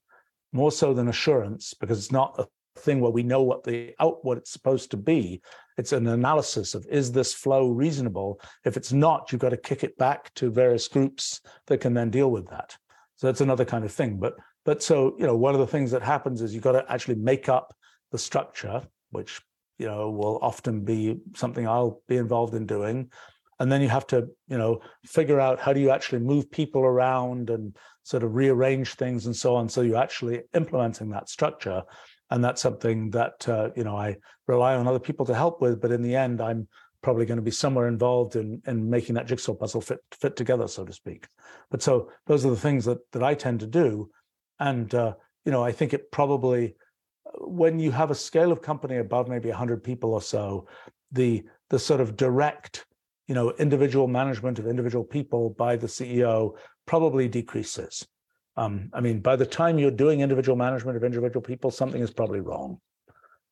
more 0.52 0.72
so 0.72 0.92
than 0.92 1.08
assurance 1.08 1.74
because 1.74 1.98
it's 1.98 2.12
not 2.12 2.34
a 2.38 2.46
thing 2.78 3.00
where 3.00 3.10
we 3.10 3.22
know 3.22 3.42
what 3.42 3.62
the 3.64 3.94
out 4.00 4.24
what 4.24 4.38
it's 4.38 4.50
supposed 4.50 4.90
to 4.90 4.96
be 4.96 5.40
it's 5.80 5.92
an 5.92 6.06
analysis 6.06 6.74
of 6.74 6.86
is 6.88 7.10
this 7.10 7.34
flow 7.34 7.68
reasonable 7.68 8.40
if 8.64 8.76
it's 8.76 8.92
not 8.92 9.30
you've 9.30 9.40
got 9.40 9.50
to 9.56 9.56
kick 9.56 9.82
it 9.82 9.96
back 9.98 10.32
to 10.34 10.50
various 10.50 10.86
groups 10.88 11.40
that 11.66 11.80
can 11.80 11.94
then 11.94 12.10
deal 12.10 12.30
with 12.30 12.46
that 12.48 12.76
so 13.16 13.26
that's 13.26 13.40
another 13.40 13.64
kind 13.64 13.84
of 13.84 13.92
thing 13.92 14.18
but 14.18 14.34
but 14.64 14.82
so 14.82 15.14
you 15.18 15.26
know 15.26 15.36
one 15.36 15.54
of 15.54 15.60
the 15.60 15.66
things 15.66 15.90
that 15.90 16.02
happens 16.02 16.42
is 16.42 16.54
you've 16.54 16.62
got 16.62 16.72
to 16.72 16.92
actually 16.92 17.16
make 17.16 17.48
up 17.48 17.74
the 18.10 18.18
structure, 18.18 18.82
which 19.10 19.40
you 19.78 19.86
know 19.86 20.10
will 20.10 20.38
often 20.42 20.84
be 20.84 21.18
something 21.34 21.66
I'll 21.66 22.02
be 22.08 22.16
involved 22.16 22.54
in 22.54 22.66
doing. 22.66 23.10
And 23.58 23.70
then 23.70 23.82
you 23.82 23.88
have 23.88 24.06
to, 24.06 24.26
you 24.48 24.56
know, 24.56 24.80
figure 25.04 25.38
out 25.38 25.60
how 25.60 25.74
do 25.74 25.80
you 25.80 25.90
actually 25.90 26.20
move 26.20 26.50
people 26.50 26.80
around 26.82 27.50
and 27.50 27.76
sort 28.04 28.22
of 28.22 28.34
rearrange 28.34 28.94
things 28.94 29.26
and 29.26 29.36
so 29.36 29.54
on. 29.54 29.68
So 29.68 29.82
you're 29.82 30.02
actually 30.02 30.42
implementing 30.54 31.10
that 31.10 31.28
structure, 31.28 31.82
and 32.30 32.42
that's 32.42 32.62
something 32.62 33.10
that 33.10 33.48
uh, 33.48 33.70
you 33.76 33.84
know 33.84 33.96
I 33.96 34.16
rely 34.46 34.74
on 34.74 34.86
other 34.86 34.98
people 34.98 35.26
to 35.26 35.34
help 35.34 35.60
with. 35.60 35.80
But 35.80 35.92
in 35.92 36.02
the 36.02 36.16
end, 36.16 36.40
I'm 36.40 36.68
probably 37.02 37.24
going 37.24 37.38
to 37.38 37.42
be 37.42 37.50
somewhere 37.50 37.88
involved 37.88 38.36
in 38.36 38.62
in 38.66 38.88
making 38.88 39.14
that 39.16 39.26
jigsaw 39.26 39.54
puzzle 39.54 39.80
fit 39.80 40.00
fit 40.12 40.36
together, 40.36 40.68
so 40.68 40.84
to 40.84 40.92
speak. 40.92 41.26
But 41.70 41.82
so 41.82 42.10
those 42.26 42.44
are 42.44 42.50
the 42.50 42.56
things 42.56 42.84
that 42.84 42.98
that 43.12 43.22
I 43.22 43.34
tend 43.34 43.60
to 43.60 43.66
do, 43.66 44.10
and 44.58 44.94
uh, 44.94 45.14
you 45.44 45.52
know 45.52 45.64
I 45.64 45.72
think 45.72 45.92
it 45.92 46.10
probably 46.10 46.74
when 47.38 47.78
you 47.78 47.90
have 47.90 48.10
a 48.10 48.14
scale 48.14 48.52
of 48.52 48.62
company 48.62 48.96
above 48.96 49.28
maybe 49.28 49.48
100 49.48 49.82
people 49.84 50.14
or 50.14 50.22
so, 50.22 50.66
the 51.12 51.44
the 51.68 51.78
sort 51.78 52.00
of 52.00 52.16
direct, 52.16 52.84
you 53.28 53.34
know, 53.34 53.52
individual 53.52 54.08
management 54.08 54.58
of 54.58 54.66
individual 54.66 55.04
people 55.04 55.50
by 55.50 55.76
the 55.76 55.86
CEO 55.86 56.52
probably 56.86 57.28
decreases. 57.28 58.06
Um, 58.60 58.90
I 58.92 59.00
mean, 59.00 59.20
by 59.20 59.36
the 59.36 59.46
time 59.46 59.78
you're 59.78 59.90
doing 59.90 60.20
individual 60.20 60.54
management 60.54 60.94
of 60.98 61.02
individual 61.02 61.40
people, 61.40 61.70
something 61.70 62.02
is 62.02 62.10
probably 62.10 62.40
wrong. 62.40 62.78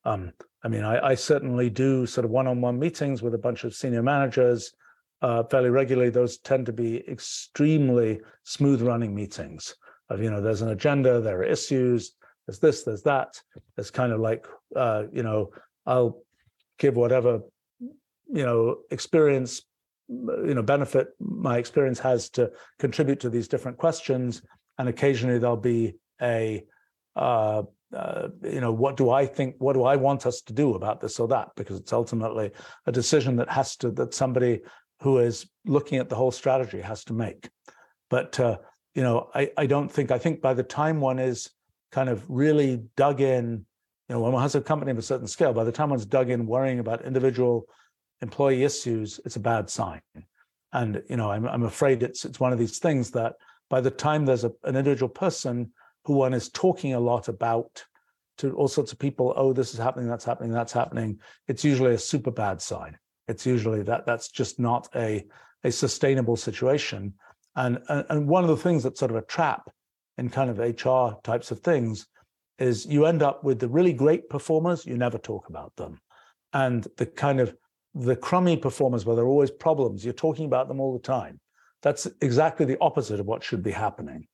Um, 0.04 0.32
I 0.62 0.68
mean, 0.68 0.84
I, 0.84 1.12
I, 1.12 1.14
certainly 1.14 1.70
do 1.70 2.04
sort 2.04 2.26
of 2.26 2.30
one-on-one 2.30 2.78
meetings 2.78 3.22
with 3.22 3.34
a 3.34 3.38
bunch 3.38 3.64
of 3.64 3.74
senior 3.74 4.02
managers 4.02 4.74
uh, 5.22 5.44
fairly 5.44 5.70
regularly. 5.70 6.10
Those 6.10 6.36
tend 6.38 6.66
to 6.66 6.74
be 6.74 7.08
extremely 7.08 8.20
smooth-running 8.44 9.14
meetings. 9.14 9.74
Of 10.10 10.22
you 10.22 10.30
know, 10.30 10.42
there's 10.42 10.60
an 10.60 10.70
agenda, 10.70 11.22
there 11.22 11.38
are 11.38 11.44
issues, 11.44 12.12
there's 12.46 12.58
this, 12.58 12.82
there's 12.82 13.02
that. 13.04 13.40
It's 13.78 13.90
kind 13.90 14.12
of 14.12 14.20
like, 14.20 14.46
uh, 14.76 15.04
you 15.10 15.22
know, 15.22 15.52
I'll 15.86 16.20
give 16.78 16.96
whatever, 16.96 17.40
you 17.80 18.44
know, 18.44 18.80
experience, 18.90 19.62
you 20.08 20.54
know, 20.54 20.62
benefit 20.62 21.08
my 21.18 21.56
experience 21.56 21.98
has 22.00 22.28
to 22.30 22.50
contribute 22.78 23.20
to 23.20 23.30
these 23.30 23.48
different 23.48 23.78
questions. 23.78 24.42
And 24.78 24.88
occasionally 24.88 25.38
there'll 25.38 25.56
be 25.56 25.96
a, 26.22 26.64
uh, 27.16 27.62
uh, 27.94 28.28
you 28.42 28.60
know, 28.60 28.72
what 28.72 28.96
do 28.96 29.10
I 29.10 29.26
think, 29.26 29.56
what 29.58 29.72
do 29.72 29.84
I 29.84 29.96
want 29.96 30.26
us 30.26 30.40
to 30.42 30.52
do 30.52 30.74
about 30.74 31.00
this 31.00 31.18
or 31.18 31.28
that? 31.28 31.50
Because 31.56 31.80
it's 31.80 31.92
ultimately 31.92 32.50
a 32.86 32.92
decision 32.92 33.36
that 33.36 33.50
has 33.50 33.76
to, 33.76 33.90
that 33.92 34.14
somebody 34.14 34.60
who 35.00 35.18
is 35.18 35.46
looking 35.64 35.98
at 35.98 36.08
the 36.08 36.16
whole 36.16 36.30
strategy 36.30 36.80
has 36.80 37.04
to 37.04 37.12
make. 37.12 37.48
But, 38.10 38.38
uh, 38.38 38.58
you 38.94 39.02
know, 39.02 39.30
I, 39.34 39.50
I 39.56 39.66
don't 39.66 39.90
think, 39.90 40.10
I 40.10 40.18
think 40.18 40.40
by 40.40 40.54
the 40.54 40.62
time 40.62 41.00
one 41.00 41.18
is 41.18 41.50
kind 41.92 42.08
of 42.08 42.24
really 42.28 42.82
dug 42.96 43.20
in, 43.20 43.64
you 44.08 44.14
know, 44.14 44.20
when 44.20 44.32
one 44.32 44.42
has 44.42 44.54
a 44.54 44.60
company 44.60 44.90
of 44.90 44.98
a 44.98 45.02
certain 45.02 45.26
scale, 45.26 45.52
by 45.52 45.64
the 45.64 45.72
time 45.72 45.90
one's 45.90 46.06
dug 46.06 46.30
in 46.30 46.46
worrying 46.46 46.78
about 46.78 47.04
individual 47.04 47.66
employee 48.20 48.64
issues, 48.64 49.20
it's 49.24 49.36
a 49.36 49.40
bad 49.40 49.70
sign. 49.70 50.00
And 50.72 51.02
you 51.08 51.16
know, 51.16 51.30
I'm 51.30 51.46
I'm 51.46 51.62
afraid 51.62 52.02
it's 52.02 52.24
it's 52.24 52.40
one 52.40 52.52
of 52.52 52.58
these 52.58 52.78
things 52.78 53.10
that 53.12 53.34
by 53.70 53.80
the 53.80 53.90
time 53.90 54.24
there's 54.24 54.44
a, 54.44 54.52
an 54.64 54.76
individual 54.76 55.08
person 55.08 55.72
who 56.04 56.14
one 56.14 56.34
is 56.34 56.48
talking 56.50 56.94
a 56.94 57.00
lot 57.00 57.28
about 57.28 57.84
to 58.38 58.52
all 58.52 58.68
sorts 58.68 58.92
of 58.92 58.98
people, 58.98 59.34
oh, 59.36 59.52
this 59.52 59.74
is 59.74 59.80
happening, 59.80 60.08
that's 60.08 60.24
happening, 60.24 60.52
that's 60.52 60.72
happening, 60.72 61.18
it's 61.48 61.64
usually 61.64 61.94
a 61.94 61.98
super 61.98 62.30
bad 62.30 62.62
sign. 62.62 62.96
It's 63.26 63.44
usually 63.44 63.82
that 63.82 64.06
that's 64.06 64.28
just 64.28 64.58
not 64.58 64.88
a 64.94 65.26
a 65.64 65.72
sustainable 65.72 66.36
situation. 66.36 67.14
And, 67.56 67.78
and 67.88 68.28
one 68.28 68.44
of 68.44 68.50
the 68.50 68.56
things 68.56 68.82
that's 68.82 69.00
sort 69.00 69.10
of 69.10 69.16
a 69.16 69.22
trap 69.22 69.68
in 70.16 70.28
kind 70.28 70.50
of 70.50 70.58
HR 70.58 71.18
types 71.22 71.50
of 71.50 71.60
things 71.60 72.06
is 72.58 72.86
you 72.86 73.06
end 73.06 73.22
up 73.22 73.44
with 73.44 73.58
the 73.58 73.68
really 73.68 73.92
great 73.92 74.28
performers, 74.28 74.86
you 74.86 74.96
never 74.96 75.18
talk 75.18 75.48
about 75.48 75.74
them. 75.76 76.00
And 76.52 76.86
the 76.96 77.06
kind 77.06 77.40
of 77.40 77.54
the 77.94 78.16
crummy 78.16 78.56
performers 78.56 79.04
where 79.04 79.16
there 79.16 79.24
are 79.24 79.28
always 79.28 79.50
problems, 79.50 80.04
you're 80.04 80.14
talking 80.14 80.46
about 80.46 80.68
them 80.68 80.80
all 80.80 80.92
the 80.92 81.02
time. 81.02 81.40
That's 81.82 82.06
exactly 82.20 82.66
the 82.66 82.78
opposite 82.80 83.20
of 83.20 83.26
what 83.26 83.44
should 83.44 83.62
be 83.62 83.70
happening. 83.70 84.26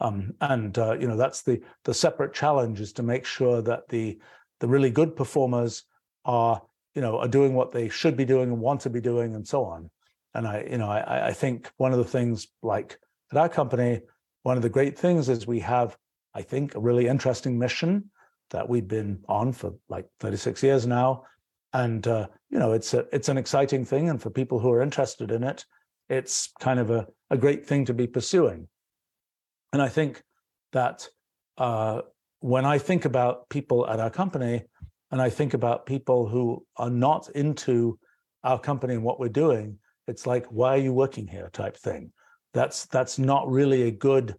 Um, 0.00 0.34
and 0.40 0.76
uh, 0.78 0.96
you 0.98 1.06
know 1.06 1.16
that's 1.16 1.42
the 1.42 1.60
the 1.84 1.94
separate 1.94 2.34
challenge 2.34 2.80
is 2.80 2.92
to 2.94 3.02
make 3.02 3.24
sure 3.24 3.62
that 3.62 3.88
the 3.88 4.18
the 4.60 4.68
really 4.68 4.90
good 4.90 5.14
performers 5.14 5.84
are 6.24 6.60
you 6.94 7.02
know 7.02 7.18
are 7.18 7.28
doing 7.28 7.54
what 7.54 7.72
they 7.72 7.88
should 7.88 8.16
be 8.16 8.24
doing 8.24 8.50
and 8.50 8.60
want 8.60 8.80
to 8.82 8.90
be 8.90 9.00
doing 9.00 9.34
and 9.34 9.46
so 9.46 9.64
on. 9.64 9.90
And 10.34 10.46
I 10.48 10.66
you 10.70 10.78
know 10.78 10.90
I, 10.90 11.28
I 11.28 11.32
think 11.32 11.70
one 11.76 11.92
of 11.92 11.98
the 11.98 12.04
things 12.04 12.48
like 12.62 12.98
at 13.30 13.38
our 13.38 13.48
company 13.48 14.00
one 14.44 14.58
of 14.58 14.62
the 14.62 14.68
great 14.68 14.96
things 14.96 15.28
is 15.28 15.46
we 15.46 15.60
have, 15.60 15.96
I 16.34 16.42
think, 16.42 16.74
a 16.74 16.80
really 16.80 17.08
interesting 17.08 17.58
mission 17.58 18.10
that 18.50 18.68
we've 18.68 18.86
been 18.86 19.24
on 19.26 19.52
for 19.52 19.74
like 19.88 20.06
36 20.20 20.62
years 20.62 20.86
now. 20.86 21.24
And 21.72 22.06
uh, 22.06 22.28
you 22.50 22.58
know, 22.58 22.72
it's 22.72 22.94
a 22.94 23.06
it's 23.10 23.28
an 23.28 23.38
exciting 23.38 23.84
thing. 23.84 24.08
And 24.08 24.22
for 24.22 24.30
people 24.30 24.60
who 24.60 24.70
are 24.70 24.82
interested 24.82 25.32
in 25.32 25.42
it, 25.42 25.64
it's 26.08 26.52
kind 26.60 26.78
of 26.78 26.90
a, 26.90 27.06
a 27.30 27.36
great 27.36 27.66
thing 27.66 27.84
to 27.86 27.94
be 27.94 28.06
pursuing. 28.06 28.68
And 29.72 29.82
I 29.82 29.88
think 29.88 30.22
that 30.72 31.08
uh, 31.58 32.02
when 32.40 32.64
I 32.64 32.78
think 32.78 33.04
about 33.04 33.48
people 33.48 33.88
at 33.88 34.00
our 34.00 34.10
company, 34.10 34.64
and 35.10 35.22
I 35.22 35.30
think 35.30 35.54
about 35.54 35.86
people 35.86 36.28
who 36.28 36.66
are 36.76 36.90
not 36.90 37.28
into 37.30 37.98
our 38.42 38.58
company 38.58 38.94
and 38.94 39.02
what 39.02 39.20
we're 39.20 39.28
doing, 39.28 39.78
it's 40.06 40.26
like, 40.26 40.46
why 40.46 40.74
are 40.74 40.80
you 40.80 40.92
working 40.92 41.26
here 41.26 41.50
type 41.52 41.76
thing. 41.76 42.12
That's 42.52 42.86
that's 42.86 43.18
not 43.18 43.50
really 43.50 43.82
a 43.84 43.90
good, 43.90 44.34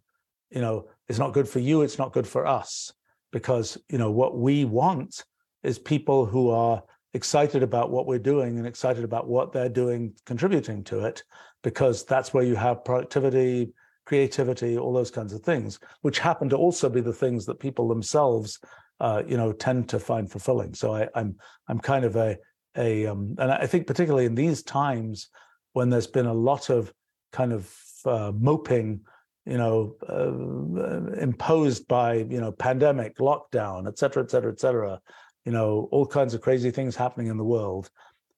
you 0.51 0.61
know, 0.61 0.88
it's 1.09 1.20
not 1.20 1.34
good 1.34 1.49
for 1.49 1.59
you, 1.59 1.82
it's 1.82 1.97
not 1.97 2.13
good 2.13 2.28
for 2.28 2.45
us. 2.45 2.93
Because, 3.32 3.78
you 3.89 3.97
know, 3.97 4.11
what 4.11 4.38
we 4.38 4.66
want 4.66 5.24
is 5.63 5.80
people 5.80 6.26
who 6.26 6.51
are 6.51 6.84
excited 7.13 7.63
about 7.63 7.89
what 7.89 8.05
we're 8.05 8.20
doing 8.20 8.57
and 8.57 8.68
excited 8.68 9.03
about 9.03 9.28
what 9.28 9.51
they're 9.51 9.70
doing, 9.70 10.13
contributing 10.26 10.84
to 10.84 11.05
it, 11.05 11.24
because 11.66 12.05
that's 12.05 12.32
where 12.32 12.43
you 12.43 12.55
have 12.55 12.86
productivity, 12.86 13.74
creativity, 14.05 14.78
all 14.78 14.93
those 14.93 15.09
kinds 15.09 15.34
of 15.34 15.41
things, 15.41 15.80
which 16.03 16.20
happen 16.20 16.47
to 16.47 16.55
also 16.55 16.88
be 16.88 17.01
the 17.01 17.11
things 17.11 17.43
that 17.43 17.59
people 17.59 17.88
themselves, 17.88 18.59
uh, 18.99 19.24
you 19.28 19.36
know, 19.36 19.51
tend 19.51 19.89
to 19.89 19.97
find 19.99 20.32
fulfilling. 20.32 20.76
So 20.76 20.93
I, 20.93 21.07
I'm 21.16 21.36
I'm 21.68 21.80
kind 21.80 22.05
of 22.05 22.16
a 22.16 22.38
a 22.78 23.07
um, 23.07 23.34
and 23.39 23.51
I 23.51 23.66
think 23.66 23.88
particularly 23.88 24.28
in 24.28 24.36
these 24.36 24.61
times 24.61 25.30
when 25.74 25.89
there's 25.89 26.05
been 26.05 26.28
a 26.28 26.34
lot 26.51 26.70
of 26.70 26.93
kind 27.32 27.51
of 27.51 27.76
uh, 28.05 28.32
moping, 28.38 29.01
you 29.47 29.57
know, 29.57 29.95
uh, 30.07 31.20
imposed 31.20 31.88
by 31.88 32.13
you 32.13 32.39
know 32.39 32.51
pandemic, 32.51 33.18
lockdown, 33.18 33.88
et 33.88 33.97
cetera, 33.97 34.22
et 34.22 34.30
cetera, 34.30 34.51
et 34.51 34.59
cetera, 34.59 35.01
you 35.45 35.51
know, 35.51 35.89
all 35.91 36.05
kinds 36.05 36.36
of 36.36 36.41
crazy 36.41 36.70
things 36.70 36.95
happening 36.95 37.26
in 37.26 37.38
the 37.38 37.43
world. 37.43 37.89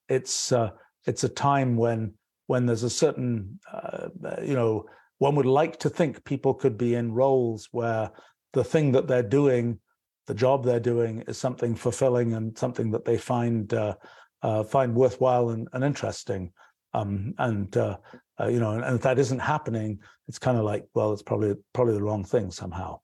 It's 0.07 0.53
uh, 0.53 0.69
it's 1.05 1.25
a 1.25 1.29
time 1.29 1.75
when 1.75 2.13
when 2.47 2.65
there's 2.65 2.83
a 2.83 2.89
certain 2.89 3.59
uh, 3.71 4.07
you 4.41 4.55
know 4.55 4.85
one 5.19 5.35
would 5.35 5.45
like 5.45 5.79
to 5.79 5.89
think 5.89 6.23
people 6.25 6.53
could 6.53 6.77
be 6.77 6.95
in 6.95 7.11
roles 7.11 7.67
where 7.71 8.11
the 8.53 8.63
thing 8.63 8.91
that 8.91 9.07
they're 9.07 9.23
doing, 9.23 9.79
the 10.27 10.33
job 10.33 10.63
they're 10.63 10.79
doing, 10.79 11.23
is 11.27 11.37
something 11.37 11.75
fulfilling 11.75 12.33
and 12.33 12.57
something 12.57 12.91
that 12.91 13.05
they 13.05 13.17
find 13.17 13.73
uh, 13.73 13.95
uh, 14.43 14.63
find 14.63 14.93
worthwhile 14.93 15.49
and, 15.49 15.67
and 15.73 15.83
interesting. 15.83 16.51
Um, 16.93 17.33
and 17.37 17.75
uh, 17.75 17.97
uh 18.39 18.47
you 18.47 18.59
know, 18.59 18.71
and, 18.71 18.83
and, 18.83 18.95
if 18.95 19.01
that 19.01 19.19
isn't 19.19 19.39
happening, 19.39 19.99
it's 20.27 20.39
kind 20.39 20.57
of 20.57 20.63
like, 20.63 20.85
well, 20.93 21.13
it's 21.13 21.23
probably 21.23 21.55
probably 21.73 21.95
the 21.95 22.03
wrong 22.03 22.23
thing 22.23 22.51
somehow. 22.51 22.99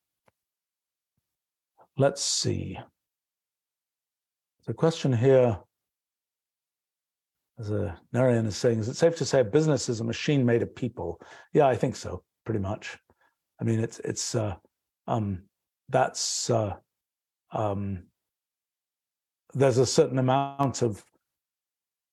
Let's 1.97 2.23
see. 2.23 2.79
The 4.65 4.73
question 4.73 5.11
here, 5.11 5.59
as 7.59 7.71
a 7.71 7.97
Narayan 8.11 8.45
is 8.45 8.57
saying, 8.57 8.79
is 8.79 8.89
it 8.89 8.95
safe 8.95 9.15
to 9.17 9.25
say 9.25 9.41
a 9.41 9.43
business 9.43 9.89
is 9.89 9.99
a 9.99 10.03
machine 10.03 10.45
made 10.45 10.61
of 10.61 10.75
people? 10.75 11.21
Yeah, 11.53 11.67
I 11.67 11.75
think 11.75 11.95
so, 11.95 12.23
pretty 12.45 12.59
much. 12.59 12.97
I 13.61 13.63
mean, 13.63 13.79
it's 13.79 13.99
it's 13.99 14.35
uh, 14.35 14.55
um, 15.07 15.43
that's 15.89 16.49
uh, 16.49 16.75
um, 17.51 18.03
there's 19.53 19.77
a 19.77 19.85
certain 19.85 20.19
amount 20.19 20.81
of 20.81 21.03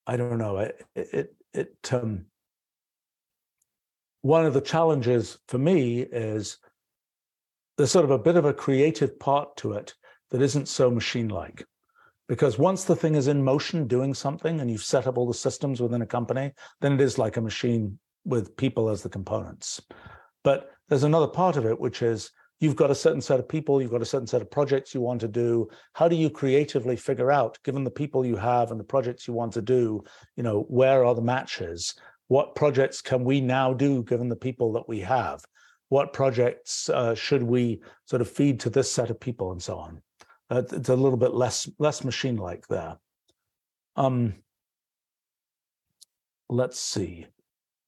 I 0.07 0.17
don't 0.17 0.39
know 0.39 0.59
it 0.59 0.85
it, 0.95 1.35
it 1.55 1.89
um, 1.93 2.27
one 4.23 4.45
of 4.45 4.55
the 4.55 4.61
challenges 4.61 5.39
for 5.49 5.59
me 5.59 6.01
is 6.01 6.59
there's 7.77 7.91
sort 7.91 8.05
of 8.05 8.11
a 8.11 8.19
bit 8.19 8.37
of 8.37 8.45
a 8.45 8.53
creative 8.53 9.19
part 9.19 9.57
to 9.57 9.73
it 9.73 9.95
that 10.31 10.43
isn't 10.43 10.69
so 10.69 10.91
machine 10.91 11.29
like 11.29 11.65
because 12.31 12.61
once 12.61 12.85
the 12.85 12.95
thing 12.95 13.17
is 13.17 13.27
in 13.27 13.43
motion 13.43 13.89
doing 13.89 14.15
something 14.15 14.61
and 14.61 14.71
you've 14.71 14.85
set 14.85 15.09
up 15.09 15.19
all 15.19 15.27
the 15.27 15.35
systems 15.35 15.81
within 15.81 16.03
a 16.03 16.07
company 16.07 16.53
then 16.81 16.93
it 16.93 17.01
is 17.01 17.19
like 17.19 17.37
a 17.37 17.41
machine 17.41 17.99
with 18.25 18.57
people 18.57 18.89
as 18.89 19.03
the 19.03 19.09
components. 19.09 19.81
But 20.45 20.71
there's 20.89 21.03
another 21.03 21.27
part 21.27 21.57
of 21.57 21.67
it 21.67 21.79
which 21.79 22.03
is 22.03 22.31
you've 22.61 22.77
got 22.77 22.93
a 22.93 22.95
certain 22.95 23.21
set 23.21 23.41
of 23.41 23.49
people 23.49 23.83
you've 23.83 23.91
got 23.91 24.01
a 24.01 24.13
certain 24.13 24.29
set 24.29 24.43
of 24.43 24.49
projects 24.49 24.95
you 24.95 25.01
want 25.01 25.21
to 25.23 25.29
do. 25.29 25.69
How 25.95 26.07
do 26.07 26.15
you 26.15 26.31
creatively 26.31 26.95
figure 26.95 27.33
out 27.33 27.59
given 27.65 27.83
the 27.83 27.91
people 27.91 28.25
you 28.25 28.37
have 28.37 28.71
and 28.71 28.79
the 28.79 28.85
projects 28.85 29.27
you 29.27 29.35
want 29.35 29.53
to 29.55 29.63
do 29.63 30.05
you 30.37 30.45
know 30.45 30.61
where 30.69 31.05
are 31.05 31.17
the 31.17 31.21
matches? 31.21 31.97
What 32.29 32.55
projects 32.55 33.03
can 33.03 33.25
we 33.25 33.41
now 33.41 33.75
do 33.75 34.05
given 34.05 34.29
the 34.29 34.37
people 34.37 34.73
that 34.75 34.89
we 34.89 35.01
have? 35.01 35.45
What 35.89 36.13
projects 36.13 36.89
uh, 36.91 37.17
should 37.17 37.43
we 37.43 37.83
sort 38.05 38.23
of 38.23 38.31
feed 38.31 38.61
to 38.61 38.71
this 38.71 38.93
set 38.93 39.11
of 39.11 39.19
people 39.19 39.51
and 39.51 39.61
so 39.61 39.79
on 39.79 40.01
uh, 40.51 40.63
it's 40.73 40.89
a 40.89 40.97
little 40.97 41.19
bit 41.19 41.35
less 41.35 41.69
less 41.79 42.05
machine 42.05 42.37
like 42.37 42.67
there 42.69 42.97
um, 43.97 44.35
let's 46.49 46.79
see 46.81 47.27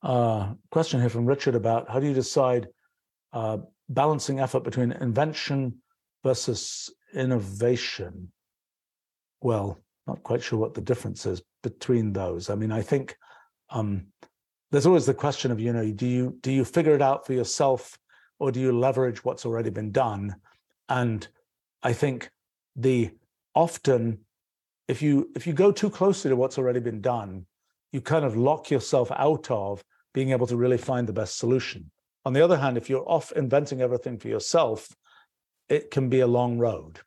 uh, 0.02 0.52
question 0.70 1.00
here 1.00 1.08
from 1.10 1.26
richard 1.26 1.54
about 1.54 1.90
how 1.90 2.00
do 2.00 2.06
you 2.06 2.14
decide 2.14 2.68
uh, 3.32 3.58
balancing 3.88 4.40
effort 4.40 4.64
between 4.64 4.92
invention 4.92 5.74
versus 6.22 6.90
innovation. 7.14 8.30
Well, 9.40 9.78
not 10.06 10.22
quite 10.22 10.42
sure 10.42 10.58
what 10.58 10.74
the 10.74 10.80
difference 10.80 11.26
is 11.26 11.42
between 11.62 12.12
those. 12.12 12.50
I 12.50 12.54
mean, 12.54 12.72
I 12.72 12.82
think 12.82 13.16
um, 13.70 14.06
there's 14.70 14.86
always 14.86 15.06
the 15.06 15.14
question 15.14 15.50
of, 15.50 15.60
you 15.60 15.72
know, 15.72 15.90
do 15.92 16.06
you 16.06 16.36
do 16.40 16.52
you 16.52 16.64
figure 16.64 16.94
it 16.94 17.02
out 17.02 17.26
for 17.26 17.32
yourself 17.32 17.98
or 18.38 18.50
do 18.50 18.60
you 18.60 18.72
leverage 18.72 19.24
what's 19.24 19.46
already 19.46 19.70
been 19.70 19.92
done? 19.92 20.36
And 20.88 21.26
I 21.82 21.92
think 21.92 22.30
the 22.76 23.10
often 23.54 24.18
if 24.88 25.02
you 25.02 25.30
if 25.34 25.46
you 25.46 25.52
go 25.52 25.72
too 25.72 25.90
closely 25.90 26.28
to 26.28 26.36
what's 26.36 26.58
already 26.58 26.80
been 26.80 27.00
done, 27.00 27.46
you 27.92 28.00
kind 28.00 28.24
of 28.24 28.36
lock 28.36 28.70
yourself 28.70 29.10
out 29.12 29.50
of 29.50 29.82
being 30.12 30.30
able 30.30 30.46
to 30.46 30.56
really 30.56 30.78
find 30.78 31.06
the 31.06 31.12
best 31.12 31.38
solution. 31.38 31.90
On 32.24 32.32
the 32.32 32.42
other 32.42 32.58
hand, 32.58 32.76
if 32.76 32.90
you're 32.90 33.08
off 33.08 33.32
inventing 33.32 33.80
everything 33.80 34.18
for 34.18 34.28
yourself, 34.28 34.88
it 35.68 35.90
can 35.90 36.08
be 36.08 36.20
a 36.20 36.26
long 36.26 36.58
road. 36.58 37.00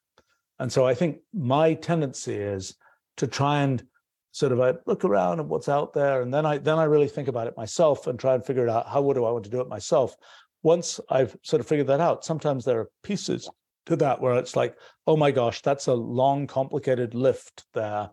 And 0.60 0.72
so 0.72 0.86
I 0.86 0.96
think 0.96 1.20
my 1.34 1.74
tendency 1.74 2.36
is 2.36 2.76
to 3.18 3.28
try 3.28 3.62
and 3.62 3.84
sort 4.32 4.52
of 4.52 4.60
I 4.60 4.74
look 4.86 5.06
around 5.06 5.40
at 5.40 5.46
what's 5.46 5.70
out 5.70 5.94
there, 5.94 6.22
and 6.22 6.34
then 6.34 6.46
I 6.46 6.58
then 6.58 6.80
I 6.80 6.86
really 6.86 7.08
think 7.08 7.28
about 7.28 7.48
it 7.48 7.58
myself 7.58 8.08
and 8.08 8.20
try 8.20 8.34
and 8.34 8.46
figure 8.46 8.66
it 8.66 8.70
out. 8.70 8.88
How 8.88 9.02
would 9.02 9.18
I 9.18 9.22
want 9.22 9.44
to 9.46 9.50
do 9.50 9.62
it 9.62 9.68
myself? 9.68 10.16
Once 10.64 11.00
I've 11.10 11.38
sort 11.44 11.60
of 11.60 11.68
figured 11.68 11.88
that 11.88 12.02
out, 12.02 12.26
sometimes 12.26 12.66
there 12.66 12.80
are 12.80 12.90
pieces 13.04 13.50
to 13.86 13.96
that 13.98 14.22
where 14.22 14.36
it's 14.36 14.56
like, 14.56 14.78
oh 15.08 15.18
my 15.18 15.32
gosh, 15.32 15.62
that's 15.62 15.88
a 15.88 15.94
long, 15.94 16.48
complicated 16.48 17.14
lift 17.14 17.66
there, 17.74 18.10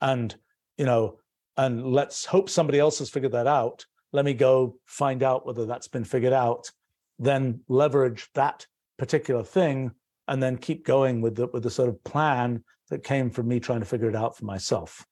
and 0.00 0.34
you 0.76 0.86
know, 0.86 1.18
and 1.56 1.86
let's 1.86 2.24
hope 2.24 2.50
somebody 2.50 2.78
else 2.78 2.98
has 2.98 3.10
figured 3.10 3.32
that 3.32 3.46
out 3.46 3.86
let 4.14 4.24
me 4.24 4.32
go 4.32 4.78
find 4.86 5.24
out 5.24 5.44
whether 5.44 5.66
that's 5.66 5.88
been 5.88 6.04
figured 6.04 6.32
out, 6.32 6.70
then 7.18 7.60
leverage 7.68 8.28
that 8.34 8.64
particular 8.96 9.42
thing, 9.42 9.90
and 10.28 10.40
then 10.40 10.56
keep 10.56 10.86
going 10.86 11.20
with 11.20 11.34
the 11.34 11.48
with 11.48 11.64
the 11.64 11.70
sort 11.70 11.88
of 11.88 12.02
plan 12.04 12.62
that 12.90 13.02
came 13.02 13.28
from 13.28 13.48
me 13.48 13.58
trying 13.58 13.80
to 13.80 13.86
figure 13.86 14.08
it 14.08 14.14
out 14.14 14.36
for 14.36 14.44
myself. 14.44 15.04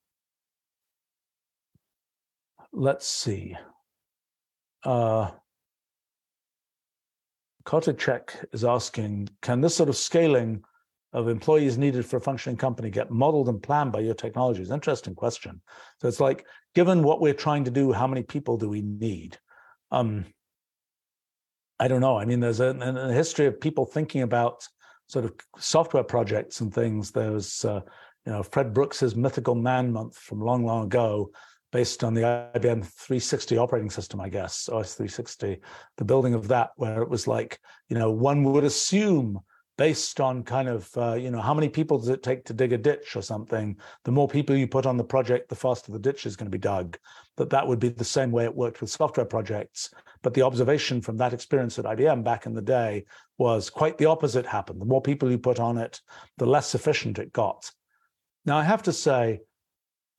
Let's 2.72 3.08
see. 3.08 3.56
Uh, 4.84 5.32
Koticek 7.64 8.44
is 8.52 8.64
asking, 8.64 9.28
can 9.40 9.60
this 9.60 9.76
sort 9.76 9.88
of 9.88 9.96
scaling 9.96 10.62
of 11.12 11.28
employees 11.28 11.76
needed 11.76 12.06
for 12.06 12.16
a 12.16 12.20
functioning 12.20 12.56
company 12.56 12.90
get 12.90 13.10
modeled 13.10 13.48
and 13.48 13.62
planned 13.62 13.92
by 13.92 14.00
your 14.00 14.14
technologies? 14.14 14.70
Interesting 14.70 15.14
question. 15.14 15.60
So 16.00 16.08
it's 16.08 16.20
like, 16.20 16.46
given 16.74 17.02
what 17.02 17.20
we're 17.20 17.34
trying 17.34 17.64
to 17.64 17.70
do, 17.70 17.92
how 17.92 18.06
many 18.06 18.22
people 18.22 18.56
do 18.56 18.68
we 18.68 18.82
need? 18.82 19.38
Um, 19.90 20.26
I 21.78 21.88
don't 21.88 22.00
know. 22.00 22.16
I 22.16 22.24
mean, 22.24 22.40
there's 22.40 22.60
a, 22.60 22.68
a, 22.68 23.12
history 23.12 23.46
of 23.46 23.60
people 23.60 23.84
thinking 23.84 24.22
about 24.22 24.66
sort 25.08 25.24
of 25.24 25.34
software 25.58 26.04
projects 26.04 26.60
and 26.60 26.72
things. 26.72 27.10
There's, 27.10 27.64
uh, 27.64 27.80
you 28.24 28.32
know, 28.32 28.42
Fred 28.42 28.72
Brooks's 28.72 29.16
Mythical 29.16 29.54
Man 29.54 29.92
Month 29.92 30.16
from 30.16 30.40
long, 30.40 30.64
long 30.64 30.84
ago, 30.84 31.32
based 31.72 32.04
on 32.04 32.14
the 32.14 32.20
IBM 32.54 32.84
360 32.84 33.56
operating 33.58 33.90
system, 33.90 34.20
I 34.20 34.28
guess, 34.28 34.68
OS 34.68 34.94
360. 34.94 35.58
The 35.96 36.04
building 36.04 36.34
of 36.34 36.48
that, 36.48 36.70
where 36.76 37.02
it 37.02 37.08
was 37.08 37.26
like, 37.26 37.58
you 37.88 37.98
know, 37.98 38.10
one 38.10 38.44
would 38.44 38.64
assume 38.64 39.40
based 39.78 40.20
on 40.20 40.42
kind 40.42 40.68
of 40.68 40.88
uh, 40.96 41.14
you 41.14 41.30
know 41.30 41.40
how 41.40 41.54
many 41.54 41.68
people 41.68 41.98
does 41.98 42.08
it 42.08 42.22
take 42.22 42.44
to 42.44 42.52
dig 42.52 42.72
a 42.72 42.78
ditch 42.78 43.16
or 43.16 43.22
something 43.22 43.76
the 44.04 44.12
more 44.12 44.28
people 44.28 44.54
you 44.54 44.66
put 44.66 44.84
on 44.84 44.98
the 44.98 45.04
project 45.04 45.48
the 45.48 45.56
faster 45.56 45.90
the 45.90 45.98
ditch 45.98 46.26
is 46.26 46.36
going 46.36 46.46
to 46.46 46.56
be 46.56 46.58
dug. 46.58 46.98
That 47.36 47.50
that 47.50 47.66
would 47.66 47.78
be 47.78 47.88
the 47.88 48.04
same 48.04 48.30
way 48.30 48.44
it 48.44 48.54
worked 48.54 48.82
with 48.82 48.90
software 48.90 49.24
projects. 49.24 49.90
But 50.22 50.34
the 50.34 50.42
observation 50.42 51.00
from 51.00 51.16
that 51.16 51.32
experience 51.32 51.78
at 51.78 51.86
IBM 51.86 52.22
back 52.22 52.44
in 52.44 52.52
the 52.54 52.62
day 52.62 53.06
was 53.38 53.70
quite 53.70 53.96
the 53.96 54.06
opposite 54.06 54.44
happened. 54.46 54.80
The 54.80 54.86
more 54.86 55.00
people 55.00 55.30
you 55.30 55.38
put 55.38 55.58
on 55.58 55.78
it 55.78 56.00
the 56.36 56.46
less 56.46 56.74
efficient 56.74 57.18
it 57.18 57.32
got. 57.32 57.70
Now 58.44 58.58
i 58.58 58.64
have 58.64 58.82
to 58.82 58.92
say 58.92 59.40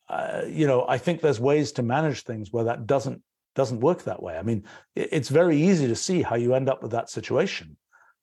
uh, 0.10 0.42
you 0.48 0.68
know 0.68 0.86
i 0.88 0.98
think 0.98 1.22
there's 1.22 1.40
ways 1.40 1.72
to 1.72 1.84
manage 1.84 2.24
things 2.24 2.52
where 2.52 2.66
that 2.66 2.86
doesn't 2.86 3.22
doesn't 3.56 3.82
work 3.82 4.04
that 4.04 4.22
way 4.22 4.38
i 4.38 4.44
mean 4.44 4.64
it's 4.96 5.30
very 5.30 5.62
easy 5.62 5.88
to 5.88 5.96
see 5.96 6.22
how 6.22 6.36
you 6.36 6.54
end 6.54 6.70
up 6.70 6.82
with 6.82 6.92
that 6.92 7.10
situation 7.10 7.78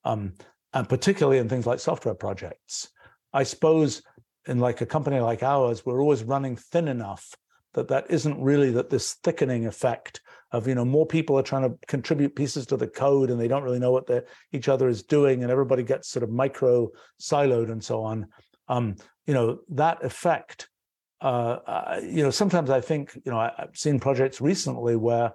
um, 0.05 0.32
and 0.73 0.89
particularly 0.89 1.39
in 1.39 1.48
things 1.48 1.66
like 1.66 1.81
software 1.81 2.15
projects. 2.15 2.89
I 3.32 3.43
suppose 3.43 4.02
in 4.47 4.59
like 4.59 4.81
a 4.81 4.86
company 4.86 5.20
like 5.20 5.43
ours, 5.43 5.85
we're 5.85 6.01
always 6.01 6.24
running 6.24 6.57
thin 6.57 6.89
enough 6.89 7.35
that 7.74 7.89
that 7.89 8.11
isn't 8.11 8.40
really 8.40 8.70
that 8.73 8.90
this 8.90 9.15
thickening 9.23 9.66
effect 9.66 10.20
of 10.52 10.66
you 10.66 10.74
know 10.74 10.85
more 10.85 11.07
people 11.07 11.39
are 11.39 11.43
trying 11.43 11.62
to 11.62 11.78
contribute 11.86 12.35
pieces 12.35 12.66
to 12.66 12.77
the 12.77 12.89
code 12.89 13.31
and 13.31 13.40
they 13.40 13.47
don't 13.47 13.62
really 13.62 13.78
know 13.78 13.93
what 13.93 14.09
each 14.52 14.69
other 14.69 14.89
is 14.89 15.05
doing 15.05 15.43
and 15.43 15.52
everybody 15.52 15.85
gets 15.85 16.09
sort 16.09 16.24
of 16.24 16.31
micro 16.31 16.89
siloed 17.20 17.70
and 17.70 17.82
so 17.82 18.02
on. 18.02 18.27
Um, 18.69 18.97
you 19.27 19.35
know, 19.35 19.61
that 19.70 20.05
effect. 20.05 20.69
Uh, 21.23 21.59
uh, 21.67 22.01
you 22.03 22.23
know, 22.23 22.31
sometimes 22.31 22.71
I 22.71 22.81
think, 22.81 23.15
you 23.25 23.31
know, 23.31 23.39
I, 23.39 23.53
have 23.59 23.71
seen 23.75 24.01
projects 24.01 24.41
recently 24.41 24.97
where 24.97 25.33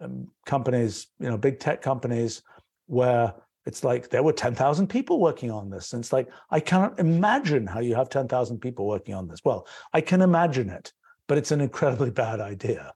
um, 0.00 0.28
companies, 0.44 1.06
you 1.18 1.30
know, 1.30 1.38
big 1.38 1.58
tech 1.58 1.80
companies, 1.80 2.42
where 2.86 3.34
it's 3.64 3.84
like 3.84 4.10
there 4.10 4.22
were 4.22 4.32
10,000 4.32 4.88
people 4.88 5.20
working 5.20 5.50
on 5.50 5.70
this. 5.70 5.92
And 5.92 6.02
it's 6.02 6.12
like, 6.12 6.28
I 6.50 6.60
cannot 6.60 6.98
imagine 6.98 7.66
how 7.66 7.80
you 7.80 7.94
have 7.94 8.08
10,000 8.08 8.58
people 8.58 8.86
working 8.86 9.14
on 9.14 9.28
this. 9.28 9.40
Well, 9.44 9.66
I 9.92 10.00
can 10.00 10.20
imagine 10.20 10.68
it, 10.68 10.92
but 11.28 11.38
it's 11.38 11.52
an 11.52 11.60
incredibly 11.60 12.10
bad 12.24 12.40
idea. 12.40 12.92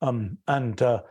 Um, 0.00 0.38
and, 0.48 0.80
uh, 0.82 1.02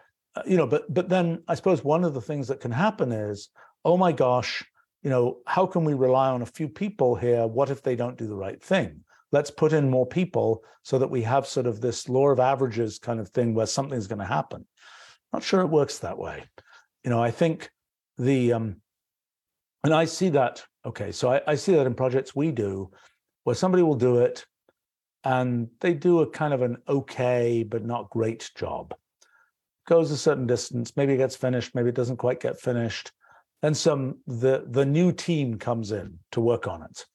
you 0.46 0.58
know, 0.58 0.68
but, 0.68 0.94
but 0.94 1.10
then 1.10 1.44
I 1.48 1.56
suppose 1.56 1.84
one 1.84 2.04
of 2.04 2.14
the 2.14 2.22
things 2.22 2.48
that 2.50 2.60
can 2.60 2.72
happen 2.72 3.12
is, 3.12 3.50
oh 3.84 3.98
my 3.98 4.12
gosh, 4.12 4.64
you 5.02 5.10
know, 5.10 5.40
how 5.48 5.66
can 5.66 5.84
we 5.84 5.94
rely 5.94 6.30
on 6.30 6.42
a 6.42 6.46
few 6.46 6.70
people 6.70 7.16
here? 7.16 7.48
What 7.48 7.70
if 7.70 7.82
they 7.82 7.96
don't 7.96 8.18
do 8.18 8.28
the 8.28 8.36
right 8.36 8.62
thing? 8.62 9.04
Let's 9.32 9.52
put 9.52 9.74
in 9.74 9.90
more 9.90 10.06
people 10.06 10.64
so 10.84 11.00
that 11.00 11.10
we 11.10 11.22
have 11.24 11.48
sort 11.48 11.68
of 11.68 11.80
this 11.80 12.10
law 12.10 12.30
of 12.30 12.40
averages 12.40 13.00
kind 13.00 13.20
of 13.20 13.30
thing 13.30 13.54
where 13.54 13.66
something's 13.66 14.08
going 14.08 14.20
to 14.20 14.26
happen. 14.26 14.66
Not 15.32 15.44
sure 15.44 15.62
it 15.62 15.68
works 15.68 16.00
that 16.00 16.18
way. 16.18 16.44
You 17.04 17.10
know, 17.10 17.24
I 17.24 17.32
think 17.32 17.70
the 18.18 18.54
um, 18.54 18.82
and 19.84 19.94
I 19.94 20.06
see 20.06 20.30
that. 20.30 20.64
Okay, 20.86 21.12
so 21.12 21.32
I, 21.32 21.42
I 21.48 21.56
see 21.56 21.76
that 21.76 21.86
in 21.86 21.94
projects 21.94 22.36
we 22.36 22.52
do, 22.52 22.92
where 23.44 23.56
somebody 23.56 23.84
will 23.84 23.96
do 23.96 24.18
it, 24.18 24.46
and 25.24 25.70
they 25.80 25.94
do 25.94 26.22
a 26.22 26.30
kind 26.30 26.54
of 26.54 26.62
an 26.62 26.78
okay 26.88 27.64
but 27.64 27.86
not 27.86 28.10
great 28.10 28.50
job. 28.56 28.94
Goes 29.88 30.12
a 30.12 30.18
certain 30.18 30.48
distance, 30.48 30.96
maybe 30.96 31.14
it 31.14 31.18
gets 31.18 31.36
finished, 31.36 31.74
maybe 31.74 31.90
it 31.90 31.96
doesn't 31.96 32.18
quite 32.18 32.40
get 32.40 32.60
finished. 32.60 33.12
Then 33.62 33.74
some 33.76 34.18
the 34.28 34.66
the 34.68 34.86
new 34.86 35.12
team 35.12 35.58
comes 35.58 35.92
in 35.92 36.20
to 36.32 36.42
work 36.42 36.68
on 36.68 36.84
it. 36.84 37.06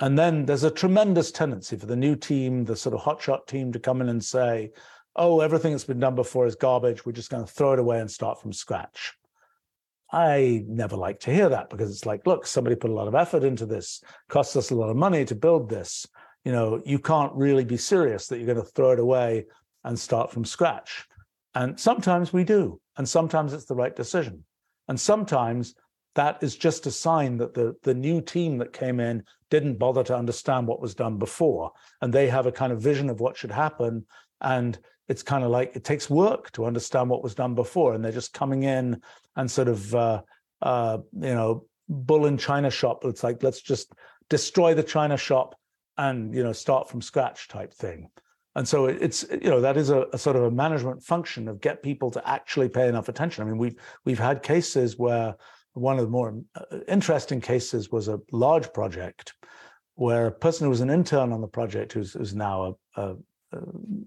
And 0.00 0.18
then 0.18 0.44
there's 0.44 0.64
a 0.64 0.70
tremendous 0.70 1.30
tendency 1.30 1.76
for 1.76 1.86
the 1.86 1.96
new 1.96 2.16
team, 2.16 2.64
the 2.64 2.76
sort 2.76 2.94
of 2.94 3.00
hotshot 3.00 3.46
team, 3.46 3.72
to 3.72 3.78
come 3.78 4.00
in 4.00 4.08
and 4.08 4.22
say, 4.22 4.70
oh, 5.16 5.40
everything 5.40 5.72
that's 5.72 5.84
been 5.84 6.00
done 6.00 6.16
before 6.16 6.46
is 6.46 6.56
garbage. 6.56 7.06
We're 7.06 7.12
just 7.12 7.30
going 7.30 7.44
to 7.44 7.52
throw 7.52 7.72
it 7.74 7.78
away 7.78 8.00
and 8.00 8.10
start 8.10 8.40
from 8.40 8.52
scratch. 8.52 9.14
I 10.12 10.64
never 10.66 10.96
like 10.96 11.20
to 11.20 11.32
hear 11.32 11.48
that 11.48 11.70
because 11.70 11.90
it's 11.90 12.06
like, 12.06 12.26
look, 12.26 12.46
somebody 12.46 12.76
put 12.76 12.90
a 12.90 12.94
lot 12.94 13.08
of 13.08 13.14
effort 13.14 13.44
into 13.44 13.66
this, 13.66 14.02
cost 14.28 14.56
us 14.56 14.70
a 14.70 14.74
lot 14.74 14.90
of 14.90 14.96
money 14.96 15.24
to 15.24 15.34
build 15.34 15.68
this. 15.68 16.06
You 16.44 16.52
know, 16.52 16.82
you 16.84 16.98
can't 16.98 17.32
really 17.34 17.64
be 17.64 17.76
serious 17.76 18.26
that 18.26 18.38
you're 18.38 18.52
going 18.52 18.64
to 18.64 18.72
throw 18.72 18.92
it 18.92 18.98
away 18.98 19.46
and 19.84 19.98
start 19.98 20.30
from 20.30 20.44
scratch. 20.44 21.06
And 21.54 21.78
sometimes 21.78 22.32
we 22.32 22.44
do, 22.44 22.80
and 22.96 23.08
sometimes 23.08 23.52
it's 23.52 23.64
the 23.64 23.74
right 23.74 23.94
decision. 23.94 24.44
And 24.88 24.98
sometimes 25.00 25.74
that 26.14 26.42
is 26.42 26.56
just 26.56 26.86
a 26.86 26.90
sign 26.90 27.36
that 27.38 27.54
the, 27.54 27.74
the 27.82 27.94
new 27.94 28.20
team 28.20 28.58
that 28.58 28.72
came 28.72 29.00
in 29.00 29.24
didn't 29.50 29.78
bother 29.78 30.02
to 30.04 30.16
understand 30.16 30.66
what 30.66 30.80
was 30.80 30.94
done 30.94 31.18
before. 31.18 31.72
And 32.00 32.12
they 32.12 32.28
have 32.28 32.46
a 32.46 32.52
kind 32.52 32.72
of 32.72 32.80
vision 32.80 33.10
of 33.10 33.20
what 33.20 33.36
should 33.36 33.50
happen. 33.50 34.04
And 34.40 34.78
it's 35.08 35.22
kind 35.22 35.44
of 35.44 35.50
like 35.50 35.74
it 35.74 35.84
takes 35.84 36.08
work 36.08 36.50
to 36.52 36.64
understand 36.64 37.10
what 37.10 37.22
was 37.22 37.34
done 37.34 37.54
before, 37.54 37.94
and 37.94 38.04
they're 38.04 38.12
just 38.12 38.32
coming 38.32 38.62
in 38.62 39.00
and 39.36 39.50
sort 39.50 39.68
of 39.68 39.94
uh, 39.94 40.22
uh, 40.62 40.98
you 41.12 41.34
know 41.34 41.66
bull 41.88 42.26
in 42.26 42.38
china 42.38 42.70
shop. 42.70 43.04
It's 43.04 43.22
like 43.22 43.42
let's 43.42 43.60
just 43.60 43.92
destroy 44.30 44.74
the 44.74 44.82
china 44.82 45.16
shop 45.16 45.54
and 45.98 46.34
you 46.34 46.42
know 46.42 46.52
start 46.52 46.88
from 46.88 47.02
scratch 47.02 47.48
type 47.48 47.74
thing. 47.74 48.08
And 48.56 48.66
so 48.66 48.86
it's 48.86 49.26
you 49.30 49.50
know 49.50 49.60
that 49.60 49.76
is 49.76 49.90
a, 49.90 50.06
a 50.12 50.18
sort 50.18 50.36
of 50.36 50.44
a 50.44 50.50
management 50.50 51.02
function 51.02 51.48
of 51.48 51.60
get 51.60 51.82
people 51.82 52.10
to 52.12 52.28
actually 52.28 52.68
pay 52.68 52.88
enough 52.88 53.08
attention. 53.08 53.42
I 53.42 53.46
mean 53.46 53.58
we've 53.58 53.76
we've 54.04 54.18
had 54.18 54.42
cases 54.42 54.98
where 54.98 55.34
one 55.74 55.98
of 55.98 56.04
the 56.04 56.10
more 56.10 56.34
uh, 56.54 56.78
interesting 56.88 57.40
cases 57.40 57.92
was 57.92 58.08
a 58.08 58.20
large 58.32 58.72
project 58.72 59.34
where 59.96 60.26
a 60.26 60.32
person 60.32 60.64
who 60.64 60.70
was 60.70 60.80
an 60.80 60.90
intern 60.90 61.32
on 61.32 61.40
the 61.40 61.46
project 61.46 61.92
who's, 61.92 62.14
who's 62.14 62.34
now 62.34 62.76
a, 62.96 63.02
a, 63.02 63.16
a 63.52 63.58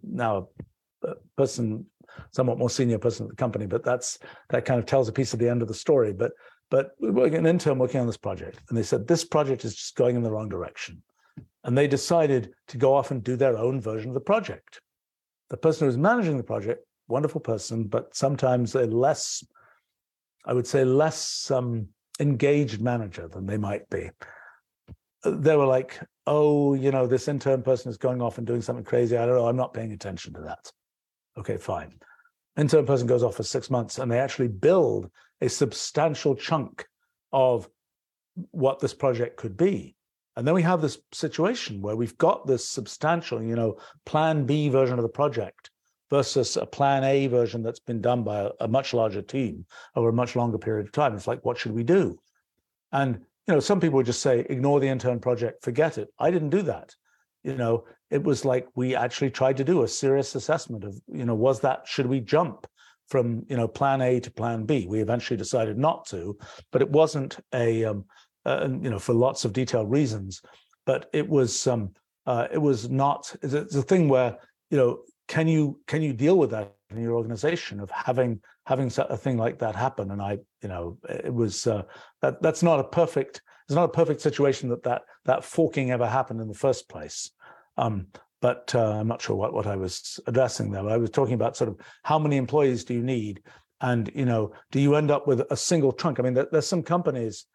now 0.04 0.48
person, 1.38 1.86
somewhat 2.32 2.58
more 2.58 2.70
senior 2.70 2.98
person 2.98 3.26
at 3.26 3.30
the 3.30 3.36
company, 3.36 3.66
but 3.66 3.84
that's 3.84 4.18
that 4.50 4.66
kind 4.66 4.80
of 4.80 4.86
tells 4.86 5.08
a 5.08 5.14
piece 5.14 5.34
of 5.34 5.40
the 5.40 5.50
end 5.50 5.62
of 5.62 5.68
the 5.68 5.74
story. 5.74 6.14
But 6.14 6.32
but 6.70 6.92
an 7.00 7.46
intern 7.46 7.78
working 7.80 8.02
on 8.02 8.08
this 8.08 8.18
project, 8.18 8.60
and 8.68 8.78
they 8.78 8.84
said 8.84 9.08
this 9.08 9.24
project 9.24 9.64
is 9.64 9.76
just 9.76 9.96
going 9.96 10.16
in 10.16 10.24
the 10.24 10.32
wrong 10.32 10.50
direction, 10.50 11.02
and 11.64 11.78
they 11.78 11.88
decided 11.88 12.54
to 12.70 12.78
go 12.78 12.94
off 12.94 13.12
and 13.12 13.24
do 13.24 13.36
their 13.36 13.58
own 13.58 13.80
version 13.80 14.10
of 14.10 14.16
the 14.16 14.20
project. 14.20 14.82
The 15.50 15.58
person 15.58 15.82
who 15.82 15.88
was 15.88 15.98
managing 15.98 16.38
the 16.38 16.44
project, 16.44 16.86
wonderful 17.08 17.40
person, 17.40 17.86
but 17.86 18.16
sometimes 18.16 18.76
a 18.76 18.86
less, 18.86 19.44
I 20.48 20.54
would 20.54 20.66
say, 20.66 20.86
less 20.86 21.52
um, 21.52 21.90
engaged 22.20 22.82
manager 22.82 23.28
than 23.28 23.46
they 23.46 23.58
might 23.58 23.90
be. 23.90 24.10
They 25.26 25.58
were 25.58 25.66
like, 25.66 26.00
oh, 26.26 26.74
you 26.74 26.90
know, 26.90 27.06
this 27.06 27.28
intern 27.28 27.62
person 27.62 27.90
is 27.92 27.98
going 27.98 28.22
off 28.22 28.38
and 28.38 28.48
doing 28.48 28.62
something 28.62 28.86
crazy. 28.86 29.18
I 29.18 29.26
don't 29.26 29.36
know. 29.36 29.48
I'm 29.48 29.58
not 29.58 29.74
paying 29.74 29.92
attention 29.92 30.34
to 30.34 30.42
that. 30.42 30.72
Okay, 31.38 31.58
fine. 31.58 32.00
Intern 32.58 32.86
person 32.86 33.08
goes 33.08 33.24
off 33.24 33.36
for 33.36 33.44
six 33.44 33.70
months 33.70 34.00
and 34.00 34.12
they 34.12 34.20
actually 34.20 34.48
build 34.48 35.12
a 35.42 35.50
substantial 35.50 36.34
chunk 36.34 36.86
of 37.32 37.70
what 38.52 38.80
this 38.80 38.94
project 38.94 39.38
could 39.38 39.58
be. 39.58 39.96
And 40.36 40.48
then 40.48 40.54
we 40.54 40.62
have 40.62 40.82
this 40.82 41.00
situation 41.14 41.82
where 41.82 41.96
we've 41.96 42.18
got 42.18 42.48
this 42.48 42.68
substantial, 42.68 43.42
you 43.44 43.56
know, 43.56 43.78
plan 44.06 44.46
B 44.46 44.70
version 44.70 44.98
of 44.98 45.04
the 45.04 45.10
project 45.10 45.72
versus 46.10 46.58
a 46.58 46.66
plan 46.66 47.04
A 47.04 47.28
version 47.28 47.62
that's 47.62 47.80
been 47.80 48.02
done 48.02 48.24
by 48.24 48.40
a, 48.40 48.50
a 48.62 48.68
much 48.68 48.94
larger 48.94 49.22
team 49.22 49.66
over 49.96 50.10
a 50.10 50.14
much 50.14 50.36
longer 50.36 50.58
period 50.58 50.86
of 50.86 50.92
time. 50.92 51.16
It's 51.16 51.28
like, 51.28 51.44
what 51.44 51.58
should 51.58 51.74
we 51.74 51.84
do? 51.84 52.18
And, 52.92 53.20
you 53.48 53.54
know, 53.54 53.60
some 53.60 53.80
people 53.80 53.98
would 53.98 54.06
just 54.06 54.22
say, 54.22 54.46
ignore 54.50 54.80
the 54.80 54.88
intern 54.88 55.20
project, 55.20 55.64
forget 55.64 55.98
it. 55.98 56.10
I 56.20 56.32
didn't 56.32 56.50
do 56.50 56.62
that. 56.64 56.96
You 57.44 57.56
know, 57.56 57.86
it 58.10 58.24
was 58.24 58.46
like 58.46 58.68
we 58.76 58.96
actually 58.96 59.32
tried 59.32 59.58
to 59.58 59.64
do 59.64 59.84
a 59.84 59.88
serious 59.88 60.36
assessment 60.36 60.84
of, 60.84 61.00
you 61.08 61.26
know, 61.26 61.36
was 61.36 61.60
that, 61.62 61.88
should 61.88 62.08
we 62.08 62.20
jump 62.20 62.68
from, 63.10 63.46
you 63.50 63.56
know, 63.56 63.68
plan 63.68 64.02
A 64.02 64.20
to 64.20 64.32
plan 64.32 64.66
B? 64.66 64.86
We 64.88 65.00
eventually 65.02 65.38
decided 65.38 65.78
not 65.78 66.06
to, 66.08 66.38
but 66.72 66.82
it 66.82 66.90
wasn't 66.90 67.38
a, 67.54 67.86
um, 67.86 68.06
uh, 68.46 68.68
you 68.82 68.90
know, 68.90 69.00
for 69.00 69.14
lots 69.14 69.46
of 69.46 69.54
detailed 69.54 69.90
reasons, 69.92 70.42
but 70.86 71.10
it 71.14 71.28
was, 71.28 71.68
um, 71.68 71.92
uh, 72.26 72.48
it 72.52 72.58
was 72.58 72.90
not, 72.90 73.34
it's 73.42 73.76
a 73.76 73.82
thing 73.82 74.10
where, 74.10 74.38
you 74.70 74.78
know, 74.78 75.00
can 75.28 75.48
you, 75.48 75.80
can 75.88 76.02
you 76.02 76.14
deal 76.14 76.38
with 76.38 76.52
that 76.52 76.74
in 76.90 77.02
your 77.02 77.14
organization 77.14 77.80
of 77.80 77.92
having, 77.92 78.40
having 78.66 78.92
a 78.98 79.18
thing 79.18 79.38
like 79.38 79.60
that 79.60 79.76
happen? 79.76 80.12
And 80.12 80.22
I, 80.22 80.40
you 80.62 80.70
know, 80.70 80.98
it 81.10 81.34
was, 81.34 81.68
uh, 81.68 81.84
that, 82.22 82.42
that's 82.42 82.64
not 82.64 82.80
a 82.80 82.84
perfect, 82.84 83.42
it's 83.68 83.76
not 83.76 83.86
a 83.86 83.90
perfect 83.90 84.22
situation 84.22 84.70
that 84.70 84.84
that, 84.84 85.02
that 85.26 85.44
forking 85.44 85.92
ever 85.92 86.08
happened 86.08 86.42
in 86.42 86.48
the 86.48 86.54
first 86.54 86.88
place. 86.88 87.32
Um, 87.78 88.08
but 88.42 88.74
uh, 88.76 88.92
I'm 89.00 89.08
not 89.08 89.22
sure 89.22 89.36
what, 89.36 89.54
what 89.54 89.68
I 89.68 89.76
was 89.76 90.20
addressing 90.28 90.72
there. 90.72 90.88
I 90.88 90.98
was 90.98 91.10
talking 91.10 91.34
about 91.34 91.58
sort 91.58 91.70
of 91.70 91.80
how 92.04 92.20
many 92.20 92.38
employees 92.38 92.84
do 92.84 92.94
you 92.94 93.04
need? 93.04 93.42
And, 93.82 94.10
you 94.16 94.26
know, 94.26 94.54
do 94.72 94.80
you 94.80 94.96
end 94.96 95.12
up 95.12 95.28
with 95.28 95.42
a 95.52 95.58
single 95.58 95.92
trunk? 95.92 96.20
I 96.20 96.24
mean, 96.24 96.34
there, 96.34 96.48
there's 96.52 96.68
some 96.68 96.84
companies 96.84 97.46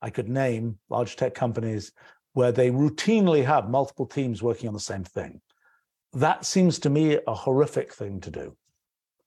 I 0.00 0.10
could 0.10 0.28
name, 0.28 0.78
large 0.88 1.16
tech 1.16 1.34
companies, 1.34 1.92
where 2.34 2.52
they 2.52 2.70
routinely 2.70 3.44
have 3.44 3.70
multiple 3.70 4.06
teams 4.06 4.42
working 4.42 4.68
on 4.68 4.74
the 4.74 4.80
same 4.80 5.04
thing. 5.04 5.40
That 6.16 6.46
seems 6.46 6.78
to 6.78 6.88
me 6.88 7.18
a 7.26 7.34
horrific 7.34 7.92
thing 7.92 8.22
to 8.22 8.30
do. 8.30 8.56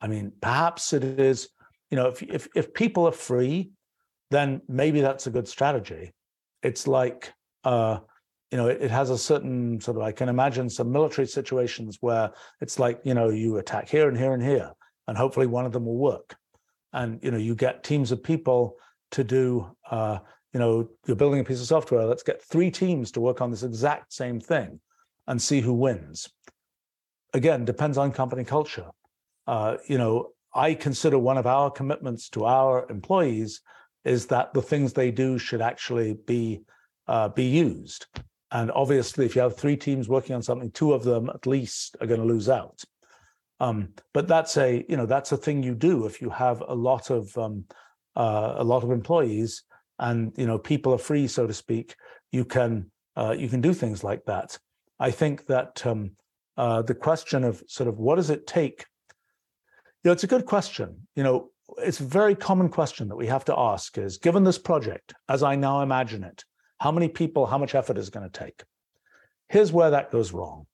I 0.02 0.08
mean, 0.08 0.32
perhaps 0.42 0.92
it 0.92 1.04
is, 1.04 1.50
you 1.92 1.96
know, 1.96 2.08
if, 2.08 2.24
if, 2.24 2.48
if 2.56 2.74
people 2.74 3.08
are 3.08 3.12
free, 3.12 3.74
then 4.32 4.64
maybe 4.68 5.00
that's 5.00 5.28
a 5.28 5.30
good 5.30 5.48
strategy. 5.48 6.14
It's 6.64 6.88
like, 6.88 7.32
uh, 7.64 8.00
you 8.50 8.58
know, 8.58 8.68
it, 8.70 8.82
it, 8.82 8.90
has 8.90 9.12
a 9.12 9.20
certain 9.20 9.80
sort 9.80 9.98
of, 9.98 10.04
I 10.04 10.12
can 10.12 10.30
imagine 10.30 10.68
some 10.68 10.92
military 10.92 11.28
situations 11.28 12.00
where 12.02 12.32
it's 12.60 12.80
like, 12.80 13.02
you 13.04 13.14
know, 13.14 13.30
you 13.30 13.58
attack 13.58 13.88
here 13.88 14.08
and 14.08 14.18
here 14.18 14.34
and 14.34 14.42
here, 14.42 14.72
and 15.08 15.16
hopefully 15.16 15.46
one 15.46 15.68
of 15.68 15.72
them 15.72 15.86
will 15.86 15.98
work. 15.98 16.36
And, 16.94 17.20
you 17.22 17.30
know, 17.30 17.38
you 17.38 17.54
get 17.54 17.84
teams 17.84 18.12
of 18.12 18.24
people 18.24 18.78
to 19.12 19.24
do, 19.24 19.70
uh, 19.92 20.18
you 20.54 20.60
know, 20.60 20.90
you're 21.06 21.16
building 21.16 21.40
a 21.40 21.44
piece 21.44 21.62
of 21.62 21.68
software, 21.68 22.06
let's 22.06 22.24
get 22.24 22.42
three 22.42 22.72
teams 22.72 23.12
to 23.12 23.22
work 23.22 23.42
on 23.42 23.52
this 23.52 23.62
exact 23.62 24.12
same 24.12 24.40
thing 24.40 24.80
and 25.28 25.40
see 25.40 25.62
who 25.62 25.74
wins. 25.74 26.28
Again, 27.34 27.66
depends 27.66 27.98
on 27.98 28.12
company 28.12 28.44
culture. 28.44 28.90
Uh, 29.48 29.78
you 29.88 29.98
know, 29.98 30.30
I 30.54 30.74
consider 30.74 31.20
one 31.20 31.38
of 31.38 31.46
our 31.46 31.70
commitments 31.70 32.30
to 32.30 32.46
our 32.46 32.86
employees 32.90 33.62
is 34.04 34.26
that 34.28 34.54
the 34.54 34.62
things 34.62 34.94
they 34.94 35.12
do 35.12 35.38
should 35.38 35.62
actually 35.62 36.14
be 36.26 36.62
uh, 37.08 37.30
be 37.30 37.46
used. 37.46 38.06
And 38.52 38.72
obviously, 38.72 39.26
if 39.26 39.36
you 39.36 39.42
have 39.42 39.56
three 39.56 39.78
teams 39.78 40.10
working 40.10 40.36
on 40.36 40.42
something, 40.42 40.72
two 40.72 40.94
of 40.94 41.04
them 41.04 41.30
at 41.30 41.46
least 41.46 41.98
are 42.02 42.08
going 42.08 42.20
to 42.20 42.26
lose 42.26 42.50
out. 42.50 42.84
Um, 43.60 43.90
but 44.14 44.28
that's 44.28 44.58
a 44.58 44.86
you 44.88 44.98
know 44.98 45.06
that's 45.06 45.32
a 45.32 45.38
thing 45.38 45.64
you 45.64 45.76
do 45.76 46.06
if 46.06 46.22
you 46.22 46.30
have 46.30 46.64
a 46.68 46.74
lot 46.74 47.10
of 47.10 47.38
um, 47.38 47.66
uh, 48.16 48.56
a 48.58 48.64
lot 48.64 48.84
of 48.84 48.92
employees 48.92 49.64
and 50.00 50.34
you 50.38 50.48
know 50.48 50.58
people 50.58 50.94
are 50.94 51.00
free, 51.00 51.28
so 51.28 51.46
to 51.46 51.54
speak. 51.54 51.96
You 52.32 52.46
can 52.46 52.90
uh, 53.16 53.36
you 53.38 53.50
can 53.50 53.62
do 53.62 53.74
things 53.74 54.04
like 54.04 54.26
that. 54.26 54.58
I 55.00 55.12
think 55.12 55.46
that 55.48 55.86
um, 55.86 56.12
uh, 56.60 56.82
the 56.82 56.94
question 56.94 57.46
of 57.46 57.64
sort 57.68 57.88
of 57.88 58.00
what 58.00 58.18
does 58.18 58.30
it 58.30 58.46
take? 58.46 58.86
You 60.04 60.10
know, 60.10 60.12
it's 60.12 60.26
a 60.26 60.28
good 60.28 60.46
question. 60.46 61.08
You 61.16 61.24
know, 61.24 61.52
it's 61.78 62.02
a 62.02 62.04
very 62.04 62.36
common 62.36 62.68
question 62.68 63.08
that 63.08 63.16
we 63.16 63.28
have 63.28 63.46
to 63.46 63.58
ask: 63.58 63.98
is 63.98 64.18
given 64.18 64.44
this 64.44 64.58
project 64.58 65.14
as 65.30 65.42
I 65.42 65.56
now 65.56 65.82
imagine 65.82 66.26
it, 66.26 66.44
how 66.78 66.92
many 66.92 67.08
people, 67.08 67.46
how 67.46 67.58
much 67.58 67.76
effort 67.76 67.98
is 67.98 68.10
going 68.10 68.30
to 68.30 68.40
take? 68.40 68.62
Here's 69.48 69.72
where 69.72 69.92
that 69.92 70.12
goes 70.12 70.34
wrong. 70.34 70.68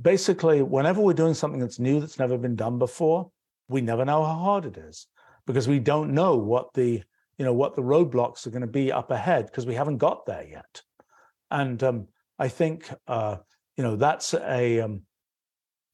Basically, 0.00 0.60
whenever 0.60 1.00
we're 1.00 1.14
doing 1.14 1.32
something 1.32 1.60
that's 1.60 1.78
new 1.78 2.00
that's 2.00 2.18
never 2.18 2.36
been 2.36 2.54
done 2.54 2.78
before, 2.78 3.30
we 3.66 3.80
never 3.80 4.04
know 4.04 4.22
how 4.22 4.34
hard 4.34 4.66
it 4.66 4.76
is 4.76 5.06
because 5.46 5.66
we 5.66 5.78
don't 5.78 6.12
know 6.12 6.36
what 6.36 6.74
the 6.74 7.02
you 7.38 7.44
know 7.46 7.54
what 7.54 7.76
the 7.76 7.82
roadblocks 7.82 8.46
are 8.46 8.50
going 8.50 8.60
to 8.60 8.66
be 8.66 8.92
up 8.92 9.10
ahead 9.10 9.46
because 9.46 9.64
we 9.64 9.74
haven't 9.74 9.96
got 9.96 10.26
there 10.26 10.46
yet. 10.46 10.82
And 11.50 11.82
um, 11.82 12.08
I 12.38 12.48
think 12.48 12.90
uh, 13.06 13.38
you 13.78 13.84
know 13.84 13.96
that's 13.96 14.34
a 14.34 14.80
um, 14.80 15.02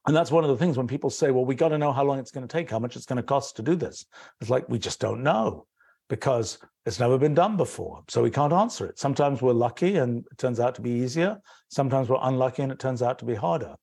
and 0.06 0.14
that's 0.14 0.30
one 0.30 0.44
of 0.44 0.50
the 0.50 0.56
things 0.56 0.76
when 0.76 0.86
people 0.86 1.08
say, 1.08 1.30
well, 1.30 1.44
we 1.44 1.54
got 1.54 1.68
to 1.68 1.78
know 1.78 1.92
how 1.92 2.04
long 2.04 2.18
it's 2.18 2.30
going 2.30 2.46
to 2.46 2.52
take, 2.52 2.70
how 2.70 2.78
much 2.78 2.94
it's 2.94 3.06
going 3.06 3.16
to 3.16 3.22
cost 3.22 3.56
to 3.56 3.62
do 3.62 3.74
this. 3.74 4.04
It's 4.40 4.50
like, 4.50 4.68
we 4.68 4.78
just 4.78 5.00
don't 5.00 5.22
know 5.22 5.66
because 6.10 6.58
it's 6.84 7.00
never 7.00 7.16
been 7.16 7.32
done 7.32 7.56
before. 7.56 8.02
So 8.08 8.22
we 8.22 8.30
can't 8.30 8.52
answer 8.52 8.86
it. 8.86 8.98
Sometimes 8.98 9.40
we're 9.40 9.54
lucky 9.54 9.96
and 9.96 10.26
it 10.30 10.36
turns 10.36 10.60
out 10.60 10.74
to 10.74 10.82
be 10.82 10.90
easier. 10.90 11.40
Sometimes 11.70 12.10
we're 12.10 12.18
unlucky 12.20 12.62
and 12.62 12.70
it 12.70 12.78
turns 12.78 13.00
out 13.00 13.18
to 13.20 13.24
be 13.24 13.34
harder. 13.34 13.74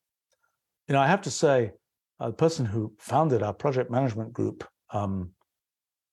You 0.88 0.94
know, 0.94 1.02
I 1.02 1.07
have 1.07 1.23
to 1.23 1.32
say, 1.32 1.72
uh, 2.19 2.28
the 2.28 2.34
person 2.34 2.68
who 2.68 2.94
founded 2.99 3.41
our 3.41 3.53
project 3.53 3.90
management 3.90 4.32
group, 4.32 4.64
um, 4.91 5.32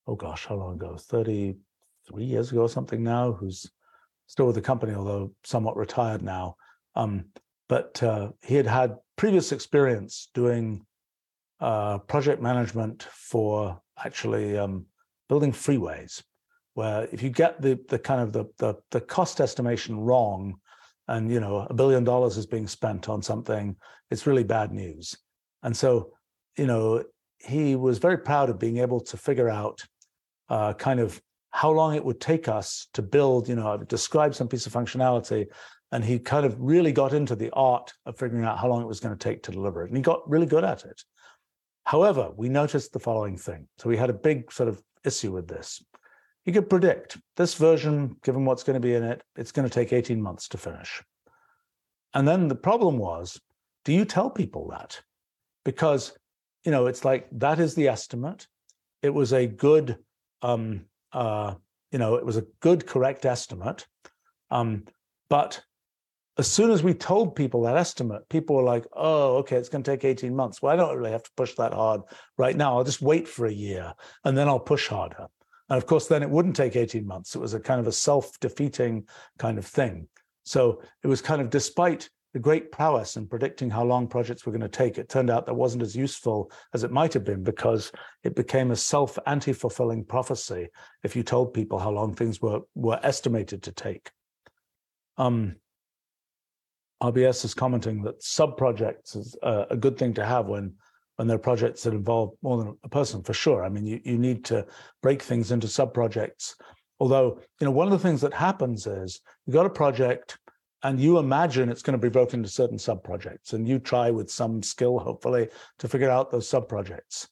oh 0.06 0.14
gosh, 0.14 0.46
how 0.46 0.54
long 0.54 0.76
ago? 0.76 0.96
33 0.96 2.24
years 2.24 2.50
ago 2.50 2.62
or 2.62 2.68
something 2.70 3.02
now, 3.02 3.32
who's 3.32 3.70
still 4.26 4.46
with 4.46 4.54
the 4.54 4.62
company, 4.62 4.94
although 4.94 5.34
somewhat 5.44 5.76
retired 5.76 6.22
now. 6.22 6.56
Um, 6.94 7.26
but 7.68 8.02
uh, 8.02 8.30
he 8.42 8.54
had 8.54 8.66
had 8.66 8.96
previous 9.16 9.52
experience 9.52 10.28
doing 10.34 10.84
uh, 11.60 11.98
project 11.98 12.40
management 12.40 13.02
for 13.12 13.80
actually 14.04 14.56
um, 14.56 14.86
building 15.28 15.52
freeways, 15.52 16.22
where 16.74 17.08
if 17.12 17.22
you 17.22 17.30
get 17.30 17.60
the 17.60 17.78
the 17.88 17.98
kind 17.98 18.20
of 18.20 18.32
the, 18.32 18.44
the 18.58 18.74
the 18.90 19.00
cost 19.00 19.40
estimation 19.40 19.98
wrong, 19.98 20.54
and 21.08 21.30
you 21.30 21.40
know 21.40 21.66
a 21.68 21.74
billion 21.74 22.04
dollars 22.04 22.36
is 22.36 22.46
being 22.46 22.66
spent 22.66 23.08
on 23.08 23.22
something, 23.22 23.76
it's 24.10 24.26
really 24.26 24.44
bad 24.44 24.72
news. 24.72 25.16
And 25.62 25.76
so, 25.76 26.12
you 26.56 26.66
know, 26.66 27.04
he 27.38 27.76
was 27.76 27.98
very 27.98 28.18
proud 28.18 28.50
of 28.50 28.58
being 28.58 28.78
able 28.78 29.00
to 29.00 29.16
figure 29.16 29.48
out 29.48 29.84
uh, 30.48 30.72
kind 30.74 31.00
of 31.00 31.20
how 31.50 31.70
long 31.70 31.94
it 31.94 32.04
would 32.04 32.20
take 32.20 32.46
us 32.46 32.88
to 32.94 33.02
build, 33.02 33.48
you 33.48 33.56
know, 33.56 33.76
describe 33.78 34.34
some 34.34 34.48
piece 34.48 34.66
of 34.66 34.72
functionality 34.72 35.46
and 35.92 36.04
he 36.04 36.18
kind 36.18 36.44
of 36.44 36.56
really 36.58 36.92
got 36.92 37.14
into 37.14 37.34
the 37.34 37.50
art 37.52 37.92
of 38.04 38.18
figuring 38.18 38.44
out 38.44 38.58
how 38.58 38.68
long 38.68 38.82
it 38.82 38.88
was 38.88 39.00
going 39.00 39.16
to 39.16 39.22
take 39.22 39.42
to 39.44 39.52
deliver 39.52 39.82
it. 39.82 39.88
And 39.88 39.96
he 39.96 40.02
got 40.02 40.28
really 40.28 40.46
good 40.46 40.64
at 40.64 40.84
it. 40.84 41.02
However, 41.84 42.30
we 42.36 42.50
noticed 42.50 42.92
the 42.92 43.00
following 43.00 43.38
thing. 43.38 43.66
So 43.78 43.88
we 43.88 43.96
had 43.96 44.10
a 44.10 44.14
big 44.14 44.52
sort 44.52 44.68
of 44.68 44.82
issue 45.04 45.32
with 45.32 45.48
this. 45.48 45.82
He 46.44 46.52
could 46.52 46.68
predict 46.68 47.16
this 47.36 47.54
version, 47.54 48.16
given 48.22 48.44
what's 48.44 48.62
going 48.62 48.74
to 48.74 48.86
be 48.86 48.94
in 48.94 49.02
it, 49.02 49.22
it's 49.36 49.52
going 49.52 49.68
to 49.68 49.74
take 49.74 49.92
18 49.92 50.20
months 50.20 50.48
to 50.48 50.58
finish. 50.58 51.02
And 52.14 52.26
then 52.26 52.48
the 52.48 52.54
problem 52.54 52.98
was, 52.98 53.40
do 53.84 53.92
you 53.92 54.04
tell 54.04 54.30
people 54.30 54.68
that? 54.70 55.00
Because, 55.64 56.12
you 56.64 56.70
know, 56.70 56.86
it's 56.86 57.04
like 57.04 57.26
that 57.32 57.58
is 57.58 57.74
the 57.74 57.88
estimate. 57.88 58.46
It 59.02 59.10
was 59.10 59.32
a 59.32 59.46
good, 59.46 59.96
um, 60.42 60.86
uh, 61.12 61.54
you 61.90 61.98
know, 61.98 62.16
it 62.16 62.26
was 62.26 62.36
a 62.36 62.46
good, 62.60 62.86
correct 62.86 63.24
estimate. 63.24 63.86
Um, 64.50 64.84
but 65.30 65.62
as 66.38 66.46
soon 66.46 66.70
as 66.70 66.84
we 66.84 66.94
told 66.94 67.34
people 67.34 67.62
that 67.62 67.76
estimate, 67.76 68.28
people 68.28 68.54
were 68.54 68.62
like, 68.62 68.86
oh, 68.92 69.38
okay, 69.38 69.56
it's 69.56 69.68
going 69.68 69.82
to 69.82 69.90
take 69.90 70.04
18 70.04 70.34
months. 70.34 70.62
Well, 70.62 70.72
I 70.72 70.76
don't 70.76 70.96
really 70.96 71.10
have 71.10 71.24
to 71.24 71.30
push 71.36 71.54
that 71.54 71.74
hard 71.74 72.02
right 72.36 72.56
now. 72.56 72.76
I'll 72.76 72.84
just 72.84 73.02
wait 73.02 73.26
for 73.26 73.46
a 73.46 73.52
year 73.52 73.92
and 74.24 74.38
then 74.38 74.46
I'll 74.46 74.60
push 74.60 74.86
harder. 74.86 75.26
And 75.68 75.76
of 75.76 75.86
course, 75.86 76.06
then 76.06 76.22
it 76.22 76.30
wouldn't 76.30 76.56
take 76.56 76.76
18 76.76 77.04
months. 77.04 77.34
It 77.34 77.40
was 77.40 77.54
a 77.54 77.60
kind 77.60 77.80
of 77.80 77.88
a 77.88 77.92
self 77.92 78.38
defeating 78.38 79.06
kind 79.38 79.58
of 79.58 79.66
thing. 79.66 80.06
So 80.44 80.80
it 81.02 81.08
was 81.08 81.20
kind 81.20 81.42
of 81.42 81.50
despite 81.50 82.08
the 82.34 82.38
great 82.38 82.70
prowess 82.70 83.16
in 83.16 83.26
predicting 83.26 83.68
how 83.68 83.84
long 83.84 84.06
projects 84.06 84.46
were 84.46 84.52
going 84.52 84.60
to 84.60 84.68
take, 84.68 84.96
it 84.96 85.08
turned 85.08 85.30
out 85.30 85.46
that 85.46 85.54
wasn't 85.54 85.82
as 85.82 85.96
useful 85.96 86.52
as 86.72 86.84
it 86.84 86.92
might 86.92 87.12
have 87.14 87.24
been 87.24 87.42
because 87.42 87.90
it 88.22 88.36
became 88.36 88.70
a 88.70 88.76
self 88.76 89.18
anti 89.26 89.52
fulfilling 89.52 90.04
prophecy 90.04 90.68
if 91.02 91.16
you 91.16 91.24
told 91.24 91.52
people 91.52 91.78
how 91.78 91.90
long 91.90 92.14
things 92.14 92.40
were, 92.40 92.60
were 92.74 93.00
estimated 93.02 93.64
to 93.64 93.72
take. 93.72 94.10
Um, 95.16 95.56
RBS 97.02 97.44
is 97.44 97.54
commenting 97.54 98.02
that 98.02 98.22
sub 98.22 98.56
projects 98.56 99.14
is 99.14 99.36
a, 99.42 99.66
a 99.70 99.76
good 99.76 99.96
thing 99.98 100.14
to 100.14 100.24
have 100.24 100.46
when 100.46 100.74
when 101.16 101.26
there 101.26 101.34
are 101.34 101.40
projects 101.40 101.82
that 101.82 101.94
involve 101.94 102.32
more 102.42 102.58
than 102.58 102.76
a 102.84 102.88
person 102.88 103.22
for 103.24 103.32
sure. 103.32 103.64
I 103.64 103.68
mean, 103.68 103.84
you, 103.84 104.00
you 104.04 104.18
need 104.18 104.44
to 104.46 104.64
break 105.02 105.20
things 105.20 105.50
into 105.50 105.66
sub 105.66 105.92
projects. 105.92 106.54
Although, 107.00 107.40
you 107.60 107.64
know, 107.64 107.72
one 107.72 107.88
of 107.88 107.92
the 107.92 107.98
things 107.98 108.20
that 108.20 108.32
happens 108.32 108.86
is 108.86 109.20
you've 109.44 109.54
got 109.54 109.66
a 109.66 109.70
project 109.70 110.38
and 110.84 111.00
you 111.00 111.18
imagine 111.18 111.68
it's 111.68 111.82
going 111.82 111.98
to 111.98 112.06
be 112.06 112.08
broken 112.08 112.40
into 112.40 112.48
certain 112.48 112.78
sub 112.78 113.02
projects, 113.02 113.52
and 113.52 113.68
you 113.68 113.80
try 113.80 114.10
with 114.10 114.30
some 114.30 114.62
skill, 114.62 114.98
hopefully, 114.98 115.48
to 115.78 115.88
figure 115.88 116.10
out 116.10 116.30
those 116.30 116.48
sub 116.48 116.68
projects. 116.68 117.28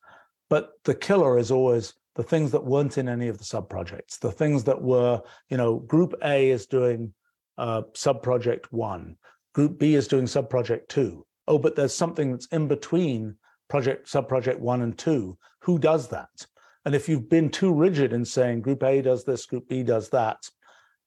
But 0.51 0.73
the 0.85 0.95
killer 0.95 1.39
is 1.39 1.53
always 1.53 1.95
the 2.17 2.25
things 2.25 2.51
that 2.51 2.65
weren't 2.65 2.99
in 2.99 3.09
any 3.09 3.29
of 3.29 3.39
the 3.39 3.45
sub 3.45 3.69
projects, 3.69 4.19
the 4.19 4.33
things 4.33 4.65
that 4.65 4.81
were, 4.81 5.23
you 5.49 5.57
know, 5.57 5.77
group 5.77 6.15
A 6.25 6.51
is 6.51 6.67
doing 6.67 7.15
uh, 7.57 7.83
sub 7.95 8.23
project 8.23 8.73
one, 8.73 9.17
Group 9.57 9.79
B 9.79 9.95
is 9.95 10.07
doing 10.07 10.27
subproject 10.27 10.87
two. 10.89 11.25
Oh, 11.49 11.59
but 11.59 11.75
there's 11.75 11.95
something 11.95 12.31
that's 12.31 12.45
in 12.49 12.69
between 12.69 13.37
project 13.71 14.07
subproject 14.07 14.59
one 14.59 14.83
and 14.83 14.99
two. 14.99 15.39
Who 15.61 15.79
does 15.79 16.09
that? 16.09 16.47
And 16.85 16.95
if 16.95 17.09
you've 17.09 17.31
been 17.31 17.49
too 17.49 17.73
rigid 17.73 18.13
in 18.13 18.23
saying 18.27 18.61
group 18.61 18.83
A 18.83 19.01
does 19.01 19.25
this, 19.25 19.47
group 19.47 19.67
B 19.67 19.83
does 19.83 20.11
that, 20.11 20.47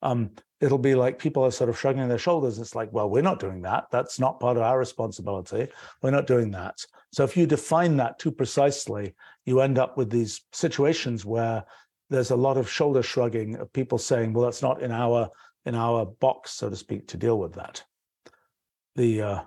um, 0.01 0.31
it'll 0.61 0.79
be 0.79 0.95
like 0.95 1.19
people 1.19 1.45
are 1.45 1.51
sort 1.51 1.69
of 1.69 1.77
shrugging 1.77 2.07
their 2.07 2.17
shoulders. 2.17 2.57
It's 2.57 2.73
like, 2.73 2.91
well, 2.91 3.07
we're 3.07 3.21
not 3.21 3.39
doing 3.39 3.61
that. 3.61 3.85
That's 3.91 4.19
not 4.19 4.39
part 4.39 4.57
of 4.57 4.63
our 4.63 4.79
responsibility. 4.79 5.67
We're 6.01 6.09
not 6.09 6.25
doing 6.25 6.49
that. 6.49 6.83
So 7.11 7.23
if 7.23 7.37
you 7.37 7.45
define 7.45 7.97
that 7.97 8.17
too 8.17 8.31
precisely, 8.31 9.13
you 9.45 9.61
end 9.61 9.77
up 9.77 9.95
with 9.95 10.09
these 10.09 10.41
situations 10.53 11.23
where 11.23 11.63
there's 12.09 12.31
a 12.31 12.35
lot 12.35 12.57
of 12.57 12.67
shoulder 12.67 13.03
shrugging 13.03 13.57
of 13.57 13.71
people 13.73 13.99
saying, 13.99 14.33
well, 14.33 14.45
that's 14.45 14.63
not 14.63 14.81
in 14.81 14.91
our 14.91 15.29
in 15.67 15.75
our 15.75 16.07
box, 16.07 16.53
so 16.53 16.67
to 16.67 16.75
speak, 16.75 17.07
to 17.09 17.17
deal 17.17 17.37
with 17.37 17.53
that 17.53 17.83
the 18.99 19.21
uh, 19.21 19.41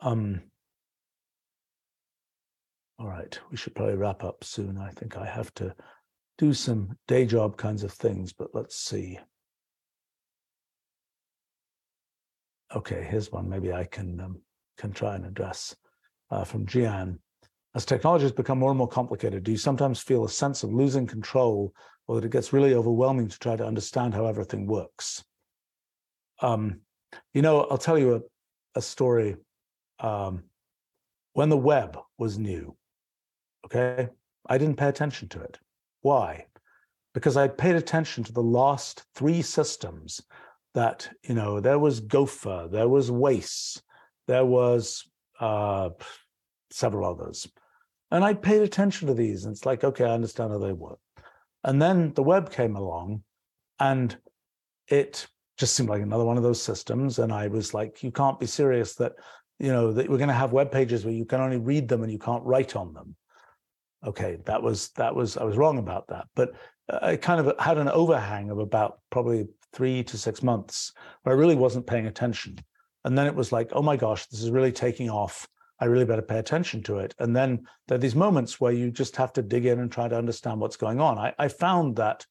um 0.00 0.42
all 2.98 3.08
right 3.08 3.40
we 3.50 3.56
should 3.56 3.74
probably 3.74 3.94
wrap 3.94 4.22
up 4.22 4.44
soon 4.44 4.76
i 4.76 4.90
think 4.90 5.16
i 5.16 5.24
have 5.24 5.52
to 5.54 5.74
do 6.36 6.52
some 6.52 6.94
day 7.08 7.24
job 7.24 7.56
kinds 7.56 7.82
of 7.82 7.90
things 7.90 8.34
but 8.34 8.48
let's 8.52 8.76
see 8.76 9.18
okay 12.74 13.02
here's 13.08 13.32
one 13.32 13.48
maybe 13.48 13.72
i 13.72 13.82
can 13.84 14.20
um, 14.20 14.38
can 14.76 14.92
try 14.92 15.14
and 15.14 15.24
address 15.24 15.74
uh, 16.30 16.44
from 16.44 16.66
Jian. 16.66 17.18
As 17.74 17.86
technology 17.86 18.24
has 18.24 18.32
become 18.32 18.58
more 18.58 18.70
and 18.70 18.78
more 18.78 18.88
complicated, 18.88 19.44
do 19.44 19.52
you 19.52 19.56
sometimes 19.56 20.00
feel 20.00 20.24
a 20.24 20.28
sense 20.28 20.64
of 20.64 20.72
losing 20.72 21.06
control 21.06 21.72
or 22.08 22.16
that 22.16 22.26
it 22.26 22.32
gets 22.32 22.52
really 22.52 22.74
overwhelming 22.74 23.28
to 23.28 23.38
try 23.38 23.54
to 23.54 23.64
understand 23.64 24.12
how 24.12 24.26
everything 24.26 24.66
works? 24.66 25.24
Um, 26.40 26.80
you 27.32 27.42
know, 27.42 27.60
I'll 27.70 27.78
tell 27.78 27.98
you 27.98 28.24
a, 28.76 28.82
story 28.82 29.36
um, 30.00 30.44
when 31.32 31.48
the 31.48 31.56
web 31.56 31.98
was 32.18 32.38
new. 32.38 32.76
Okay, 33.64 34.08
I 34.48 34.58
didn't 34.58 34.76
pay 34.76 34.88
attention 34.88 35.28
to 35.30 35.40
it. 35.40 35.58
Why? 36.02 36.46
Because 37.14 37.36
I 37.36 37.48
paid 37.48 37.74
attention 37.74 38.22
to 38.24 38.32
the 38.32 38.42
last 38.42 39.04
three 39.14 39.42
systems 39.42 40.20
that 40.74 41.08
you 41.24 41.34
know 41.34 41.60
there 41.60 41.78
was 41.78 42.00
Gopher, 42.00 42.68
there 42.70 42.88
was 42.88 43.10
WAIS, 43.10 43.80
there 44.28 44.44
was 44.44 45.08
uh, 45.40 45.90
several 46.70 47.08
others, 47.08 47.48
and 48.10 48.24
I 48.24 48.34
paid 48.34 48.62
attention 48.62 49.08
to 49.08 49.14
these, 49.14 49.44
and 49.44 49.52
it's 49.52 49.66
like 49.66 49.82
okay, 49.82 50.04
I 50.04 50.14
understand 50.14 50.52
how 50.52 50.58
they 50.58 50.72
work. 50.72 50.98
And 51.64 51.82
then 51.82 52.12
the 52.14 52.22
web 52.22 52.52
came 52.52 52.76
along, 52.76 53.24
and 53.80 54.16
it 54.86 55.26
just 55.56 55.74
seemed 55.74 55.88
like 55.88 56.02
another 56.02 56.24
one 56.24 56.36
of 56.36 56.42
those 56.42 56.62
systems. 56.62 57.18
And 57.18 57.32
I 57.32 57.48
was 57.48 57.74
like, 57.74 58.02
you 58.02 58.10
can't 58.10 58.38
be 58.38 58.46
serious 58.46 58.94
that, 58.96 59.12
you 59.58 59.72
know, 59.72 59.92
that 59.92 60.08
we're 60.08 60.18
going 60.18 60.28
to 60.28 60.34
have 60.34 60.52
web 60.52 60.70
pages 60.70 61.04
where 61.04 61.14
you 61.14 61.24
can 61.24 61.40
only 61.40 61.58
read 61.58 61.88
them 61.88 62.02
and 62.02 62.12
you 62.12 62.18
can't 62.18 62.44
write 62.44 62.76
on 62.76 62.92
them. 62.92 63.16
Okay, 64.06 64.38
that 64.44 64.62
was 64.62 64.90
that 64.90 65.14
was 65.14 65.36
I 65.36 65.44
was 65.44 65.56
wrong 65.56 65.78
about 65.78 66.08
that, 66.08 66.26
but 66.36 66.52
I 66.88 67.16
kind 67.16 67.40
of 67.40 67.58
had 67.58 67.78
an 67.78 67.88
overhang 67.88 68.50
of 68.50 68.58
about 68.58 69.00
probably 69.10 69.48
three 69.72 70.04
to 70.04 70.18
six 70.18 70.42
months 70.42 70.92
where 71.22 71.34
I 71.34 71.38
really 71.38 71.56
wasn't 71.56 71.86
paying 71.86 72.06
attention. 72.06 72.58
And 73.04 73.16
then 73.16 73.26
it 73.26 73.34
was 73.34 73.52
like, 73.52 73.70
oh 73.72 73.82
my 73.82 73.96
gosh, 73.96 74.26
this 74.26 74.42
is 74.42 74.50
really 74.50 74.72
taking 74.72 75.10
off. 75.10 75.48
I 75.80 75.86
really 75.86 76.04
better 76.04 76.22
pay 76.22 76.38
attention 76.38 76.82
to 76.84 76.98
it. 76.98 77.14
And 77.18 77.36
then 77.36 77.66
there 77.86 77.96
are 77.96 78.00
these 78.00 78.14
moments 78.14 78.60
where 78.60 78.72
you 78.72 78.90
just 78.90 79.16
have 79.16 79.32
to 79.34 79.42
dig 79.42 79.66
in 79.66 79.80
and 79.80 79.92
try 79.92 80.08
to 80.08 80.16
understand 80.16 80.60
what's 80.60 80.76
going 80.76 81.00
on. 81.00 81.18
I, 81.18 81.34
I 81.38 81.48
found 81.48 81.96
that 81.96 82.24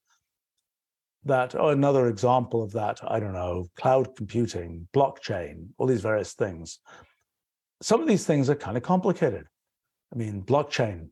that 1.26 1.56
oh, 1.56 1.70
another 1.70 2.08
example 2.08 2.62
of 2.64 2.72
that 2.72 3.00
i 3.08 3.20
don't 3.20 3.34
know 3.34 3.68
cloud 3.76 4.16
computing 4.16 4.88
blockchain 4.94 5.68
all 5.78 5.88
these 5.88 6.02
various 6.02 6.34
things 6.34 6.80
some 7.82 8.02
of 8.02 8.08
these 8.08 8.26
things 8.26 8.50
are 8.50 8.56
kind 8.56 8.78
of 8.78 8.84
complicated 8.84 9.46
i 10.14 10.16
mean 10.16 10.42
blockchain 10.42 11.08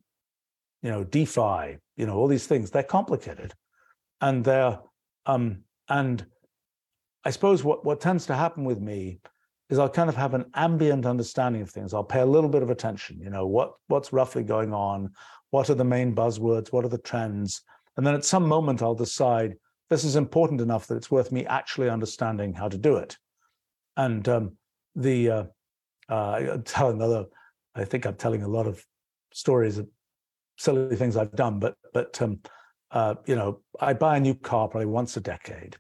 you 0.82 0.90
know 0.90 1.04
defi 1.04 1.78
you 1.98 2.06
know 2.06 2.16
all 2.16 2.28
these 2.28 2.48
things 2.48 2.70
they're 2.70 2.84
complicated 2.84 3.54
and 4.22 4.44
they're 4.44 4.80
um 5.26 5.64
and 5.90 6.26
i 7.26 7.30
suppose 7.30 7.64
what 7.64 7.84
what 7.86 8.00
tends 8.00 8.26
to 8.26 8.36
happen 8.36 8.64
with 8.64 8.80
me 8.80 9.20
is 9.70 9.80
I'll 9.80 9.90
kind 9.90 10.10
of 10.10 10.16
have 10.16 10.34
an 10.34 10.46
ambient 10.54 11.06
understanding 11.06 11.62
of 11.62 11.70
things. 11.70 11.94
I'll 11.94 12.04
pay 12.04 12.20
a 12.20 12.26
little 12.26 12.50
bit 12.50 12.64
of 12.64 12.70
attention. 12.70 13.20
You 13.20 13.30
know, 13.30 13.48
what 13.48 13.74
what's 13.88 14.14
roughly 14.14 14.44
going 14.44 14.74
on? 14.74 15.12
What 15.50 15.70
are 15.70 15.76
the 15.76 15.84
main 15.84 16.14
buzzwords? 16.14 16.72
What 16.72 16.86
are 16.86 16.90
the 16.90 16.98
trends? 16.98 17.62
And 17.98 18.06
then 18.06 18.14
at 18.14 18.26
some 18.26 18.48
moment, 18.48 18.82
I'll 18.82 18.96
decide 18.96 19.56
this 19.90 20.04
is 20.04 20.16
important 20.16 20.62
enough 20.62 20.88
that 20.88 20.96
it's 20.96 21.12
worth 21.12 21.32
me 21.32 21.46
actually 21.46 21.90
understanding 21.90 22.54
how 22.54 22.68
to 22.68 22.78
do 22.78 22.98
it. 22.98 23.18
And 23.96 24.28
um, 24.28 24.58
the 24.96 25.30
uh, 25.30 25.44
uh, 26.10 26.58
another. 26.78 27.26
I 27.76 27.86
think 27.86 28.06
I'm 28.06 28.16
telling 28.16 28.44
a 28.44 28.48
lot 28.48 28.68
of 28.68 28.86
stories 29.34 29.80
of 29.80 29.88
silly 30.58 30.96
things 30.96 31.18
I've 31.18 31.36
done, 31.36 31.60
but 31.60 31.76
but 31.94 32.22
um, 32.22 32.40
uh, 32.92 33.16
you 33.26 33.36
know, 33.36 33.62
I 33.80 33.94
buy 33.94 34.18
a 34.18 34.20
new 34.20 34.36
car 34.36 34.68
probably 34.68 34.86
once 34.86 35.18
a 35.18 35.22
decade, 35.22 35.78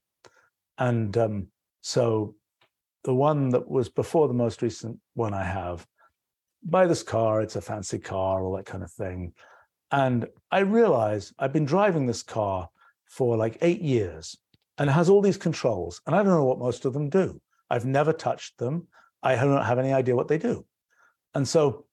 and 0.77 1.15
um, 1.17 1.47
so 1.81 2.35
the 3.03 3.13
one 3.13 3.49
that 3.49 3.69
was 3.69 3.89
before 3.89 4.27
the 4.27 4.33
most 4.33 4.61
recent 4.61 4.97
one 5.13 5.33
I 5.33 5.43
have, 5.43 5.85
buy 6.63 6.87
this 6.87 7.03
car. 7.03 7.41
It's 7.41 7.55
a 7.55 7.61
fancy 7.61 7.99
car, 7.99 8.43
all 8.43 8.55
that 8.55 8.65
kind 8.65 8.83
of 8.83 8.91
thing, 8.91 9.33
and 9.91 10.27
I 10.51 10.59
realize 10.59 11.33
I've 11.37 11.53
been 11.53 11.65
driving 11.65 12.07
this 12.07 12.23
car 12.23 12.69
for 13.15 13.37
like 13.37 13.57
eight 13.61 13.81
years, 13.81 14.35
and 14.77 14.89
it 14.89 14.93
has 14.93 15.07
all 15.09 15.21
these 15.21 15.37
controls, 15.37 16.01
and 16.05 16.15
I 16.15 16.23
don't 16.23 16.33
know 16.33 16.45
what 16.45 16.57
most 16.59 16.85
of 16.85 16.93
them 16.93 17.09
do. 17.09 17.39
I've 17.69 17.85
never 17.85 18.11
touched 18.11 18.57
them. 18.57 18.87
I 19.21 19.35
don't 19.35 19.63
have 19.63 19.79
any 19.79 19.93
idea 19.93 20.15
what 20.15 20.27
they 20.27 20.37
do. 20.37 20.65
And 21.35 21.47
so 21.47 21.85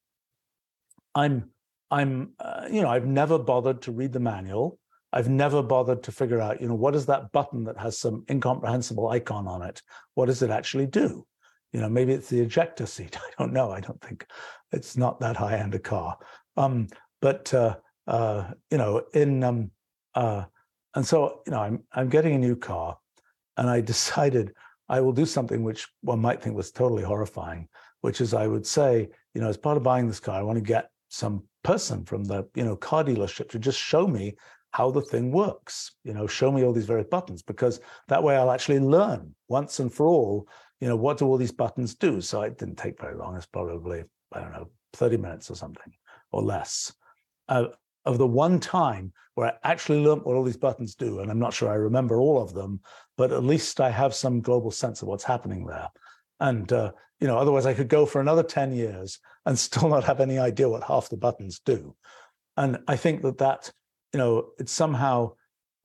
I'm, 1.15 1.51
I'm, 1.91 2.33
uh, 2.39 2.67
you 2.71 2.83
know, 2.83 2.89
I've 2.89 3.07
never 3.07 3.39
bothered 3.39 3.83
to 3.83 3.93
read 3.93 4.13
the 4.13 4.21
manual. 4.21 4.79
I've 5.13 5.29
never 5.29 5.63
bothered 5.63 6.03
to 6.05 6.13
figure 6.13 6.41
out, 6.41 6.61
you 6.61 6.69
know, 6.69 6.75
what 6.75 6.95
is 6.95 7.07
that 7.07 7.33
button 7.33 7.65
that 7.65 7.79
has 7.79 7.99
some 7.99 8.25
incomprehensible 8.31 9.09
icon 9.09 9.47
on 9.47 9.63
it? 9.63 9.83
What 10.15 10.27
does 10.27 10.43
it 10.43 10.51
actually 10.51 10.87
do? 10.87 11.27
You 11.73 11.81
know, 11.81 11.89
maybe 11.89 12.13
it's 12.13 12.29
the 12.29 12.41
ejector 12.41 12.87
seat. 12.87 13.17
I 13.21 13.31
don't 13.39 13.53
know. 13.53 13.71
I 13.71 13.81
don't 13.81 14.01
think 14.01 14.27
it's 14.73 14.97
not 14.97 15.21
that 15.21 15.37
high 15.37 15.57
end 15.57 15.75
a 15.75 15.79
car. 15.79 16.17
Um, 16.57 16.89
but 17.21 17.53
uh, 17.53 17.77
uh, 18.07 18.53
you 18.71 18.79
know, 18.79 19.03
in 19.15 19.45
um, 19.45 19.71
uh, 20.15 20.45
and 20.95 21.07
so 21.07 21.41
you 21.47 21.53
know, 21.53 21.61
I'm 21.61 21.85
I'm 21.93 22.09
getting 22.09 22.35
a 22.35 22.39
new 22.39 22.57
car, 22.57 22.99
and 23.57 23.69
I 23.69 23.81
decided 23.93 24.55
I 24.89 25.01
will 25.01 25.13
do 25.13 25.27
something 25.27 25.63
which 25.63 25.87
one 26.03 26.21
might 26.21 26.43
think 26.43 26.57
was 26.57 26.73
totally 26.73 27.05
horrifying, 27.05 27.69
which 28.01 28.21
is 28.21 28.35
I 28.35 28.47
would 28.47 28.67
say, 28.67 29.09
you 29.35 29.41
know, 29.41 29.49
as 29.49 29.57
part 29.57 29.77
of 29.77 29.83
buying 29.83 30.09
this 30.09 30.21
car, 30.21 30.39
I 30.39 30.43
want 30.43 30.57
to 30.57 30.65
get 30.65 30.91
some 31.09 31.45
person 31.63 32.05
from 32.05 32.25
the, 32.25 32.45
you 32.55 32.65
know, 32.65 32.77
car 32.77 33.05
dealership 33.05 33.51
to 33.51 33.59
just 33.59 33.79
show 33.79 34.07
me 34.07 34.35
how 34.73 34.91
the 34.91 35.03
thing 35.03 35.33
works, 35.33 35.93
you 36.05 36.15
know, 36.15 36.27
show 36.27 36.51
me 36.51 36.65
all 36.65 36.73
these 36.73 36.87
various 36.87 37.09
buttons, 37.09 37.43
because 37.43 37.81
that 38.09 38.23
way 38.23 38.37
I'll 38.37 38.51
actually 38.51 38.79
learn 38.81 39.35
once 39.49 39.81
and 39.81 39.93
for 39.93 40.07
all, 40.07 40.49
you 40.81 40.89
know, 40.89 40.97
what 40.97 41.19
do 41.19 41.27
all 41.27 41.37
these 41.37 41.53
buttons 41.53 41.95
do? 41.95 42.21
So 42.21 42.43
it 42.43 42.59
didn't 42.59 42.79
take 42.79 43.01
very 43.01 43.17
long. 43.17 43.37
It's 43.37 43.47
probably, 43.47 44.05
I 44.33 44.41
don't 44.41 44.53
know, 44.53 44.71
30 44.95 45.19
minutes 45.19 45.51
or 45.51 45.57
something 45.57 45.93
or 46.33 46.43
less. 46.43 46.93
Uh, 47.49 47.67
of 48.05 48.19
the 48.19 48.27
one 48.27 48.61
time 48.61 49.13
where 49.35 49.49
I 49.49 49.71
actually 49.71 50.01
learned 50.01 50.23
what 50.25 50.37
all 50.37 50.45
these 50.45 50.57
buttons 50.57 50.95
do. 50.95 51.21
And 51.21 51.31
I'm 51.31 51.39
not 51.39 51.55
sure 51.55 51.71
I 51.71 51.75
remember 51.75 52.21
all 52.21 52.43
of 52.43 52.55
them, 52.55 52.81
but 53.17 53.33
at 53.33 53.45
least 53.45 53.81
I 53.81 53.91
have 53.91 54.15
some 54.15 54.41
global 54.41 54.71
sense 54.71 55.03
of 55.03 55.09
what's 55.09 55.25
happening 55.25 55.67
there. 55.67 55.89
And, 56.41 56.73
uh, 56.73 56.93
you 57.21 57.27
know, 57.27 57.39
otherwise 57.39 57.67
I 57.67 57.75
could 57.75 57.89
go 57.89 58.07
for 58.07 58.21
another 58.21 58.43
10 58.43 58.73
years 58.73 59.19
and 59.47 59.59
still 59.59 59.89
not 59.89 60.05
have 60.05 60.21
any 60.21 60.39
idea 60.39 60.69
what 60.69 60.85
half 60.85 61.09
the 61.09 61.17
buttons 61.17 61.61
do. 61.65 61.95
And 62.57 62.79
I 62.89 62.97
think 62.97 63.23
that 63.23 63.39
that, 63.39 63.71
you 64.13 64.19
know, 64.19 64.51
it's 64.59 64.73
somehow 64.73 65.33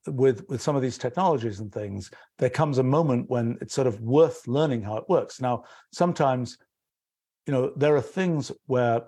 with 0.07 0.47
with 0.49 0.61
some 0.61 0.75
of 0.75 0.81
these 0.81 0.97
technologies 0.97 1.59
and 1.59 1.71
things, 1.71 2.11
there 2.37 2.49
comes 2.49 2.77
a 2.77 2.83
moment 2.83 3.29
when 3.29 3.57
it's 3.61 3.73
sort 3.73 3.87
of 3.87 4.01
worth 4.01 4.47
learning 4.47 4.83
how 4.83 4.97
it 4.97 5.09
works. 5.09 5.41
Now, 5.41 5.63
sometimes, 5.91 6.57
you 7.47 7.53
know, 7.53 7.71
there 7.75 7.95
are 7.95 8.01
things 8.01 8.51
where 8.67 9.03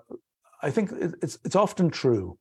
I 0.62 0.70
think 0.70 0.90
it's 1.22 1.38
it's 1.44 1.56
often 1.56 1.90
true 1.90 2.38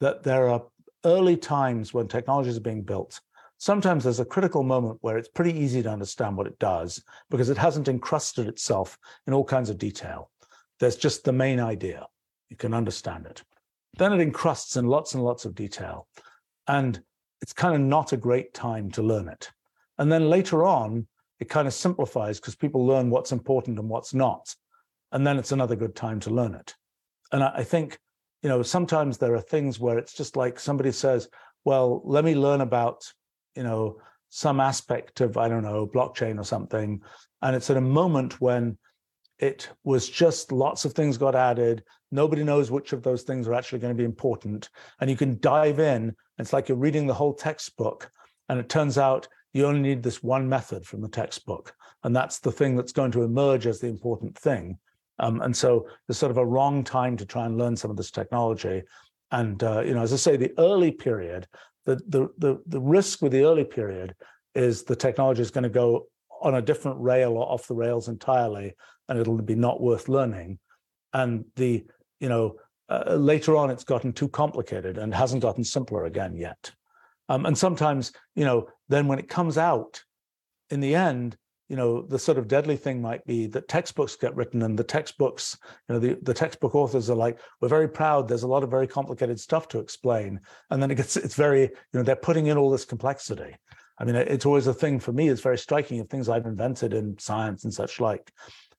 that 0.00 0.22
there 0.22 0.48
are 0.48 0.64
early 1.04 1.36
times 1.36 1.94
when 1.94 2.08
technologies 2.08 2.56
are 2.56 2.60
being 2.60 2.82
built. 2.82 3.20
Sometimes 3.58 4.04
there's 4.04 4.20
a 4.20 4.24
critical 4.24 4.62
moment 4.62 4.98
where 5.00 5.18
it's 5.18 5.28
pretty 5.28 5.58
easy 5.58 5.82
to 5.82 5.90
understand 5.90 6.36
what 6.36 6.46
it 6.46 6.58
does 6.58 7.02
because 7.30 7.50
it 7.50 7.58
hasn't 7.58 7.88
encrusted 7.88 8.46
itself 8.46 8.98
in 9.26 9.32
all 9.32 9.44
kinds 9.44 9.68
of 9.70 9.78
detail. 9.78 10.30
There's 10.78 10.96
just 10.96 11.24
the 11.24 11.32
main 11.32 11.58
idea. 11.58 12.06
You 12.50 12.56
can 12.56 12.72
understand 12.72 13.26
it. 13.26 13.42
Then 13.96 14.12
it 14.12 14.20
encrusts 14.20 14.76
in 14.76 14.86
lots 14.86 15.14
and 15.14 15.24
lots 15.24 15.44
of 15.44 15.56
detail. 15.56 16.06
And 16.68 17.02
it's 17.40 17.52
kind 17.52 17.74
of 17.74 17.80
not 17.80 18.12
a 18.12 18.16
great 18.16 18.54
time 18.54 18.90
to 18.92 19.02
learn 19.02 19.28
it. 19.28 19.50
And 19.98 20.10
then 20.10 20.30
later 20.30 20.64
on, 20.64 21.06
it 21.40 21.48
kind 21.48 21.66
of 21.66 21.74
simplifies 21.74 22.38
because 22.38 22.54
people 22.54 22.86
learn 22.86 23.10
what's 23.10 23.32
important 23.32 23.78
and 23.78 23.88
what's 23.88 24.14
not. 24.14 24.54
And 25.12 25.26
then 25.26 25.38
it's 25.38 25.52
another 25.52 25.76
good 25.76 25.96
time 25.96 26.20
to 26.20 26.30
learn 26.30 26.54
it. 26.54 26.74
And 27.32 27.42
I 27.42 27.64
think 27.64 27.98
you 28.42 28.48
know, 28.48 28.62
sometimes 28.62 29.18
there 29.18 29.34
are 29.34 29.40
things 29.40 29.80
where 29.80 29.98
it's 29.98 30.14
just 30.14 30.36
like 30.36 30.60
somebody 30.60 30.92
says, 30.92 31.28
well, 31.64 32.02
let 32.04 32.24
me 32.24 32.34
learn 32.34 32.60
about, 32.60 33.04
you 33.54 33.62
know, 33.62 34.00
some 34.28 34.60
aspect 34.60 35.20
of, 35.20 35.36
I 35.36 35.48
don't 35.48 35.62
know, 35.62 35.86
blockchain 35.86 36.38
or 36.38 36.44
something. 36.44 37.00
And 37.42 37.56
it's 37.56 37.70
at 37.70 37.76
a 37.76 37.80
moment 37.80 38.40
when 38.40 38.78
it 39.38 39.68
was 39.84 40.08
just 40.08 40.52
lots 40.52 40.84
of 40.84 40.92
things 40.92 41.16
got 41.16 41.34
added. 41.34 41.84
Nobody 42.10 42.44
knows 42.44 42.70
which 42.70 42.92
of 42.92 43.02
those 43.02 43.22
things 43.22 43.46
are 43.46 43.54
actually 43.54 43.78
going 43.78 43.94
to 43.94 43.98
be 43.98 44.04
important. 44.04 44.68
And 45.00 45.08
you 45.08 45.16
can 45.16 45.38
dive 45.40 45.78
in. 45.78 46.14
It's 46.38 46.52
like 46.52 46.68
you're 46.68 46.78
reading 46.78 47.06
the 47.06 47.14
whole 47.14 47.34
textbook. 47.34 48.10
And 48.48 48.58
it 48.58 48.68
turns 48.68 48.98
out 48.98 49.28
you 49.52 49.66
only 49.66 49.80
need 49.80 50.02
this 50.02 50.22
one 50.22 50.48
method 50.48 50.86
from 50.86 51.00
the 51.00 51.08
textbook. 51.08 51.74
And 52.04 52.14
that's 52.14 52.40
the 52.40 52.52
thing 52.52 52.76
that's 52.76 52.92
going 52.92 53.10
to 53.12 53.22
emerge 53.22 53.66
as 53.66 53.80
the 53.80 53.88
important 53.88 54.36
thing. 54.38 54.78
Um, 55.18 55.40
and 55.42 55.56
so 55.56 55.88
there's 56.06 56.18
sort 56.18 56.30
of 56.30 56.38
a 56.38 56.46
wrong 56.46 56.84
time 56.84 57.16
to 57.16 57.26
try 57.26 57.46
and 57.46 57.58
learn 57.58 57.76
some 57.76 57.90
of 57.90 57.96
this 57.96 58.10
technology. 58.10 58.82
And 59.30 59.62
uh, 59.62 59.80
you 59.80 59.94
know, 59.94 60.02
as 60.02 60.12
I 60.12 60.16
say, 60.16 60.36
the 60.36 60.52
early 60.58 60.90
period, 60.90 61.46
the, 61.84 61.96
the 62.08 62.28
the 62.38 62.62
the 62.66 62.80
risk 62.80 63.22
with 63.22 63.32
the 63.32 63.44
early 63.44 63.64
period 63.64 64.14
is 64.54 64.84
the 64.84 64.96
technology 64.96 65.42
is 65.42 65.50
going 65.50 65.64
to 65.64 65.68
go 65.68 66.06
on 66.40 66.54
a 66.54 66.62
different 66.62 67.00
rail 67.00 67.32
or 67.32 67.50
off 67.50 67.66
the 67.66 67.74
rails 67.74 68.08
entirely, 68.08 68.74
and 69.08 69.18
it'll 69.18 69.40
be 69.42 69.54
not 69.54 69.80
worth 69.80 70.08
learning. 70.08 70.58
And 71.12 71.44
the 71.56 71.84
you 72.20 72.28
know 72.28 72.56
uh, 72.88 73.14
later 73.14 73.56
on, 73.56 73.70
it's 73.70 73.84
gotten 73.84 74.12
too 74.12 74.28
complicated 74.28 74.98
and 74.98 75.14
hasn't 75.14 75.42
gotten 75.42 75.64
simpler 75.64 76.04
again 76.06 76.36
yet. 76.36 76.70
Um, 77.28 77.44
and 77.44 77.58
sometimes 77.58 78.12
you 78.34 78.44
know, 78.44 78.68
then 78.88 79.08
when 79.08 79.18
it 79.18 79.28
comes 79.28 79.58
out, 79.58 80.02
in 80.70 80.80
the 80.80 80.94
end, 80.94 81.36
you 81.68 81.76
know 81.76 82.02
the 82.02 82.18
sort 82.18 82.38
of 82.38 82.48
deadly 82.48 82.76
thing 82.76 83.00
might 83.00 83.24
be 83.26 83.46
that 83.46 83.68
textbooks 83.68 84.16
get 84.16 84.34
written 84.34 84.62
and 84.62 84.78
the 84.78 84.84
textbooks 84.84 85.58
you 85.88 85.94
know 85.94 85.98
the, 85.98 86.18
the 86.22 86.34
textbook 86.34 86.74
authors 86.74 87.10
are 87.10 87.16
like 87.16 87.38
we're 87.60 87.68
very 87.68 87.88
proud. 87.88 88.26
There's 88.26 88.42
a 88.42 88.48
lot 88.48 88.62
of 88.62 88.70
very 88.70 88.86
complicated 88.86 89.38
stuff 89.38 89.68
to 89.68 89.78
explain. 89.78 90.40
And 90.70 90.82
then 90.82 90.90
it 90.90 90.96
gets 90.96 91.16
it's 91.24 91.34
very 91.34 91.62
you 91.62 91.68
know 91.94 92.02
they're 92.02 92.16
putting 92.16 92.46
in 92.46 92.56
all 92.56 92.70
this 92.70 92.84
complexity. 92.84 93.54
I 93.98 94.04
mean 94.04 94.14
it's 94.14 94.46
always 94.46 94.66
a 94.66 94.74
thing 94.74 94.98
for 95.00 95.12
me 95.12 95.28
it's 95.28 95.42
very 95.42 95.58
striking 95.58 96.00
of 96.00 96.08
things 96.08 96.28
i've 96.28 96.46
invented 96.46 96.94
in 96.94 97.18
science 97.18 97.64
and 97.64 97.74
such 97.74 98.00
like. 98.00 98.32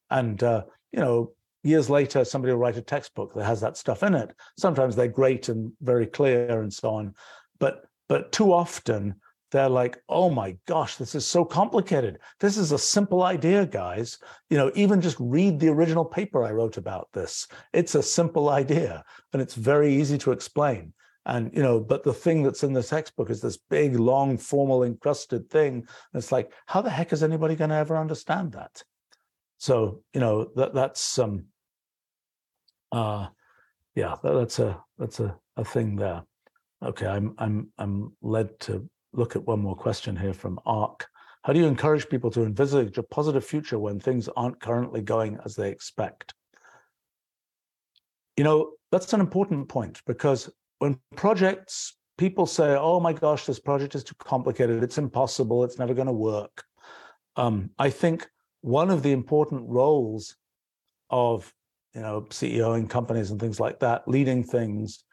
And 0.10 0.42
uh, 0.44 0.64
you 0.92 1.00
know 1.00 1.34
years 1.64 1.90
later 1.90 2.26
somebody 2.26 2.54
will 2.54 2.60
write 2.60 2.78
a 2.78 2.82
textbook 2.82 3.36
that 3.36 3.46
has 3.46 3.62
that 3.62 3.78
stuff 3.78 4.02
in 4.02 4.16
it. 4.16 4.34
Sometimes 4.58 4.96
they're 4.96 5.08
great 5.08 5.50
and 5.50 5.74
very 5.82 6.08
clear 6.08 6.62
and 6.62 6.74
so 6.74 6.90
on. 6.90 7.14
But 7.60 7.84
but 8.08 8.32
too 8.32 8.52
often 8.52 9.16
they're 9.52 9.70
like, 9.70 9.98
oh 10.10 10.30
my 10.30 10.56
gosh, 10.66 10.98
this 10.98 11.16
is 11.16 11.26
so 11.26 11.44
complicated. 11.44 12.20
This 12.40 12.58
is 12.58 12.72
a 12.72 12.78
simple 12.78 13.24
idea, 13.24 13.66
guys. 13.66 14.20
You 14.50 14.58
know, 14.58 14.72
even 14.76 15.02
just 15.02 15.18
read 15.20 15.60
the 15.60 15.70
original 15.70 16.06
paper 16.06 16.44
I 16.44 16.52
wrote 16.52 16.78
about 16.78 17.10
this. 17.14 17.48
It's 17.74 17.96
a 17.96 18.04
simple 18.04 18.50
idea 18.50 19.04
and 19.34 19.42
it's 19.42 19.56
very 19.56 19.94
easy 19.94 20.18
to 20.20 20.32
explain. 20.32 20.94
And, 21.26 21.52
you 21.54 21.62
know, 21.62 21.80
but 21.80 22.04
the 22.04 22.14
thing 22.14 22.44
that's 22.44 22.64
in 22.64 22.74
the 22.74 22.84
textbook 22.84 23.30
is 23.30 23.42
this 23.42 23.58
big, 23.58 24.00
long, 24.00 24.38
formal, 24.38 24.84
encrusted 24.84 25.50
thing. 25.50 25.74
And 25.76 25.88
it's 26.14 26.32
like, 26.32 26.52
how 26.66 26.82
the 26.82 26.90
heck 26.90 27.12
is 27.14 27.24
anybody 27.24 27.56
going 27.56 27.70
to 27.70 27.76
ever 27.76 27.98
understand 27.98 28.54
that? 28.54 28.84
So, 29.58 30.02
you 30.14 30.22
know, 30.22 30.50
that 30.56 30.74
that's 30.74 31.20
um 31.20 31.46
uh 32.92 33.28
yeah, 33.94 34.16
that, 34.24 34.34
that's 34.34 34.60
a 34.60 34.82
that's 34.98 35.20
a, 35.20 35.36
a 35.58 35.66
thing 35.66 35.98
there. 35.98 36.24
Okay, 36.84 37.06
I'm 37.06 37.36
I'm 37.38 37.70
I'm 37.78 38.14
led 38.22 38.58
to 38.62 38.90
look 39.14 39.36
at 39.36 39.46
one 39.46 39.60
more 39.60 39.76
question 39.76 40.16
here 40.16 40.34
from 40.34 40.60
ARC. 40.66 41.08
How 41.44 41.54
do 41.54 41.60
you 41.60 41.68
encourage 41.68 42.10
people 42.10 42.30
to 42.32 42.44
envisage 42.44 42.98
a 42.98 43.04
positive 43.04 43.46
future 43.46 43.80
when 43.80 44.00
things 44.00 44.28
aren't 44.36 44.60
currently 44.60 45.02
going 45.02 45.40
as 45.46 45.56
they 45.56 45.70
expect? 45.70 46.34
You 48.38 48.44
know, 48.44 48.74
that's 48.92 49.14
an 49.14 49.22
important 49.22 49.70
point 49.70 50.02
because 50.06 50.50
when 50.80 51.00
projects, 51.16 51.98
people 52.18 52.46
say, 52.46 52.76
oh 52.76 53.00
my 53.00 53.14
gosh, 53.14 53.46
this 53.46 53.60
project 53.60 53.96
is 53.96 54.04
too 54.04 54.16
complicated, 54.20 54.84
it's 54.84 54.98
impossible, 54.98 55.64
it's 55.64 55.80
never 55.80 55.94
going 55.94 56.08
to 56.08 56.14
work. 56.14 56.64
Um, 57.36 57.70
I 57.80 57.90
think 57.90 58.28
one 58.62 58.90
of 58.90 59.04
the 59.04 59.12
important 59.12 59.64
roles 59.68 60.36
of 61.10 61.52
you 61.94 62.02
know 62.02 62.22
CEO 62.30 62.78
in 62.78 62.88
companies 62.88 63.32
and 63.32 63.40
things 63.40 63.60
like 63.60 63.80
that, 63.80 64.08
leading 64.08 64.44
things, 64.44 65.04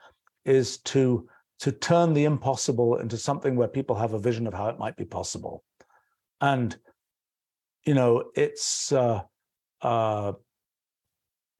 is 0.45 0.79
to 0.79 1.29
to 1.61 1.73
turn 1.73 2.13
the 2.13 2.25
impossible 2.25 2.97
into 2.97 3.17
something 3.17 3.57
where 3.57 3.69
people 3.69 3.97
have 3.97 4.13
a 4.13 4.19
vision 4.19 4.47
of 4.47 4.55
how 4.55 4.69
it 4.69 4.79
might 4.79 4.97
be 4.97 5.05
possible. 5.05 5.65
And, 6.41 6.77
you 7.85 7.95
know, 7.95 8.25
it's, 8.35 8.93
uh, 8.93 9.23
uh, 9.81 10.33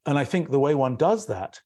and 0.05 0.19
I 0.19 0.25
think 0.25 0.51
the 0.51 0.61
way 0.61 0.75
one 0.75 0.97
does 0.97 1.27
that 1.27 1.61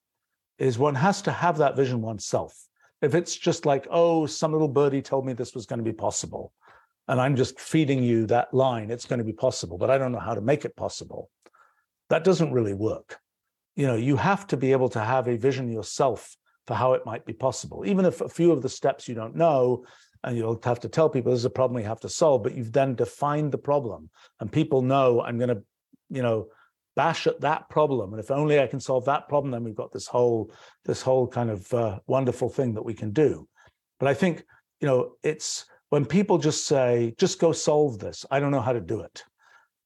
is 0.58 0.78
one 0.78 0.94
has 0.94 1.22
to 1.22 1.32
have 1.32 1.58
that 1.58 1.76
vision 1.76 2.00
oneself. 2.02 2.54
If 3.02 3.14
it's 3.14 3.34
just 3.34 3.66
like, 3.66 3.88
oh, 3.90 4.26
some 4.26 4.52
little 4.52 4.68
birdie 4.68 5.02
told 5.02 5.26
me 5.26 5.32
this 5.32 5.54
was 5.54 5.66
going 5.66 5.78
to 5.78 5.84
be 5.84 5.92
possible, 5.92 6.52
and 7.08 7.20
I'm 7.20 7.34
just 7.34 7.58
feeding 7.58 8.02
you 8.02 8.26
that 8.26 8.52
line, 8.54 8.90
it's 8.90 9.06
going 9.06 9.18
to 9.18 9.24
be 9.24 9.32
possible, 9.32 9.78
but 9.78 9.90
I 9.90 9.98
don't 9.98 10.12
know 10.12 10.20
how 10.20 10.34
to 10.34 10.40
make 10.40 10.64
it 10.64 10.76
possible. 10.76 11.30
That 12.10 12.24
doesn't 12.24 12.52
really 12.52 12.74
work. 12.74 13.18
You 13.74 13.86
know, 13.86 13.96
you 13.96 14.16
have 14.16 14.46
to 14.48 14.56
be 14.56 14.72
able 14.72 14.90
to 14.90 15.00
have 15.00 15.26
a 15.26 15.36
vision 15.36 15.72
yourself 15.72 16.36
for 16.70 16.76
how 16.76 16.92
it 16.92 17.04
might 17.04 17.26
be 17.26 17.32
possible, 17.32 17.82
even 17.84 18.04
if 18.04 18.20
a 18.20 18.28
few 18.28 18.52
of 18.52 18.62
the 18.62 18.68
steps 18.68 19.08
you 19.08 19.14
don't 19.16 19.34
know, 19.34 19.84
and 20.22 20.36
you'll 20.36 20.60
have 20.62 20.78
to 20.78 20.88
tell 20.88 21.08
people 21.08 21.32
this 21.32 21.40
is 21.40 21.44
a 21.44 21.50
problem 21.50 21.74
we 21.74 21.82
have 21.82 21.98
to 21.98 22.08
solve, 22.08 22.44
but 22.44 22.54
you've 22.54 22.70
then 22.70 22.94
defined 22.94 23.50
the 23.50 23.58
problem, 23.58 24.08
and 24.38 24.52
people 24.52 24.80
know 24.80 25.20
I'm 25.20 25.36
going 25.36 25.48
to, 25.48 25.64
you 26.10 26.22
know, 26.22 26.46
bash 26.94 27.26
at 27.26 27.40
that 27.40 27.68
problem 27.70 28.12
and 28.12 28.20
if 28.20 28.32
only 28.32 28.58
i 28.58 28.66
can 28.66 28.80
solve 28.80 29.04
that 29.04 29.28
problem 29.28 29.52
then 29.52 29.62
we've 29.62 29.76
got 29.76 29.92
this 29.92 30.08
whole 30.08 30.50
this 30.84 31.00
whole 31.00 31.26
kind 31.26 31.48
of 31.48 31.72
uh, 31.72 31.98
wonderful 32.08 32.48
thing 32.48 32.74
that 32.74 32.84
we 32.84 32.92
can 32.92 33.12
do. 33.12 33.48
But 34.00 34.08
i 34.08 34.14
think 34.14 34.44
you 34.80 34.88
know 34.88 35.12
it's 35.22 35.64
when 35.90 36.04
people 36.04 36.36
just 36.36 36.66
say 36.66 37.14
just 37.16 37.40
go 37.40 37.52
solve 37.52 38.00
this. 38.00 38.26
I 38.30 38.38
don't 38.40 38.50
know 38.50 38.60
how 38.60 38.72
to 38.72 38.80
do 38.80 39.00
it 39.00 39.24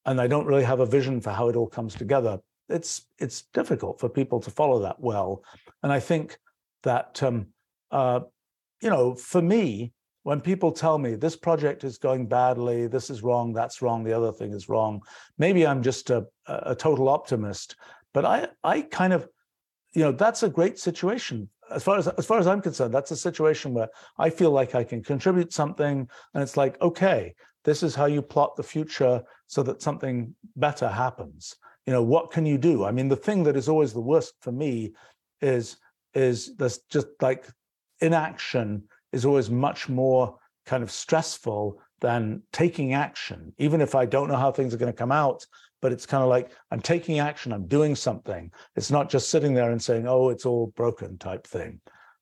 and 0.06 0.20
i 0.20 0.26
don't 0.26 0.46
really 0.46 0.64
have 0.64 0.80
a 0.80 0.86
vision 0.86 1.20
for 1.20 1.30
how 1.30 1.48
it 1.50 1.56
all 1.56 1.68
comes 1.68 1.94
together 1.94 2.40
it's 2.68 3.06
it's 3.18 3.42
difficult 3.52 4.00
for 4.00 4.08
people 4.08 4.40
to 4.40 4.50
follow 4.50 4.80
that 4.80 4.98
well. 4.98 5.42
And 5.82 5.92
i 5.92 6.00
think 6.00 6.38
that 6.84 7.22
um 7.22 7.46
uh 7.90 8.20
you 8.80 8.88
know 8.88 9.14
for 9.14 9.42
me 9.42 9.92
when 10.24 10.40
people 10.40 10.72
tell 10.72 10.98
me 10.98 11.14
this 11.14 11.36
project 11.36 11.84
is 11.84 11.98
going 11.98 12.26
badly, 12.26 12.86
this 12.86 13.10
is 13.10 13.22
wrong, 13.22 13.52
that's 13.52 13.82
wrong, 13.82 14.02
the 14.02 14.12
other 14.12 14.32
thing 14.32 14.52
is 14.52 14.70
wrong, 14.70 15.02
maybe 15.38 15.66
I'm 15.66 15.82
just 15.82 16.08
a, 16.08 16.26
a 16.46 16.74
total 16.74 17.10
optimist. 17.10 17.76
But 18.14 18.24
I, 18.24 18.48
I 18.64 18.80
kind 18.80 19.12
of, 19.12 19.28
you 19.92 20.02
know, 20.02 20.12
that's 20.12 20.42
a 20.42 20.48
great 20.48 20.78
situation. 20.78 21.50
As 21.70 21.82
far 21.82 21.98
as 21.98 22.08
as 22.08 22.26
far 22.26 22.38
as 22.38 22.46
I'm 22.46 22.60
concerned, 22.60 22.94
that's 22.94 23.10
a 23.10 23.16
situation 23.16 23.74
where 23.74 23.88
I 24.18 24.30
feel 24.30 24.50
like 24.50 24.74
I 24.74 24.84
can 24.84 25.02
contribute 25.02 25.52
something, 25.52 26.08
and 26.32 26.42
it's 26.42 26.56
like, 26.56 26.80
okay, 26.80 27.34
this 27.64 27.82
is 27.82 27.94
how 27.94 28.06
you 28.06 28.22
plot 28.22 28.56
the 28.56 28.62
future 28.62 29.22
so 29.46 29.62
that 29.62 29.82
something 29.82 30.34
better 30.56 30.88
happens. 30.88 31.56
You 31.86 31.92
know, 31.92 32.02
what 32.02 32.30
can 32.30 32.46
you 32.46 32.58
do? 32.58 32.84
I 32.84 32.92
mean, 32.92 33.08
the 33.08 33.16
thing 33.16 33.44
that 33.44 33.56
is 33.56 33.68
always 33.68 33.92
the 33.92 34.00
worst 34.00 34.34
for 34.40 34.52
me 34.52 34.92
is 35.40 35.76
is 36.14 36.54
there's 36.56 36.78
just 36.90 37.08
like 37.20 37.46
inaction 38.00 38.84
is 39.12 39.24
always 39.24 39.50
much 39.50 39.88
more 39.88 40.36
kind 40.66 40.82
of 40.82 40.90
stressful 40.90 41.80
than 42.00 42.42
taking 42.52 42.94
action, 42.94 43.52
even 43.58 43.80
if 43.80 43.94
I 43.94 44.06
don't 44.06 44.28
know 44.28 44.36
how 44.36 44.52
things 44.52 44.74
are 44.74 44.78
going 44.78 44.92
to 44.92 44.98
come 44.98 45.12
out. 45.12 45.46
But 45.80 45.92
it's 45.92 46.06
kind 46.06 46.22
of 46.22 46.30
like 46.30 46.50
I'm 46.70 46.80
taking 46.80 47.18
action, 47.18 47.52
I'm 47.52 47.66
doing 47.66 47.94
something. 47.94 48.50
It's 48.74 48.90
not 48.90 49.10
just 49.10 49.28
sitting 49.30 49.52
there 49.52 49.70
and 49.70 49.82
saying, 49.82 50.08
"Oh, 50.08 50.30
it's 50.30 50.46
all 50.46 50.68
broken," 50.68 51.18
type 51.18 51.46
thing. 51.46 51.80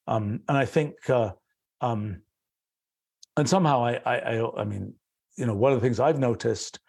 Um, 0.09 0.41
and 0.49 0.59
I 0.59 0.65
think, 0.65 1.09
uh, 1.09 1.33
um, 1.81 2.23
and 3.37 3.49
somehow 3.49 3.85
I, 3.85 4.01
I, 4.05 4.17
I, 4.17 4.61
I 4.63 4.65
mean, 4.65 4.95
you 5.37 5.47
know, 5.47 5.55
one 5.55 5.73
of 5.73 5.81
the 5.81 5.85
things 5.85 6.01
I've 6.01 6.19
noticed 6.19 6.81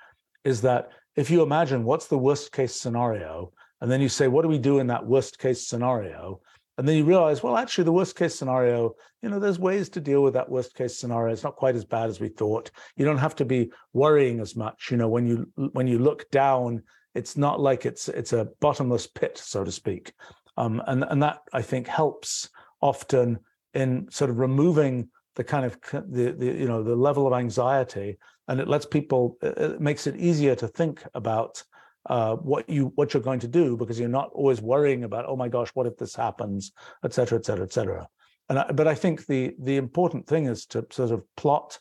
is 0.43 0.61
that 0.61 0.89
if 1.15 1.29
you 1.29 1.43
imagine 1.43 1.83
what's 1.83 2.07
the 2.07 2.17
worst 2.17 2.51
case 2.51 2.75
scenario, 2.75 3.53
and 3.81 3.91
then 3.91 4.01
you 4.01 4.09
say, 4.09 4.27
what 4.27 4.41
do 4.41 4.47
we 4.47 4.57
do 4.57 4.79
in 4.79 4.87
that 4.87 5.05
worst 5.05 5.39
case 5.39 5.67
scenario? 5.67 6.41
And 6.77 6.87
then 6.87 6.97
you 6.97 7.05
realize, 7.05 7.43
well, 7.43 7.57
actually, 7.57 7.83
the 7.83 7.91
worst 7.91 8.15
case 8.15 8.35
scenario, 8.35 8.95
you 9.21 9.29
know, 9.29 9.39
there's 9.39 9.59
ways 9.59 9.89
to 9.89 10.01
deal 10.01 10.23
with 10.23 10.33
that 10.33 10.49
worst 10.49 10.73
case 10.75 10.97
scenario. 10.97 11.31
It's 11.31 11.43
not 11.43 11.55
quite 11.55 11.75
as 11.75 11.85
bad 11.85 12.09
as 12.09 12.19
we 12.19 12.29
thought. 12.29 12.71
You 12.95 13.05
don't 13.05 13.19
have 13.19 13.35
to 13.37 13.45
be 13.45 13.71
worrying 13.93 14.39
as 14.39 14.55
much. 14.55 14.89
You 14.89 14.97
know, 14.97 15.07
when 15.07 15.27
you 15.27 15.51
when 15.73 15.87
you 15.87 15.99
look 15.99 16.29
down, 16.31 16.81
it's 17.13 17.37
not 17.37 17.59
like 17.59 17.85
it's 17.85 18.09
it's 18.09 18.33
a 18.33 18.49
bottomless 18.59 19.05
pit, 19.05 19.37
so 19.37 19.63
to 19.63 19.71
speak. 19.71 20.13
Um, 20.57 20.81
and 20.87 21.03
and 21.03 21.21
that 21.21 21.41
I 21.53 21.61
think 21.61 21.87
helps 21.87 22.49
often 22.81 23.39
in 23.73 24.07
sort 24.09 24.31
of 24.31 24.39
removing 24.39 25.09
the 25.35 25.43
kind 25.43 25.65
of 25.65 25.77
the, 25.91 26.35
the 26.37 26.45
you 26.45 26.67
know 26.67 26.81
the 26.81 26.95
level 26.95 27.27
of 27.27 27.33
anxiety, 27.33 28.17
and 28.47 28.59
it 28.59 28.67
lets 28.67 28.85
people 28.85 29.37
it 29.41 29.79
makes 29.79 30.07
it 30.07 30.15
easier 30.15 30.55
to 30.55 30.67
think 30.67 31.03
about 31.13 31.63
uh, 32.07 32.35
what 32.35 32.69
you 32.69 32.91
what 32.95 33.13
you're 33.13 33.23
going 33.23 33.39
to 33.39 33.47
do 33.47 33.77
because 33.77 33.99
you're 33.99 34.09
not 34.09 34.29
always 34.33 34.61
worrying 34.61 35.03
about 35.03 35.25
oh 35.27 35.35
my 35.35 35.47
gosh 35.47 35.69
what 35.73 35.87
if 35.87 35.97
this 35.97 36.15
happens? 36.15 36.71
et 37.03 37.13
cetera 37.13 37.37
et 37.37 37.45
cetera 37.45 37.65
et 37.65 37.73
cetera. 37.73 38.07
And 38.49 38.59
I, 38.59 38.71
but 38.71 38.87
i 38.87 38.95
think 38.95 39.25
the 39.25 39.55
the 39.59 39.77
important 39.77 40.27
thing 40.27 40.47
is 40.47 40.65
to 40.67 40.85
sort 40.91 41.11
of 41.11 41.23
plot 41.37 41.79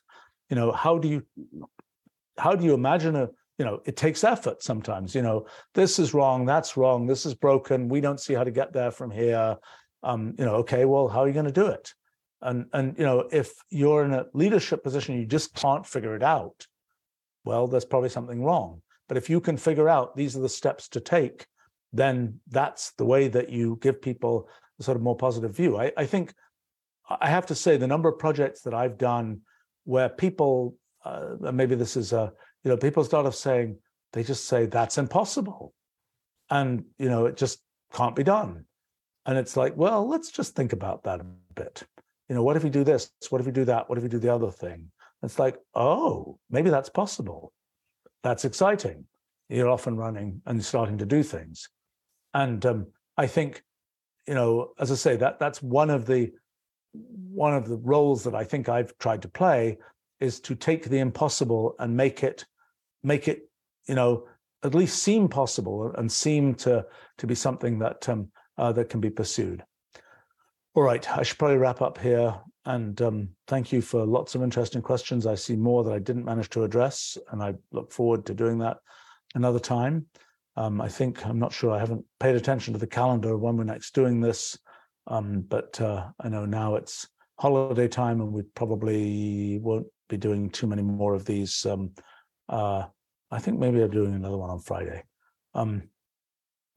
you 0.48 0.56
know 0.56 0.70
how 0.70 0.98
do 0.98 1.08
you 1.08 1.26
how 2.38 2.54
do 2.54 2.64
you 2.64 2.74
imagine 2.74 3.16
a 3.16 3.28
you 3.58 3.64
know 3.64 3.80
it 3.84 3.96
takes 3.96 4.22
effort 4.22 4.62
sometimes 4.62 5.14
you 5.14 5.22
know 5.22 5.46
this 5.74 5.98
is 5.98 6.14
wrong 6.14 6.46
that's 6.46 6.76
wrong 6.76 7.06
this 7.06 7.26
is 7.26 7.34
broken 7.34 7.88
we 7.88 8.00
don't 8.00 8.20
see 8.20 8.34
how 8.34 8.44
to 8.44 8.50
get 8.50 8.72
there 8.72 8.90
from 8.90 9.10
here 9.10 9.56
um 10.02 10.34
you 10.38 10.44
know 10.44 10.54
okay 10.56 10.84
well 10.84 11.08
how 11.08 11.20
are 11.20 11.28
you 11.28 11.34
going 11.34 11.46
to 11.46 11.52
do 11.52 11.66
it? 11.66 11.92
And 12.42 12.66
and 12.72 12.96
you 12.98 13.04
know 13.04 13.28
if 13.30 13.52
you're 13.70 14.04
in 14.04 14.12
a 14.12 14.26
leadership 14.34 14.82
position 14.82 15.18
you 15.18 15.26
just 15.26 15.54
can't 15.54 15.86
figure 15.86 16.16
it 16.16 16.22
out 16.22 16.66
well 17.44 17.66
there's 17.68 17.84
probably 17.84 18.08
something 18.08 18.42
wrong 18.42 18.82
but 19.12 19.18
if 19.18 19.28
you 19.28 19.42
can 19.42 19.58
figure 19.58 19.90
out 19.90 20.16
these 20.16 20.34
are 20.38 20.40
the 20.40 20.48
steps 20.48 20.88
to 20.88 20.98
take, 20.98 21.44
then 21.92 22.40
that's 22.48 22.92
the 22.92 23.04
way 23.04 23.28
that 23.28 23.50
you 23.50 23.78
give 23.82 24.00
people 24.00 24.48
a 24.80 24.82
sort 24.82 24.96
of 24.96 25.02
more 25.02 25.14
positive 25.14 25.54
view. 25.54 25.76
I, 25.76 25.92
I 25.98 26.06
think 26.06 26.32
I 27.20 27.28
have 27.28 27.44
to 27.48 27.54
say 27.54 27.76
the 27.76 27.86
number 27.86 28.08
of 28.08 28.18
projects 28.18 28.62
that 28.62 28.72
I've 28.72 28.96
done 28.96 29.42
where 29.84 30.08
people, 30.08 30.76
uh, 31.04 31.34
maybe 31.52 31.74
this 31.74 31.94
is 31.94 32.14
a, 32.14 32.32
you 32.64 32.70
know, 32.70 32.78
people 32.78 33.04
start 33.04 33.26
off 33.26 33.34
saying, 33.34 33.76
they 34.14 34.22
just 34.24 34.46
say 34.46 34.64
that's 34.64 34.96
impossible. 34.96 35.74
And, 36.48 36.86
you 36.98 37.10
know, 37.10 37.26
it 37.26 37.36
just 37.36 37.58
can't 37.92 38.16
be 38.16 38.24
done. 38.24 38.64
And 39.26 39.36
it's 39.36 39.58
like, 39.58 39.76
well, 39.76 40.08
let's 40.08 40.30
just 40.30 40.56
think 40.56 40.72
about 40.72 41.02
that 41.02 41.20
a 41.20 41.26
bit. 41.54 41.82
You 42.30 42.34
know, 42.34 42.42
what 42.42 42.56
if 42.56 42.64
we 42.64 42.70
do 42.70 42.82
this? 42.82 43.10
What 43.28 43.42
if 43.42 43.46
we 43.46 43.52
do 43.52 43.66
that? 43.66 43.90
What 43.90 43.98
if 43.98 44.04
we 44.04 44.08
do 44.08 44.18
the 44.18 44.34
other 44.34 44.50
thing? 44.50 44.90
It's 45.22 45.38
like, 45.38 45.58
oh, 45.74 46.38
maybe 46.48 46.70
that's 46.70 46.88
possible 46.88 47.52
that's 48.22 48.44
exciting. 48.44 49.04
You're 49.48 49.70
off 49.70 49.86
and 49.86 49.98
running 49.98 50.42
and 50.46 50.64
starting 50.64 50.98
to 50.98 51.06
do 51.06 51.22
things. 51.22 51.68
And 52.34 52.64
um, 52.64 52.86
I 53.16 53.26
think, 53.26 53.62
you 54.26 54.34
know, 54.34 54.72
as 54.78 54.90
I 54.90 54.94
say, 54.94 55.16
that 55.16 55.38
that's 55.38 55.62
one 55.62 55.90
of 55.90 56.06
the 56.06 56.32
one 56.94 57.54
of 57.54 57.68
the 57.68 57.78
roles 57.78 58.24
that 58.24 58.34
I 58.34 58.44
think 58.44 58.68
I've 58.68 58.96
tried 58.98 59.22
to 59.22 59.28
play 59.28 59.78
is 60.20 60.40
to 60.40 60.54
take 60.54 60.84
the 60.84 60.98
impossible 60.98 61.74
and 61.78 61.96
make 61.96 62.22
it 62.22 62.44
make 63.02 63.28
it, 63.28 63.50
you 63.88 63.94
know, 63.94 64.28
at 64.62 64.74
least 64.74 65.02
seem 65.02 65.28
possible 65.28 65.92
and 65.96 66.10
seem 66.10 66.54
to 66.54 66.86
to 67.18 67.26
be 67.26 67.34
something 67.34 67.78
that 67.80 68.08
um, 68.08 68.28
uh, 68.58 68.72
that 68.72 68.88
can 68.88 69.00
be 69.00 69.10
pursued. 69.10 69.64
All 70.74 70.82
right, 70.82 71.06
I 71.10 71.22
should 71.22 71.38
probably 71.38 71.58
wrap 71.58 71.82
up 71.82 71.98
here. 71.98 72.34
And 72.64 73.00
um, 73.02 73.28
thank 73.48 73.72
you 73.72 73.82
for 73.82 74.06
lots 74.06 74.34
of 74.34 74.42
interesting 74.42 74.82
questions. 74.82 75.26
I 75.26 75.34
see 75.34 75.56
more 75.56 75.82
that 75.84 75.92
I 75.92 75.98
didn't 75.98 76.24
manage 76.24 76.48
to 76.50 76.62
address, 76.62 77.18
and 77.32 77.42
I 77.42 77.54
look 77.72 77.90
forward 77.90 78.24
to 78.26 78.34
doing 78.34 78.58
that 78.58 78.78
another 79.34 79.58
time. 79.58 80.06
Um, 80.56 80.80
I 80.80 80.88
think 80.88 81.26
I'm 81.26 81.38
not 81.38 81.52
sure. 81.52 81.72
I 81.72 81.80
haven't 81.80 82.04
paid 82.20 82.36
attention 82.36 82.72
to 82.74 82.78
the 82.78 82.86
calendar 82.86 83.36
when 83.36 83.56
we're 83.56 83.64
next 83.64 83.94
doing 83.94 84.20
this, 84.20 84.58
um, 85.06 85.44
but 85.48 85.80
uh, 85.80 86.08
I 86.20 86.28
know 86.28 86.44
now 86.44 86.76
it's 86.76 87.08
holiday 87.38 87.88
time, 87.88 88.20
and 88.20 88.32
we 88.32 88.42
probably 88.54 89.58
won't 89.58 89.86
be 90.08 90.16
doing 90.16 90.50
too 90.50 90.66
many 90.66 90.82
more 90.82 91.14
of 91.14 91.24
these. 91.24 91.66
Um, 91.66 91.92
uh, 92.48 92.84
I 93.30 93.38
think 93.38 93.58
maybe 93.58 93.82
I'm 93.82 93.90
doing 93.90 94.14
another 94.14 94.36
one 94.36 94.50
on 94.50 94.60
Friday 94.60 95.02
um, 95.54 95.82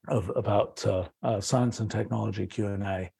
of 0.07 0.31
about 0.35 0.83
uh, 0.87 1.07
uh, 1.21 1.41
science 1.41 1.79
and 1.79 1.91
technology 1.91 2.47
Q 2.47 2.67
and 2.67 2.83
A. 2.83 3.11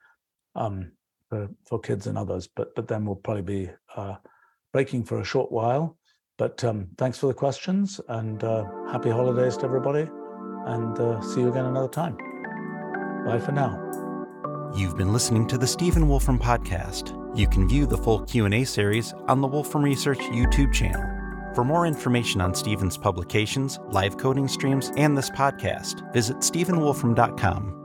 Um, 0.56 0.94
for, 1.36 1.50
for 1.66 1.80
kids 1.80 2.08
and 2.08 2.18
others. 2.18 2.48
But 2.48 2.76
but 2.76 2.88
then 2.88 3.06
we'll 3.06 3.16
probably 3.16 3.42
be 3.42 3.70
uh, 3.96 4.16
breaking 4.74 5.04
for 5.04 5.20
a 5.20 5.24
short 5.24 5.52
while. 5.52 5.98
But 6.38 6.64
um, 6.64 6.88
thanks 6.98 7.18
for 7.18 7.28
the 7.28 7.34
questions 7.34 8.02
and 8.10 8.44
uh, 8.44 8.66
happy 8.92 9.10
holidays 9.10 9.58
to 9.58 9.66
everybody. 9.66 10.10
And 10.66 11.00
uh, 11.00 11.22
see 11.22 11.42
you 11.42 11.50
again 11.50 11.66
another 11.66 11.88
time. 11.88 12.18
Bye 13.26 13.40
for 13.40 13.52
now. 13.52 13.82
You've 14.76 14.98
been 14.98 15.14
listening 15.14 15.48
to 15.48 15.58
the 15.58 15.68
Stephen 15.68 16.08
Wolfram 16.10 16.40
podcast. 16.40 17.16
You 17.38 17.48
can 17.48 17.68
view 17.68 17.86
the 17.86 17.98
full 17.98 18.26
Q&A 18.26 18.66
series 18.66 19.14
on 19.28 19.40
the 19.40 19.48
Wolfram 19.48 19.84
Research 19.84 20.20
YouTube 20.20 20.74
channel. 20.74 21.02
For 21.54 21.64
more 21.64 21.86
information 21.86 22.42
on 22.42 22.54
Stephen's 22.54 22.98
publications, 22.98 23.80
live 23.92 24.18
coding 24.18 24.50
streams, 24.50 24.92
and 24.98 25.18
this 25.18 25.30
podcast, 25.30 26.12
visit 26.12 26.38
stephenwolfram.com. 26.38 27.85